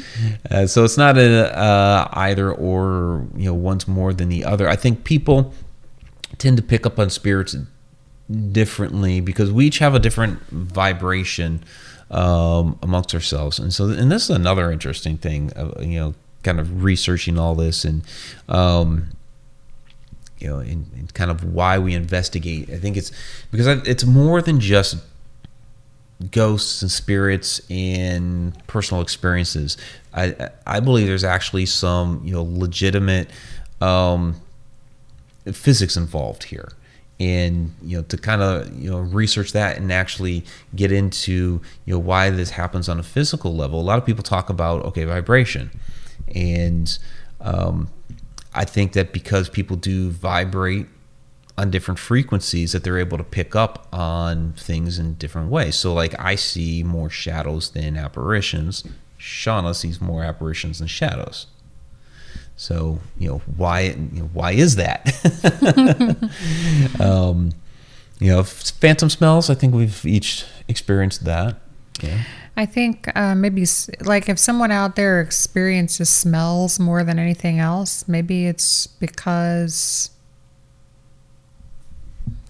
Uh, 0.50 0.66
so 0.66 0.84
it's 0.84 0.98
not 0.98 1.18
a 1.18 1.56
uh, 1.56 2.08
either 2.12 2.52
or. 2.52 3.26
You 3.36 3.46
know, 3.46 3.54
one's 3.54 3.88
more 3.88 4.12
than 4.12 4.28
the 4.28 4.44
other. 4.44 4.68
I 4.68 4.76
think 4.76 5.04
people 5.04 5.54
tend 6.38 6.56
to 6.56 6.62
pick 6.62 6.86
up 6.86 6.98
on 6.98 7.10
spirits 7.10 7.56
differently 8.52 9.20
because 9.20 9.52
we 9.52 9.66
each 9.66 9.78
have 9.78 9.94
a 9.94 9.98
different 9.98 10.40
vibration 10.48 11.64
um, 12.10 12.78
amongst 12.82 13.14
ourselves. 13.14 13.58
And 13.58 13.72
so, 13.72 13.88
and 13.88 14.10
this 14.10 14.24
is 14.24 14.30
another 14.30 14.70
interesting 14.70 15.16
thing, 15.16 15.52
uh, 15.54 15.72
you 15.80 15.98
know, 15.98 16.14
kind 16.42 16.60
of 16.60 16.82
researching 16.82 17.38
all 17.38 17.54
this 17.54 17.84
and, 17.84 18.02
um, 18.48 19.08
you 20.38 20.48
know, 20.48 20.58
and, 20.58 20.90
and, 20.96 21.14
kind 21.14 21.30
of 21.30 21.44
why 21.44 21.78
we 21.78 21.94
investigate. 21.94 22.68
I 22.68 22.78
think 22.78 22.96
it's 22.96 23.12
because 23.52 23.66
it's 23.86 24.04
more 24.04 24.42
than 24.42 24.58
just 24.58 24.96
ghosts 26.30 26.82
and 26.82 26.90
spirits 26.90 27.60
and 27.70 28.66
personal 28.66 29.02
experiences. 29.02 29.76
I 30.12 30.50
I 30.66 30.80
believe 30.80 31.06
there's 31.06 31.22
actually 31.22 31.66
some 31.66 32.22
you 32.24 32.32
know 32.32 32.42
legitimate 32.42 33.30
um, 33.80 34.41
physics 35.52 35.96
involved 35.96 36.44
here 36.44 36.72
and 37.20 37.74
you 37.82 37.96
know 37.96 38.02
to 38.04 38.16
kind 38.16 38.40
of 38.42 38.72
you 38.78 38.90
know 38.90 38.98
research 38.98 39.52
that 39.52 39.76
and 39.76 39.92
actually 39.92 40.44
get 40.74 40.90
into 40.90 41.60
you 41.84 41.94
know 41.94 41.98
why 41.98 42.30
this 42.30 42.50
happens 42.50 42.88
on 42.88 42.98
a 42.98 43.02
physical 43.02 43.54
level 43.54 43.80
a 43.80 43.82
lot 43.82 43.98
of 43.98 44.06
people 44.06 44.22
talk 44.22 44.48
about 44.48 44.84
okay 44.84 45.04
vibration 45.04 45.70
and 46.34 46.98
um, 47.40 47.88
I 48.54 48.64
think 48.64 48.92
that 48.92 49.12
because 49.12 49.48
people 49.48 49.76
do 49.76 50.10
vibrate 50.10 50.86
on 51.58 51.70
different 51.70 51.98
frequencies 51.98 52.72
that 52.72 52.84
they're 52.84 52.98
able 52.98 53.18
to 53.18 53.24
pick 53.24 53.54
up 53.54 53.86
on 53.92 54.52
things 54.54 54.98
in 54.98 55.14
different 55.14 55.50
ways. 55.50 55.76
So 55.76 55.92
like 55.92 56.18
I 56.18 56.34
see 56.34 56.82
more 56.82 57.10
shadows 57.10 57.70
than 57.70 57.96
apparitions. 57.96 58.84
Shauna 59.18 59.74
sees 59.74 60.00
more 60.00 60.22
apparitions 60.22 60.78
than 60.78 60.88
shadows. 60.88 61.46
So 62.62 63.00
you 63.18 63.28
know 63.28 63.38
why 63.56 63.80
you 63.80 64.20
know, 64.20 64.30
why 64.32 64.52
is 64.52 64.76
that? 64.76 65.10
um, 67.00 67.50
you 68.20 68.30
know, 68.30 68.44
phantom 68.44 69.10
smells. 69.10 69.50
I 69.50 69.54
think 69.56 69.74
we've 69.74 70.06
each 70.06 70.44
experienced 70.68 71.24
that. 71.24 71.56
Yeah. 72.00 72.22
I 72.56 72.66
think 72.66 73.10
uh, 73.16 73.34
maybe 73.34 73.66
like 74.02 74.28
if 74.28 74.38
someone 74.38 74.70
out 74.70 74.94
there 74.94 75.20
experiences 75.20 76.08
smells 76.08 76.78
more 76.78 77.02
than 77.02 77.18
anything 77.18 77.58
else, 77.58 78.06
maybe 78.06 78.46
it's 78.46 78.86
because 78.86 80.10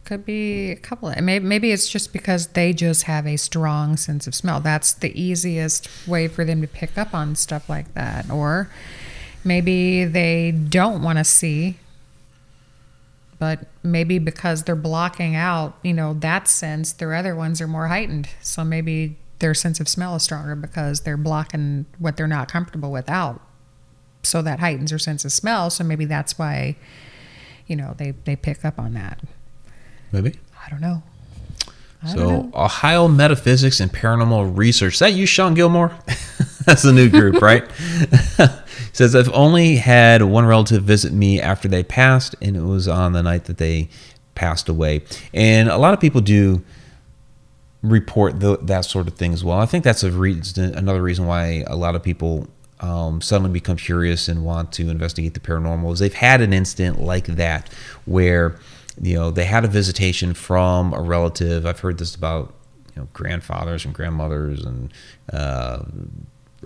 could 0.05 0.27
be 0.27 0.73
a 0.73 0.77
couple 0.77 1.09
of 1.09 1.19
maybe 1.23 1.43
maybe 1.43 1.73
it's 1.73 1.89
just 1.89 2.13
because 2.13 2.49
they 2.49 2.75
just 2.75 3.05
have 3.05 3.27
a 3.27 3.39
strong 3.39 3.97
sense 3.97 4.27
of 4.27 4.35
smell. 4.35 4.61
That's 4.61 4.93
the 4.93 5.19
easiest 5.19 5.89
way 6.07 6.29
for 6.29 6.45
them 6.45 6.61
to 6.61 6.69
pick 6.69 6.99
up 6.99 7.15
on 7.15 7.35
stuff 7.35 7.71
like 7.71 7.95
that. 7.95 8.31
Or 8.31 8.69
maybe 9.45 10.05
they 10.05 10.51
don't 10.53 11.03
want 11.03 11.19
to 11.19 11.25
see 11.25 11.77
but 13.43 13.67
maybe 13.83 14.21
because 14.21 14.63
they're 14.63 14.77
blocking 14.77 15.35
out, 15.35 15.77
you 15.83 15.93
know, 15.93 16.15
that 16.15 16.47
sense, 16.47 16.93
their 16.93 17.13
other 17.13 17.35
ones 17.35 17.61
are 17.61 17.67
more 17.67 17.89
heightened. 17.89 18.29
So 18.41 18.63
maybe 18.63 19.17
their 19.41 19.53
sense 19.53 19.81
of 19.81 19.89
smell 19.89 20.15
is 20.15 20.23
stronger 20.23 20.55
because 20.55 21.01
they're 21.01 21.17
blocking 21.17 21.87
what 21.99 22.17
they're 22.17 22.29
not 22.29 22.49
comfortable 22.49 22.93
with 22.93 23.11
out. 23.11 23.41
So 24.23 24.43
that 24.43 24.61
heightens 24.61 24.91
their 24.91 25.01
sense 25.01 25.25
of 25.25 25.33
smell. 25.33 25.71
So 25.71 25.83
maybe 25.83 26.05
that's 26.05 26.39
why, 26.39 26.77
you 27.67 27.75
know, 27.75 27.97
they, 27.97 28.13
they 28.13 28.37
pick 28.37 28.65
up 28.65 28.79
on 28.79 28.95
that. 28.95 29.19
Maybe. 30.13 30.39
I 30.65 30.71
don't 30.71 30.81
know. 30.81 31.03
So. 32.09 32.51
Ohio 32.55 33.07
Metaphysics 33.07 33.79
and 33.81 33.93
Paranormal 33.93 34.57
Research. 34.57 34.95
Is 34.95 34.99
that 35.01 35.13
you, 35.13 35.25
Sean 35.27 35.55
Gilmore? 35.55 35.93
That's 36.67 36.85
a 36.85 36.93
new 36.93 37.09
group, 37.09 37.41
right? 37.43 37.65
says 38.93 39.15
I've 39.15 39.33
only 39.33 39.77
had 39.77 40.23
one 40.23 40.45
relative 40.45 40.83
visit 40.83 41.13
me 41.13 41.41
after 41.41 41.69
they 41.69 41.83
passed, 41.83 42.35
and 42.43 42.57
it 42.57 42.63
was 42.63 42.89
on 42.89 43.13
the 43.13 43.23
night 43.23 43.45
that 43.45 43.59
they 43.59 43.89
passed 44.35 44.69
away. 44.69 45.03
And 45.33 45.69
a 45.69 45.79
lot 45.79 45.95
of 45.95 46.01
people 46.01 46.21
do 46.21 46.63
report 47.83 48.41
the, 48.41 48.59
that 48.59 48.85
sort 48.85 49.09
of 49.09 49.15
thing 49.15 49.33
as 49.33 49.45
well. 49.45 49.59
I 49.59 49.67
think 49.67 49.85
that's 49.85 50.03
a 50.03 50.11
reason, 50.11 50.75
another 50.75 51.03
reason 51.03 51.27
why 51.27 51.65
a 51.67 51.77
lot 51.77 51.95
of 51.95 52.03
people 52.03 52.49
um, 52.81 53.21
suddenly 53.21 53.51
become 53.53 53.77
curious 53.77 54.29
and 54.29 54.45
want 54.45 54.73
to 54.73 54.89
investigate 54.89 55.35
the 55.35 55.41
paranormal 55.41 55.93
is 55.93 55.99
they've 56.01 56.13
had 56.13 56.41
an 56.41 56.53
incident 56.53 57.01
like 57.01 57.27
that 57.27 57.69
where 58.05 58.57
you 59.01 59.17
know 59.17 59.31
they 59.31 59.45
had 59.45 59.65
a 59.65 59.69
visitation 59.69 60.35
from 60.35 60.93
a 60.93 61.01
relative. 61.01 61.67
I've 61.67 61.81
heard 61.81 61.99
this 61.99 62.15
about 62.15 62.55
you 62.95 63.03
know 63.03 63.09
grandfathers 63.13 63.85
and 63.85 63.95
grandmothers 63.95 64.65
and 64.65 64.93
uh, 65.33 65.85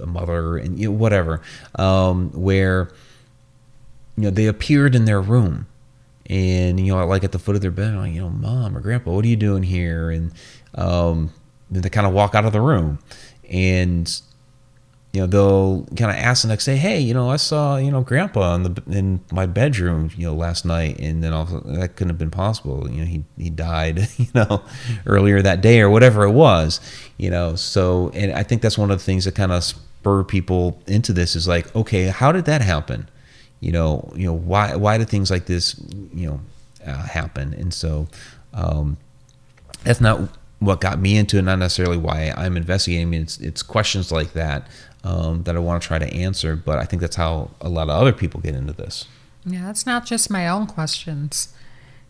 a 0.01 0.07
mother 0.07 0.57
and 0.57 0.79
you 0.79 0.91
know, 0.91 0.97
whatever, 0.97 1.41
um, 1.77 2.31
where 2.33 2.91
you 4.16 4.24
know 4.24 4.31
they 4.31 4.47
appeared 4.47 4.95
in 4.95 5.05
their 5.05 5.20
room 5.20 5.66
and 6.29 6.81
you 6.81 6.93
know 6.93 7.07
like 7.07 7.24
at 7.24 7.33
the 7.33 7.39
foot 7.39 7.55
of 7.55 7.61
their 7.61 7.70
bed 7.70 7.95
like 7.95 8.12
you 8.12 8.20
know 8.20 8.31
mom 8.31 8.77
or 8.77 8.81
grandpa 8.81 9.12
what 9.12 9.24
are 9.24 9.29
you 9.29 9.37
doing 9.37 9.62
here 9.62 10.11
and 10.11 10.33
um, 10.74 11.33
then 11.70 11.83
they 11.83 11.89
kind 11.89 12.07
of 12.07 12.12
walk 12.12 12.35
out 12.35 12.45
of 12.45 12.53
the 12.53 12.61
room 12.61 12.99
and 13.49 14.20
you 15.17 15.23
know 15.23 15.27
they'll 15.27 15.87
kind 15.97 16.11
of 16.11 16.17
ask 16.17 16.43
the 16.43 16.49
next 16.49 16.64
day 16.64 16.77
hey 16.77 17.01
you 17.01 17.14
know 17.14 17.31
i 17.31 17.37
saw 17.37 17.77
you 17.77 17.91
know 17.91 18.03
grandpa 18.03 18.55
in 18.55 18.62
the 18.64 18.83
in 18.91 19.21
my 19.33 19.47
bedroom 19.47 20.11
you 20.17 20.27
know 20.27 20.35
last 20.35 20.64
night 20.64 20.99
and 20.99 21.23
then 21.23 21.33
also 21.33 21.61
that 21.61 21.97
couldn't 21.97 22.11
have 22.11 22.19
been 22.19 22.31
possible 22.31 22.91
you 22.91 23.01
know 23.01 23.07
he 23.07 23.25
he 23.39 23.49
died 23.49 24.09
you 24.19 24.27
know 24.35 24.62
earlier 25.07 25.41
that 25.41 25.61
day 25.61 25.81
or 25.81 25.89
whatever 25.89 26.25
it 26.25 26.33
was 26.33 26.81
you 27.17 27.31
know 27.31 27.55
so 27.57 28.11
and 28.14 28.33
i 28.33 28.43
think 28.43 28.62
that's 28.62 28.77
one 28.77 28.91
of 28.91 28.99
the 28.99 29.05
things 29.05 29.25
that 29.25 29.35
kind 29.35 29.53
of 29.53 29.64
spur 30.07 30.23
people 30.23 30.81
into 30.87 31.12
this 31.12 31.35
is 31.35 31.49
like, 31.49 31.75
okay, 31.75 32.05
how 32.05 32.31
did 32.31 32.45
that 32.45 32.62
happen? 32.62 33.09
You 33.59 33.73
know, 33.73 34.12
you 34.14 34.27
know 34.27 34.35
why 34.35 34.77
why 34.77 34.99
do 34.99 35.05
things 35.05 35.33
like 35.33 35.47
this 35.47 35.75
you 36.14 36.29
know 36.29 36.41
uh, 36.87 37.03
happen? 37.03 37.55
And 37.55 37.75
so 37.75 38.07
um, 38.55 38.99
that's 39.83 40.01
not 40.01 40.21
what 40.61 40.81
got 40.81 41.01
me 41.01 41.17
into 41.17 41.39
it. 41.39 41.43
Not 41.43 41.59
necessarily 41.59 41.97
why 41.97 42.33
I'm 42.37 42.57
investigating. 42.57 43.09
I 43.09 43.11
mean, 43.11 43.23
it's 43.23 43.41
it's 43.41 43.62
questions 43.64 44.12
like 44.12 44.35
that 44.35 44.69
um, 45.07 45.44
that 45.44 45.57
I 45.57 45.59
want 45.59 45.82
to 45.82 45.86
try 45.86 45.98
to 45.98 46.12
answer. 46.12 46.57
But 46.57 46.78
I 46.78 46.84
think 46.84 47.00
that's 47.00 47.16
how 47.16 47.50
a 47.61 47.68
lot 47.68 47.84
of 47.84 48.00
other 48.00 48.12
people 48.12 48.40
get 48.40 48.54
into 48.54 48.72
this. 48.72 49.07
Yeah, 49.44 49.70
it's 49.70 49.86
not 49.86 50.04
just 50.04 50.30
my 50.30 50.48
own 50.48 50.66
questions, 50.66 51.54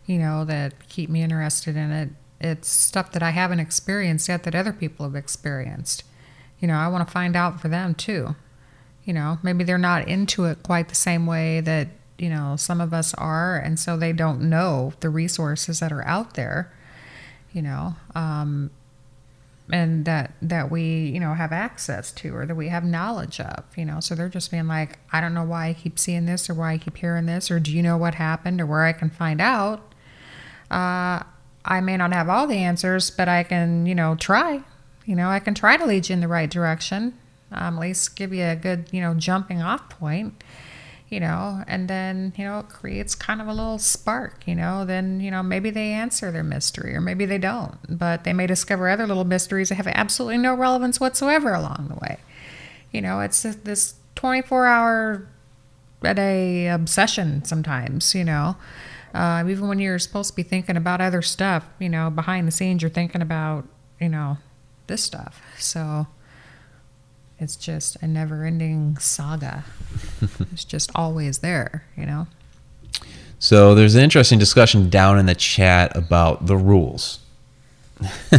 you 0.05 0.17
know, 0.17 0.43
that 0.45 0.89
keep 0.89 1.09
me 1.09 1.21
interested 1.21 1.75
in 1.75 1.91
it. 1.91 2.09
It's 2.41 2.67
stuff 2.69 3.11
that 3.11 3.23
I 3.23 3.31
haven't 3.31 3.59
experienced 3.59 4.27
yet 4.27 4.43
that 4.43 4.55
other 4.55 4.73
people 4.73 5.05
have 5.05 5.15
experienced 5.15 6.03
you 6.59 6.67
know, 6.67 6.75
I 6.75 6.87
want 6.87 7.07
to 7.07 7.11
find 7.11 7.35
out 7.35 7.61
for 7.61 7.67
them 7.67 7.93
too. 7.93 8.35
You 9.05 9.13
know, 9.13 9.39
maybe 9.41 9.63
they're 9.63 9.77
not 9.77 10.07
into 10.07 10.45
it 10.45 10.63
quite 10.63 10.89
the 10.89 10.95
same 10.95 11.25
way 11.25 11.61
that, 11.61 11.87
you 12.17 12.29
know, 12.29 12.55
some 12.57 12.81
of 12.81 12.93
us 12.93 13.13
are, 13.13 13.57
and 13.57 13.79
so 13.79 13.95
they 13.95 14.11
don't 14.11 14.41
know 14.41 14.93
the 14.99 15.09
resources 15.09 15.79
that 15.79 15.91
are 15.91 16.05
out 16.05 16.33
there, 16.33 16.73
you 17.53 17.61
know, 17.61 17.95
um, 18.15 18.69
and 19.71 20.05
that 20.05 20.33
that 20.41 20.71
we, 20.71 21.07
you 21.07 21.19
know, 21.19 21.33
have 21.33 21.51
access 21.51 22.11
to 22.13 22.35
or 22.35 22.45
that 22.45 22.55
we 22.55 22.69
have 22.69 22.83
knowledge 22.83 23.39
of, 23.39 23.65
you 23.75 23.85
know. 23.85 23.99
So 23.99 24.15
they're 24.15 24.29
just 24.29 24.51
being 24.51 24.67
like, 24.67 24.99
I 25.11 25.21
don't 25.21 25.33
know 25.33 25.43
why 25.43 25.67
I 25.67 25.73
keep 25.73 25.99
seeing 25.99 26.25
this 26.25 26.49
or 26.49 26.53
why 26.53 26.73
I 26.73 26.77
keep 26.77 26.97
hearing 26.97 27.25
this, 27.25 27.51
or 27.51 27.59
do 27.59 27.71
you 27.71 27.83
know 27.83 27.97
what 27.97 28.15
happened 28.15 28.61
or 28.61 28.65
where 28.65 28.83
I 28.83 28.93
can 28.93 29.09
find 29.09 29.41
out? 29.41 29.93
Uh, 30.71 31.23
I 31.65 31.81
may 31.81 31.97
not 31.97 32.13
have 32.13 32.29
all 32.29 32.47
the 32.47 32.57
answers, 32.57 33.11
but 33.11 33.27
I 33.27 33.43
can, 33.43 33.85
you 33.85 33.95
know, 33.95 34.15
try 34.15 34.63
you 35.07 35.15
know, 35.15 35.29
I 35.29 35.39
can 35.39 35.55
try 35.55 35.77
to 35.77 35.85
lead 35.85 36.09
you 36.09 36.13
in 36.13 36.19
the 36.19 36.27
right 36.27 36.49
direction, 36.49 37.17
um, 37.51 37.77
at 37.77 37.81
least 37.81 38.17
give 38.17 38.33
you 38.33 38.43
a 38.43 38.57
good, 38.57 38.89
you 38.91 39.01
know, 39.01 39.13
jumping 39.13 39.61
off 39.61 39.89
point, 39.89 40.43
you 41.09 41.19
know, 41.21 41.63
and 41.67 41.87
then, 41.87 42.33
you 42.35 42.43
know, 42.43 42.59
it 42.59 42.69
creates 42.69 43.15
kind 43.15 43.41
of 43.41 43.47
a 43.47 43.53
little 43.53 43.79
spark, 43.79 44.45
you 44.45 44.55
know, 44.55 44.83
then, 44.83 45.21
you 45.21 45.31
know, 45.31 45.41
maybe 45.41 45.69
they 45.69 45.93
answer 45.93 46.31
their 46.31 46.43
mystery 46.43 46.93
or 46.93 46.99
maybe 46.99 47.25
they 47.25 47.37
don't, 47.37 47.77
but 47.89 48.25
they 48.25 48.33
may 48.33 48.45
discover 48.45 48.89
other 48.89 49.07
little 49.07 49.23
mysteries 49.23 49.69
that 49.69 49.75
have 49.75 49.87
absolutely 49.87 50.37
no 50.37 50.53
relevance 50.53 50.99
whatsoever 50.99 51.53
along 51.53 51.87
the 51.89 51.95
way. 51.95 52.17
You 52.91 53.01
know, 53.01 53.21
it's 53.21 53.43
this 53.43 53.95
24 54.15 54.65
hour 54.65 55.27
a 56.01 56.13
day 56.13 56.67
obsession 56.67 57.45
sometimes, 57.45 58.13
you 58.13 58.23
know. 58.23 58.57
Uh, 59.13 59.43
even 59.47 59.67
when 59.67 59.79
you're 59.79 59.99
supposed 59.99 60.31
to 60.31 60.35
be 60.35 60.43
thinking 60.43 60.75
about 60.75 60.99
other 60.99 61.21
stuff, 61.21 61.65
you 61.79 61.89
know, 61.89 62.09
behind 62.09 62.47
the 62.47 62.51
scenes, 62.51 62.81
you're 62.81 62.91
thinking 62.91 63.21
about, 63.21 63.65
you 63.99 64.09
know, 64.09 64.37
this 64.87 65.03
stuff. 65.03 65.41
So 65.57 66.07
it's 67.39 67.55
just 67.55 67.97
a 68.01 68.07
never 68.07 68.45
ending 68.45 68.97
saga. 68.97 69.63
it's 70.51 70.63
just 70.63 70.91
always 70.95 71.39
there, 71.39 71.85
you 71.95 72.05
know? 72.05 72.27
So 73.39 73.75
there's 73.75 73.95
an 73.95 74.03
interesting 74.03 74.39
discussion 74.39 74.89
down 74.89 75.19
in 75.19 75.27
the 75.27 75.35
chat 75.35 75.95
about 75.95 76.47
the 76.47 76.57
rules. 76.57 77.19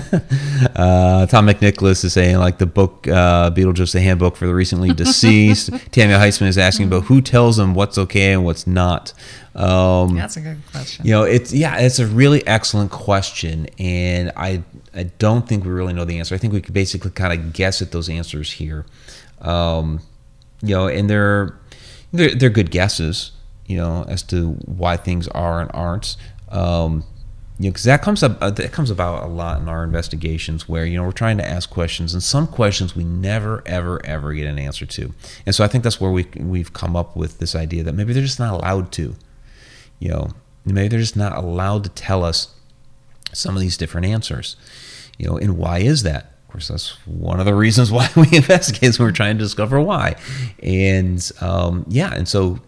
uh, 0.76 1.26
Tom 1.26 1.46
McNicholas 1.46 2.04
is 2.04 2.12
saying 2.12 2.38
like 2.38 2.58
the 2.58 2.66
book 2.66 3.08
uh, 3.08 3.50
Beetlejuice, 3.50 3.92
the 3.92 4.00
handbook 4.00 4.36
for 4.36 4.46
the 4.46 4.54
recently 4.54 4.90
deceased. 4.94 5.70
Tammy 5.90 6.14
Heisman 6.14 6.46
is 6.46 6.58
asking 6.58 6.86
about 6.86 7.04
who 7.04 7.20
tells 7.20 7.56
them 7.56 7.74
what's 7.74 7.98
okay 7.98 8.32
and 8.32 8.44
what's 8.44 8.66
not. 8.66 9.12
Um, 9.54 10.14
That's 10.14 10.36
a 10.36 10.40
good 10.40 10.58
question. 10.70 11.04
You 11.04 11.12
know, 11.12 11.22
it's 11.24 11.52
yeah, 11.52 11.78
it's 11.78 11.98
a 11.98 12.06
really 12.06 12.46
excellent 12.46 12.92
question, 12.92 13.66
and 13.78 14.30
I 14.36 14.62
I 14.94 15.04
don't 15.18 15.48
think 15.48 15.64
we 15.64 15.70
really 15.70 15.92
know 15.92 16.04
the 16.04 16.18
answer. 16.18 16.34
I 16.34 16.38
think 16.38 16.52
we 16.52 16.60
could 16.60 16.74
basically 16.74 17.10
kind 17.10 17.32
of 17.32 17.52
guess 17.52 17.82
at 17.82 17.90
those 17.90 18.08
answers 18.08 18.52
here. 18.52 18.86
Um, 19.40 20.00
you 20.62 20.74
know, 20.74 20.86
and 20.86 21.10
they're, 21.10 21.58
they're 22.12 22.34
they're 22.34 22.50
good 22.50 22.70
guesses. 22.70 23.32
You 23.66 23.76
know, 23.76 24.04
as 24.08 24.22
to 24.24 24.52
why 24.64 24.96
things 24.96 25.26
are 25.28 25.60
and 25.60 25.70
aren't. 25.74 26.16
Um, 26.48 27.04
you 27.58 27.64
know, 27.64 27.70
because 27.70 27.84
that 27.84 28.02
comes 28.02 28.22
up 28.22 28.38
uh, 28.40 28.52
comes 28.70 28.90
about 28.90 29.24
a 29.24 29.26
lot 29.26 29.60
in 29.60 29.68
our 29.68 29.82
investigations, 29.82 30.68
where 30.68 30.86
you 30.86 30.96
know 30.96 31.02
we're 31.02 31.12
trying 31.12 31.38
to 31.38 31.46
ask 31.46 31.68
questions, 31.68 32.14
and 32.14 32.22
some 32.22 32.46
questions 32.46 32.94
we 32.94 33.02
never, 33.02 33.62
ever, 33.66 34.04
ever 34.06 34.32
get 34.32 34.46
an 34.46 34.58
answer 34.60 34.86
to, 34.86 35.12
and 35.44 35.54
so 35.54 35.64
I 35.64 35.68
think 35.68 35.82
that's 35.82 36.00
where 36.00 36.12
we 36.12 36.26
we've 36.36 36.72
come 36.72 36.94
up 36.94 37.16
with 37.16 37.38
this 37.38 37.56
idea 37.56 37.82
that 37.82 37.94
maybe 37.94 38.12
they're 38.12 38.22
just 38.22 38.38
not 38.38 38.54
allowed 38.54 38.92
to, 38.92 39.16
you 39.98 40.08
know, 40.08 40.30
maybe 40.64 40.88
they're 40.88 41.00
just 41.00 41.16
not 41.16 41.36
allowed 41.36 41.82
to 41.84 41.90
tell 41.90 42.24
us 42.24 42.54
some 43.32 43.56
of 43.56 43.60
these 43.60 43.76
different 43.76 44.06
answers, 44.06 44.56
you 45.18 45.26
know, 45.26 45.36
and 45.36 45.58
why 45.58 45.78
is 45.78 46.04
that? 46.04 46.34
Of 46.46 46.52
course, 46.52 46.68
that's 46.68 46.90
one 47.06 47.40
of 47.40 47.46
the 47.46 47.54
reasons 47.56 47.90
why 47.90 48.08
we 48.14 48.28
investigate 48.36 48.90
is 48.90 49.00
we're 49.00 49.10
trying 49.10 49.36
to 49.36 49.42
discover 49.42 49.80
why, 49.80 50.14
and 50.62 51.28
um, 51.40 51.86
yeah, 51.88 52.14
and 52.14 52.28
so 52.28 52.60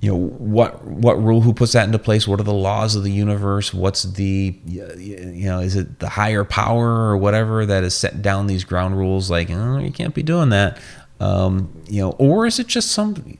you 0.00 0.12
know 0.12 0.16
what 0.16 0.84
what 0.84 1.20
rule 1.22 1.40
who 1.40 1.52
puts 1.52 1.72
that 1.72 1.86
into 1.86 1.98
place? 1.98 2.28
What 2.28 2.38
are 2.38 2.44
the 2.44 2.54
laws 2.54 2.94
of 2.94 3.02
the 3.02 3.10
universe? 3.10 3.74
What's 3.74 4.04
the 4.04 4.54
you 4.64 5.48
know 5.48 5.58
is 5.58 5.74
it 5.74 5.98
the 5.98 6.08
higher 6.08 6.44
power 6.44 7.10
or 7.10 7.16
whatever 7.16 7.66
that 7.66 7.82
has 7.82 7.96
set 7.96 8.22
down 8.22 8.46
these 8.46 8.62
ground 8.62 8.96
rules? 8.96 9.28
Like 9.28 9.50
oh, 9.50 9.78
you 9.78 9.90
can't 9.90 10.14
be 10.14 10.22
doing 10.22 10.50
that. 10.50 10.78
Um, 11.20 11.82
you 11.88 12.00
know, 12.00 12.10
or 12.12 12.46
is 12.46 12.60
it 12.60 12.68
just 12.68 12.92
some, 12.92 13.38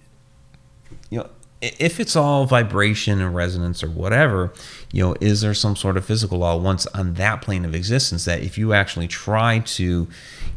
you 1.10 1.18
know, 1.18 1.30
if 1.60 2.00
it's 2.00 2.16
all 2.16 2.44
vibration 2.44 3.20
and 3.20 3.36
resonance 3.36 3.84
or 3.84 3.88
whatever, 3.88 4.52
you 4.92 5.02
know, 5.02 5.14
is 5.20 5.42
there 5.42 5.54
some 5.54 5.76
sort 5.76 5.96
of 5.96 6.04
physical 6.04 6.38
law 6.38 6.56
once 6.56 6.86
on 6.88 7.14
that 7.14 7.40
plane 7.40 7.64
of 7.64 7.76
existence 7.76 8.24
that 8.24 8.42
if 8.42 8.58
you 8.58 8.72
actually 8.72 9.06
try 9.06 9.60
to, 9.60 10.08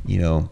you 0.03 0.19
know, 0.19 0.49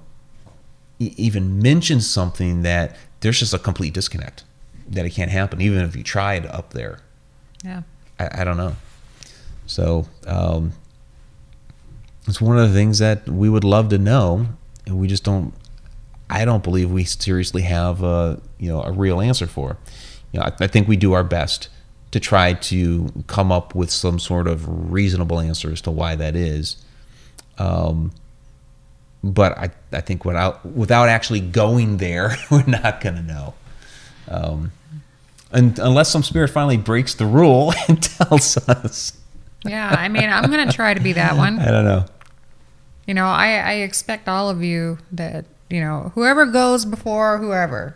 even 0.99 1.59
mention 1.59 2.01
something 2.01 2.61
that 2.61 2.95
there's 3.21 3.39
just 3.39 3.53
a 3.53 3.59
complete 3.59 3.95
disconnect 3.95 4.43
that 4.89 5.05
it 5.05 5.11
can't 5.11 5.31
happen, 5.31 5.61
even 5.61 5.83
if 5.83 5.95
you 5.95 6.03
tried 6.03 6.45
up 6.45 6.73
there. 6.73 6.99
Yeah. 7.63 7.83
I, 8.19 8.41
I 8.41 8.43
don't 8.43 8.57
know. 8.57 8.75
So 9.65 10.07
um, 10.25 10.73
it's 12.27 12.41
one 12.41 12.57
of 12.57 12.67
the 12.67 12.73
things 12.73 12.99
that 12.99 13.27
we 13.29 13.49
would 13.49 13.63
love 13.63 13.89
to 13.89 13.97
know, 13.97 14.47
and 14.85 14.99
we 14.99 15.07
just 15.07 15.23
don't. 15.23 15.53
I 16.31 16.45
don't 16.45 16.63
believe 16.63 16.91
we 16.91 17.05
seriously 17.05 17.63
have 17.63 18.03
a 18.03 18.39
you 18.59 18.69
know 18.69 18.81
a 18.81 18.91
real 18.91 19.21
answer 19.21 19.47
for. 19.47 19.77
You 20.31 20.39
know, 20.39 20.45
I, 20.45 20.63
I 20.63 20.67
think 20.67 20.87
we 20.87 20.97
do 20.97 21.13
our 21.13 21.23
best 21.23 21.69
to 22.11 22.19
try 22.19 22.53
to 22.53 23.23
come 23.27 23.51
up 23.51 23.75
with 23.75 23.91
some 23.91 24.19
sort 24.19 24.47
of 24.47 24.91
reasonable 24.91 25.39
answer 25.39 25.71
as 25.71 25.81
to 25.81 25.91
why 25.91 26.15
that 26.15 26.35
is. 26.35 26.77
Um, 27.59 28.11
but 29.23 29.57
I, 29.57 29.69
I 29.91 30.01
think 30.01 30.25
without 30.25 30.65
without 30.65 31.09
actually 31.09 31.41
going 31.41 31.97
there, 31.97 32.35
we're 32.51 32.65
not 32.65 33.01
going 33.01 33.15
to 33.15 33.23
know. 33.23 33.53
Um, 34.27 34.71
and 35.51 35.77
unless 35.79 36.09
some 36.09 36.23
spirit 36.23 36.49
finally 36.49 36.77
breaks 36.77 37.13
the 37.15 37.25
rule 37.25 37.73
and 37.87 38.01
tells 38.01 38.57
us, 38.69 39.13
Yeah. 39.65 39.95
I 39.97 40.07
mean, 40.09 40.29
I'm 40.29 40.49
going 40.51 40.67
to 40.67 40.73
try 40.73 40.93
to 40.93 41.01
be 41.01 41.13
that 41.13 41.35
one. 41.37 41.59
I 41.59 41.71
don't 41.71 41.85
know. 41.85 42.05
You 43.07 43.13
know, 43.15 43.25
I, 43.25 43.57
I 43.57 43.71
expect 43.81 44.27
all 44.27 44.49
of 44.49 44.61
you 44.63 44.99
that, 45.11 45.45
you 45.69 45.81
know, 45.81 46.11
whoever 46.15 46.45
goes 46.45 46.85
before 46.85 47.39
whoever, 47.39 47.95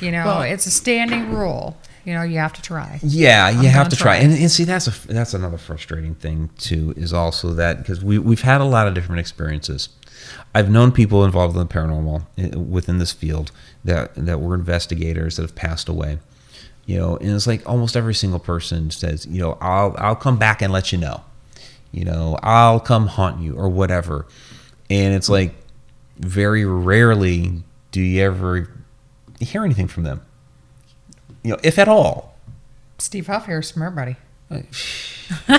you 0.00 0.10
know, 0.10 0.24
Well- 0.24 0.42
it's 0.42 0.66
a 0.66 0.70
standing 0.70 1.34
rule. 1.34 1.76
You 2.06 2.14
know, 2.14 2.22
you 2.22 2.38
have 2.38 2.54
to 2.54 2.62
try. 2.62 2.98
Yeah, 3.02 3.50
you 3.50 3.58
I'm 3.58 3.64
have 3.66 3.86
gonna 3.88 3.96
try. 3.96 4.16
try. 4.18 4.24
And, 4.24 4.32
and 4.32 4.50
see, 4.50 4.64
that's 4.64 4.86
a 4.86 5.08
that's 5.08 5.34
another 5.34 5.58
frustrating 5.58 6.14
thing 6.14 6.48
too. 6.56 6.94
Is 6.96 7.12
also 7.12 7.52
that 7.52 7.76
because 7.76 8.02
we 8.02 8.18
we've 8.18 8.40
had 8.40 8.62
a 8.62 8.64
lot 8.64 8.88
of 8.88 8.94
different 8.94 9.20
experiences. 9.20 9.90
I've 10.54 10.70
known 10.70 10.92
people 10.92 11.26
involved 11.26 11.54
in 11.54 11.60
the 11.60 11.72
paranormal 11.72 12.24
eh, 12.38 12.56
within 12.56 12.96
this 12.98 13.12
field 13.12 13.52
that 13.84 14.14
that 14.14 14.40
were 14.40 14.54
investigators 14.54 15.36
that 15.36 15.42
have 15.42 15.54
passed 15.54 15.90
away. 15.90 16.18
You 16.90 16.98
know, 16.98 17.16
and 17.18 17.30
it's 17.30 17.46
like 17.46 17.68
almost 17.68 17.96
every 17.96 18.14
single 18.14 18.40
person 18.40 18.90
says, 18.90 19.24
you 19.24 19.40
know, 19.40 19.56
I'll 19.60 19.94
I'll 19.96 20.16
come 20.16 20.38
back 20.38 20.60
and 20.60 20.72
let 20.72 20.90
you 20.90 20.98
know. 20.98 21.22
You 21.92 22.04
know, 22.04 22.36
I'll 22.42 22.80
come 22.80 23.06
haunt 23.06 23.40
you 23.40 23.54
or 23.54 23.68
whatever. 23.68 24.26
And 24.90 25.14
it's 25.14 25.28
like 25.28 25.54
very 26.18 26.64
rarely 26.64 27.62
do 27.92 28.00
you 28.00 28.24
ever 28.24 28.68
hear 29.38 29.64
anything 29.64 29.86
from 29.86 30.02
them. 30.02 30.22
You 31.44 31.52
know, 31.52 31.58
if 31.62 31.78
at 31.78 31.86
all. 31.86 32.34
Steve 32.98 33.28
Huff 33.28 33.46
here's 33.46 33.70
from 33.70 33.82
everybody. 33.82 34.16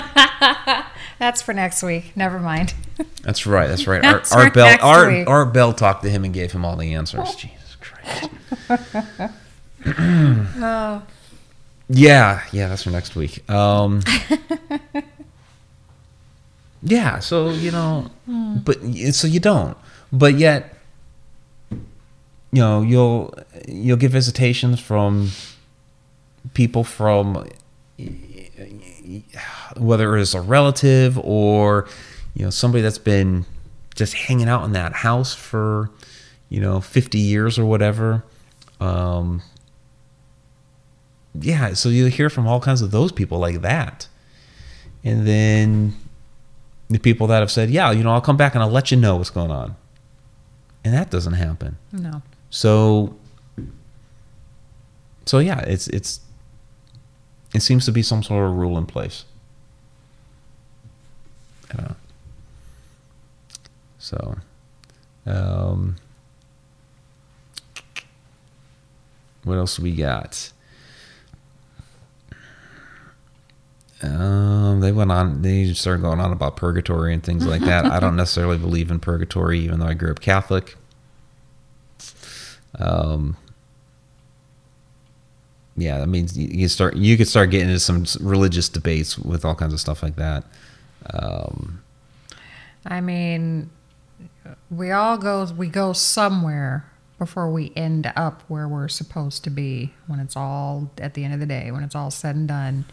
That's 1.18 1.40
for 1.40 1.54
next 1.54 1.82
week. 1.82 2.14
Never 2.14 2.40
mind. 2.40 2.74
That's 3.22 3.46
right. 3.46 3.68
That's 3.68 3.86
right. 3.86 4.02
That's 4.02 4.34
Art, 4.34 4.44
Art 4.44 4.54
Bell. 4.54 4.78
Art. 4.82 5.26
Art 5.26 5.54
Bell 5.54 5.72
talked 5.72 6.02
to 6.02 6.10
him 6.10 6.24
and 6.24 6.34
gave 6.34 6.52
him 6.52 6.66
all 6.66 6.76
the 6.76 6.92
answers. 6.92 7.34
Jesus 7.36 7.76
Christ. 7.80 8.28
Oh. 9.84 11.02
Yeah, 11.94 12.42
yeah. 12.52 12.68
That's 12.68 12.84
for 12.84 12.90
next 12.90 13.14
week. 13.14 13.48
Um, 13.50 14.00
yeah. 16.82 17.18
So 17.18 17.50
you 17.50 17.70
know, 17.70 18.10
but 18.64 18.78
so 19.12 19.26
you 19.26 19.40
don't. 19.40 19.76
But 20.10 20.38
yet, 20.38 20.74
you 21.70 21.78
know, 22.52 22.82
you'll 22.82 23.34
you'll 23.68 23.98
get 23.98 24.10
visitations 24.10 24.80
from 24.80 25.30
people 26.54 26.82
from 26.84 27.46
whether 29.76 30.16
it's 30.16 30.34
a 30.34 30.40
relative 30.40 31.18
or 31.18 31.86
you 32.34 32.44
know 32.44 32.50
somebody 32.50 32.82
that's 32.82 32.98
been 32.98 33.44
just 33.94 34.14
hanging 34.14 34.48
out 34.48 34.64
in 34.64 34.72
that 34.72 34.92
house 34.92 35.34
for 35.34 35.90
you 36.48 36.60
know 36.60 36.80
50 36.80 37.18
years 37.18 37.58
or 37.58 37.64
whatever 37.64 38.24
um 38.80 39.42
yeah 41.40 41.72
so 41.72 41.88
you 41.88 42.06
hear 42.06 42.28
from 42.28 42.46
all 42.46 42.60
kinds 42.60 42.82
of 42.82 42.90
those 42.90 43.12
people 43.12 43.38
like 43.38 43.60
that. 43.62 44.08
And 45.04 45.26
then 45.26 45.94
the 46.88 46.98
people 46.98 47.26
that 47.28 47.40
have 47.40 47.50
said 47.50 47.70
yeah 47.70 47.90
you 47.90 48.04
know 48.04 48.12
i'll 48.12 48.20
come 48.20 48.36
back 48.36 48.54
and 48.54 48.62
i'll 48.62 48.70
let 48.70 48.90
you 48.90 48.96
know 48.96 49.16
what's 49.16 49.30
going 49.30 49.50
on. 49.50 49.76
And 50.84 50.92
that 50.94 51.10
doesn't 51.10 51.34
happen. 51.34 51.78
No. 51.92 52.22
so 52.50 53.16
so 55.24 55.38
yeah 55.38 55.60
it's 55.60 55.88
it's 55.88 56.20
it 57.54 57.60
seems 57.60 57.84
to 57.86 57.92
be 57.92 58.02
some 58.02 58.22
sort 58.22 58.46
of 58.46 58.56
rule 58.56 58.78
in 58.78 58.86
place. 58.86 59.24
I 61.70 61.76
don't 61.76 61.88
know. 61.88 61.96
so 63.98 64.36
um 65.26 65.96
what 69.44 69.56
else 69.56 69.78
we 69.78 69.92
got 69.94 70.52
um, 74.02 74.80
they 74.80 74.92
went 74.92 75.12
on. 75.12 75.42
They 75.42 75.72
started 75.72 76.02
going 76.02 76.20
on 76.20 76.32
about 76.32 76.56
purgatory 76.56 77.14
and 77.14 77.22
things 77.22 77.46
like 77.46 77.62
that. 77.62 77.86
I 77.86 78.00
don't 78.00 78.16
necessarily 78.16 78.58
believe 78.58 78.90
in 78.90 79.00
purgatory, 79.00 79.60
even 79.60 79.80
though 79.80 79.86
I 79.86 79.94
grew 79.94 80.10
up 80.10 80.20
Catholic. 80.20 80.76
Um, 82.78 83.36
yeah, 85.76 85.98
that 85.98 86.08
means 86.08 86.36
you, 86.36 86.48
you 86.48 86.68
start. 86.68 86.96
You 86.96 87.16
could 87.16 87.28
start 87.28 87.50
getting 87.50 87.68
into 87.68 87.80
some 87.80 88.04
religious 88.20 88.68
debates 88.68 89.18
with 89.18 89.44
all 89.44 89.54
kinds 89.54 89.72
of 89.72 89.80
stuff 89.80 90.02
like 90.02 90.16
that. 90.16 90.44
Um, 91.12 91.82
I 92.84 93.00
mean, 93.00 93.70
we 94.70 94.90
all 94.90 95.16
go 95.16 95.44
we 95.56 95.68
go 95.68 95.92
somewhere 95.92 96.90
before 97.18 97.50
we 97.50 97.72
end 97.76 98.12
up 98.16 98.42
where 98.48 98.66
we're 98.66 98.88
supposed 98.88 99.44
to 99.44 99.50
be 99.50 99.94
when 100.08 100.18
it's 100.18 100.36
all 100.36 100.90
at 100.98 101.14
the 101.14 101.24
end 101.24 101.34
of 101.34 101.40
the 101.40 101.46
day, 101.46 101.70
when 101.70 101.84
it's 101.84 101.94
all 101.94 102.10
said 102.10 102.34
and 102.34 102.48
done. 102.48 102.84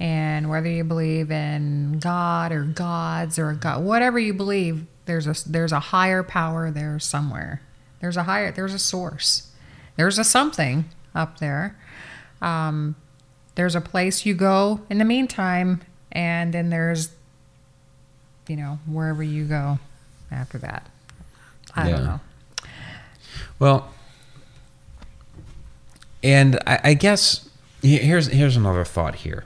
And 0.00 0.48
whether 0.48 0.68
you 0.68 0.84
believe 0.84 1.30
in 1.30 1.98
God 1.98 2.52
or 2.52 2.62
gods 2.64 3.38
or 3.38 3.52
God, 3.54 3.82
whatever 3.82 4.18
you 4.18 4.32
believe, 4.32 4.86
there's 5.06 5.26
a 5.26 5.34
there's 5.48 5.72
a 5.72 5.80
higher 5.80 6.22
power 6.22 6.70
there 6.70 6.98
somewhere. 7.00 7.62
There's 8.00 8.16
a 8.16 8.22
higher 8.24 8.52
there's 8.52 8.74
a 8.74 8.78
source. 8.78 9.50
There's 9.96 10.18
a 10.18 10.24
something 10.24 10.84
up 11.14 11.38
there. 11.40 11.76
Um, 12.40 12.94
there's 13.56 13.74
a 13.74 13.80
place 13.80 14.24
you 14.24 14.34
go 14.34 14.82
in 14.88 14.98
the 14.98 15.04
meantime, 15.04 15.80
and 16.12 16.54
then 16.54 16.70
there's 16.70 17.10
you 18.46 18.56
know, 18.56 18.78
wherever 18.86 19.22
you 19.22 19.44
go 19.44 19.78
after 20.30 20.56
that. 20.58 20.86
I 21.74 21.88
Yeah. 21.88 21.96
don't 21.96 22.04
know. 22.04 22.20
Well, 23.58 23.92
and 26.22 26.58
I, 26.66 26.80
I 26.84 26.94
guess 26.94 27.48
here's 27.82 28.28
here's 28.28 28.56
another 28.56 28.84
thought 28.84 29.16
here, 29.16 29.44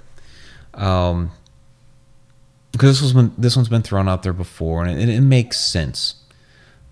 um, 0.75 1.31
because 2.73 2.91
this 2.91 3.03
was 3.03 3.13
been, 3.13 3.33
this 3.37 3.57
one's 3.57 3.69
been 3.69 3.83
thrown 3.83 4.09
out 4.09 4.23
there 4.23 4.33
before, 4.33 4.85
and 4.85 4.99
it, 4.99 5.09
it 5.09 5.21
makes 5.21 5.61
sense 5.61 6.17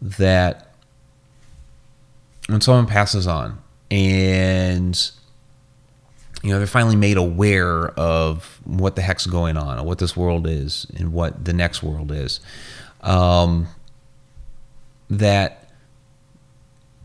that 0.00 0.70
when 2.48 2.60
someone 2.60 2.86
passes 2.86 3.26
on 3.26 3.58
and 3.90 5.10
you 6.42 6.50
know 6.50 6.58
they're 6.58 6.66
finally 6.66 6.96
made 6.96 7.16
aware 7.16 7.88
of 7.90 8.60
what 8.64 8.96
the 8.96 9.02
heck's 9.02 9.26
going 9.26 9.56
on 9.56 9.78
and 9.78 9.86
what 9.86 9.98
this 9.98 10.16
world 10.16 10.46
is 10.46 10.86
and 10.96 11.12
what 11.12 11.44
the 11.44 11.52
next 11.52 11.82
world 11.82 12.10
is 12.10 12.40
um, 13.02 13.66
that 15.08 15.68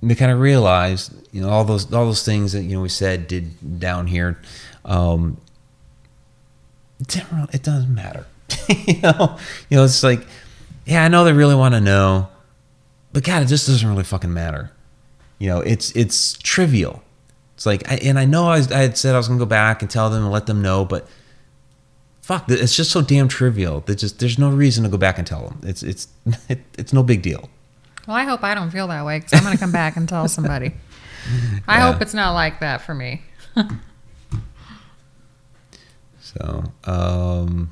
they 0.02 0.16
kind 0.16 0.32
of 0.32 0.40
realize 0.40 1.14
you 1.32 1.42
know 1.42 1.50
all 1.50 1.64
those 1.64 1.92
all 1.94 2.06
those 2.06 2.24
things 2.24 2.54
that 2.54 2.64
you 2.64 2.76
know 2.76 2.82
we 2.82 2.90
said 2.90 3.28
did 3.28 3.80
down 3.80 4.08
here 4.08 4.40
um, 4.86 5.38
it, 7.06 7.14
didn't 7.14 7.32
really, 7.36 7.50
it 7.54 7.64
doesn't 7.64 7.94
matter. 7.94 8.26
You 8.88 9.00
know? 9.02 9.38
You 9.70 9.78
know 9.78 9.84
it's 9.86 10.04
like 10.04 10.26
yeah 10.86 11.04
i 11.04 11.08
know 11.08 11.24
they 11.24 11.34
really 11.34 11.56
want 11.56 11.74
to 11.74 11.82
know 11.82 12.28
but 13.14 13.24
god 13.24 13.42
it 13.42 13.46
just 13.48 13.66
doesn't 13.68 13.88
really 13.88 14.04
fucking 14.04 14.34
matter. 14.34 14.72
You 15.40 15.50
know 15.50 15.60
it's 15.62 15.92
it's 15.96 16.34
trivial. 16.34 17.02
It's 17.56 17.66
like 17.66 17.90
I, 17.92 17.96
and 17.98 18.20
i 18.20 18.26
know 18.26 18.48
I, 18.50 18.58
was, 18.58 18.72
I 18.72 18.80
had 18.80 18.98
said 18.98 19.16
i 19.16 19.18
was 19.18 19.28
gonna 19.28 19.40
go 19.40 19.46
back 19.46 19.82
and 19.82 19.90
tell 19.90 20.10
them 20.10 20.24
and 20.24 20.32
let 20.32 20.46
them 20.46 20.62
know 20.62 20.84
but 20.86 21.08
fuck 22.22 22.46
it's 22.50 22.76
just 22.76 22.92
so 22.92 23.02
damn 23.02 23.28
trivial. 23.28 23.82
That 23.82 23.96
just 23.96 24.20
there's 24.20 24.38
no 24.40 24.50
reason 24.50 24.84
to 24.84 24.90
go 24.90 24.98
back 24.98 25.18
and 25.18 25.26
tell 25.28 25.44
them. 25.48 25.60
It's 25.64 25.84
it's 25.84 26.08
it, 26.50 26.60
it's 26.78 26.92
no 26.94 27.04
big 27.04 27.22
deal. 27.22 27.50
Well, 28.08 28.16
I 28.18 28.24
hope 28.24 28.44
I 28.44 28.54
don't 28.56 28.70
feel 28.72 28.88
that 28.88 29.06
way 29.06 29.20
because 29.20 29.34
I'm 29.34 29.44
going 29.44 29.54
to 29.56 29.60
come 29.60 29.72
back 29.72 29.96
and 29.98 30.08
tell 30.08 30.28
somebody. 30.28 30.74
I 31.68 31.78
Yeah. 31.78 31.92
hope 31.92 32.02
it's 32.04 32.14
not 32.14 32.34
like 32.34 32.60
that 32.60 32.82
for 32.82 32.94
me. 32.94 33.24
So, 36.38 36.64
um, 36.86 37.70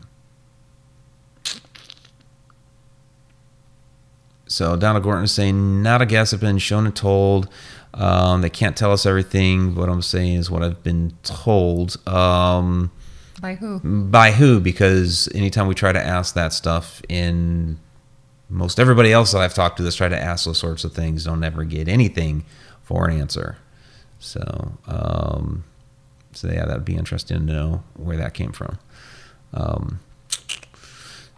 So 4.54 4.76
Donald 4.76 5.04
Gorton 5.04 5.24
is 5.24 5.32
saying, 5.32 5.82
not 5.82 6.04
a 6.04 6.06
guess. 6.06 6.32
I've 6.32 6.40
been 6.40 6.60
shown 6.60 6.86
and 6.86 6.96
told. 6.96 7.50
Um, 7.96 8.42
they 8.42 8.52
can't 8.52 8.78
tell 8.78 8.92
us 8.92 9.04
everything. 9.08 9.74
What 9.74 9.90
I'm 9.90 10.04
saying 10.04 10.36
is 10.36 10.52
what 10.52 10.62
I've 10.62 10.84
been 10.84 11.18
told. 11.24 11.98
Um, 12.08 12.92
By 13.42 13.56
who? 13.56 13.80
by 13.80 14.30
who? 14.32 14.60
Because 14.60 15.28
anytime 15.34 15.66
we 15.66 15.74
try 15.74 15.92
to 15.92 16.00
ask 16.00 16.36
that 16.36 16.54
stuff 16.54 17.02
in 17.10 17.80
most 18.48 18.80
everybody 18.80 19.12
else 19.12 19.32
that 19.32 19.40
I've 19.42 19.56
talked 19.56 19.78
to 19.78 19.84
that's 19.84 19.96
tried 19.96 20.10
to 20.10 20.22
ask 20.22 20.46
those 20.46 20.60
sorts 20.60 20.84
of 20.84 20.94
things 20.94 21.24
don't 21.26 21.44
ever 21.44 21.64
get 21.64 21.88
anything 21.88 22.46
for 22.84 23.08
an 23.10 23.20
answer. 23.20 23.58
So, 24.20 24.78
um, 24.86 25.64
so 26.34 26.50
yeah, 26.50 26.66
that'd 26.66 26.86
be 26.86 26.96
interesting 26.96 27.40
to 27.40 27.44
know 27.44 27.84
where 27.96 28.18
that 28.18 28.34
came 28.34 28.52
from. 28.52 28.78
Um, 29.54 30.00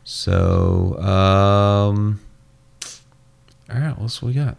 so, 0.03 0.97
um, 0.99 2.19
all 3.73 3.79
right, 3.79 3.97
what's 3.99 4.21
we 4.21 4.33
got? 4.33 4.57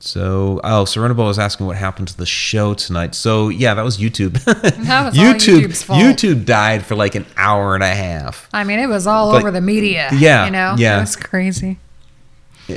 So, 0.00 0.60
oh, 0.62 0.84
Serenable 0.84 1.26
was 1.26 1.38
asking 1.38 1.66
what 1.66 1.76
happened 1.76 2.08
to 2.08 2.16
the 2.16 2.26
show 2.26 2.74
tonight. 2.74 3.14
So, 3.14 3.48
yeah, 3.48 3.74
that 3.74 3.84
was 3.84 3.98
YouTube. 3.98 4.42
That 4.86 5.04
was 5.06 5.14
YouTube. 5.14 5.66
YouTube 5.88 6.44
died 6.44 6.84
for 6.84 6.94
like 6.94 7.14
an 7.14 7.26
hour 7.36 7.74
and 7.74 7.82
a 7.82 7.94
half. 7.94 8.48
I 8.52 8.64
mean, 8.64 8.78
it 8.78 8.86
was 8.88 9.06
all 9.06 9.28
Like, 9.28 9.40
over 9.40 9.50
the 9.50 9.60
media. 9.60 10.10
yeah, 10.14 10.44
You 10.46 10.50
know? 10.52 10.74
yeah. 10.78 10.98
It 10.98 11.00
was 11.00 11.16
crazy. 11.16 11.78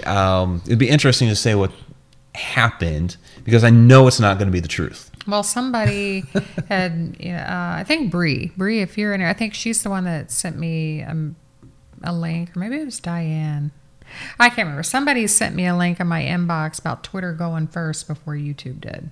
Um, 0.06 0.61
it'd 0.65 0.80
be 0.80 0.90
interesting 0.90 1.27
to 1.30 1.36
say 1.36 1.56
what 1.56 1.72
happened 2.36 3.18
because 3.44 3.64
I 3.64 3.69
know 3.69 4.07
it's 4.07 4.19
not 4.19 4.38
going 4.38 4.48
to 4.48 4.52
be 4.52 4.60
the 4.60 4.68
truth. 4.68 5.09
Well, 5.30 5.44
somebody 5.44 6.24
had, 6.68 7.16
uh, 7.24 7.28
I 7.80 7.84
think 7.86 8.12
Bree. 8.12 8.52
Bree, 8.58 8.82
if 8.82 8.98
you're 8.98 9.14
in 9.14 9.20
there, 9.20 9.30
I 9.30 9.34
think 9.34 9.54
she's 9.54 9.84
the 9.84 9.90
one 9.90 10.04
that 10.06 10.32
sent 10.32 10.58
me 10.58 11.04
um, 11.04 11.36
a 12.04 12.14
link, 12.14 12.56
or 12.56 12.60
maybe 12.60 12.78
it 12.78 12.86
was 12.86 13.00
Diane. 13.00 13.72
I 14.40 14.50
can't 14.50 14.66
remember. 14.66 14.84
Somebody 14.84 15.28
sent 15.28 15.56
me 15.56 15.68
a 15.68 15.76
link 15.76 16.00
in 16.00 16.08
my 16.08 16.24
inbox 16.24 16.80
about 16.80 17.04
Twitter 17.04 17.32
going 17.34 17.68
first 17.68 18.08
before 18.08 18.34
YouTube 18.34 18.82
did. 18.82 19.12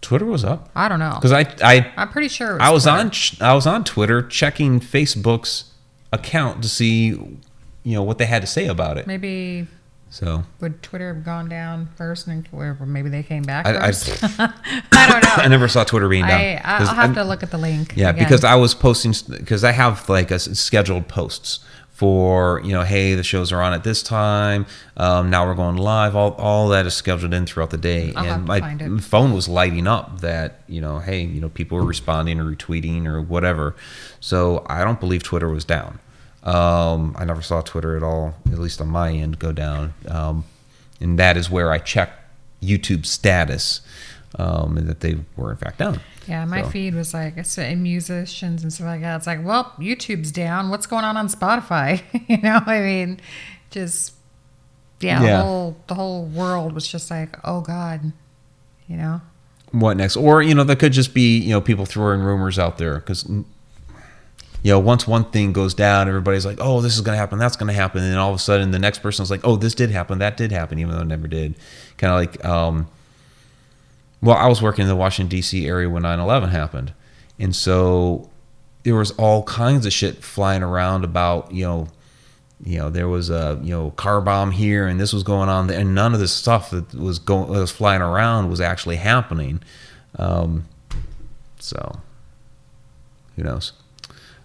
Twitter 0.00 0.26
was 0.26 0.44
up 0.44 0.68
I 0.74 0.88
don't 0.88 0.98
know. 0.98 1.14
because 1.14 1.30
I 1.30 1.42
I 1.62 1.92
I'm 1.96 2.08
pretty 2.08 2.26
sure 2.26 2.50
it 2.50 2.54
was 2.54 2.60
I 2.60 2.70
was 2.70 2.82
Twitter. 2.82 3.44
on 3.44 3.50
I 3.50 3.54
was 3.54 3.66
on 3.68 3.84
Twitter 3.84 4.20
checking 4.20 4.80
Facebook's 4.80 5.70
account 6.12 6.60
to 6.64 6.68
see 6.68 7.06
you 7.06 7.38
know 7.84 8.02
what 8.02 8.18
they 8.18 8.26
had 8.26 8.42
to 8.42 8.48
say 8.48 8.66
about 8.66 8.98
it. 8.98 9.06
Maybe 9.06 9.68
So 10.12 10.44
would 10.60 10.82
Twitter 10.82 11.14
have 11.14 11.24
gone 11.24 11.48
down 11.48 11.88
first 11.96 12.26
and 12.26 12.46
or 12.52 12.76
maybe 12.84 13.08
they 13.08 13.22
came 13.22 13.44
back 13.44 13.64
I- 13.64 13.88
I-? 13.88 13.88
I, 14.92 15.10
don't 15.10 15.24
know. 15.24 15.42
I 15.42 15.48
never 15.48 15.68
saw 15.68 15.84
Twitter 15.84 16.06
being 16.06 16.26
down. 16.26 16.38
I, 16.38 16.60
I'll 16.62 16.86
have 16.86 16.98
I'm- 16.98 17.14
to 17.14 17.24
look 17.24 17.42
at 17.42 17.50
the 17.50 17.56
link. 17.56 17.94
Yeah, 17.96 18.10
again. 18.10 18.22
because 18.22 18.44
I 18.44 18.56
was 18.56 18.74
posting 18.74 19.14
because 19.30 19.64
I 19.64 19.72
have 19.72 20.06
like 20.10 20.30
a 20.30 20.38
scheduled 20.38 21.08
posts 21.08 21.60
for 21.92 22.60
you 22.62 22.72
know, 22.72 22.82
hey, 22.82 23.14
the 23.14 23.22
shows 23.22 23.52
are 23.52 23.62
on 23.62 23.72
at 23.72 23.84
this 23.84 24.02
time. 24.02 24.66
Um, 24.98 25.30
now 25.30 25.46
we're 25.46 25.54
going 25.54 25.76
live. 25.76 26.14
All 26.14 26.32
all 26.32 26.68
that 26.68 26.84
is 26.84 26.92
scheduled 26.92 27.32
in 27.32 27.46
throughout 27.46 27.70
the 27.70 27.78
day, 27.78 28.12
I'll 28.14 28.34
and 28.34 28.44
my 28.44 28.98
phone 28.98 29.32
was 29.32 29.48
lighting 29.48 29.86
up 29.86 30.20
that 30.20 30.60
you 30.66 30.82
know, 30.82 30.98
hey, 30.98 31.22
you 31.22 31.40
know, 31.40 31.48
people 31.48 31.78
were 31.78 31.86
responding 31.86 32.38
or 32.38 32.44
retweeting 32.44 33.06
or 33.06 33.22
whatever. 33.22 33.74
So 34.20 34.66
I 34.68 34.84
don't 34.84 35.00
believe 35.00 35.22
Twitter 35.22 35.48
was 35.48 35.64
down. 35.64 36.00
Um, 36.44 37.14
I 37.18 37.24
never 37.24 37.42
saw 37.42 37.60
Twitter 37.60 37.96
at 37.96 38.02
all, 38.02 38.34
at 38.50 38.58
least 38.58 38.80
on 38.80 38.88
my 38.88 39.12
end, 39.12 39.38
go 39.38 39.52
down. 39.52 39.94
Um, 40.08 40.44
and 41.00 41.18
that 41.18 41.36
is 41.36 41.48
where 41.50 41.70
I 41.70 41.78
checked 41.78 42.18
YouTube 42.62 43.06
status, 43.06 43.80
um, 44.38 44.76
and 44.76 44.88
that 44.88 45.00
they 45.00 45.16
were 45.36 45.50
in 45.52 45.56
fact 45.56 45.78
down. 45.78 46.00
Yeah, 46.28 46.44
my 46.44 46.62
So- 46.62 46.68
feed 46.70 46.94
was 46.94 47.12
like 47.14 47.36
it's 47.36 47.56
uh, 47.58 47.74
musicians 47.76 48.62
and 48.62 48.72
stuff 48.72 48.86
like 48.86 49.00
that. 49.02 49.16
It's 49.16 49.26
like, 49.26 49.44
well, 49.44 49.72
YouTube's 49.78 50.30
down. 50.32 50.68
What's 50.70 50.86
going 50.86 51.04
on 51.04 51.16
on 51.16 51.28
Spotify? 51.28 52.02
you 52.28 52.38
know, 52.38 52.60
I 52.66 52.80
mean, 52.80 53.20
just 53.70 54.14
yeah, 55.00 55.22
Yeah. 55.22 55.36
the 55.38 55.42
whole 55.42 55.76
the 55.88 55.94
whole 55.94 56.24
world 56.26 56.72
was 56.72 56.86
just 56.88 57.10
like, 57.10 57.36
oh 57.44 57.60
god, 57.60 58.12
you 58.88 58.96
know. 58.96 59.20
what 59.72 59.96
next 59.96 60.16
or 60.16 60.42
you 60.42 60.54
know 60.54 60.64
that 60.64 60.78
could 60.78 60.92
just 60.92 61.14
be 61.14 61.38
you 61.38 61.50
know 61.50 61.60
people 61.60 61.86
throwing 61.86 62.20
rumors 62.20 62.58
out 62.58 62.78
there 62.78 62.96
because 62.96 63.28
you 64.62 64.70
know 64.70 64.78
once 64.78 65.06
one 65.06 65.24
thing 65.24 65.52
goes 65.52 65.74
down 65.74 66.08
everybody's 66.08 66.46
like 66.46 66.58
oh 66.60 66.80
this 66.80 66.94
is 66.94 67.00
going 67.00 67.14
to 67.14 67.18
happen 67.18 67.38
that's 67.38 67.56
going 67.56 67.68
to 67.68 67.72
happen 67.72 68.02
and 68.02 68.12
then 68.12 68.18
all 68.18 68.30
of 68.30 68.36
a 68.36 68.38
sudden 68.38 68.70
the 68.70 68.78
next 68.78 69.00
person's 69.00 69.30
like 69.30 69.40
oh 69.44 69.56
this 69.56 69.74
did 69.74 69.90
happen 69.90 70.18
that 70.18 70.36
did 70.36 70.52
happen 70.52 70.78
even 70.78 70.94
though 70.94 71.02
it 71.02 71.06
never 71.06 71.28
did. 71.28 71.54
Kind 71.98 72.12
of 72.12 72.18
like 72.18 72.44
um 72.44 72.88
well 74.20 74.36
i 74.36 74.46
was 74.46 74.62
working 74.62 74.82
in 74.82 74.88
the 74.88 74.96
washington 74.96 75.28
d.c 75.28 75.66
area 75.66 75.88
when 75.88 76.02
9-11 76.02 76.50
happened 76.50 76.92
and 77.38 77.54
so 77.54 78.30
there 78.84 78.94
was 78.94 79.12
all 79.12 79.42
kinds 79.44 79.86
of 79.86 79.92
shit 79.92 80.22
flying 80.22 80.62
around 80.62 81.04
about 81.04 81.52
you 81.52 81.64
know 81.64 81.88
you 82.64 82.78
know 82.78 82.90
there 82.90 83.08
was 83.08 83.30
a 83.30 83.60
you 83.62 83.70
know 83.70 83.90
car 83.92 84.20
bomb 84.20 84.52
here 84.52 84.86
and 84.86 85.00
this 85.00 85.12
was 85.12 85.22
going 85.22 85.48
on 85.48 85.66
there 85.66 85.78
and 85.78 85.94
none 85.94 86.14
of 86.14 86.20
this 86.20 86.32
stuff 86.32 86.70
that 86.70 86.94
was 86.94 87.18
going 87.18 87.52
that 87.52 87.58
was 87.58 87.70
flying 87.70 88.02
around 88.02 88.48
was 88.48 88.60
actually 88.60 88.96
happening 88.96 89.60
um, 90.18 90.66
so 91.58 92.00
who 93.36 93.42
knows 93.42 93.72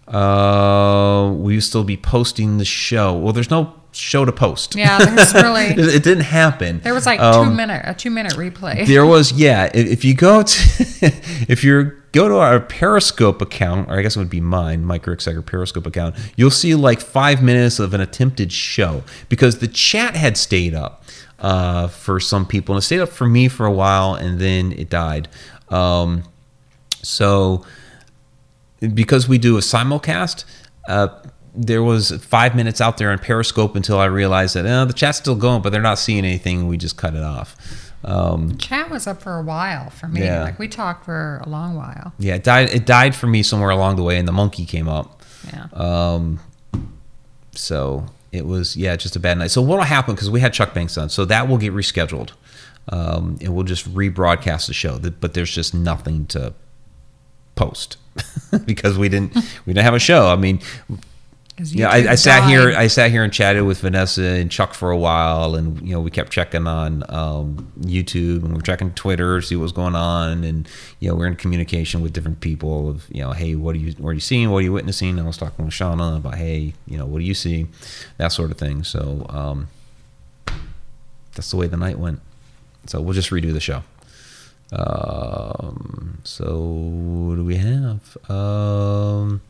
uh, 0.07 1.31
will 1.35 1.51
you 1.51 1.61
still 1.61 1.83
be 1.83 1.97
posting 1.97 2.57
the 2.57 2.65
show? 2.65 3.13
Well 3.17 3.33
there's 3.33 3.49
no 3.51 3.73
show 3.91 4.25
to 4.25 4.31
post. 4.31 4.75
Yeah, 4.75 4.99
there's 4.99 5.33
really 5.33 5.65
it, 5.67 6.03
didn't 6.03 6.25
happen. 6.25 6.79
There 6.81 6.93
was 6.93 7.05
like 7.05 7.19
Um, 7.19 7.49
two 7.49 7.53
minute 7.55 7.81
a 7.85 7.93
two 7.93 8.11
minute 8.11 8.33
replay. 8.33 8.85
there 8.87 9.05
was 9.05 9.31
yeah 9.31 9.69
if, 9.73 10.05
you 10.05 10.13
go 10.13 10.43
to 10.43 10.59
if 11.49 11.63
you 11.63 11.93
go 12.11 12.27
to 12.27 12.35
our 12.35 12.59
periscope 12.59 13.41
account 13.41 13.89
or 13.89 13.99
i 13.99 14.01
guess 14.01 14.15
it 14.15 14.19
would 14.19 14.29
be 14.29 14.41
mine 14.41 14.83
mike 14.85 15.03
Ricksecker 15.03 15.45
periscope 15.45 15.85
account 15.85 16.15
you'll 16.35 16.49
see 16.49 16.73
like 16.73 16.99
five 16.99 17.43
minutes 17.43 17.79
of 17.79 17.93
an 17.93 18.01
attempted 18.01 18.51
show 18.51 19.03
because 19.29 19.59
the 19.59 19.67
chat 19.67 20.15
had 20.15 20.37
stayed 20.37 20.73
up 20.73 21.03
uh, 21.39 21.87
for 21.87 22.19
some 22.19 22.45
people 22.45 22.73
and 22.75 22.81
it 22.81 22.85
stayed 22.85 23.01
up 23.01 23.09
for 23.09 23.27
me 23.27 23.47
for 23.47 23.65
a 23.65 23.71
while 23.71 24.15
and 24.15 24.39
then 24.39 24.71
it 24.71 24.89
died. 24.89 25.27
Um, 25.69 26.23
so 27.03 27.63
because 28.79 29.27
we 29.27 29.37
do 29.37 29.57
a 29.57 29.61
simulcast, 29.61 30.45
uh, 30.87 31.07
there 31.53 31.81
was 31.81 32.11
five 32.23 32.55
minutes 32.55 32.79
out 32.79 32.97
there 32.97 33.11
on 33.11 33.17
Periscope 33.17 33.75
until 33.75 33.99
I 33.99 34.05
realized 34.05 34.55
that 34.55 34.65
uh, 34.65 34.85
the 34.85 34.93
chat's 34.93 35.17
still 35.17 35.35
going, 35.35 35.61
but 35.61 35.71
they're 35.71 35.81
not 35.81 35.97
seeing 35.97 36.19
anything. 36.19 36.67
We 36.67 36.77
just 36.77 36.97
cut 36.97 37.15
it 37.15 37.23
off. 37.23 37.55
Um, 38.03 38.57
Chat 38.57 38.89
was 38.89 39.07
up 39.07 39.21
for 39.21 39.37
a 39.37 39.41
while 39.41 39.89
for 39.89 40.07
me. 40.07 40.21
Yeah. 40.21 40.43
Like 40.43 40.59
we 40.59 40.67
talked 40.67 41.05
for 41.05 41.41
a 41.43 41.49
long 41.49 41.75
while. 41.75 42.13
yeah, 42.19 42.35
it 42.35 42.43
died. 42.43 42.73
It 42.73 42.85
died 42.85 43.15
for 43.15 43.27
me 43.27 43.41
somewhere 43.43 43.71
along 43.71 43.95
the 43.95 44.03
way, 44.03 44.17
and 44.17 44.27
the 44.27 44.31
monkey 44.31 44.65
came 44.65 44.87
up. 44.87 45.23
Yeah. 45.47 45.67
Um, 45.73 46.39
so 47.53 48.05
it 48.31 48.45
was 48.45 48.77
yeah, 48.77 48.95
just 48.95 49.15
a 49.15 49.19
bad 49.19 49.39
night. 49.39 49.51
So 49.51 49.61
what'll 49.61 49.83
happen 49.83 50.13
because 50.13 50.29
we 50.29 50.39
had 50.39 50.53
Chuck 50.53 50.73
Banks 50.73 50.97
on, 50.97 51.09
so 51.09 51.25
that 51.25 51.47
will 51.47 51.57
get 51.57 51.73
rescheduled, 51.73 52.31
um, 52.89 53.37
and 53.41 53.55
we'll 53.55 53.65
just 53.65 53.91
rebroadcast 53.93 54.67
the 54.67 54.73
show. 54.73 54.99
But 54.99 55.33
there's 55.33 55.51
just 55.51 55.73
nothing 55.73 56.27
to 56.27 56.53
post 57.57 57.97
because 58.65 58.97
we 58.97 59.09
didn't 59.09 59.35
we 59.35 59.73
didn't 59.73 59.83
have 59.83 59.93
a 59.93 59.99
show. 59.99 60.27
I 60.27 60.37
mean, 60.37 60.61
yeah, 61.59 61.89
I, 61.89 62.11
I 62.11 62.15
sat 62.15 62.47
here. 62.47 62.71
I 62.77 62.85
sat 62.85 63.09
here 63.09 63.23
and 63.23 63.33
chatted 63.33 63.63
with 63.63 63.79
Vanessa 63.79 64.21
and 64.21 64.51
Chuck 64.51 64.75
for 64.75 64.91
a 64.91 64.97
while, 64.97 65.55
and 65.55 65.81
you 65.81 65.93
know 65.93 65.99
we 65.99 66.11
kept 66.11 66.31
checking 66.31 66.67
on 66.67 67.03
um, 67.09 67.71
YouTube 67.79 68.43
and 68.43 68.53
we 68.53 68.59
are 68.59 68.61
checking 68.61 68.91
Twitter, 68.93 69.41
to 69.41 69.45
see 69.45 69.55
what 69.55 69.63
was 69.63 69.71
going 69.71 69.95
on, 69.95 70.43
and 70.43 70.69
you 70.99 71.09
know 71.09 71.15
we're 71.15 71.25
in 71.25 71.35
communication 71.35 72.01
with 72.01 72.13
different 72.13 72.41
people 72.41 72.89
of 72.89 73.07
you 73.09 73.23
know, 73.23 73.31
hey, 73.31 73.55
what 73.55 73.73
are 73.73 73.79
you, 73.79 73.93
what 73.93 74.11
are 74.11 74.13
you 74.13 74.19
seeing, 74.19 74.51
what 74.51 74.59
are 74.59 74.61
you 74.61 74.71
witnessing? 74.71 75.19
I 75.19 75.23
was 75.23 75.37
talking 75.37 75.65
with 75.65 75.73
Shauna 75.73 76.17
about, 76.17 76.35
hey, 76.35 76.73
you 76.85 76.97
know, 76.97 77.07
what 77.07 77.19
do 77.19 77.25
you 77.25 77.33
see, 77.33 77.67
that 78.17 78.31
sort 78.31 78.51
of 78.51 78.57
thing. 78.57 78.83
So 78.83 79.25
um, 79.29 79.69
that's 81.33 81.49
the 81.49 81.57
way 81.57 81.65
the 81.65 81.77
night 81.77 81.97
went. 81.97 82.21
So 82.85 83.01
we'll 83.01 83.15
just 83.15 83.31
redo 83.31 83.51
the 83.51 83.59
show. 83.59 83.81
Um, 84.71 86.19
so 86.23 86.59
what 86.59 87.35
do 87.35 87.43
we 87.45 87.55
have? 87.55 88.17
Um, 88.29 89.41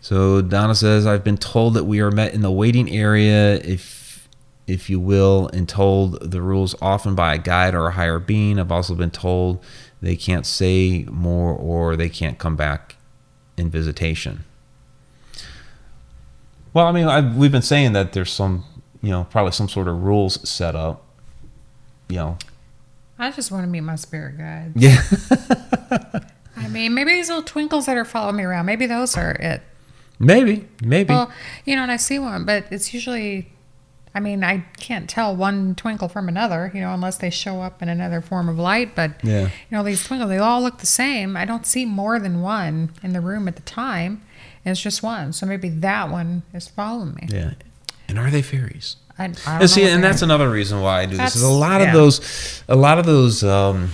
so 0.00 0.42
Donna 0.42 0.74
says, 0.74 1.06
"I've 1.06 1.24
been 1.24 1.38
told 1.38 1.74
that 1.74 1.84
we 1.84 2.00
are 2.00 2.10
met 2.10 2.34
in 2.34 2.42
the 2.42 2.50
waiting 2.50 2.90
area, 2.90 3.56
if 3.56 4.28
if 4.66 4.90
you 4.90 5.00
will, 5.00 5.48
and 5.54 5.66
told 5.66 6.30
the 6.30 6.42
rules 6.42 6.74
often 6.82 7.14
by 7.14 7.34
a 7.34 7.38
guide 7.38 7.74
or 7.74 7.86
a 7.86 7.92
higher 7.92 8.18
being. 8.18 8.58
I've 8.58 8.72
also 8.72 8.94
been 8.94 9.10
told 9.10 9.64
they 10.02 10.14
can't 10.14 10.44
say 10.44 11.06
more 11.10 11.52
or 11.54 11.96
they 11.96 12.10
can't 12.10 12.38
come 12.38 12.56
back 12.56 12.96
in 13.56 13.70
visitation." 13.70 14.44
Well, 16.74 16.86
I 16.86 16.92
mean, 16.92 17.06
I, 17.08 17.20
we've 17.20 17.50
been 17.50 17.62
saying 17.62 17.94
that 17.94 18.12
there's 18.12 18.30
some, 18.30 18.64
you 19.00 19.10
know, 19.10 19.26
probably 19.30 19.52
some 19.52 19.70
sort 19.70 19.88
of 19.88 20.02
rules 20.02 20.46
set 20.48 20.76
up. 20.76 21.02
You 22.08 22.16
know, 22.16 22.38
I 23.18 23.30
just 23.32 23.50
want 23.50 23.64
to 23.64 23.68
meet 23.68 23.80
my 23.80 23.96
spirit 23.96 24.38
guide. 24.38 24.72
yeah, 24.76 25.02
I 26.56 26.68
mean, 26.68 26.94
maybe 26.94 27.12
these 27.12 27.28
little 27.28 27.42
twinkles 27.42 27.86
that 27.86 27.96
are 27.96 28.04
following 28.04 28.36
me 28.36 28.44
around, 28.44 28.66
maybe 28.66 28.86
those 28.86 29.16
are 29.16 29.32
it. 29.32 29.62
maybe, 30.18 30.66
maybe. 30.82 31.12
Well, 31.12 31.30
you 31.64 31.76
know, 31.76 31.82
and 31.82 31.92
I 31.92 31.96
see 31.96 32.18
one, 32.18 32.44
but 32.44 32.64
it's 32.70 32.92
usually, 32.92 33.50
I 34.14 34.20
mean, 34.20 34.42
I 34.44 34.64
can't 34.78 35.08
tell 35.08 35.34
one 35.34 35.74
twinkle 35.74 36.08
from 36.08 36.28
another, 36.28 36.70
you 36.74 36.80
know, 36.80 36.92
unless 36.92 37.18
they 37.18 37.30
show 37.30 37.60
up 37.62 37.82
in 37.82 37.88
another 37.88 38.20
form 38.20 38.48
of 38.48 38.58
light. 38.58 38.94
But, 38.94 39.12
Yeah. 39.24 39.42
you 39.42 39.50
know, 39.70 39.82
these 39.82 40.04
twinkles, 40.04 40.28
they 40.30 40.38
all 40.38 40.60
look 40.62 40.78
the 40.78 40.86
same. 40.86 41.36
I 41.36 41.44
don't 41.44 41.66
see 41.66 41.84
more 41.84 42.18
than 42.18 42.40
one 42.42 42.90
in 43.02 43.12
the 43.12 43.20
room 43.20 43.46
at 43.48 43.56
the 43.56 43.62
time. 43.62 44.22
It's 44.64 44.80
just 44.80 45.02
one. 45.02 45.32
So 45.32 45.46
maybe 45.46 45.68
that 45.68 46.10
one 46.10 46.42
is 46.52 46.68
following 46.68 47.14
me. 47.14 47.28
Yeah. 47.30 47.52
And 48.08 48.18
are 48.18 48.30
they 48.30 48.42
fairies? 48.42 48.96
I, 49.18 49.24
I 49.46 49.60
And 49.60 49.70
see, 49.70 49.84
and 49.88 50.02
that's 50.02 50.22
another 50.22 50.48
reason 50.50 50.80
why 50.80 51.00
I 51.00 51.06
do 51.06 51.16
this. 51.16 51.34
Is 51.36 51.42
a 51.42 51.46
That's- 51.46 51.60
lot 51.60 51.80
of 51.80 51.92
those, 51.92 52.62
a 52.68 52.76
lot 52.76 52.98
of 52.98 53.06
those. 53.06 53.42
Um, 53.42 53.90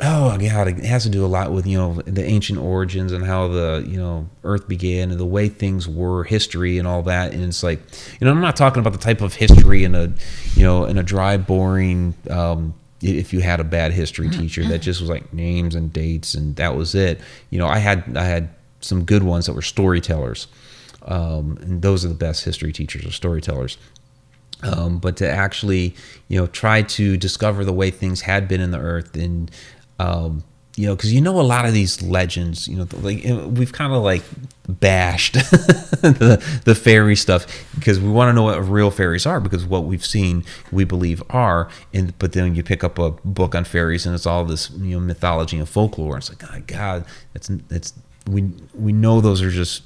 oh 0.00 0.36
god, 0.36 0.68
it 0.68 0.84
has 0.84 1.04
to 1.04 1.08
do 1.08 1.24
a 1.24 1.26
lot 1.28 1.52
with 1.52 1.66
you 1.66 1.78
know 1.78 2.02
the 2.04 2.22
ancient 2.24 2.58
origins 2.58 3.12
and 3.12 3.24
how 3.24 3.48
the 3.48 3.84
you 3.88 3.96
know 3.96 4.28
Earth 4.44 4.68
began 4.68 5.10
and 5.10 5.18
the 5.20 5.24
way 5.26 5.48
things 5.48 5.88
were, 5.88 6.24
history 6.24 6.78
and 6.78 6.86
all 6.86 7.02
that. 7.04 7.32
And 7.32 7.42
it's 7.44 7.62
like, 7.62 7.80
you 8.20 8.24
know, 8.26 8.30
I'm 8.30 8.40
not 8.40 8.56
talking 8.56 8.80
about 8.80 8.92
the 8.92 8.98
type 8.98 9.20
of 9.20 9.34
history 9.34 9.84
in 9.84 9.94
a, 9.94 10.12
you 10.54 10.62
know, 10.64 10.84
in 10.84 10.98
a 10.98 11.02
dry, 11.02 11.36
boring. 11.36 12.14
Um, 12.28 12.74
if 13.02 13.32
you 13.32 13.40
had 13.40 13.60
a 13.60 13.64
bad 13.64 13.92
history 13.92 14.28
teacher 14.30 14.64
that 14.68 14.78
just 14.80 15.00
was 15.00 15.10
like 15.10 15.32
names 15.32 15.74
and 15.74 15.92
dates 15.92 16.34
and 16.34 16.56
that 16.56 16.74
was 16.74 16.94
it, 16.94 17.20
you 17.50 17.58
know, 17.58 17.66
I 17.68 17.78
had 17.78 18.16
I 18.16 18.24
had 18.24 18.48
some 18.80 19.04
good 19.04 19.22
ones 19.22 19.46
that 19.46 19.52
were 19.52 19.62
storytellers, 19.62 20.46
um, 21.02 21.58
and 21.60 21.82
those 21.82 22.04
are 22.04 22.08
the 22.08 22.14
best 22.14 22.44
history 22.44 22.72
teachers 22.72 23.04
or 23.06 23.10
storytellers 23.12 23.78
um, 24.62 24.98
but 24.98 25.16
to 25.18 25.28
actually 25.28 25.94
you 26.28 26.38
know 26.38 26.46
try 26.46 26.82
to 26.82 27.16
discover 27.16 27.64
the 27.64 27.72
way 27.72 27.90
things 27.90 28.22
had 28.22 28.48
been 28.48 28.60
in 28.60 28.70
the 28.70 28.78
earth 28.78 29.14
and 29.16 29.50
um, 29.98 30.42
you 30.76 30.86
know 30.86 30.94
because 30.94 31.12
you 31.12 31.20
know 31.20 31.40
a 31.40 31.42
lot 31.42 31.66
of 31.66 31.72
these 31.72 32.02
legends 32.02 32.68
you 32.68 32.76
know 32.76 32.86
like 33.00 33.22
we've 33.24 33.72
kind 33.72 33.92
of 33.92 34.02
like 34.02 34.22
bashed 34.68 35.34
the, 36.02 36.60
the 36.64 36.74
fairy 36.74 37.16
stuff 37.16 37.46
because 37.74 38.00
we 38.00 38.08
want 38.08 38.28
to 38.28 38.32
know 38.32 38.42
what 38.42 38.58
real 38.68 38.90
fairies 38.90 39.26
are 39.26 39.40
because 39.40 39.64
what 39.64 39.84
we've 39.84 40.04
seen 40.04 40.44
we 40.72 40.84
believe 40.84 41.22
are. 41.30 41.68
And 41.94 42.16
but 42.18 42.32
then 42.32 42.54
you 42.54 42.62
pick 42.62 42.82
up 42.82 42.98
a 42.98 43.12
book 43.24 43.54
on 43.54 43.64
fairies 43.64 44.06
and 44.06 44.14
it's 44.14 44.26
all 44.26 44.44
this 44.44 44.70
you 44.70 44.98
know 44.98 45.00
mythology 45.00 45.58
and 45.58 45.68
folklore. 45.68 46.14
And 46.14 46.22
it's 46.22 46.28
like 46.28 46.44
oh 46.52 46.62
god 46.66 47.04
it's 47.34 47.50
it's 47.70 47.94
we 48.28 48.50
we 48.74 48.92
know 48.92 49.20
those 49.20 49.40
are 49.42 49.50
just 49.50 49.82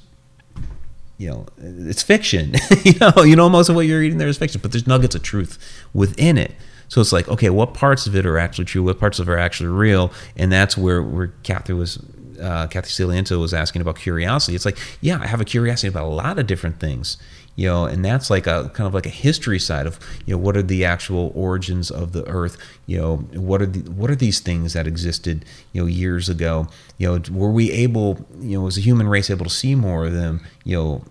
you 1.20 1.28
know 1.28 1.46
it's 1.58 2.02
fiction. 2.02 2.54
You 2.84 2.94
know 2.98 3.22
you 3.22 3.36
know 3.36 3.50
most 3.50 3.68
of 3.68 3.76
what 3.76 3.82
you're 3.86 4.00
reading 4.00 4.16
there 4.16 4.26
is 4.28 4.38
fiction 4.38 4.60
but 4.62 4.72
there's 4.72 4.86
nuggets 4.86 5.14
of 5.14 5.22
truth 5.22 5.58
within 5.92 6.38
it. 6.38 6.52
So 6.88 7.00
it's 7.00 7.12
like 7.12 7.28
okay 7.28 7.50
what 7.50 7.74
parts 7.74 8.06
of 8.06 8.16
it 8.16 8.24
are 8.24 8.38
actually 8.38 8.64
true? 8.64 8.82
What 8.82 8.98
parts 8.98 9.18
of 9.18 9.28
it 9.28 9.32
are 9.32 9.38
actually 9.38 9.68
real? 9.68 10.12
And 10.34 10.50
that's 10.50 10.78
where 10.78 11.02
where 11.02 11.28
Kathy 11.42 11.74
was 11.74 12.02
uh, 12.40 12.66
Kathy 12.68 12.88
Ciliento 12.88 13.38
was 13.38 13.52
asking 13.52 13.82
about 13.82 13.96
curiosity. 13.96 14.56
It's 14.56 14.64
like 14.64 14.78
yeah 15.02 15.18
I 15.20 15.26
have 15.26 15.42
a 15.42 15.44
curiosity 15.44 15.88
about 15.88 16.04
a 16.04 16.14
lot 16.14 16.38
of 16.38 16.46
different 16.46 16.80
things 16.80 17.18
you 17.60 17.66
know 17.66 17.84
and 17.84 18.02
that's 18.02 18.30
like 18.30 18.46
a 18.46 18.70
kind 18.72 18.86
of 18.86 18.94
like 18.94 19.04
a 19.04 19.10
history 19.10 19.58
side 19.58 19.86
of 19.86 20.00
you 20.24 20.32
know 20.32 20.38
what 20.38 20.56
are 20.56 20.62
the 20.62 20.82
actual 20.82 21.30
origins 21.34 21.90
of 21.90 22.12
the 22.12 22.26
earth? 22.26 22.56
You 22.86 22.98
know 22.98 23.16
what 23.34 23.60
are 23.60 23.66
the 23.66 23.80
what 23.90 24.10
are 24.10 24.16
these 24.16 24.40
things 24.40 24.72
that 24.72 24.86
existed 24.86 25.44
you 25.74 25.82
know 25.82 25.86
years 25.86 26.30
ago? 26.30 26.68
You 26.96 27.08
know 27.08 27.22
were 27.30 27.50
we 27.50 27.70
able 27.70 28.26
you 28.40 28.56
know 28.56 28.64
was 28.64 28.76
the 28.76 28.80
human 28.80 29.08
race 29.08 29.28
able 29.28 29.44
to 29.44 29.50
see 29.50 29.74
more 29.74 30.06
of 30.06 30.14
them 30.14 30.40
you 30.64 30.74
know 30.74 31.04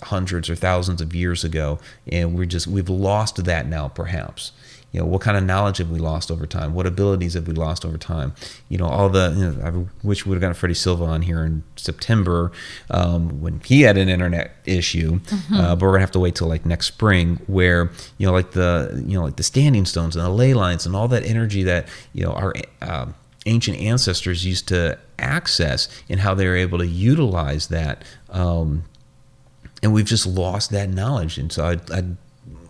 hundreds 0.00 0.48
or 0.48 0.54
thousands 0.54 1.00
of 1.00 1.12
years 1.12 1.42
ago? 1.42 1.80
And 2.06 2.36
we're 2.36 2.44
just 2.44 2.68
we've 2.68 2.88
lost 2.88 3.44
that 3.44 3.66
now 3.66 3.88
perhaps 3.88 4.52
you 4.92 5.00
know 5.00 5.06
what 5.06 5.20
kind 5.20 5.36
of 5.36 5.44
knowledge 5.44 5.78
have 5.78 5.90
we 5.90 5.98
lost 5.98 6.30
over 6.30 6.46
time? 6.46 6.72
What 6.72 6.86
abilities 6.86 7.34
have 7.34 7.46
we 7.46 7.52
lost 7.52 7.84
over 7.84 7.98
time? 7.98 8.34
You 8.68 8.78
know 8.78 8.86
all 8.86 9.08
the 9.08 9.34
you 9.36 9.50
know, 9.50 9.66
i 9.66 10.06
wish 10.06 10.24
we 10.24 10.30
would 10.30 10.36
have 10.36 10.40
gotten 10.40 10.54
freddy 10.54 10.74
silva 10.74 11.04
on 11.04 11.22
here 11.22 11.44
in 11.44 11.62
september 11.76 12.52
um, 12.90 13.40
when 13.40 13.60
he 13.60 13.82
had 13.82 13.96
an 13.96 14.08
internet 14.08 14.56
issue. 14.64 15.20
Uh, 15.52 15.76
but 15.76 15.82
we're 15.82 15.92
gonna 15.92 16.00
have 16.00 16.10
to 16.12 16.20
wait 16.20 16.34
till 16.34 16.48
like 16.48 16.64
next 16.64 16.86
spring 16.86 17.40
where 17.46 17.90
you 18.18 18.26
know 18.26 18.32
like 18.32 18.52
the 18.52 19.02
you 19.06 19.18
know 19.18 19.24
like 19.24 19.36
the 19.36 19.42
standing 19.42 19.84
stones 19.84 20.16
and 20.16 20.24
the 20.24 20.30
ley 20.30 20.54
lines 20.54 20.86
and 20.86 20.96
all 20.96 21.08
that 21.08 21.24
energy 21.24 21.62
that 21.62 21.88
you 22.12 22.24
know 22.24 22.32
our 22.32 22.54
um 22.82 23.14
ancient 23.46 23.78
ancestors 23.78 24.44
used 24.44 24.66
to 24.66 24.98
access 25.18 25.88
and 26.08 26.20
how 26.20 26.34
they 26.34 26.46
were 26.46 26.56
able 26.56 26.78
to 26.78 26.86
utilize 26.86 27.68
that 27.68 28.02
um, 28.30 28.82
and 29.82 29.92
we've 29.92 30.06
just 30.06 30.26
lost 30.26 30.70
that 30.70 30.88
knowledge. 30.88 31.38
And 31.38 31.52
so 31.52 31.64
I, 31.64 31.96
I 31.96 32.04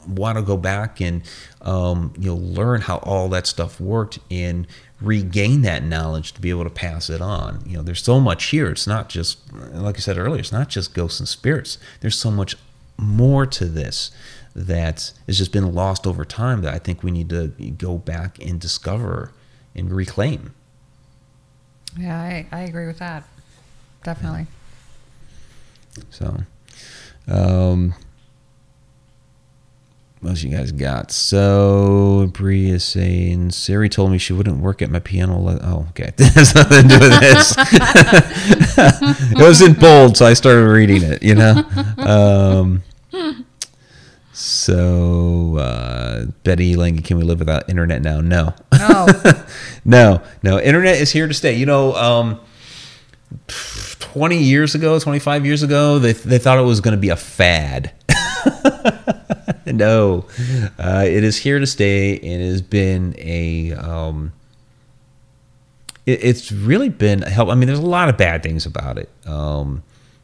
want 0.07 0.39
to 0.39 0.43
go 0.43 0.57
back 0.57 1.01
and 1.01 1.23
um, 1.63 2.13
you 2.19 2.27
know 2.27 2.37
learn 2.37 2.83
how 2.83 2.97
all 2.99 3.29
that 3.31 3.47
stuff 3.47 3.81
worked 3.81 4.19
and 4.31 4.67
regain 5.01 5.63
that 5.63 5.83
knowledge 5.83 6.33
to 6.33 6.41
be 6.41 6.51
able 6.51 6.65
to 6.65 6.71
pass 6.71 7.11
it 7.11 7.21
on. 7.21 7.63
You 7.67 7.77
know, 7.77 7.83
there's 7.83 8.03
so 8.03 8.19
much 8.21 8.47
here. 8.47 8.71
It's 8.71 8.87
not 8.87 9.09
just 9.09 9.53
like 9.53 9.97
I 9.97 10.01
said 10.01 10.19
earlier. 10.19 10.41
It's 10.41 10.53
not 10.53 10.69
just 10.69 10.95
ghosts 10.95 11.21
and 11.21 11.29
spirits. 11.29 11.79
There's 12.01 12.19
so 12.19 12.31
much 12.31 12.57
more 12.99 13.47
to 13.47 13.67
this 13.67 14.11
that 14.55 15.13
has 15.27 15.37
just 15.37 15.53
been 15.53 15.75
lost 15.75 16.07
over 16.07 16.25
time 16.25 16.63
that 16.63 16.73
I 16.73 16.79
think 16.79 17.03
we 17.03 17.11
need 17.11 17.29
to 17.29 17.49
go 17.77 17.99
back 17.99 18.39
and 18.39 18.59
discover 18.59 19.33
and 19.75 19.93
reclaim. 19.93 20.55
Yeah, 21.99 22.19
I, 22.19 22.47
I 22.51 22.61
agree 22.63 22.87
with 22.87 22.99
that. 22.99 23.25
Definitely. 24.03 24.47
So, 26.11 26.39
um, 27.29 27.95
else 30.37 30.43
you 30.45 30.51
guys 30.57 30.73
got? 30.73 31.11
So, 31.11 32.31
Bree 32.33 32.71
is 32.71 32.85
saying 32.85 33.53
Siri 33.53 33.89
told 33.89 34.11
me 34.11 34.19
she 34.19 34.33
wouldn't 34.33 34.59
work 34.59 34.83
at 34.83 34.91
my 34.91 34.99
piano. 34.99 35.39
Le- 35.39 35.61
oh, 35.63 35.87
okay, 35.91 36.13
that 36.17 36.33
has 36.35 36.55
nothing 36.55 36.83
to 36.83 36.89
do 36.89 37.01
with 37.01 37.21
this. 37.21 37.55
it 39.33 39.39
was 39.39 39.63
in 39.63 39.73
bold, 39.75 40.17
so 40.17 40.27
I 40.27 40.35
started 40.35 40.67
reading 40.67 41.03
it. 41.03 41.23
You 41.23 41.35
know. 41.35 41.65
Um, 41.99 42.83
so, 44.33 45.57
uh, 45.57 46.27
Betty 46.45 46.77
Lange, 46.77 47.01
can 47.03 47.17
we 47.17 47.25
live 47.25 47.39
without 47.39 47.71
internet 47.71 48.03
now? 48.03 48.21
No. 48.21 48.55
No. 48.79 49.07
no, 49.85 50.23
no. 50.43 50.61
Internet 50.61 50.97
is 50.97 51.11
here 51.11 51.27
to 51.27 51.33
stay. 51.33 51.55
You 51.55 51.65
know, 51.65 51.95
um, 51.95 52.41
20 53.47 54.37
years 54.37 54.75
ago, 54.75 54.99
25 54.99 55.47
years 55.47 55.63
ago, 55.63 55.99
they, 55.99 56.13
they 56.13 56.39
thought 56.39 56.59
it 56.59 56.63
was 56.63 56.83
going 56.83 56.93
to 56.93 57.01
be 57.01 57.09
a 57.09 57.17
fad. 57.17 57.93
no, 59.73 60.25
uh, 60.79 61.05
it 61.07 61.25
is 61.25 61.39
here 61.39 61.59
to 61.59 61.67
stay. 61.67 62.13
It 62.13 62.41
has 62.41 62.63
been 62.63 63.15
a. 63.19 63.73
Um, 63.73 64.33
it, 66.07 66.23
it's 66.23 66.53
really 66.53 66.89
been 66.89 67.25
a 67.25 67.31
help. 67.31 67.49
I 67.49 67.55
mean, 67.55 67.67
there's 67.67 67.81
a 67.81 67.87
lot 67.87 68.09
of 68.09 68.17
bad 68.17 68.43
things 68.43 68.65
about 68.65 68.97
it. 68.97 69.11
Um, 69.27 69.83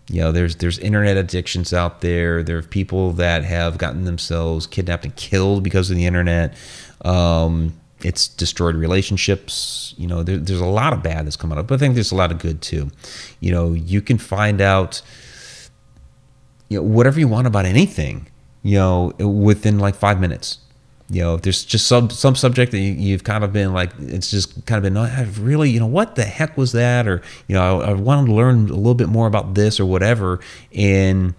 you 0.08 0.20
know, 0.20 0.30
there's 0.30 0.56
there's 0.56 0.78
internet 0.78 1.16
addictions 1.16 1.72
out 1.72 2.02
there. 2.02 2.42
There 2.42 2.58
are 2.58 2.62
people 2.62 3.12
that 3.14 3.44
have 3.44 3.78
gotten 3.78 4.04
themselves 4.04 4.66
kidnapped 4.66 5.04
and 5.04 5.16
killed 5.16 5.64
because 5.64 5.90
of 5.90 5.96
the 5.96 6.06
internet. 6.06 6.54
Um, 7.04 7.74
it's 8.04 8.28
destroyed 8.28 8.74
relationships. 8.74 9.94
You 9.96 10.06
know, 10.06 10.22
there, 10.22 10.36
there's 10.36 10.60
a 10.60 10.66
lot 10.66 10.92
of 10.92 11.02
bad 11.02 11.26
that's 11.26 11.36
of, 11.36 11.58
it, 11.58 11.66
but 11.66 11.74
I 11.74 11.78
think 11.78 11.94
there's 11.94 12.12
a 12.12 12.16
lot 12.16 12.30
of 12.30 12.38
good 12.38 12.62
too. 12.62 12.90
You 13.40 13.52
know, 13.52 13.72
you 13.72 14.00
can 14.00 14.18
find 14.18 14.60
out, 14.60 15.02
you 16.68 16.78
know, 16.78 16.82
whatever 16.82 17.18
you 17.18 17.28
want 17.28 17.46
about 17.46 17.64
anything, 17.64 18.28
you 18.62 18.78
know, 18.78 19.12
within 19.18 19.78
like 19.78 19.94
five 19.94 20.20
minutes. 20.20 20.58
You 21.10 21.22
know, 21.22 21.34
if 21.34 21.42
there's 21.42 21.64
just 21.64 21.86
some 21.86 22.08
some 22.08 22.34
subject 22.34 22.72
that 22.72 22.78
you, 22.78 22.92
you've 22.92 23.24
kind 23.24 23.44
of 23.44 23.52
been 23.52 23.74
like, 23.74 23.90
it's 23.98 24.30
just 24.30 24.64
kind 24.64 24.78
of 24.78 24.82
been, 24.82 24.96
I've 24.96 25.40
really, 25.40 25.68
you 25.68 25.78
know, 25.78 25.86
what 25.86 26.14
the 26.14 26.24
heck 26.24 26.56
was 26.56 26.72
that? 26.72 27.06
Or, 27.06 27.20
you 27.48 27.54
know, 27.54 27.82
I, 27.82 27.90
I 27.90 27.92
wanted 27.92 28.28
to 28.28 28.32
learn 28.32 28.70
a 28.70 28.74
little 28.74 28.94
bit 28.94 29.08
more 29.08 29.26
about 29.26 29.54
this 29.54 29.78
or 29.78 29.84
whatever. 29.84 30.40
And, 30.74 31.34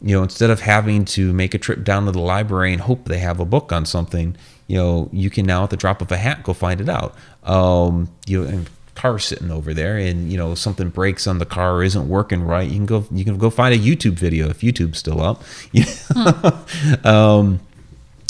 you 0.00 0.14
know, 0.14 0.22
instead 0.22 0.50
of 0.50 0.60
having 0.60 1.04
to 1.06 1.32
make 1.32 1.54
a 1.54 1.58
trip 1.58 1.82
down 1.82 2.06
to 2.06 2.12
the 2.12 2.20
library 2.20 2.72
and 2.72 2.82
hope 2.82 3.06
they 3.06 3.18
have 3.18 3.40
a 3.40 3.44
book 3.44 3.72
on 3.72 3.84
something, 3.84 4.36
you 4.68 4.76
know, 4.76 5.08
you 5.12 5.28
can 5.28 5.44
now 5.44 5.64
at 5.64 5.70
the 5.70 5.76
drop 5.76 6.00
of 6.00 6.12
a 6.12 6.16
hat 6.16 6.44
go 6.44 6.52
find 6.52 6.80
it 6.80 6.88
out. 6.88 7.16
Um, 7.42 8.10
you 8.26 8.44
know, 8.44 8.48
and 8.48 8.70
car 9.00 9.18
sitting 9.18 9.50
over 9.50 9.72
there, 9.72 9.96
and 9.96 10.30
you 10.30 10.36
know 10.36 10.54
something 10.54 10.90
breaks 10.90 11.26
on 11.26 11.38
the 11.38 11.46
car 11.46 11.76
or 11.76 11.82
isn't 11.82 12.08
working 12.08 12.42
right. 12.42 12.68
You 12.68 12.76
can 12.76 12.86
go, 12.86 13.06
you 13.10 13.24
can 13.24 13.38
go 13.38 13.48
find 13.48 13.74
a 13.74 13.78
YouTube 13.78 14.12
video 14.12 14.50
if 14.50 14.60
YouTube's 14.60 14.98
still 14.98 15.22
up. 15.22 15.42
um, 17.06 17.60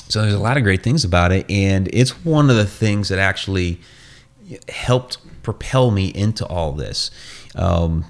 so 0.08 0.22
there's 0.22 0.34
a 0.34 0.38
lot 0.38 0.56
of 0.56 0.62
great 0.62 0.82
things 0.82 1.04
about 1.04 1.32
it, 1.32 1.50
and 1.50 1.88
it's 1.92 2.24
one 2.24 2.50
of 2.50 2.56
the 2.56 2.66
things 2.66 3.08
that 3.08 3.18
actually 3.18 3.80
helped 4.68 5.18
propel 5.42 5.90
me 5.90 6.08
into 6.08 6.46
all 6.46 6.72
this. 6.72 7.10
Um, 7.54 8.04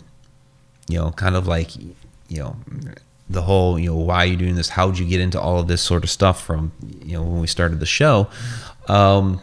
you 0.88 0.98
know, 0.98 1.10
kind 1.12 1.36
of 1.36 1.46
like, 1.46 1.76
you 1.76 2.38
know, 2.38 2.56
the 3.28 3.42
whole, 3.42 3.78
you 3.78 3.90
know, 3.90 3.96
why 3.96 4.18
are 4.18 4.26
you 4.26 4.36
doing 4.36 4.56
this? 4.56 4.70
How'd 4.70 4.98
you 4.98 5.06
get 5.06 5.20
into 5.20 5.40
all 5.40 5.60
of 5.60 5.68
this 5.68 5.80
sort 5.82 6.02
of 6.04 6.10
stuff 6.10 6.42
from, 6.44 6.72
you 7.04 7.12
know, 7.12 7.22
when 7.22 7.40
we 7.40 7.46
started 7.46 7.80
the 7.80 7.86
show? 7.86 8.28
Um, 8.88 9.40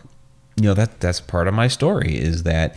you 0.55 0.63
know, 0.63 0.73
that 0.73 0.99
that's 0.99 1.21
part 1.21 1.47
of 1.47 1.53
my 1.53 1.67
story 1.67 2.17
is 2.17 2.43
that, 2.43 2.75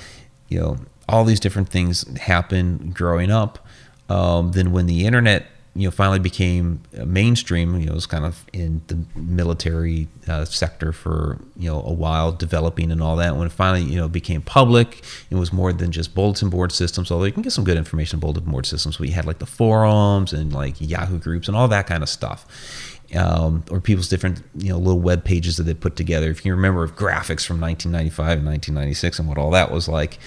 you 0.50 0.60
know, 0.60 0.76
all 1.08 1.24
these 1.24 1.40
different 1.40 1.70
things 1.70 2.06
happen 2.18 2.90
growing 2.90 3.30
up. 3.30 3.66
Um, 4.10 4.52
then 4.52 4.72
when 4.72 4.86
the 4.86 5.06
internet, 5.06 5.46
you 5.74 5.86
know, 5.86 5.92
finally 5.92 6.18
became 6.18 6.82
mainstream, 6.92 7.78
you 7.78 7.86
know, 7.86 7.92
it 7.92 7.94
was 7.94 8.06
kind 8.06 8.24
of 8.24 8.44
in 8.52 8.82
the 8.88 8.98
military 9.14 10.08
uh, 10.26 10.44
sector 10.44 10.92
for, 10.92 11.38
you 11.56 11.70
know, 11.70 11.80
a 11.82 11.92
while, 11.92 12.32
developing 12.32 12.90
and 12.90 13.00
all 13.00 13.14
that. 13.16 13.36
When 13.36 13.46
it 13.46 13.52
finally, 13.52 13.84
you 13.84 13.96
know, 13.96 14.08
became 14.08 14.42
public, 14.42 15.04
it 15.30 15.36
was 15.36 15.52
more 15.52 15.72
than 15.72 15.92
just 15.92 16.12
bulletin 16.12 16.50
board 16.50 16.72
systems, 16.72 17.10
although 17.12 17.24
you 17.24 17.32
can 17.32 17.42
get 17.42 17.52
some 17.52 17.64
good 17.64 17.78
information 17.78 18.18
bulletin 18.18 18.50
board 18.50 18.66
systems. 18.66 18.98
We 18.98 19.10
had 19.10 19.26
like 19.26 19.38
the 19.38 19.46
forums 19.46 20.32
and 20.32 20.52
like 20.52 20.74
Yahoo 20.80 21.18
groups 21.18 21.46
and 21.46 21.56
all 21.56 21.68
that 21.68 21.86
kind 21.86 22.02
of 22.02 22.08
stuff. 22.08 22.89
Um, 23.16 23.64
or 23.72 23.80
people's 23.80 24.08
different, 24.08 24.40
you 24.56 24.68
know, 24.68 24.78
little 24.78 25.00
web 25.00 25.24
pages 25.24 25.56
that 25.56 25.64
they 25.64 25.74
put 25.74 25.96
together. 25.96 26.30
If 26.30 26.44
you 26.44 26.54
remember 26.54 26.86
graphics 26.86 27.44
from 27.44 27.60
1995 27.60 28.38
and 28.38 28.46
1996 28.46 29.18
and 29.18 29.28
what 29.28 29.36
all 29.36 29.50
that 29.50 29.72
was 29.72 29.88
like, 29.88 30.18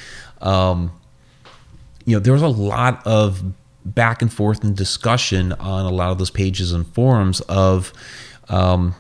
um, 0.42 0.92
you 2.06 2.16
know, 2.16 2.20
there 2.20 2.34
was 2.34 2.42
a 2.42 2.48
lot 2.48 3.06
of 3.08 3.42
back 3.86 4.22
and 4.22 4.32
forth 4.32 4.64
and 4.64 4.76
discussion 4.76 5.54
on 5.54 5.86
a 5.86 5.92
lot 5.92 6.12
of 6.12 6.18
those 6.18 6.30
pages 6.30 6.72
and 6.72 6.88
forums 6.88 7.42
of 7.42 7.94
um, 8.50 8.96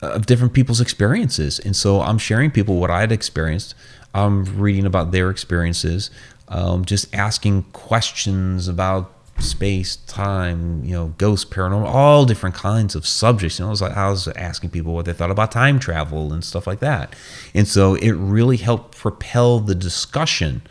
of 0.00 0.26
different 0.26 0.52
people's 0.52 0.80
experiences. 0.80 1.58
And 1.60 1.76
so 1.76 2.00
I'm 2.00 2.18
sharing 2.18 2.50
people 2.50 2.76
what 2.76 2.90
I'd 2.90 3.12
experienced. 3.12 3.74
I'm 4.14 4.44
reading 4.58 4.84
about 4.84 5.12
their 5.12 5.30
experiences, 5.30 6.10
um, 6.48 6.84
just 6.84 7.14
asking 7.14 7.62
questions 7.72 8.68
about 8.68 9.12
space, 9.42 9.96
time, 9.96 10.84
you 10.84 10.92
know, 10.92 11.14
ghosts, 11.18 11.48
paranormal, 11.50 11.86
all 11.86 12.24
different 12.24 12.54
kinds 12.54 12.94
of 12.94 13.06
subjects. 13.06 13.58
You 13.58 13.64
know, 13.64 13.68
I 13.68 13.70
was 13.70 13.82
like 13.82 13.96
I 13.96 14.10
was 14.10 14.28
asking 14.28 14.70
people 14.70 14.94
what 14.94 15.04
they 15.04 15.12
thought 15.12 15.30
about 15.30 15.52
time 15.52 15.78
travel 15.78 16.32
and 16.32 16.44
stuff 16.44 16.66
like 16.66 16.80
that. 16.80 17.14
And 17.54 17.66
so 17.66 17.94
it 17.96 18.12
really 18.12 18.56
helped 18.56 18.96
propel 18.96 19.60
the 19.60 19.74
discussion 19.74 20.62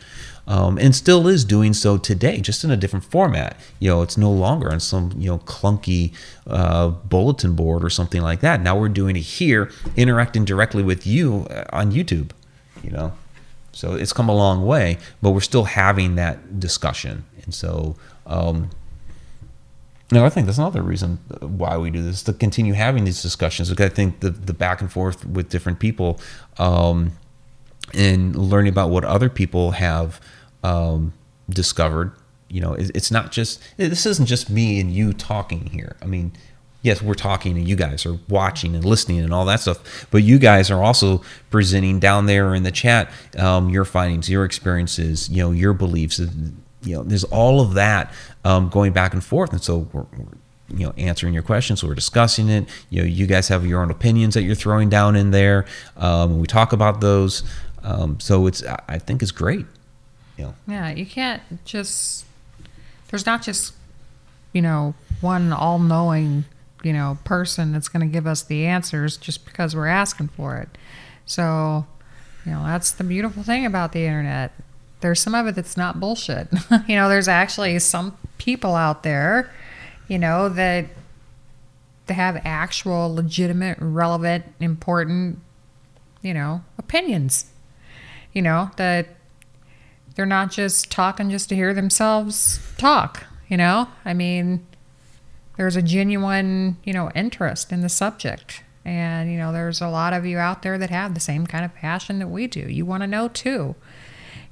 um, 0.46 0.78
and 0.78 0.94
still 0.94 1.28
is 1.28 1.44
doing 1.44 1.72
so 1.72 1.96
today, 1.96 2.40
just 2.40 2.64
in 2.64 2.70
a 2.70 2.76
different 2.76 3.04
format. 3.04 3.56
You 3.78 3.90
know, 3.90 4.02
it's 4.02 4.16
no 4.16 4.30
longer 4.30 4.70
on 4.72 4.80
some 4.80 5.12
you 5.16 5.28
know 5.28 5.38
clunky 5.38 6.12
uh, 6.46 6.88
bulletin 6.88 7.54
board 7.54 7.84
or 7.84 7.90
something 7.90 8.22
like 8.22 8.40
that. 8.40 8.60
Now 8.60 8.78
we're 8.78 8.88
doing 8.88 9.16
it 9.16 9.20
here, 9.20 9.70
interacting 9.96 10.44
directly 10.44 10.82
with 10.82 11.06
you 11.06 11.46
uh, 11.50 11.64
on 11.72 11.92
YouTube. 11.92 12.32
You 12.82 12.90
know, 12.90 13.12
so 13.72 13.94
it's 13.94 14.12
come 14.12 14.28
a 14.28 14.34
long 14.34 14.66
way, 14.66 14.98
but 15.20 15.30
we're 15.30 15.40
still 15.40 15.64
having 15.64 16.16
that 16.16 16.58
discussion, 16.58 17.24
and 17.44 17.54
so. 17.54 17.96
Um, 18.26 18.70
no, 20.10 20.26
I 20.26 20.28
think 20.28 20.46
that's 20.46 20.58
another 20.58 20.82
reason 20.82 21.16
why 21.40 21.78
we 21.78 21.90
do 21.90 22.02
this 22.02 22.22
to 22.24 22.34
continue 22.34 22.74
having 22.74 23.04
these 23.04 23.22
discussions. 23.22 23.70
Because 23.70 23.90
I 23.90 23.94
think 23.94 24.20
the 24.20 24.30
the 24.30 24.52
back 24.52 24.80
and 24.80 24.92
forth 24.92 25.24
with 25.24 25.48
different 25.48 25.78
people, 25.78 26.20
um, 26.58 27.12
and 27.94 28.36
learning 28.36 28.72
about 28.72 28.90
what 28.90 29.04
other 29.04 29.28
people 29.28 29.72
have 29.72 30.20
um, 30.62 31.14
discovered. 31.48 32.12
You 32.48 32.60
know, 32.60 32.74
it's 32.74 33.10
not 33.10 33.32
just 33.32 33.62
this 33.78 34.04
isn't 34.04 34.26
just 34.26 34.50
me 34.50 34.78
and 34.78 34.92
you 34.92 35.14
talking 35.14 35.66
here. 35.68 35.96
I 36.02 36.04
mean, 36.04 36.32
yes, 36.82 37.00
we're 37.00 37.14
talking 37.14 37.56
and 37.56 37.66
you 37.66 37.76
guys 37.76 38.04
are 38.04 38.18
watching 38.28 38.74
and 38.74 38.84
listening 38.84 39.20
and 39.20 39.32
all 39.32 39.46
that 39.46 39.60
stuff, 39.60 40.06
but 40.10 40.22
you 40.22 40.38
guys 40.38 40.70
are 40.70 40.82
also 40.82 41.22
presenting 41.50 41.98
down 41.98 42.26
there 42.26 42.54
in 42.54 42.64
the 42.64 42.70
chat 42.70 43.10
um, 43.38 43.70
your 43.70 43.86
findings, 43.86 44.28
your 44.28 44.44
experiences, 44.44 45.30
you 45.30 45.38
know, 45.38 45.50
your 45.50 45.72
beliefs. 45.72 46.20
You 46.82 46.96
know, 46.96 47.02
there's 47.02 47.24
all 47.24 47.60
of 47.60 47.74
that 47.74 48.12
um, 48.44 48.68
going 48.68 48.92
back 48.92 49.12
and 49.12 49.22
forth, 49.22 49.52
and 49.52 49.62
so 49.62 49.88
we're, 49.92 50.06
we're 50.16 50.26
you 50.74 50.86
know 50.86 50.94
answering 50.96 51.34
your 51.34 51.42
questions 51.42 51.84
we're 51.84 51.94
discussing 51.94 52.48
it 52.48 52.66
you 52.88 53.02
know 53.02 53.06
you 53.06 53.26
guys 53.26 53.48
have 53.48 53.66
your 53.66 53.82
own 53.82 53.90
opinions 53.90 54.32
that 54.32 54.42
you're 54.42 54.54
throwing 54.54 54.88
down 54.88 55.16
in 55.16 55.30
there 55.30 55.66
um, 55.98 56.38
we 56.38 56.46
talk 56.46 56.72
about 56.72 57.02
those 57.02 57.42
um, 57.84 58.20
so 58.20 58.46
it's 58.46 58.62
I 58.88 58.98
think 58.98 59.22
it's 59.22 59.32
great. 59.32 59.66
You 60.36 60.44
know. 60.44 60.54
Yeah, 60.66 60.90
you 60.90 61.06
can't 61.06 61.42
just. 61.64 62.24
There's 63.08 63.26
not 63.26 63.42
just, 63.42 63.74
you 64.54 64.62
know, 64.62 64.94
one 65.20 65.52
all-knowing, 65.52 66.46
you 66.82 66.94
know, 66.94 67.18
person 67.24 67.72
that's 67.72 67.88
going 67.88 68.00
to 68.00 68.10
give 68.10 68.26
us 68.26 68.42
the 68.42 68.64
answers 68.64 69.18
just 69.18 69.44
because 69.44 69.76
we're 69.76 69.86
asking 69.86 70.28
for 70.28 70.56
it. 70.56 70.70
So, 71.26 71.84
you 72.46 72.52
know, 72.52 72.64
that's 72.64 72.90
the 72.90 73.04
beautiful 73.04 73.42
thing 73.42 73.66
about 73.66 73.92
the 73.92 74.06
internet. 74.06 74.52
There's 75.02 75.20
some 75.20 75.34
of 75.34 75.46
it 75.46 75.54
that's 75.54 75.76
not 75.76 76.00
bullshit. 76.00 76.48
you 76.88 76.96
know, 76.96 77.08
there's 77.08 77.28
actually 77.28 77.78
some 77.78 78.16
people 78.38 78.74
out 78.74 79.02
there, 79.02 79.52
you 80.08 80.18
know, 80.18 80.48
that 80.48 80.86
they 82.06 82.14
have 82.14 82.40
actual, 82.44 83.14
legitimate, 83.14 83.78
relevant, 83.80 84.46
important, 84.58 85.38
you 86.22 86.34
know, 86.34 86.64
opinions 86.78 87.52
you 88.32 88.42
know, 88.42 88.70
that 88.76 89.08
they're 90.14 90.26
not 90.26 90.50
just 90.50 90.90
talking 90.90 91.30
just 91.30 91.48
to 91.50 91.54
hear 91.54 91.74
themselves 91.74 92.60
talk, 92.76 93.24
you 93.48 93.56
know? 93.56 93.88
I 94.04 94.14
mean, 94.14 94.66
there's 95.56 95.76
a 95.76 95.82
genuine, 95.82 96.76
you 96.84 96.92
know, 96.92 97.10
interest 97.14 97.72
in 97.72 97.80
the 97.80 97.88
subject. 97.88 98.62
And, 98.84 99.30
you 99.30 99.38
know, 99.38 99.52
there's 99.52 99.80
a 99.80 99.88
lot 99.88 100.12
of 100.12 100.26
you 100.26 100.38
out 100.38 100.62
there 100.62 100.76
that 100.78 100.90
have 100.90 101.14
the 101.14 101.20
same 101.20 101.46
kind 101.46 101.64
of 101.64 101.74
passion 101.74 102.18
that 102.18 102.28
we 102.28 102.46
do. 102.46 102.60
You 102.60 102.84
want 102.84 103.02
to 103.02 103.06
know 103.06 103.28
too. 103.28 103.74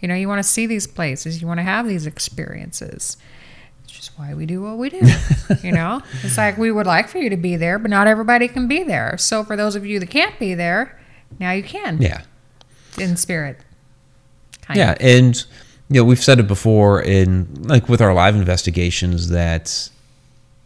You 0.01 0.09
know, 0.09 0.15
you 0.15 0.29
want 0.29 0.39
to 0.41 0.49
see 0.49 0.67
these 0.67 0.87
places, 0.87 1.41
you 1.41 1.47
want 1.47 1.59
to 1.59 1.65
have 1.65 1.87
these 1.87 2.07
experiences. 2.07 3.17
It's 3.85 3.93
just 3.93 4.19
why 4.19 4.35
we 4.35 4.47
do 4.47 4.63
what 4.63 4.79
we 4.79 4.91
do. 4.91 5.01
you 5.63 5.73
know, 5.73 6.03
it's 6.23 6.37
like 6.39 6.57
we 6.59 6.73
would 6.73 6.87
like 6.87 7.09
for 7.09 7.19
you 7.19 7.31
to 7.31 7.37
be 7.37 7.57
there, 7.57 7.79
but 7.79 7.91
not 7.91 8.07
everybody 8.07 8.49
can 8.49 8.69
be 8.69 8.83
there. 8.83 9.17
So 9.19 9.45
for 9.45 9.57
those 9.57 9.77
of 9.77 9.85
you 9.85 9.99
that 10.01 10.11
can't 10.11 10.39
be 10.39 10.55
there, 10.55 10.99
now 11.39 11.53
you 11.53 11.63
can. 11.63 12.01
Yeah. 12.01 12.23
In 12.99 13.17
spirit 13.17 13.59
yeah, 14.77 14.95
and 15.01 15.37
you 15.89 16.01
know 16.01 16.05
we've 16.05 16.23
said 16.23 16.39
it 16.39 16.47
before 16.47 17.03
in 17.03 17.49
like 17.63 17.89
with 17.89 18.01
our 18.01 18.15
live 18.15 18.35
investigations 18.35 19.29
that 19.31 19.91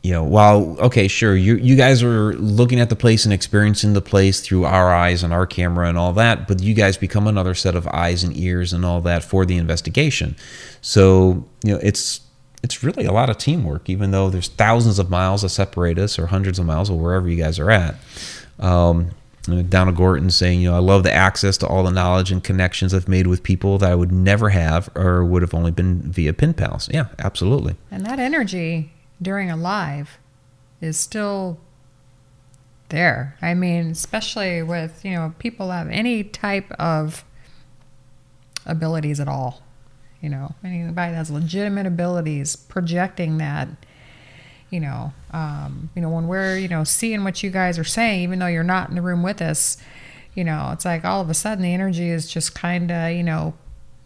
you 0.04 0.12
know 0.12 0.22
while 0.22 0.76
okay 0.78 1.08
sure 1.08 1.34
you 1.34 1.56
you 1.56 1.74
guys 1.74 2.02
are 2.02 2.34
looking 2.34 2.78
at 2.78 2.90
the 2.90 2.94
place 2.94 3.24
and 3.24 3.32
experiencing 3.32 3.94
the 3.94 4.02
place 4.02 4.40
through 4.40 4.64
our 4.64 4.94
eyes 4.94 5.22
and 5.22 5.32
our 5.32 5.46
camera 5.46 5.88
and 5.88 5.96
all 5.96 6.12
that 6.12 6.46
but 6.46 6.62
you 6.62 6.74
guys 6.74 6.98
become 6.98 7.26
another 7.26 7.54
set 7.54 7.74
of 7.74 7.88
eyes 7.88 8.22
and 8.22 8.36
ears 8.36 8.74
and 8.74 8.84
all 8.84 9.00
that 9.00 9.24
for 9.24 9.46
the 9.46 9.56
investigation 9.56 10.36
so 10.82 11.42
you 11.64 11.72
know 11.72 11.80
it's 11.82 12.20
it's 12.62 12.84
really 12.84 13.06
a 13.06 13.12
lot 13.12 13.30
of 13.30 13.38
teamwork 13.38 13.88
even 13.88 14.10
though 14.10 14.28
there's 14.28 14.48
thousands 14.48 14.98
of 14.98 15.08
miles 15.08 15.40
that 15.40 15.48
separate 15.48 15.98
us 15.98 16.18
or 16.18 16.26
hundreds 16.26 16.58
of 16.58 16.66
miles 16.66 16.90
or 16.90 16.98
wherever 16.98 17.26
you 17.26 17.42
guys 17.42 17.58
are 17.58 17.70
at 17.70 17.96
um, 18.60 19.10
Donald 19.68 19.96
Gorton 19.96 20.30
saying, 20.30 20.62
you 20.62 20.70
know, 20.70 20.76
I 20.76 20.78
love 20.78 21.02
the 21.02 21.12
access 21.12 21.58
to 21.58 21.66
all 21.66 21.82
the 21.82 21.90
knowledge 21.90 22.32
and 22.32 22.42
connections 22.42 22.94
I've 22.94 23.08
made 23.08 23.26
with 23.26 23.42
people 23.42 23.76
that 23.76 23.90
I 23.90 23.94
would 23.94 24.10
never 24.10 24.48
have 24.48 24.88
or 24.94 25.22
would 25.22 25.42
have 25.42 25.52
only 25.52 25.70
been 25.70 26.00
via 26.00 26.32
pen 26.32 26.54
pals. 26.54 26.88
Yeah, 26.90 27.08
absolutely. 27.18 27.76
And 27.90 28.06
that 28.06 28.18
energy 28.18 28.93
during 29.24 29.50
a 29.50 29.56
live 29.56 30.18
is 30.80 30.96
still 30.96 31.58
there. 32.90 33.36
I 33.42 33.54
mean, 33.54 33.90
especially 33.90 34.62
with, 34.62 35.04
you 35.04 35.12
know, 35.12 35.34
people 35.38 35.70
have 35.70 35.88
any 35.88 36.22
type 36.22 36.70
of 36.72 37.24
abilities 38.64 39.18
at 39.18 39.26
all. 39.26 39.62
You 40.20 40.30
know, 40.30 40.54
anybody 40.62 41.12
that 41.12 41.16
has 41.16 41.30
legitimate 41.30 41.86
abilities, 41.86 42.56
projecting 42.56 43.38
that 43.38 43.68
you 44.74 44.80
know, 44.80 45.12
um, 45.30 45.88
you 45.94 46.02
know, 46.02 46.08
when 46.08 46.26
we're, 46.26 46.58
you 46.58 46.66
know, 46.66 46.82
seeing 46.82 47.22
what 47.22 47.44
you 47.44 47.50
guys 47.50 47.78
are 47.78 47.84
saying, 47.84 48.22
even 48.22 48.40
though 48.40 48.48
you're 48.48 48.64
not 48.64 48.88
in 48.88 48.96
the 48.96 49.02
room 49.02 49.22
with 49.22 49.40
us, 49.40 49.76
you 50.34 50.42
know, 50.42 50.70
it's 50.72 50.84
like 50.84 51.04
all 51.04 51.20
of 51.20 51.30
a 51.30 51.34
sudden 51.34 51.62
the 51.62 51.72
energy 51.72 52.08
is 52.08 52.28
just 52.28 52.56
kind 52.56 52.90
of, 52.90 53.12
you 53.12 53.22
know, 53.22 53.54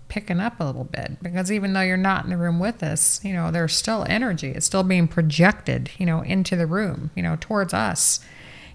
picking 0.08 0.40
up 0.40 0.58
a 0.58 0.64
little 0.64 0.84
bit 0.84 1.22
because 1.22 1.52
even 1.52 1.72
though 1.72 1.82
you're 1.82 1.96
not 1.96 2.24
in 2.24 2.30
the 2.30 2.36
room 2.36 2.58
with 2.58 2.82
us, 2.82 3.22
you 3.24 3.32
know, 3.32 3.50
there's 3.50 3.76
still 3.76 4.04
energy. 4.08 4.48
It's 4.48 4.66
still 4.66 4.82
being 4.82 5.06
projected, 5.08 5.90
you 5.98 6.06
know, 6.06 6.22
into 6.22 6.56
the 6.56 6.66
room, 6.66 7.10
you 7.14 7.22
know, 7.22 7.36
towards 7.40 7.74
us, 7.74 8.20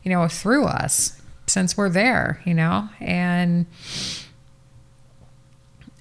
you 0.04 0.12
know, 0.12 0.28
through 0.28 0.66
us 0.66 1.22
since 1.48 1.76
we're 1.76 1.90
there, 1.90 2.42
you 2.46 2.54
know, 2.54 2.90
and 3.00 3.66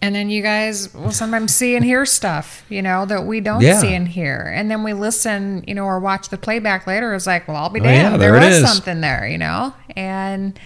and 0.03 0.17
then 0.17 0.31
you 0.31 0.43
guys 0.43 0.93
will 0.93 1.13
sometimes 1.13 1.55
see 1.55 1.77
and 1.77 1.85
hear 1.85 2.05
stuff, 2.05 2.65
you 2.69 2.83
know, 2.83 3.07
that 3.07 3.25
we 3.25 3.41
don't 3.41 3.63
yeah. 3.63 3.79
see 3.79 3.95
and 3.95 4.09
hear. 4.09 4.53
And 4.53 4.69
then 4.69 4.83
we 4.83 4.95
listen, 4.95 5.63
you 5.69 5.77
know, 5.77 5.85
or 5.85 6.01
watch 6.01 6.29
the 6.29 6.37
playback 6.37 6.89
later. 6.89 7.15
It's 7.15 7.29
like, 7.29 7.47
well, 7.47 7.57
I'll 7.57 7.71
be 7.71 7.79
damned. 7.79 8.09
Oh, 8.09 8.11
yeah, 8.11 8.17
there, 8.17 8.33
there 8.41 8.51
was 8.51 8.69
something 8.69 9.01
there, 9.01 9.29
you 9.29 9.39
know? 9.39 9.73
And 9.95 10.59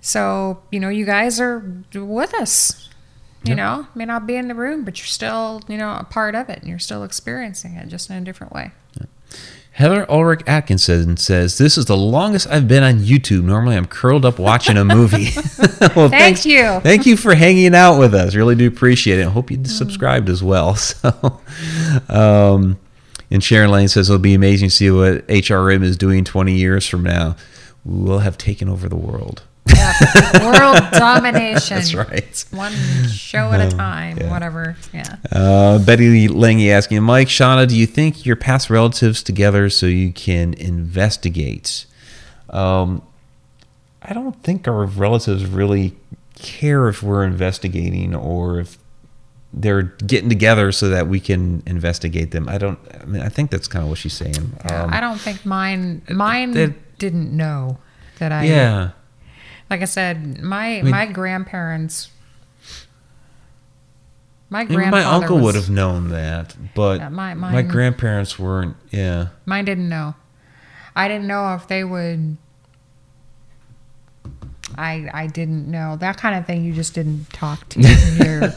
so, 0.00 0.62
you 0.70 0.78
know, 0.78 0.88
you 0.88 1.04
guys 1.04 1.40
are 1.40 1.82
with 1.92 2.32
us. 2.34 2.88
You 3.44 3.50
yep. 3.50 3.56
know, 3.58 3.86
may 3.94 4.06
not 4.06 4.26
be 4.26 4.36
in 4.36 4.48
the 4.48 4.54
room, 4.54 4.84
but 4.84 4.98
you're 4.98 5.06
still, 5.06 5.60
you 5.68 5.76
know, 5.76 5.90
a 6.00 6.04
part 6.04 6.34
of 6.34 6.48
it 6.48 6.60
and 6.60 6.68
you're 6.68 6.78
still 6.78 7.04
experiencing 7.04 7.74
it 7.74 7.88
just 7.88 8.08
in 8.08 8.16
a 8.16 8.20
different 8.22 8.54
way. 8.54 8.70
Yep. 8.98 9.08
Heather 9.72 10.08
Ulrich 10.08 10.42
Atkinson 10.46 11.16
says, 11.16 11.58
This 11.58 11.76
is 11.76 11.86
the 11.86 11.96
longest 11.96 12.46
I've 12.46 12.68
been 12.68 12.84
on 12.84 13.00
YouTube. 13.00 13.42
Normally 13.42 13.76
I'm 13.76 13.86
curled 13.86 14.24
up 14.24 14.38
watching 14.38 14.76
a 14.76 14.84
movie. 14.84 15.30
well, 15.96 16.08
Thank 16.08 16.10
thanks, 16.10 16.46
you. 16.46 16.78
Thank 16.80 17.06
you 17.06 17.16
for 17.16 17.34
hanging 17.34 17.74
out 17.74 17.98
with 17.98 18.14
us. 18.14 18.36
Really 18.36 18.54
do 18.54 18.68
appreciate 18.68 19.18
it. 19.18 19.26
I 19.26 19.30
hope 19.30 19.50
you 19.50 19.58
mm. 19.58 19.66
subscribed 19.66 20.28
as 20.28 20.42
well. 20.42 20.76
So, 21.04 21.40
um, 22.08 22.78
and 23.30 23.42
Sharon 23.42 23.70
Lane 23.70 23.88
says, 23.88 24.08
It'll 24.08 24.20
be 24.20 24.34
amazing 24.34 24.68
to 24.68 24.74
see 24.74 24.90
what 24.92 25.26
HRM 25.26 25.82
is 25.82 25.96
doing 25.96 26.22
20 26.22 26.54
years 26.54 26.86
from 26.86 27.02
now. 27.02 27.36
We'll 27.84 28.20
have 28.20 28.38
taken 28.38 28.68
over 28.68 28.88
the 28.88 28.96
world. 28.96 29.42
Yeah. 29.74 30.44
World 30.44 30.78
domination. 30.92 31.76
That's 31.76 31.94
right. 31.94 32.44
One 32.50 32.72
show 33.08 33.52
at 33.52 33.60
a 33.60 33.64
um, 33.64 33.70
time, 33.70 34.18
yeah. 34.18 34.30
whatever. 34.30 34.76
Yeah. 34.92 35.16
Uh, 35.30 35.78
Betty 35.78 36.28
Lange 36.28 36.70
asking, 36.70 37.02
Mike, 37.02 37.28
Shauna, 37.28 37.68
do 37.68 37.76
you 37.76 37.86
think 37.86 38.24
your 38.24 38.36
past 38.36 38.70
relatives 38.70 39.22
together 39.22 39.70
so 39.70 39.86
you 39.86 40.12
can 40.12 40.54
investigate? 40.54 41.86
Um, 42.50 43.02
I 44.02 44.12
don't 44.12 44.40
think 44.42 44.68
our 44.68 44.84
relatives 44.84 45.46
really 45.46 45.96
care 46.36 46.88
if 46.88 47.02
we're 47.02 47.24
investigating 47.24 48.14
or 48.14 48.60
if 48.60 48.78
they're 49.52 49.82
getting 49.82 50.28
together 50.28 50.72
so 50.72 50.88
that 50.88 51.06
we 51.06 51.20
can 51.20 51.62
investigate 51.66 52.32
them. 52.32 52.48
I 52.48 52.58
don't. 52.58 52.78
I 53.00 53.04
mean, 53.04 53.22
I 53.22 53.28
think 53.28 53.50
that's 53.50 53.68
kind 53.68 53.84
of 53.84 53.88
what 53.88 53.98
she's 53.98 54.12
saying. 54.12 54.58
Yeah, 54.64 54.82
um, 54.82 54.92
I 54.92 55.00
don't 55.00 55.18
think 55.18 55.46
mine. 55.46 56.02
Mine 56.10 56.56
it, 56.56 56.98
didn't 56.98 57.34
know 57.34 57.78
that 58.18 58.32
I. 58.32 58.44
Yeah 58.44 58.90
like 59.70 59.82
I 59.82 59.86
said, 59.86 60.40
my 60.42 60.78
I 60.78 60.82
mean, 60.82 60.90
my 60.90 61.06
grandparents 61.06 62.10
My 64.50 64.64
grandfather 64.64 64.90
my 65.04 65.10
uncle 65.10 65.36
was- 65.36 65.44
would 65.44 65.54
have 65.56 65.70
known 65.70 66.08
that, 66.10 66.54
but 66.74 67.00
Yeah, 67.00 67.08
my- 67.08 67.34
my 67.34 67.62
grandparents 67.62 68.38
weren't. 68.38 68.76
Yeah. 68.90 69.28
Mine 69.46 69.64
didn't 69.64 69.88
know. 69.88 70.14
I 70.94 71.08
didn't 71.08 71.26
know 71.26 71.54
if 71.54 71.66
they 71.66 71.82
would. 71.82 72.36
I 74.76 75.08
I 75.12 75.26
didn't 75.26 75.68
know 75.70 75.96
that 75.96 76.16
kind 76.18 76.36
of 76.36 76.46
thing. 76.46 76.64
You 76.64 76.72
just 76.72 76.94
didn't 76.94 77.30
talk 77.32 77.68
to 77.70 77.80
your, 78.24 78.52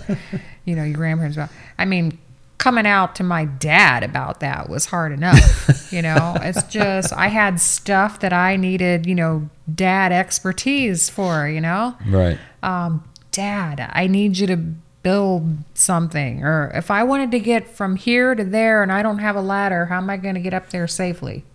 you 0.66 0.76
know, 0.76 0.84
your 0.84 0.96
grandparents 0.96 1.38
about. 1.38 1.50
I 1.78 1.86
mean, 1.86 2.18
coming 2.58 2.88
out 2.88 3.16
to 3.16 3.24
my 3.24 3.46
dad 3.46 4.04
about 4.04 4.40
that 4.40 4.70
was 4.70 4.88
hard 4.88 5.12
enough. 5.12 5.64
You 5.92 6.02
know, 6.02 6.36
it's 6.42 6.64
just 6.64 7.14
I 7.14 7.28
had 7.30 7.62
stuff 7.62 8.20
that 8.20 8.34
I 8.34 8.58
needed, 8.58 9.06
you 9.06 9.16
know, 9.16 9.50
dad 9.74 10.12
expertise 10.12 11.10
for. 11.10 11.48
You 11.48 11.62
know, 11.62 11.96
Right. 12.06 12.38
um, 12.62 13.08
Dad, 13.32 13.90
I 13.94 14.08
need 14.08 14.38
you 14.38 14.48
to 14.48 14.58
build 14.58 15.60
something. 15.76 16.44
Or 16.44 16.70
if 16.76 16.92
I 16.92 17.04
wanted 17.04 17.32
to 17.32 17.40
get 17.40 17.70
from 17.70 17.96
here 17.96 18.36
to 18.36 18.44
there 18.44 18.84
and 18.84 18.92
I 18.92 19.02
don't 19.02 19.20
have 19.20 19.38
a 19.38 19.42
ladder, 19.42 19.86
how 19.86 19.98
am 19.98 20.10
I 20.10 20.18
going 20.18 20.36
to 20.36 20.42
get 20.42 20.54
up 20.54 20.72
there 20.72 20.88
safely? 20.88 21.46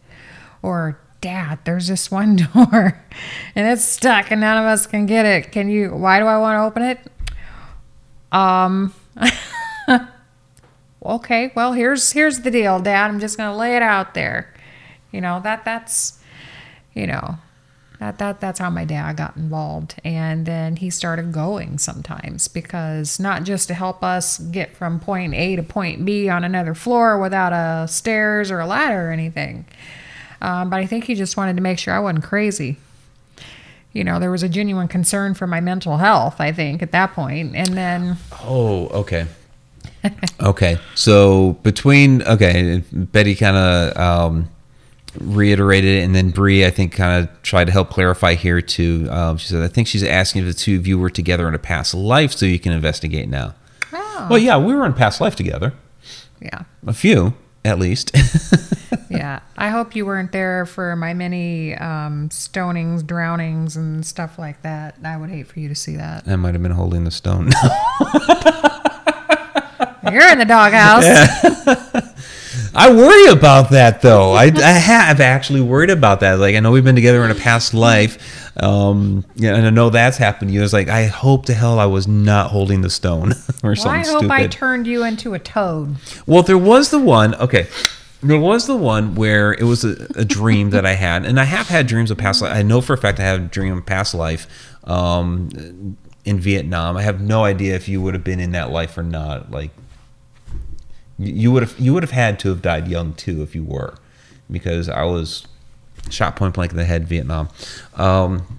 Or, 0.63 0.99
Dad, 1.21 1.59
there's 1.65 1.89
this 1.89 2.11
one 2.11 2.37
door 2.55 3.03
and 3.55 3.67
it's 3.69 3.85
stuck 3.85 4.31
and 4.31 4.41
none 4.41 4.57
of 4.57 4.65
us 4.65 4.87
can 4.87 5.05
get 5.05 5.27
it. 5.27 5.53
Can 5.53 5.69
you, 5.69 5.91
why 5.91 6.19
do 6.21 6.25
I 6.27 6.39
want 6.39 6.57
to 6.57 6.63
open 6.63 6.83
it? 6.85 6.99
Um, 8.33 8.95
okay, 11.05 11.53
well, 11.55 11.73
here's, 11.73 12.13
here's 12.13 12.41
the 12.41 12.51
deal, 12.51 12.81
Dad. 12.81 13.11
I'm 13.11 13.21
just 13.21 13.37
to 13.51 13.57
lay 13.57 13.77
it 13.77 13.83
out 13.83 14.15
there. 14.15 14.53
You 15.11 15.21
know, 15.21 15.41
that, 15.45 15.65
that's, 15.65 16.19
you 16.95 17.07
know, 17.07 17.37
that, 18.03 18.19
that 18.19 18.41
that's 18.41 18.59
how 18.59 18.69
my 18.69 18.85
dad 18.85 19.17
got 19.17 19.37
involved 19.37 19.95
and 20.05 20.45
then 20.45 20.75
he 20.75 20.91
started 20.91 21.31
going 21.31 21.79
sometimes 21.79 22.49
because 22.49 23.21
not 23.21 23.45
just 23.45 23.69
to 23.69 23.75
help 23.75 24.03
us 24.03 24.39
get 24.39 24.77
from 24.77 24.99
point 24.99 25.35
a 25.35 25.55
to 25.55 25.63
point 25.63 26.05
b 26.05 26.29
on 26.29 26.43
another 26.43 26.75
floor 26.75 27.17
without 27.21 27.53
a 27.53 27.87
stairs 27.87 28.51
or 28.51 28.59
a 28.59 28.67
ladder 28.67 29.09
or 29.09 29.13
anything 29.13 29.65
um, 30.41 30.69
but 30.69 30.81
i 30.81 30.87
think 30.87 31.05
he 31.05 31.15
just 31.15 31.37
wanted 31.37 31.55
to 31.55 31.63
make 31.63 31.79
sure 31.79 31.95
i 31.95 32.01
wasn't 32.01 32.25
crazy 32.25 32.77
you 33.93 34.03
know 34.03 34.19
there 34.19 34.33
was 34.33 34.43
a 34.43 34.49
genuine 34.49 34.89
concern 34.89 35.33
for 35.33 35.47
my 35.47 35.61
mental 35.61 35.99
health 35.99 36.41
i 36.41 36.51
think 36.51 36.83
at 36.83 36.91
that 36.91 37.13
point 37.13 37.55
and 37.55 37.69
then 37.79 38.17
Oh, 38.43 38.89
okay. 38.89 39.27
okay. 40.41 40.79
So 40.95 41.53
between 41.63 42.23
okay, 42.23 42.83
Betty 42.93 43.35
kind 43.35 43.57
of 43.57 43.97
um, 43.97 44.51
reiterated 45.21 45.99
it, 45.99 46.03
and 46.05 46.15
then 46.15 46.31
Bree, 46.31 46.65
I 46.65 46.71
think, 46.71 46.93
kind 46.93 47.23
of 47.25 47.43
tried 47.43 47.65
to 47.65 47.73
help 47.73 47.91
clarify 47.91 48.35
here 48.35 48.61
too. 48.61 49.09
Um, 49.11 49.37
she 49.37 49.49
said, 49.49 49.63
"I 49.63 49.69
think 49.69 49.89
she's 49.89 50.05
asking 50.05 50.43
if 50.43 50.49
the 50.49 50.59
two 50.59 50.77
of 50.77 50.87
you 50.87 50.99
were 50.99 51.11
together 51.11 51.47
in 51.49 51.55
a 51.55 51.59
past 51.59 51.95
life, 51.95 52.33
so 52.33 52.47
you 52.47 52.59
can 52.59 52.73
investigate 52.73 53.29
now." 53.29 53.55
oh 53.93 54.27
Well, 54.31 54.39
yeah, 54.39 54.57
we 54.57 54.75
were 54.75 54.87
in 54.87 54.95
past 54.95 55.21
life 55.21 55.37
together, 55.37 55.75
yeah 56.41 56.65
a 56.87 56.93
few 56.93 57.35
at 57.65 57.79
least. 57.79 58.11
yeah 59.11 59.41
i 59.57 59.69
hope 59.69 59.95
you 59.95 60.05
weren't 60.05 60.33
there 60.33 60.67
for 60.67 60.97
my 60.97 61.15
many 61.15 61.75
um, 61.77 62.29
stonings 62.31 63.07
drownings 63.07 63.77
and 63.77 64.05
stuff 64.05 64.39
like 64.39 64.61
that 64.63 64.97
i 65.05 65.17
would 65.17 65.31
hate 65.31 65.47
for 65.47 65.61
you 65.61 65.69
to 65.69 65.75
see 65.75 65.97
that 65.97 66.27
I 66.27 66.35
might 66.37 66.55
have 66.55 66.63
been 66.63 66.73
holding 66.73 67.05
the 67.05 67.11
stone. 67.11 67.51
You're 70.13 70.31
in 70.31 70.39
the 70.39 70.45
doghouse. 70.45 71.05
I 72.75 72.91
worry 72.91 73.27
about 73.27 73.71
that 73.71 74.01
though. 74.01 74.33
I, 74.33 74.45
I 74.45 74.73
have 74.73 75.21
actually 75.21 75.61
worried 75.61 75.91
about 75.91 76.21
that. 76.21 76.39
Like 76.39 76.55
I 76.57 76.61
know 76.61 76.71
we've 76.71 76.85
been 76.85 76.95
together 76.95 77.23
in 77.25 77.31
a 77.31 77.35
past 77.35 77.75
life, 77.75 78.57
um, 78.63 79.25
yeah, 79.35 79.55
and 79.55 79.67
I 79.67 79.71
know 79.71 79.91
that's 79.91 80.17
happened 80.17 80.51
to 80.51 80.55
you. 80.55 80.63
It's 80.63 80.73
like 80.73 80.89
I 80.89 81.07
hope 81.07 81.47
to 81.47 81.55
hell 81.55 81.79
I 81.79 81.87
was 81.87 82.09
not 82.09 82.51
holding 82.51 82.81
the 82.81 82.91
stone 82.91 83.33
or 83.63 83.77
something. 83.77 84.01
I 84.01 84.07
hope 84.07 84.19
stupid. 84.21 84.31
I 84.31 84.47
turned 84.47 84.87
you 84.87 85.05
into 85.05 85.35
a 85.35 85.39
toad. 85.39 85.97
well, 86.27 86.43
there 86.43 86.59
was 86.59 86.91
the 86.91 86.99
one. 86.99 87.35
Okay, 87.35 87.67
there 88.23 88.41
was 88.41 88.67
the 88.67 88.77
one 88.77 89.15
where 89.17 89.53
it 89.53 89.65
was 89.65 89.85
a, 89.85 90.07
a 90.15 90.25
dream 90.25 90.71
that 90.71 90.87
I 90.87 90.95
had, 90.95 91.27
and 91.27 91.39
I 91.39 91.45
have 91.45 91.69
had 91.69 91.87
dreams 91.87 92.11
of 92.11 92.19
past 92.19 92.41
life. 92.41 92.55
I 92.55 92.63
know 92.63 92.81
for 92.81 92.95
a 92.95 92.99
fact 92.99 93.21
I 93.21 93.25
had 93.25 93.41
a 93.41 93.45
dream 93.45 93.77
of 93.77 93.85
past 93.85 94.15
life 94.15 94.47
um, 94.85 95.97
in 96.25 96.39
Vietnam. 96.39 96.97
I 96.97 97.03
have 97.03 97.21
no 97.21 97.45
idea 97.45 97.75
if 97.75 97.89
you 97.89 98.01
would 98.01 98.15
have 98.15 98.25
been 98.25 98.41
in 98.41 98.53
that 98.53 98.71
life 98.71 98.97
or 98.97 99.03
not. 99.03 99.51
Like 99.51 99.73
you 101.19 101.53
would 101.53 101.63
have 101.63 101.79
you 101.79 101.95
would 101.95 102.03
have 102.03 102.13
had 102.13 102.39
to 102.41 102.49
have 102.49 102.63
died 102.63 102.89
young 102.89 103.15
too 103.15 103.43
if 103.43 103.55
you 103.55 103.65
were 103.65 103.95
because 104.51 104.89
I 104.89 105.05
was 105.05 105.47
shot 106.11 106.37
point 106.37 106.55
blank 106.55 106.73
in 106.73 106.77
the 106.77 106.85
head 106.85 107.07
Vietnam. 107.07 107.49
Um, 107.95 108.59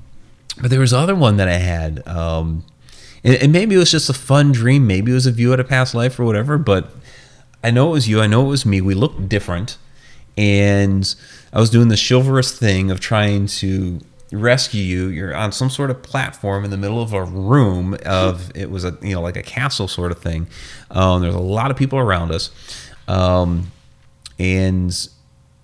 but 0.61 0.69
there 0.69 0.79
was 0.79 0.93
other 0.93 1.15
one 1.15 1.37
that 1.37 1.47
I 1.47 1.57
had, 1.57 2.07
um, 2.07 2.63
and, 3.23 3.35
and 3.35 3.51
maybe 3.51 3.75
it 3.75 3.79
was 3.79 3.91
just 3.91 4.09
a 4.09 4.13
fun 4.13 4.51
dream. 4.51 4.85
Maybe 4.85 5.11
it 5.11 5.15
was 5.15 5.25
a 5.25 5.31
view 5.31 5.51
at 5.53 5.59
a 5.59 5.63
past 5.63 5.95
life 5.95 6.19
or 6.19 6.25
whatever. 6.25 6.57
But 6.57 6.91
I 7.63 7.71
know 7.71 7.89
it 7.89 7.93
was 7.93 8.07
you. 8.07 8.21
I 8.21 8.27
know 8.27 8.45
it 8.45 8.49
was 8.49 8.65
me. 8.65 8.81
We 8.81 8.93
looked 8.93 9.27
different, 9.27 9.77
and 10.37 11.13
I 11.51 11.59
was 11.59 11.69
doing 11.69 11.87
the 11.87 11.97
chivalrous 11.97 12.57
thing 12.57 12.91
of 12.91 12.99
trying 12.99 13.47
to 13.47 13.99
rescue 14.33 14.81
you. 14.81 15.07
You're 15.07 15.35
on 15.35 15.51
some 15.51 15.69
sort 15.69 15.89
of 15.89 16.01
platform 16.01 16.65
in 16.65 16.71
the 16.71 16.77
middle 16.77 17.01
of 17.01 17.13
a 17.13 17.23
room 17.23 17.97
of 18.05 18.51
it 18.55 18.69
was 18.69 18.83
a 18.83 18.97
you 19.01 19.13
know 19.13 19.21
like 19.21 19.37
a 19.37 19.43
castle 19.43 19.87
sort 19.87 20.11
of 20.11 20.19
thing. 20.19 20.47
Um, 20.91 21.21
there's 21.21 21.35
a 21.35 21.39
lot 21.39 21.71
of 21.71 21.77
people 21.77 21.99
around 21.99 22.31
us, 22.31 22.49
um, 23.07 23.71
and 24.39 25.07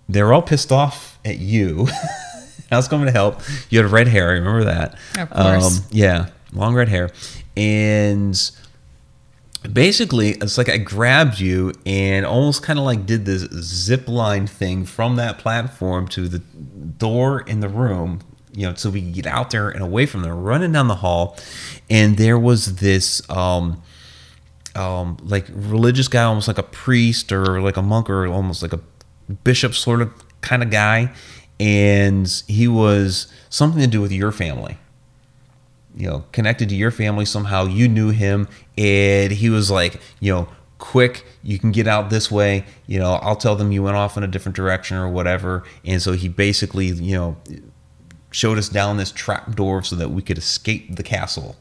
they're 0.07 0.33
all 0.33 0.41
pissed 0.41 0.71
off 0.71 1.19
at 1.25 1.39
you. 1.39 1.87
I 2.71 2.75
was 2.75 2.87
coming 2.87 3.07
to 3.07 3.11
help. 3.11 3.41
You 3.69 3.81
had 3.81 3.91
red 3.91 4.07
hair. 4.07 4.29
I 4.29 4.33
remember 4.33 4.65
that. 4.65 4.97
Of 5.17 5.29
course. 5.31 5.79
Um, 5.79 5.85
yeah, 5.91 6.29
long 6.53 6.75
red 6.75 6.89
hair, 6.89 7.09
and 7.57 8.39
basically 9.73 10.31
it's 10.31 10.57
like 10.57 10.69
I 10.69 10.77
grabbed 10.77 11.39
you 11.39 11.73
and 11.85 12.25
almost 12.25 12.63
kind 12.63 12.79
of 12.79 12.85
like 12.85 13.05
did 13.05 13.25
this 13.25 13.41
zip 13.51 14.07
line 14.07 14.47
thing 14.47 14.85
from 14.85 15.15
that 15.17 15.37
platform 15.37 16.07
to 16.09 16.27
the 16.27 16.39
door 16.39 17.41
in 17.41 17.59
the 17.59 17.69
room. 17.69 18.21
You 18.59 18.65
know, 18.67 18.73
so 18.75 18.89
we 18.89 18.99
get 18.99 19.25
out 19.25 19.51
there 19.51 19.69
and 19.69 19.81
away 19.81 20.05
from 20.05 20.21
them, 20.23 20.43
running 20.43 20.73
down 20.73 20.89
the 20.89 20.95
hall, 20.95 21.37
and 21.89 22.17
there 22.17 22.37
was 22.37 22.75
this. 22.75 23.21
um 23.29 23.81
um, 24.75 25.17
like 25.23 25.45
religious 25.49 26.07
guy, 26.07 26.23
almost 26.23 26.47
like 26.47 26.57
a 26.57 26.63
priest 26.63 27.31
or 27.31 27.61
like 27.61 27.75
a 27.75 27.81
monk 27.81 28.09
or 28.09 28.27
almost 28.27 28.61
like 28.61 28.73
a 28.73 28.79
bishop 29.43 29.73
sort 29.73 30.01
of 30.01 30.11
kind 30.41 30.63
of 30.63 30.69
guy, 30.69 31.11
and 31.59 32.43
he 32.47 32.67
was 32.67 33.27
something 33.49 33.81
to 33.81 33.87
do 33.87 34.01
with 34.01 34.11
your 34.11 34.31
family. 34.31 34.77
You 35.95 36.07
know, 36.07 36.25
connected 36.31 36.69
to 36.69 36.75
your 36.75 36.91
family 36.91 37.25
somehow. 37.25 37.65
You 37.65 37.87
knew 37.87 38.11
him, 38.11 38.47
and 38.77 39.31
he 39.31 39.49
was 39.49 39.69
like, 39.71 39.99
you 40.19 40.31
know, 40.31 40.47
quick. 40.77 41.25
You 41.43 41.59
can 41.59 41.71
get 41.71 41.87
out 41.87 42.09
this 42.09 42.31
way. 42.31 42.63
You 42.87 42.99
know, 42.99 43.13
I'll 43.13 43.35
tell 43.35 43.55
them 43.55 43.71
you 43.71 43.83
went 43.83 43.97
off 43.97 44.15
in 44.17 44.23
a 44.23 44.27
different 44.27 44.55
direction 44.55 44.97
or 44.97 45.09
whatever. 45.09 45.63
And 45.83 46.01
so 46.01 46.13
he 46.13 46.29
basically, 46.29 46.87
you 46.87 47.17
know, 47.17 47.37
showed 48.31 48.57
us 48.57 48.69
down 48.69 48.97
this 48.97 49.11
trap 49.11 49.55
door 49.55 49.81
so 49.83 49.95
that 49.95 50.09
we 50.11 50.21
could 50.21 50.37
escape 50.37 50.95
the 50.95 51.03
castle. 51.03 51.55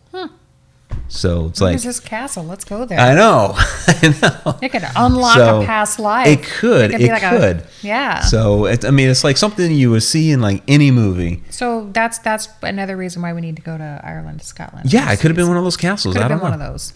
So 1.11 1.47
it's 1.47 1.61
What 1.61 1.69
like 1.69 1.74
is 1.77 1.85
this 1.85 2.01
castle? 2.01 2.45
Let's 2.45 2.65
go 2.65 2.85
there. 2.85 2.99
I 2.99 3.15
know. 3.15 3.53
I 3.86 4.15
know. 4.45 4.59
It 4.61 4.70
could 4.70 4.82
unlock 4.97 5.36
So, 5.36 5.62
a 5.62 5.65
past 5.66 5.99
life. 5.99 6.27
It 6.27 6.43
could. 6.43 6.90
It, 6.93 6.99
be 6.99 7.09
like 7.09 7.23
a- 7.23 7.31
could. 7.31 7.66
yeah. 7.82 8.20
So 8.23 8.66
it, 8.66 8.85
I 8.85 8.90
mean, 8.90 9.09
it's 9.09 9.24
like 9.24 9.36
something 9.39 9.70
you 9.73 9.90
would 9.90 10.03
see 10.03 10.32
in 10.32 10.40
like 10.43 10.62
any 10.69 10.90
movie. 10.90 11.43
So 11.51 11.89
that's 11.93 12.19
that's 12.19 12.49
another 12.62 12.97
reason 12.97 13.23
why 13.23 13.32
we 13.32 13.40
need 13.40 13.57
to 13.57 13.62
go 13.62 13.78
to 13.78 14.01
Ireland, 14.05 14.43
Scotland. 14.43 14.93
Yeah, 14.93 15.11
it 15.12 15.19
could 15.20 15.31
have 15.31 15.36
been 15.36 15.49
one 15.49 15.57
of 15.57 15.65
those 15.65 15.77
castles. 15.77 16.15
Could 16.15 16.20
I 16.20 16.24
have 16.28 16.31
don't 16.31 16.39
been 16.51 16.59
one 16.59 16.61
of 16.61 16.73
those. 16.73 16.93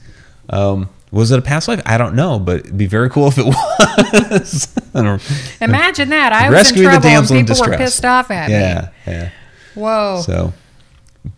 Um, 0.51 0.89
was 1.11 1.31
it 1.31 1.39
a 1.39 1.43
past 1.43 1.69
life? 1.69 1.81
I 1.87 1.97
don't 1.97 2.15
know, 2.15 2.39
but 2.39 2.61
it'd 2.61 2.79
be 2.79 2.87
very 2.87 3.09
cool 3.09 3.29
if 3.29 3.39
it 3.39 3.45
was. 3.47 4.75
I 4.95 5.03
don't- 5.03 5.23
Imagine 5.61 6.09
that. 6.11 6.33
I 6.33 6.51
was 6.51 6.71
in 6.71 6.83
trouble 6.83 7.07
and 7.09 7.29
people 7.29 7.57
were 7.67 7.77
pissed 7.77 8.05
off 8.05 8.31
at 8.31 8.51
yeah, 8.51 8.89
yeah. 9.07 9.31
Whoa. 9.75 10.23
So, 10.25 10.53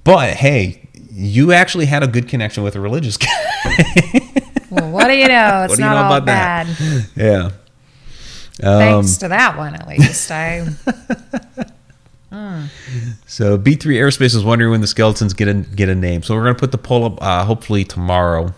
but 0.04 0.34
hey, 0.34 0.88
you 1.12 1.52
actually 1.52 1.86
had 1.86 2.02
a 2.02 2.06
good 2.08 2.28
connection 2.28 2.62
with 2.62 2.74
a 2.76 2.80
religious 2.80 3.16
guy. 3.18 3.28
well, 4.70 4.90
what 4.90 5.08
do 5.08 5.14
you 5.14 5.28
know? 5.28 5.62
It's 5.64 5.70
What 5.70 5.76
do 5.76 5.82
you 5.82 5.88
not 5.88 5.94
know 5.94 6.02
all 6.02 6.12
about 6.16 6.26
that? 6.26 6.66
bad. 6.66 7.06
yeah. 7.16 7.50
Um, 8.62 8.78
Thanks 8.78 9.16
to 9.18 9.28
that 9.28 9.56
one, 9.56 9.74
at 9.74 9.88
least. 9.88 10.30
I 10.30 10.66
So 13.26 13.56
B 13.56 13.74
three 13.76 13.96
Aerospace 13.96 14.34
is 14.34 14.44
wondering 14.44 14.70
when 14.72 14.80
the 14.80 14.86
skeletons 14.86 15.34
get 15.34 15.48
a 15.48 15.54
get 15.54 15.88
a 15.88 15.94
name. 15.94 16.22
So 16.22 16.34
we're 16.34 16.42
gonna 16.42 16.54
put 16.54 16.72
the 16.72 16.78
poll 16.78 17.04
up 17.04 17.22
uh, 17.22 17.44
hopefully 17.44 17.84
tomorrow, 17.84 18.54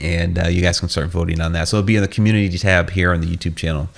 and 0.00 0.38
uh, 0.38 0.48
you 0.48 0.60
guys 0.62 0.80
can 0.80 0.88
start 0.88 1.08
voting 1.08 1.40
on 1.40 1.52
that. 1.52 1.68
So 1.68 1.78
it'll 1.78 1.86
be 1.86 1.96
in 1.96 2.02
the 2.02 2.08
community 2.08 2.56
tab 2.58 2.90
here 2.90 3.12
on 3.12 3.20
the 3.20 3.26
YouTube 3.26 3.56
channel, 3.56 3.88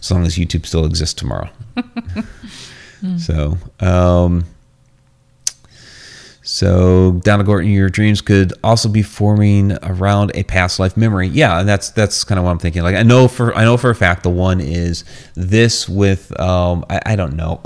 as 0.00 0.10
long 0.10 0.24
as 0.24 0.36
YouTube 0.36 0.66
still 0.66 0.84
exists 0.84 1.14
tomorrow. 1.14 1.48
So. 3.18 3.56
Um, 3.80 4.44
so 6.42 7.12
down 7.24 7.38
to 7.40 7.44
Gorton, 7.44 7.70
your 7.70 7.88
dreams 7.88 8.20
could 8.20 8.52
also 8.62 8.88
be 8.88 9.02
forming 9.02 9.72
around 9.82 10.30
a 10.34 10.44
past 10.44 10.78
life 10.78 10.96
memory. 10.96 11.26
Yeah, 11.26 11.58
and 11.58 11.68
that's 11.68 11.90
that's 11.90 12.22
kind 12.22 12.38
of 12.38 12.44
what 12.44 12.52
I'm 12.52 12.58
thinking. 12.58 12.82
Like 12.82 12.94
I 12.94 13.02
know 13.02 13.26
for 13.26 13.54
I 13.56 13.64
know 13.64 13.76
for 13.76 13.90
a 13.90 13.94
fact 13.96 14.22
the 14.22 14.30
one 14.30 14.60
is 14.60 15.04
this 15.34 15.88
with 15.88 16.38
um 16.38 16.84
I, 16.88 17.00
I 17.04 17.16
don't 17.16 17.34
know. 17.34 17.60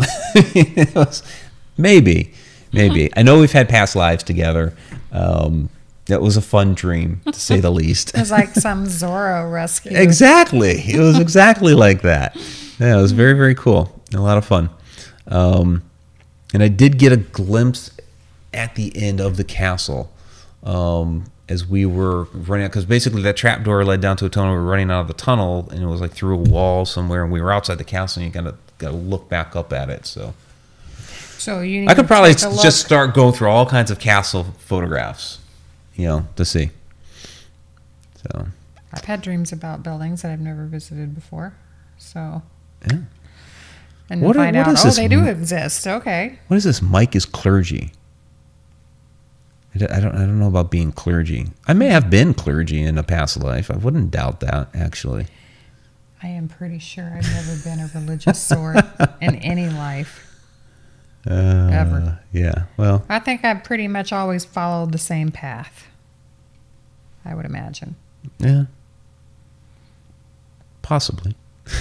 Was- 0.94 1.22
maybe 1.76 2.32
maybe 2.72 3.10
I 3.16 3.22
know 3.22 3.38
we've 3.40 3.52
had 3.52 3.68
past 3.68 3.96
lives 3.96 4.22
together. 4.22 4.74
Um, 5.12 5.68
That 6.06 6.22
was 6.22 6.36
a 6.36 6.42
fun 6.42 6.74
dream, 6.74 7.20
to 7.26 7.38
say 7.38 7.60
the 7.60 7.70
least. 7.70 8.10
It 8.14 8.20
was 8.20 8.30
like 8.30 8.54
some 8.54 8.86
Zorro 9.00 9.52
rescue. 9.52 9.92
exactly. 9.94 10.80
It 10.90 10.98
was 10.98 11.18
exactly 11.18 11.74
like 11.74 12.02
that. 12.02 12.34
Yeah, 12.80 12.98
it 12.98 13.02
was 13.02 13.12
very, 13.12 13.34
very 13.34 13.54
cool. 13.54 14.00
A 14.14 14.18
lot 14.18 14.38
of 14.38 14.44
fun. 14.44 14.70
Um, 15.30 15.82
and 16.52 16.62
I 16.62 16.68
did 16.68 16.98
get 16.98 17.12
a 17.12 17.16
glimpse 17.16 17.90
at 18.52 18.74
the 18.74 18.92
end 18.96 19.20
of 19.20 19.36
the 19.36 19.44
castle 19.44 20.12
um, 20.64 21.30
as 21.48 21.64
we 21.66 21.86
were 21.86 22.24
running 22.24 22.64
out 22.64 22.70
because 22.70 22.84
basically 22.84 23.22
that 23.22 23.36
trap 23.36 23.62
door 23.62 23.84
led 23.84 24.00
down 24.00 24.16
to 24.18 24.26
a 24.26 24.28
tunnel. 24.28 24.52
We 24.54 24.58
were 24.58 24.66
running 24.66 24.90
out 24.90 25.02
of 25.02 25.06
the 25.08 25.14
tunnel 25.14 25.68
and 25.70 25.82
it 25.82 25.86
was 25.86 26.00
like 26.00 26.12
through 26.12 26.34
a 26.34 26.38
wall 26.38 26.84
somewhere, 26.84 27.22
and 27.22 27.32
we 27.32 27.40
were 27.40 27.52
outside 27.52 27.78
the 27.78 27.84
castle. 27.84 28.22
And 28.22 28.34
you 28.34 28.42
gotta 28.42 28.56
gotta 28.78 28.96
look 28.96 29.28
back 29.28 29.54
up 29.54 29.72
at 29.72 29.88
it. 29.90 30.06
So 30.06 30.34
So 31.38 31.60
you 31.60 31.82
need 31.82 31.90
I 31.90 31.94
could 31.94 32.06
probably 32.06 32.34
take 32.34 32.44
a 32.44 32.48
look. 32.54 32.62
just 32.62 32.84
start 32.84 33.14
going 33.14 33.32
through 33.32 33.48
all 33.48 33.66
kinds 33.66 33.90
of 33.90 33.98
castle 34.00 34.44
photographs, 34.58 35.38
you 35.94 36.06
know, 36.06 36.26
to 36.36 36.44
see. 36.44 36.70
So 38.16 38.48
I've 38.92 39.04
had 39.04 39.22
dreams 39.22 39.52
about 39.52 39.82
buildings 39.82 40.22
that 40.22 40.32
I've 40.32 40.40
never 40.40 40.66
visited 40.66 41.14
before. 41.14 41.54
So 41.98 42.42
yeah. 42.90 42.98
And 44.10 44.20
What 44.20 44.34
to 44.34 44.40
are- 44.40 44.44
find 44.44 44.56
what 44.56 44.66
out, 44.68 44.84
oh, 44.86 44.90
they 44.90 45.08
do 45.08 45.24
exist. 45.24 45.86
Okay. 45.86 46.38
What 46.48 46.56
is 46.56 46.64
this? 46.64 46.82
Mike 46.82 47.14
is 47.16 47.24
clergy. 47.24 47.92
I 49.74 49.78
don't, 49.78 49.90
I 49.92 50.00
don't. 50.00 50.14
I 50.16 50.18
don't 50.18 50.38
know 50.40 50.48
about 50.48 50.70
being 50.72 50.90
clergy. 50.90 51.46
I 51.68 51.74
may 51.74 51.86
have 51.86 52.10
been 52.10 52.34
clergy 52.34 52.82
in 52.82 52.98
a 52.98 53.04
past 53.04 53.36
life. 53.40 53.70
I 53.70 53.76
wouldn't 53.76 54.10
doubt 54.10 54.40
that, 54.40 54.68
actually. 54.74 55.28
I 56.22 56.26
am 56.26 56.48
pretty 56.48 56.80
sure 56.80 57.04
I've 57.04 57.22
never 57.32 57.56
been 57.62 57.78
a 57.78 57.88
religious 57.94 58.42
sort 58.42 58.76
in 59.20 59.36
any 59.36 59.68
life. 59.68 60.26
Uh, 61.24 61.68
Ever. 61.72 62.18
Yeah. 62.32 62.64
Well, 62.76 63.04
I 63.08 63.20
think 63.20 63.44
I've 63.44 63.62
pretty 63.62 63.86
much 63.86 64.12
always 64.12 64.44
followed 64.44 64.90
the 64.92 64.98
same 64.98 65.30
path. 65.30 65.86
I 67.24 67.34
would 67.34 67.44
imagine. 67.46 67.94
yeah. 68.38 68.64
Possibly. 70.82 71.36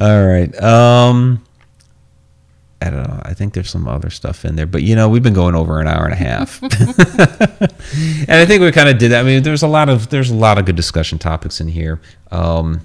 All 0.00 0.26
right. 0.26 0.62
Um. 0.62 1.44
I 2.80 2.90
don't 2.90 3.08
know. 3.08 3.20
I 3.24 3.34
think 3.34 3.54
there's 3.54 3.70
some 3.70 3.88
other 3.88 4.08
stuff 4.08 4.44
in 4.44 4.54
there, 4.54 4.66
but 4.66 4.84
you 4.84 4.94
know, 4.94 5.08
we've 5.08 5.22
been 5.22 5.34
going 5.34 5.56
over 5.56 5.80
an 5.80 5.88
hour 5.88 6.04
and 6.04 6.12
a 6.12 6.16
half, 6.16 6.62
and 6.62 8.30
I 8.30 8.46
think 8.46 8.62
we 8.62 8.70
kind 8.70 8.88
of 8.88 8.98
did 8.98 9.10
that. 9.10 9.20
I 9.20 9.22
mean, 9.24 9.42
there's 9.42 9.64
a 9.64 9.68
lot 9.68 9.88
of 9.88 10.10
there's 10.10 10.30
a 10.30 10.34
lot 10.34 10.58
of 10.58 10.64
good 10.64 10.76
discussion 10.76 11.18
topics 11.18 11.60
in 11.60 11.66
here. 11.66 12.00
Um, 12.30 12.80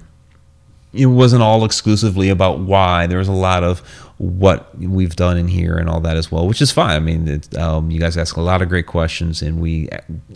it 0.92 1.06
wasn't 1.06 1.42
all 1.42 1.64
exclusively 1.64 2.28
about 2.28 2.60
why. 2.60 3.06
There 3.06 3.18
was 3.18 3.28
a 3.28 3.32
lot 3.32 3.62
of 3.62 3.80
what 4.18 4.76
we've 4.78 5.14
done 5.14 5.36
in 5.36 5.48
here 5.48 5.76
and 5.76 5.88
all 5.88 6.00
that 6.00 6.16
as 6.16 6.30
well, 6.30 6.46
which 6.46 6.62
is 6.62 6.70
fine. 6.70 6.96
I 6.96 7.00
mean, 7.00 7.28
it, 7.28 7.56
um, 7.56 7.90
you 7.90 8.00
guys 8.00 8.16
ask 8.16 8.36
a 8.36 8.40
lot 8.40 8.62
of 8.62 8.68
great 8.68 8.86
questions, 8.86 9.42
and 9.42 9.60
we 9.60 9.88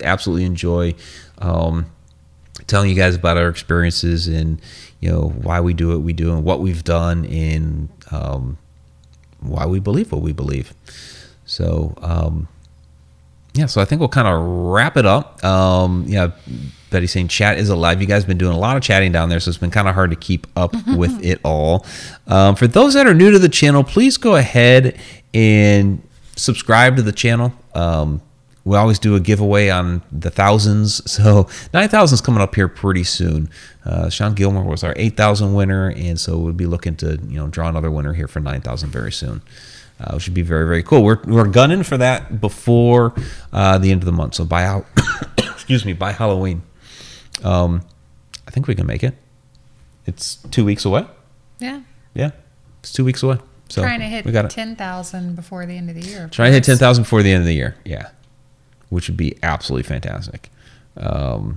absolutely 0.03 0.45
enjoy 0.45 0.95
um, 1.39 1.87
telling 2.67 2.91
you 2.91 2.97
guys 2.97 3.15
about 3.15 3.37
our 3.37 3.49
experiences 3.49 4.29
and 4.29 4.61
you 5.01 5.11
know 5.11 5.29
why 5.29 5.61
we 5.61 5.75
do 5.75 5.89
what 5.89 6.01
we 6.01 6.13
do 6.13 6.33
and 6.33 6.45
what 6.45 6.61
we've 6.61 6.85
done 6.85 7.25
and 7.27 7.89
um, 8.11 8.59
why 9.41 9.67
we 9.67 9.81
believe 9.81 10.13
what 10.13 10.23
we 10.23 10.33
believe. 10.33 10.75
So 11.47 11.95
um, 12.03 12.49
yeah, 13.55 13.67
so 13.67 13.81
I 13.81 13.85
think 13.85 14.01
we'll 14.01 14.09
kind 14.09 14.29
of 14.29 14.41
wrap 14.41 14.97
it 14.97 15.07
up. 15.07 15.43
Um, 15.45 16.05
yeah, 16.07 16.31
Betty 16.91 17.07
saying 17.07 17.29
chat 17.29 17.59
is 17.59 17.69
alive. 17.69 18.01
You 18.01 18.07
guys 18.07 18.23
have 18.23 18.29
been 18.29 18.39
doing 18.39 18.55
a 18.55 18.59
lot 18.59 18.77
of 18.77 18.83
chatting 18.83 19.13
down 19.13 19.29
there, 19.29 19.41
so 19.41 19.49
it's 19.49 19.59
been 19.59 19.71
kind 19.71 19.89
of 19.89 19.95
hard 19.95 20.11
to 20.11 20.17
keep 20.17 20.47
up 20.57 20.75
with 20.97 21.25
it 21.25 21.41
all. 21.45 21.85
Um, 22.27 22.55
for 22.55 22.67
those 22.67 22.95
that 22.95 23.07
are 23.07 23.15
new 23.15 23.31
to 23.31 23.39
the 23.39 23.49
channel, 23.49 23.83
please 23.85 24.17
go 24.17 24.37
ahead 24.37 24.99
and 25.35 26.03
subscribe 26.37 26.97
to 26.97 27.03
the 27.03 27.13
channel. 27.13 27.53
Um, 27.75 28.23
we 28.69 28.77
always 28.77 28.99
do 28.99 29.15
a 29.15 29.21
giveaway 29.21 29.71
on 29.71 30.03
the 30.13 30.31
thousands, 30.31 31.11
so 31.11 31.49
nine 31.73 31.89
thousand 31.89 32.15
is 32.15 32.21
coming 32.21 32.41
up 32.41 32.55
here 32.55 32.69
pretty 32.69 33.05
soon. 33.05 33.49
Uh, 33.85 34.11
Sean 34.11 34.35
Gilmore 34.35 34.65
was 34.65 34.85
our 34.85 34.95
eight 34.97 35.17
thousand 35.17 35.55
winner, 35.55 35.91
and 35.97 36.21
so 36.21 36.39
we'll 36.39 36.53
be 36.53 36.67
looking 36.67 36.97
to 36.97 37.19
you 37.29 37.37
know 37.37 37.49
draw 37.49 37.69
another 37.69 37.91
winner 37.91 38.13
here 38.13 38.29
for 38.29 38.41
nine 38.41 38.61
thousand 38.61 38.91
very 38.91 39.13
soon 39.13 39.43
uh, 40.01 40.13
which 40.13 40.25
should 40.25 40.35
be 40.35 40.43
very 40.43 40.67
very 40.67 40.83
cool. 40.83 41.03
We're 41.03 41.21
we're 41.25 41.47
gunning 41.47 41.83
for 41.83 41.97
that 41.97 42.41
before 42.41 43.15
uh, 43.53 43.79
the 43.79 43.91
end 43.91 44.03
of 44.03 44.07
the 44.07 44.13
month. 44.13 44.35
So 44.35 44.45
by 44.45 44.83
excuse 45.39 45.85
me 45.85 45.93
by 45.93 46.13
Halloween, 46.13 46.63
um, 47.43 47.83
I 48.47 48.51
think 48.51 48.67
we 48.67 48.75
can 48.75 48.87
make 48.87 49.03
it. 49.03 49.15
It's 50.07 50.37
two 50.51 50.65
weeks 50.65 50.85
away. 50.85 51.07
Yeah. 51.59 51.83
Yeah, 52.15 52.31
it's 52.81 52.93
two 52.93 53.05
weeks 53.05 53.23
away. 53.23 53.39
So 53.69 53.83
Trying 53.83 54.01
to 54.01 54.07
hit 54.07 54.25
we 54.25 54.33
got 54.33 54.49
10,000 54.49 55.37
before 55.37 55.67
the 55.67 55.77
end 55.77 55.91
of 55.91 55.95
the 55.95 56.09
year. 56.09 56.25
of 56.25 56.31
Try 56.31 56.47
to 56.47 56.53
hit 56.53 56.65
ten 56.65 56.79
thousand 56.79 57.05
before 57.05 57.23
the 57.23 57.31
end 57.33 57.41
of 57.43 57.47
the 57.47 57.55
year. 57.55 57.77
Yeah, 57.85 58.09
which 58.91 59.09
would 59.09 59.17
be 59.17 59.37
absolutely 59.43 59.83
fantastic. 59.89 60.51
Um, 60.97 61.57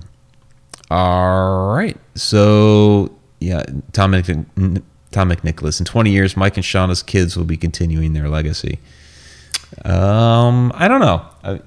all 0.90 1.74
right, 1.74 1.96
so 2.14 3.10
yeah, 3.40 3.62
Tom 3.92 4.12
Mc, 4.12 4.26
Tom 5.10 5.30
McNicholas. 5.30 5.80
In 5.80 5.86
twenty 5.86 6.10
years, 6.10 6.36
Mike 6.36 6.56
and 6.56 6.64
Shauna's 6.64 7.02
kids 7.02 7.36
will 7.36 7.44
be 7.44 7.56
continuing 7.56 8.12
their 8.12 8.28
legacy. 8.28 8.78
Um, 9.84 10.70
I 10.74 10.86
don't 10.88 11.00
know. 11.00 11.24
I, 11.42 11.60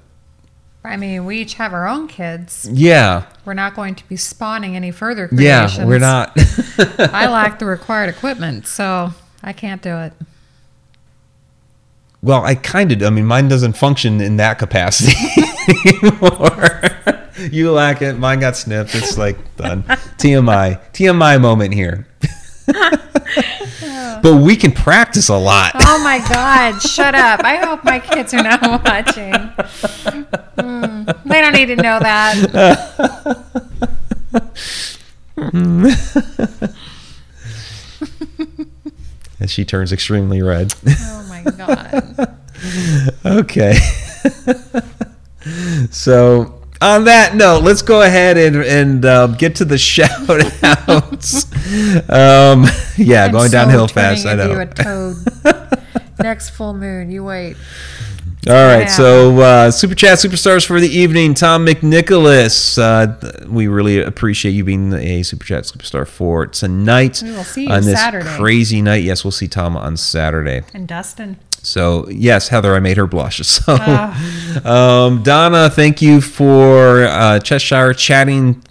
I 0.84 0.96
mean, 0.96 1.24
we 1.24 1.38
each 1.38 1.54
have 1.54 1.72
our 1.72 1.88
own 1.88 2.06
kids. 2.06 2.68
yeah, 2.72 3.26
We're 3.44 3.54
not 3.54 3.74
going 3.74 3.96
to 3.96 4.08
be 4.08 4.16
spawning 4.16 4.76
any 4.76 4.92
further 4.92 5.28
yeah, 5.32 5.84
we're 5.84 5.98
not. 5.98 6.32
I 6.78 7.26
lack 7.28 7.58
the 7.58 7.66
required 7.66 8.08
equipment, 8.08 8.68
so 8.68 9.10
I 9.42 9.52
can't 9.52 9.82
do 9.82 9.96
it. 9.96 10.12
Well, 12.22 12.44
I 12.44 12.54
kind 12.54 12.92
of. 12.92 13.02
I 13.02 13.10
mean, 13.10 13.26
mine 13.26 13.48
doesn't 13.48 13.76
function 13.76 14.20
in 14.20 14.36
that 14.36 14.58
capacity 14.60 15.12
anymore. 15.68 16.80
you 17.50 17.72
lack 17.72 18.02
it. 18.02 18.18
Mine 18.18 18.40
got 18.40 18.56
snipped. 18.56 18.94
It's 18.94 19.18
like 19.18 19.36
done. 19.56 19.82
TMI. 19.82 20.80
TMI 20.92 21.40
moment 21.40 21.74
here. 21.74 22.06
but 24.22 24.36
we 24.42 24.56
can 24.56 24.72
practice 24.72 25.28
a 25.28 25.36
lot. 25.36 25.72
Oh 25.74 26.00
my 26.02 26.18
God, 26.28 26.80
shut 26.80 27.14
up. 27.14 27.40
I 27.44 27.56
hope 27.56 27.84
my 27.84 28.00
kids 28.00 28.34
are 28.34 28.42
not 28.42 28.62
watching. 28.62 29.32
Mm, 30.56 31.22
they 31.24 31.40
don't 31.40 31.52
need 31.52 31.66
to 31.66 31.76
know 31.76 32.00
that. 32.00 33.44
And 39.38 39.50
she 39.50 39.64
turns 39.64 39.92
extremely 39.92 40.42
red. 40.42 40.74
Oh 40.88 41.26
my 41.28 41.42
God. 41.52 42.36
okay. 43.26 43.78
So 45.90 46.56
on 46.80 47.04
that 47.04 47.34
note, 47.34 47.62
let's 47.62 47.82
go 47.82 48.02
ahead 48.02 48.36
and 48.36 48.56
and 48.56 49.04
um, 49.04 49.34
get 49.34 49.56
to 49.56 49.64
the 49.64 49.78
shout 49.92 50.10
outs. 50.88 51.44
um, 52.10 52.66
yeah, 52.96 53.24
I'm 53.24 53.32
going 53.32 53.48
so 53.50 53.52
downhill 53.52 53.88
fast. 53.88 54.26
I 54.26 54.34
know. 54.34 54.60
a 54.60 54.66
toad. 54.66 55.16
Next 56.18 56.50
full 56.50 56.74
moon, 56.74 57.10
you 57.10 57.24
wait. 57.24 57.56
All 58.48 58.52
right, 58.54 58.82
Yeah. 58.82 58.86
so 58.86 59.40
uh, 59.40 59.70
super 59.72 59.96
chat 59.96 60.18
superstars 60.18 60.64
for 60.64 60.78
the 60.78 60.88
evening. 60.88 61.34
Tom 61.34 61.66
McNicholas, 61.66 62.78
uh, 62.78 63.46
we 63.48 63.66
really 63.66 64.00
appreciate 64.00 64.52
you 64.52 64.62
being 64.62 64.92
a 64.92 65.24
super 65.24 65.44
chat 65.44 65.64
superstar 65.64 66.06
for 66.06 66.46
tonight. 66.46 67.20
We 67.24 67.32
will 67.32 67.42
see 67.42 67.64
you 67.64 67.70
on 67.72 67.82
this 67.82 67.98
Saturday. 67.98 68.36
crazy 68.36 68.82
night. 68.82 69.02
Yes, 69.02 69.24
we'll 69.24 69.32
see 69.32 69.48
Tom 69.48 69.76
on 69.76 69.96
Saturday. 69.96 70.62
And 70.72 70.86
Dustin. 70.86 71.38
So 71.62 72.08
yes, 72.08 72.46
Heather, 72.48 72.76
I 72.76 72.78
made 72.78 72.96
her 72.98 73.08
blush. 73.08 73.40
So, 73.44 73.76
Ah. 73.80 75.04
um, 75.06 75.24
Donna, 75.24 75.68
thank 75.68 76.00
you 76.00 76.20
for 76.20 77.04
uh, 77.04 77.40
Cheshire 77.40 77.94
chatting, 77.94 78.62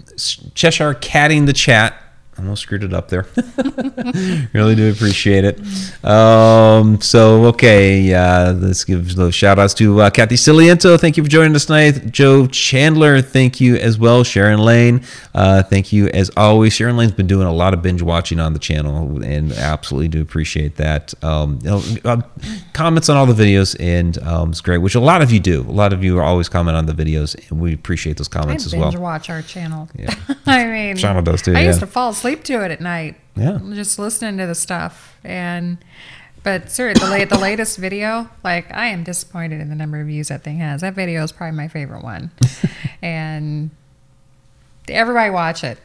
Cheshire 0.53 0.93
catting 0.93 1.47
the 1.47 1.53
chat. 1.53 2.02
Almost 2.38 2.64
screwed 2.64 2.84
it 2.84 2.94
up 2.94 3.07
there. 3.07 3.26
really 4.53 4.76
do 4.76 4.91
appreciate 4.91 5.45
it. 5.45 6.06
Um, 6.06 6.99
so 6.99 7.45
okay, 7.45 8.14
uh, 8.14 8.52
let's 8.52 8.84
give 8.84 9.16
those 9.16 9.34
shout 9.34 9.57
outs 9.57 9.74
to 9.76 10.02
uh, 10.02 10.10
Kathy 10.10 10.36
Ciliento. 10.36 10.99
Thank 10.99 11.16
you 11.16 11.24
for 11.24 11.30
joining 11.30 11.56
us 11.56 11.66
tonight. 11.66 12.12
Joe 12.12 12.45
Chandler, 12.48 13.22
thank 13.22 13.62
you 13.62 13.78
as 13.78 13.98
well. 13.98 14.26
Sharon 14.26 14.60
Lane, 14.60 15.02
uh, 15.34 15.64
thank 15.64 15.94
you 15.94 16.10
as 16.10 16.30
always. 16.36 16.74
Sharon 16.74 16.98
Lane's 16.98 17.14
been 17.14 17.26
doing 17.26 17.48
a 17.48 17.53
lot 17.53 17.74
of 17.74 17.82
binge 17.82 18.02
watching 18.02 18.41
on 18.41 18.52
the 18.52 18.60
channel, 18.60 19.24
and 19.24 19.53
absolutely 19.53 20.10
do 20.10 20.22
appreciate 20.22 20.76
that. 20.76 21.14
Um, 21.24 21.60
you 21.64 21.70
know, 21.70 21.84
uh, 22.03 22.22
comments 22.74 23.07
on 23.07 23.16
all 23.16 23.26
the 23.26 23.34
videos, 23.34 23.78
and 23.80 24.18
um, 24.24 24.49
it's 24.49 24.60
great. 24.60 24.80
Which 24.80 24.95
a 24.95 24.99
lot 24.99 25.22
of 25.22 25.32
you 25.32 25.40
do. 25.40 25.62
A 25.62 25.72
lot 25.72 25.94
of 25.94 26.03
you 26.03 26.20
are 26.20 26.24
always 26.24 26.49
comment 26.49 26.76
on 26.76 26.86
the 26.86 26.94
videos, 26.94 27.34
and 27.49 27.62
we 27.62 27.74
appreciate 27.74 28.18
those 28.18 28.28
I 28.28 28.41
comments 28.41 28.66
as 28.66 28.74
binge 28.74 28.94
well. 28.95 29.02
watch 29.02 29.30
our 29.30 29.41
channel. 29.41 29.88
Yeah. 29.98 30.14
I 30.45 30.66
mean, 30.66 30.98
Shauna 30.98 31.24
does 31.24 31.41
too, 31.41 31.53
I 31.53 31.62
yeah. 31.62 31.68
used 31.68 31.80
to 31.80 31.88
fall 31.88 32.10
asleep 32.10 32.24
to 32.34 32.64
it 32.65 32.72
at 32.72 32.81
night. 32.81 33.15
Yeah. 33.35 33.60
Just 33.73 33.99
listening 33.99 34.38
to 34.38 34.47
the 34.47 34.56
stuff. 34.56 35.18
And, 35.23 35.77
but 36.43 36.72
seriously, 36.72 37.06
the, 37.06 37.11
late, 37.11 37.30
the 37.30 37.38
latest 37.38 37.77
video, 37.77 38.30
like, 38.43 38.72
I 38.73 38.88
am 38.88 39.03
disappointed 39.03 39.61
in 39.61 39.69
the 39.69 39.76
number 39.76 39.99
of 40.02 40.07
views 40.07 40.30
that 40.30 40.43
thing 40.43 40.57
has. 40.60 40.81
That 40.81 40.93
video 40.93 41.23
is 41.23 41.31
probably 41.31 41.57
my 41.57 41.68
favorite 41.68 42.03
one. 42.03 42.31
and 43.02 43.69
everybody 44.89 45.30
watch 45.30 45.64
it. 45.64 45.77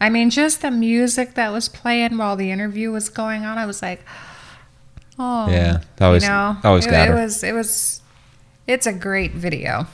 I 0.00 0.10
mean, 0.10 0.28
just 0.30 0.60
the 0.62 0.70
music 0.70 1.34
that 1.34 1.52
was 1.52 1.68
playing 1.68 2.18
while 2.18 2.36
the 2.36 2.50
interview 2.50 2.90
was 2.92 3.08
going 3.08 3.44
on, 3.44 3.56
I 3.56 3.64
was 3.66 3.80
like, 3.80 4.04
oh, 5.18 5.48
Yeah, 5.50 5.80
always- 6.00 6.22
you 6.22 6.28
know, 6.28 6.56
always 6.64 6.86
it, 6.86 6.90
got 6.90 7.08
it 7.08 7.12
her. 7.12 7.22
was, 7.22 7.42
it 7.42 7.52
was, 7.54 8.02
it's 8.66 8.86
a 8.86 8.92
great 8.92 9.32
video. 9.32 9.86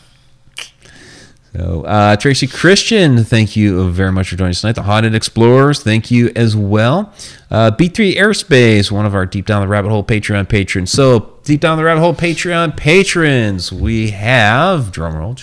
So, 1.55 1.83
uh, 1.83 2.17
Tracy 2.17 2.47
Christian, 2.47 3.25
thank 3.25 3.57
you 3.57 3.91
very 3.91 4.11
much 4.11 4.31
for 4.31 4.37
joining 4.37 4.53
us 4.53 4.63
tonight. 4.63 4.75
The 4.75 4.85
Haunted 4.85 5.15
Explorers, 5.15 5.83
thank 5.83 6.11
you 6.11 6.33
as 6.35 6.57
well. 6.57 7.13
Uh, 7.51 7.71
B3 7.71 8.17
Airspace, 8.17 8.91
one 8.91 9.05
of 9.05 9.15
our 9.15 9.27
Deep 9.27 9.45
Down 9.45 9.61
the 9.61 9.69
Rabbit 9.69 9.91
Hole 9.91 10.03
Patreon 10.03 10.49
patrons. 10.49 10.91
So, 10.91 11.35
Deep 11.45 11.61
Down 11.61 11.77
the 11.77 11.85
Rabbit 11.85 12.01
Hole 12.01 12.15
Patreon 12.15 12.75
patrons, 12.79 13.71
we 13.71 14.13
have, 14.13 14.93
drumroll, 14.93 15.37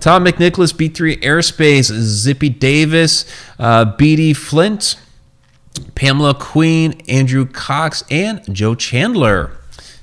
Tom 0.00 0.24
McNicholas, 0.24 0.72
B3 0.72 1.20
Airspace, 1.20 1.92
Zippy 1.92 2.48
Davis, 2.48 3.26
uh, 3.58 3.84
BD 3.84 4.34
Flint, 4.34 4.96
Pamela 5.94 6.32
Queen, 6.32 7.02
Andrew 7.06 7.44
Cox, 7.44 8.02
and 8.10 8.42
Joe 8.54 8.74
Chandler. 8.74 9.50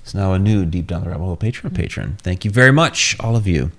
It's 0.04 0.14
now 0.14 0.34
a 0.34 0.40
new 0.40 0.66
Deep 0.66 0.86
Down 0.86 1.04
the 1.04 1.10
Rabbit 1.10 1.24
Hole 1.24 1.36
Patreon 1.36 1.74
patron. 1.74 2.18
Thank 2.22 2.46
you 2.46 2.52
very 2.52 2.72
much, 2.72 3.16
all 3.20 3.36
of 3.36 3.48
you. 3.48 3.72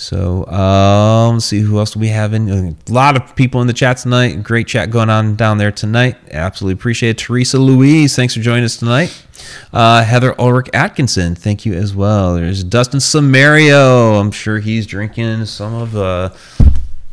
So, 0.00 0.46
um, 0.46 1.34
let's 1.34 1.44
see 1.44 1.60
who 1.60 1.78
else 1.78 1.90
do 1.90 2.00
we 2.00 2.08
have 2.08 2.32
in. 2.32 2.48
A 2.48 2.74
lot 2.90 3.16
of 3.16 3.36
people 3.36 3.60
in 3.60 3.66
the 3.66 3.74
chat 3.74 3.98
tonight. 3.98 4.42
Great 4.42 4.66
chat 4.66 4.90
going 4.90 5.10
on 5.10 5.36
down 5.36 5.58
there 5.58 5.70
tonight. 5.70 6.16
Absolutely 6.30 6.72
appreciate 6.80 7.10
it. 7.10 7.18
Teresa 7.18 7.58
Louise, 7.58 8.16
thanks 8.16 8.32
for 8.32 8.40
joining 8.40 8.64
us 8.64 8.78
tonight. 8.78 9.26
Uh, 9.74 10.02
Heather 10.02 10.34
Ulrich 10.40 10.70
Atkinson, 10.72 11.34
thank 11.34 11.66
you 11.66 11.74
as 11.74 11.94
well. 11.94 12.34
There's 12.34 12.64
Dustin 12.64 12.98
Samario. 12.98 14.18
I'm 14.18 14.30
sure 14.30 14.58
he's 14.58 14.86
drinking 14.86 15.44
some 15.44 15.74
of 15.74 15.92
the 15.92 16.34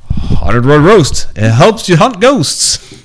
Haunted 0.09 0.63
Road 0.63 0.85
Roast. 0.85 1.27
It 1.35 1.51
helps 1.51 1.89
you 1.89 1.97
hunt 1.97 2.21
ghosts. 2.21 3.03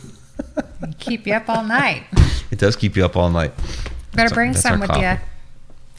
Keep 1.01 1.27
you 1.27 1.35
up 1.35 1.49
all 1.49 1.65
night. 1.65 2.05
It 2.53 2.61
does 2.61 2.77
keep 2.77 2.97
you 2.97 3.05
up 3.05 3.17
all 3.17 3.31
night. 3.31 3.53
Better 3.57 4.29
That's 4.29 4.33
bring 4.33 4.53
that's 4.53 4.63
some 4.63 4.79
with 4.79 4.91
coffee. 4.91 5.21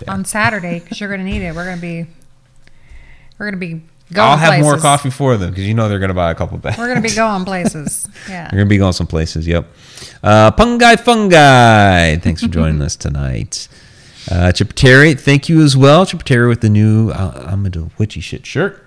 you 0.02 0.08
on 0.08 0.24
Saturday 0.24 0.80
because 0.80 1.02
you're 1.02 1.10
going 1.10 1.26
to 1.26 1.30
need 1.30 1.42
it. 1.42 1.54
We're 1.54 1.66
going 1.66 1.78
to 1.78 1.82
be, 1.82 2.06
we're 3.38 3.46
going 3.52 3.60
to 3.60 3.60
be 3.60 3.84
going 4.14 4.30
I'll 4.30 4.38
have 4.38 4.62
more 4.62 4.78
coffee 4.78 5.10
for 5.10 5.38
them 5.38 5.50
because 5.50 5.66
you 5.68 5.74
know 5.74 5.90
they're 5.90 6.00
going 6.00 6.10
to 6.10 6.14
buy 6.16 6.32
a 6.32 6.36
couple 6.36 6.58
bags. 6.58 6.78
We're 6.78 6.88
going 6.88 7.02
to 7.02 7.08
be 7.08 7.16
going 7.16 7.46
places. 7.46 8.08
Yeah. 8.30 8.50
We're 8.52 8.60
gonna 8.60 8.70
be 8.70 8.78
going 8.78 8.94
some 8.94 9.08
places. 9.08 9.48
Yep. 9.48 9.68
Uh, 10.22 10.52
Pungai 10.52 11.00
Fungi. 11.00 12.16
Thanks 12.18 12.42
for 12.42 12.48
joining 12.48 12.82
us 12.84 12.96
tonight. 12.96 13.68
Uh, 14.32 14.52
Chip 14.52 14.74
Terry, 14.74 15.16
thank 15.16 15.50
you 15.50 15.62
as 15.62 15.76
well. 15.76 16.06
Chip 16.06 16.24
Terry 16.24 16.48
with 16.48 16.62
the 16.62 16.70
new 16.70 17.10
uh, 17.10 17.46
I'm 17.48 17.66
into 17.66 17.92
witchy 17.98 18.22
shit 18.22 18.46
shirt. 18.46 18.82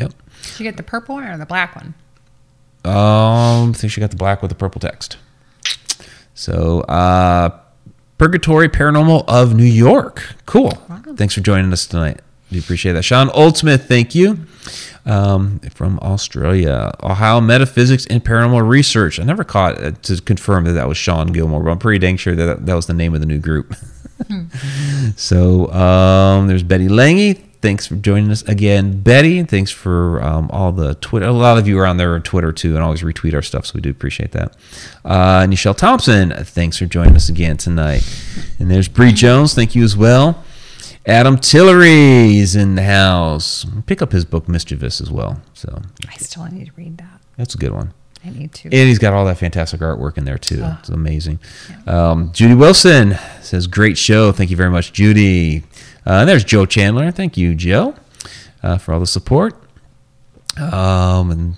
Yep. 0.00 0.12
Did 0.42 0.60
you 0.60 0.64
get 0.64 0.76
the 0.76 0.82
purple 0.82 1.16
one 1.16 1.24
or 1.24 1.38
the 1.38 1.46
black 1.46 1.76
one? 1.76 1.94
Um, 2.84 3.70
I 3.70 3.72
think 3.74 3.92
she 3.92 4.00
got 4.00 4.10
the 4.10 4.16
black 4.16 4.42
with 4.42 4.50
the 4.50 4.56
purple 4.56 4.80
text. 4.80 5.16
So, 6.34 6.80
uh, 6.82 7.60
Purgatory 8.18 8.68
Paranormal 8.68 9.24
of 9.28 9.54
New 9.54 9.64
York. 9.64 10.34
Cool. 10.46 10.72
Thanks 11.16 11.34
for 11.34 11.40
joining 11.40 11.72
us 11.72 11.86
tonight. 11.86 12.20
We 12.50 12.58
appreciate 12.58 12.92
that. 12.92 13.02
Sean 13.02 13.28
Oldsmith, 13.28 13.86
thank 13.86 14.14
you. 14.14 14.46
Um, 15.06 15.60
from 15.74 15.98
Australia. 16.00 16.92
Ohio 17.02 17.40
Metaphysics 17.40 18.06
and 18.06 18.24
Paranormal 18.24 18.66
Research. 18.66 19.20
I 19.20 19.24
never 19.24 19.44
caught 19.44 19.82
uh, 19.82 19.90
to 19.90 20.20
confirm 20.22 20.64
that 20.64 20.72
that 20.72 20.88
was 20.88 20.96
Sean 20.96 21.26
Gilmore, 21.26 21.62
but 21.62 21.70
I'm 21.70 21.78
pretty 21.78 21.98
dang 21.98 22.16
sure 22.16 22.34
that 22.34 22.64
that 22.64 22.74
was 22.74 22.86
the 22.86 22.94
name 22.94 23.12
of 23.14 23.20
the 23.20 23.26
new 23.26 23.38
group. 23.38 23.74
so, 25.16 25.70
um, 25.72 26.46
there's 26.46 26.62
Betty 26.62 26.88
Lange. 26.88 27.34
Thanks 27.64 27.86
for 27.86 27.96
joining 27.96 28.30
us 28.30 28.42
again, 28.42 29.00
Betty. 29.00 29.42
Thanks 29.42 29.70
for 29.70 30.22
um, 30.22 30.50
all 30.52 30.70
the 30.70 30.96
Twitter. 30.96 31.26
A 31.26 31.32
lot 31.32 31.56
of 31.56 31.66
you 31.66 31.78
are 31.78 31.86
on 31.86 31.96
there 31.96 32.14
on 32.14 32.22
Twitter 32.22 32.52
too, 32.52 32.74
and 32.74 32.84
always 32.84 33.02
retweet 33.02 33.32
our 33.32 33.40
stuff, 33.40 33.64
so 33.64 33.72
we 33.74 33.80
do 33.80 33.88
appreciate 33.90 34.32
that. 34.32 34.54
Uh, 35.02 35.44
Nichelle 35.44 35.74
Thompson, 35.76 36.30
thanks 36.44 36.76
for 36.76 36.84
joining 36.84 37.16
us 37.16 37.30
again 37.30 37.56
tonight. 37.56 38.06
And 38.58 38.70
there's 38.70 38.88
Bree 38.88 39.12
Jones. 39.12 39.54
Thank 39.54 39.74
you 39.74 39.82
as 39.82 39.96
well. 39.96 40.44
Adam 41.06 41.36
Tillery 41.36 42.36
is 42.38 42.56
in 42.56 42.76
the 42.76 42.82
house. 42.82 43.66
Pick 43.86 44.00
up 44.00 44.12
his 44.12 44.24
book 44.24 44.48
Mischievous 44.48 45.00
as 45.00 45.10
well. 45.10 45.40
So 45.52 45.82
I 46.08 46.16
still 46.16 46.44
need 46.46 46.66
to 46.66 46.72
read 46.76 46.96
that. 46.98 47.20
that's 47.36 47.54
a 47.54 47.58
good 47.58 47.72
one. 47.72 47.92
I 48.24 48.30
need 48.30 48.52
to. 48.54 48.64
And 48.68 48.72
he's 48.88 48.98
got 48.98 49.12
all 49.12 49.26
that 49.26 49.36
fantastic 49.36 49.80
artwork 49.80 50.16
in 50.16 50.24
there 50.24 50.38
too. 50.38 50.64
It's 50.78 50.88
amazing. 50.88 51.40
Um, 51.86 52.32
Judy 52.32 52.54
Wilson 52.54 53.18
says, 53.42 53.66
"Great 53.66 53.98
show. 53.98 54.32
Thank 54.32 54.48
you 54.50 54.56
very 54.56 54.70
much, 54.70 54.94
Judy." 54.94 55.58
Uh, 56.06 56.20
and 56.20 56.28
there's 56.28 56.44
Joe 56.44 56.64
Chandler. 56.64 57.10
Thank 57.10 57.36
you, 57.36 57.54
Joe, 57.54 57.94
uh, 58.62 58.78
for 58.78 58.94
all 58.94 59.00
the 59.00 59.06
support. 59.06 59.54
Um, 60.58 61.30
and 61.30 61.56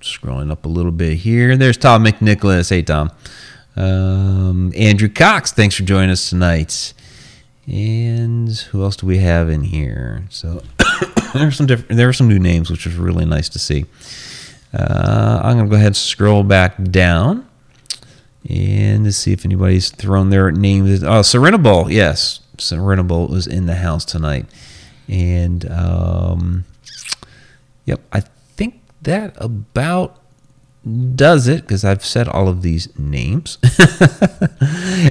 scrolling 0.00 0.50
up 0.50 0.64
a 0.64 0.68
little 0.68 0.90
bit 0.92 1.18
here. 1.18 1.56
There's 1.56 1.76
Tom 1.76 2.04
McNicholas. 2.04 2.70
Hey, 2.70 2.82
Tom. 2.82 3.10
Um, 3.76 4.72
Andrew 4.76 5.08
Cox. 5.08 5.52
Thanks 5.52 5.76
for 5.76 5.82
joining 5.84 6.10
us 6.10 6.28
tonight. 6.30 6.92
And 7.66 8.50
who 8.56 8.82
else 8.82 8.96
do 8.96 9.06
we 9.06 9.18
have 9.18 9.48
in 9.48 9.62
here? 9.62 10.24
So 10.28 10.62
there 11.34 11.48
are 11.48 11.50
some 11.50 11.66
different. 11.66 11.96
There 11.96 12.08
are 12.08 12.12
some 12.12 12.28
new 12.28 12.38
names, 12.38 12.70
which 12.70 12.84
was 12.84 12.96
really 12.96 13.24
nice 13.24 13.48
to 13.50 13.58
see. 13.58 13.86
Uh, 14.72 15.40
I'm 15.42 15.58
to 15.58 15.66
go 15.66 15.76
ahead 15.76 15.88
and 15.88 15.96
scroll 15.96 16.42
back 16.42 16.82
down 16.82 17.48
and 18.48 19.04
to 19.04 19.12
see 19.12 19.32
if 19.32 19.44
anybody's 19.44 19.90
thrown 19.90 20.30
their 20.30 20.50
names. 20.50 21.02
Oh, 21.02 21.20
Serenable. 21.20 21.90
Yes. 21.90 22.40
Serenable 22.56 23.30
was 23.30 23.46
in 23.46 23.66
the 23.66 23.76
house 23.76 24.04
tonight. 24.04 24.46
And, 25.08 25.70
um, 25.70 26.64
yep, 27.84 28.00
I 28.12 28.20
think 28.20 28.80
that 29.02 29.34
about 29.36 30.20
does 30.84 31.48
it 31.48 31.62
because 31.62 31.84
I've 31.84 32.04
said 32.04 32.28
all 32.28 32.46
of 32.46 32.60
these 32.60 32.88
names. 32.98 33.56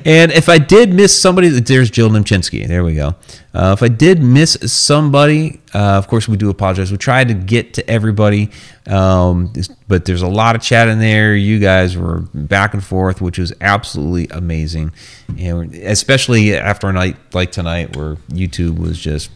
and 0.06 0.32
if 0.32 0.48
I 0.48 0.60
did 0.60 0.94
miss 0.94 1.20
somebody, 1.20 1.50
there's 1.50 1.90
Jill 1.90 2.10
Nimchinsky. 2.10 2.68
There 2.68 2.84
we 2.84 2.94
go. 2.94 3.16
Uh, 3.54 3.76
if 3.78 3.82
I 3.82 3.88
did 3.88 4.22
miss 4.22 4.58
somebody, 4.72 5.62
uh, 5.74 5.98
of 5.98 6.08
course, 6.08 6.28
we 6.28 6.38
do 6.38 6.50
apologize. 6.50 6.92
We 6.92 6.98
tried 6.98 7.30
to 7.30 7.34
get 7.34 7.74
to 7.76 7.90
everybody, 7.90 8.52
um, 8.88 9.52
but 9.88 10.06
there's 10.06 10.22
a 10.22 10.28
lot 10.28 10.56
of 10.56 10.62
chat 10.62 10.88
in 10.90 11.00
there. 11.00 11.36
You 11.36 11.60
guys 11.60 11.98
were 11.98 12.20
back 12.34 12.76
and 12.76 12.84
forth, 12.84 13.20
which 13.20 13.40
was 13.40 13.52
absolutely 13.60 14.28
amazing. 14.36 14.92
And 15.40 15.74
especially 15.74 16.56
after 16.56 16.88
a 16.88 16.94
night 16.94 17.18
like 17.34 17.52
tonight 17.52 17.96
where 17.96 18.16
YouTube 18.30 18.78
was 18.78 19.00
just 19.00 19.32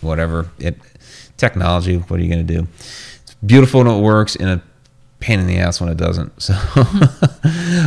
whatever. 0.00 0.50
It, 0.58 0.78
technology, 1.36 1.96
what 1.96 2.18
are 2.18 2.22
you 2.22 2.32
going 2.32 2.46
to 2.46 2.54
do? 2.54 2.66
Beautiful 3.44 3.80
and 3.80 3.90
it 3.90 4.02
works 4.02 4.36
and 4.36 4.50
a 4.50 4.62
pain 5.20 5.38
in 5.38 5.46
the 5.46 5.58
ass 5.58 5.80
when 5.80 5.90
it 5.90 5.96
doesn't. 5.96 6.32
So, 6.40 6.54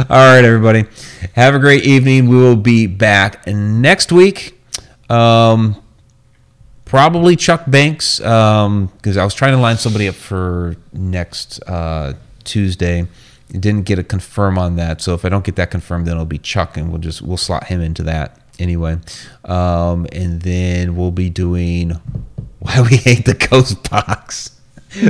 all 0.10 0.34
right, 0.34 0.44
everybody, 0.44 0.86
have 1.34 1.56
a 1.56 1.60
great 1.60 1.84
evening. 1.84 2.30
We 2.30 2.38
will 2.38 2.56
be 2.56 2.88
back 2.88 3.46
next 3.48 4.12
week. 4.12 4.60
Um, 5.10 5.82
probably 6.86 7.36
Chuck 7.36 7.64
Banks, 7.68 8.20
because 8.20 9.18
I 9.18 9.24
was 9.24 9.34
trying 9.34 9.54
to 9.54 9.58
line 9.58 9.78
somebody 9.78 10.08
up 10.08 10.16
for 10.16 10.76
next 10.94 11.62
uh, 11.64 12.14
Tuesday. 12.44 13.08
Didn't 13.52 13.84
get 13.84 14.00
a 14.00 14.04
confirm 14.04 14.58
on 14.58 14.76
that, 14.78 15.02
so 15.02 15.14
if 15.14 15.26
I 15.26 15.30
don't 15.30 15.44
get 15.44 15.56
that 15.58 15.72
confirmed, 15.72 16.08
then 16.08 16.14
it'll 16.14 16.26
be 16.26 16.38
Chuck, 16.40 16.78
and 16.78 16.90
we'll 16.90 17.02
just 17.02 17.22
we'll 17.22 17.38
slot 17.38 17.66
him 17.66 17.82
into 17.82 18.04
that 18.04 18.40
anyway. 18.60 18.98
Um, 19.46 20.08
and 20.12 20.42
then 20.42 20.96
we'll 20.96 21.12
be 21.12 21.30
doing 21.30 21.92
why 22.60 22.82
we 22.82 22.98
hate 22.98 23.26
the 23.26 23.34
ghost 23.34 23.90
box. 23.90 24.60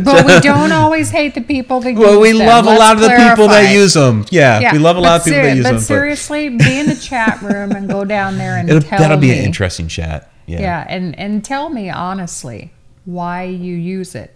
But 0.04 0.26
we 0.26 0.40
don't 0.42 0.72
always 0.72 1.10
hate 1.10 1.36
the 1.36 1.42
people 1.42 1.80
that 1.82 1.92
use 1.92 2.00
them. 2.00 2.08
Well, 2.08 2.20
we 2.22 2.32
them. 2.32 2.48
love 2.48 2.66
a 2.66 2.70
Let's 2.70 2.80
lot 2.80 2.96
of 2.96 3.02
the 3.02 3.10
people 3.10 3.48
that 3.50 3.74
use 3.74 3.94
them. 3.94 4.26
Yeah, 4.32 4.72
we 4.74 4.80
love 4.80 4.98
a 4.98 5.02
but 5.02 5.04
lot 5.04 5.20
of 5.22 5.26
people 5.26 5.42
that 5.42 5.46
seri- 5.48 5.58
use 5.58 5.66
but 5.66 5.72
them. 5.74 5.80
seriously, 5.82 6.50
be 6.50 6.80
in 6.80 6.86
the 6.88 6.96
chat 6.96 7.42
room 7.42 7.72
and 7.72 7.90
go 7.90 8.06
down 8.06 8.38
there 8.38 8.58
and 8.58 8.70
It'll, 8.70 8.82
tell 8.82 9.00
that'll 9.00 9.18
be 9.18 9.32
an 9.32 9.44
interesting 9.44 9.88
chat. 9.88 10.32
Yeah. 10.46 10.60
Yeah, 10.62 10.86
and 10.90 11.18
and 11.18 11.44
tell 11.44 11.70
me 11.70 11.90
honestly 11.90 12.72
why 13.06 13.44
you 13.44 13.76
use 13.76 14.16
it. 14.16 14.36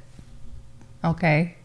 Okay. 1.04 1.56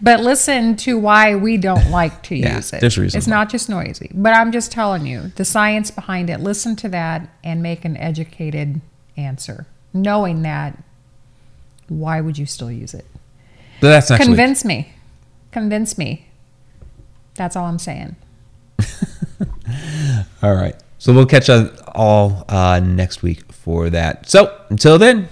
But 0.00 0.18
listen 0.20 0.74
to 0.78 0.98
why 0.98 1.36
we 1.36 1.56
don't 1.56 1.90
like 1.90 2.22
to 2.24 2.34
Yeah, 2.34 2.56
use 2.56 2.72
it. 2.72 2.80
there's 2.80 2.98
reasons 2.98 3.22
It's 3.22 3.28
not 3.28 3.48
just 3.48 3.68
noisy. 3.68 4.10
But 4.12 4.34
I'm 4.34 4.50
just 4.50 4.72
telling 4.72 5.06
you 5.06 5.30
the 5.36 5.44
science 5.44 5.92
behind 5.92 6.28
it. 6.28 6.40
Listen 6.40 6.74
to 6.76 6.88
that 6.88 7.28
and 7.44 7.62
make 7.62 7.84
an 7.84 7.96
educated 7.96 8.80
answer. 9.16 9.66
Knowing 9.94 10.42
that, 10.42 10.82
why 11.98 12.20
would 12.20 12.38
you 12.38 12.46
still 12.46 12.70
use 12.70 12.94
it? 12.94 13.06
But 13.80 13.88
that's 13.88 14.10
week. 14.10 14.26
Convince 14.26 14.64
me. 14.64 14.92
Convince 15.50 15.98
me. 15.98 16.26
That's 17.34 17.56
all 17.56 17.66
I'm 17.66 17.78
saying. 17.78 18.16
All 20.42 20.54
right. 20.54 20.76
So 20.98 21.12
we'll 21.12 21.26
catch 21.26 21.48
you 21.48 21.68
all 21.96 22.44
uh, 22.48 22.78
next 22.78 23.22
week 23.22 23.52
for 23.52 23.90
that. 23.90 24.28
So 24.28 24.56
until 24.70 24.98
then, 24.98 25.28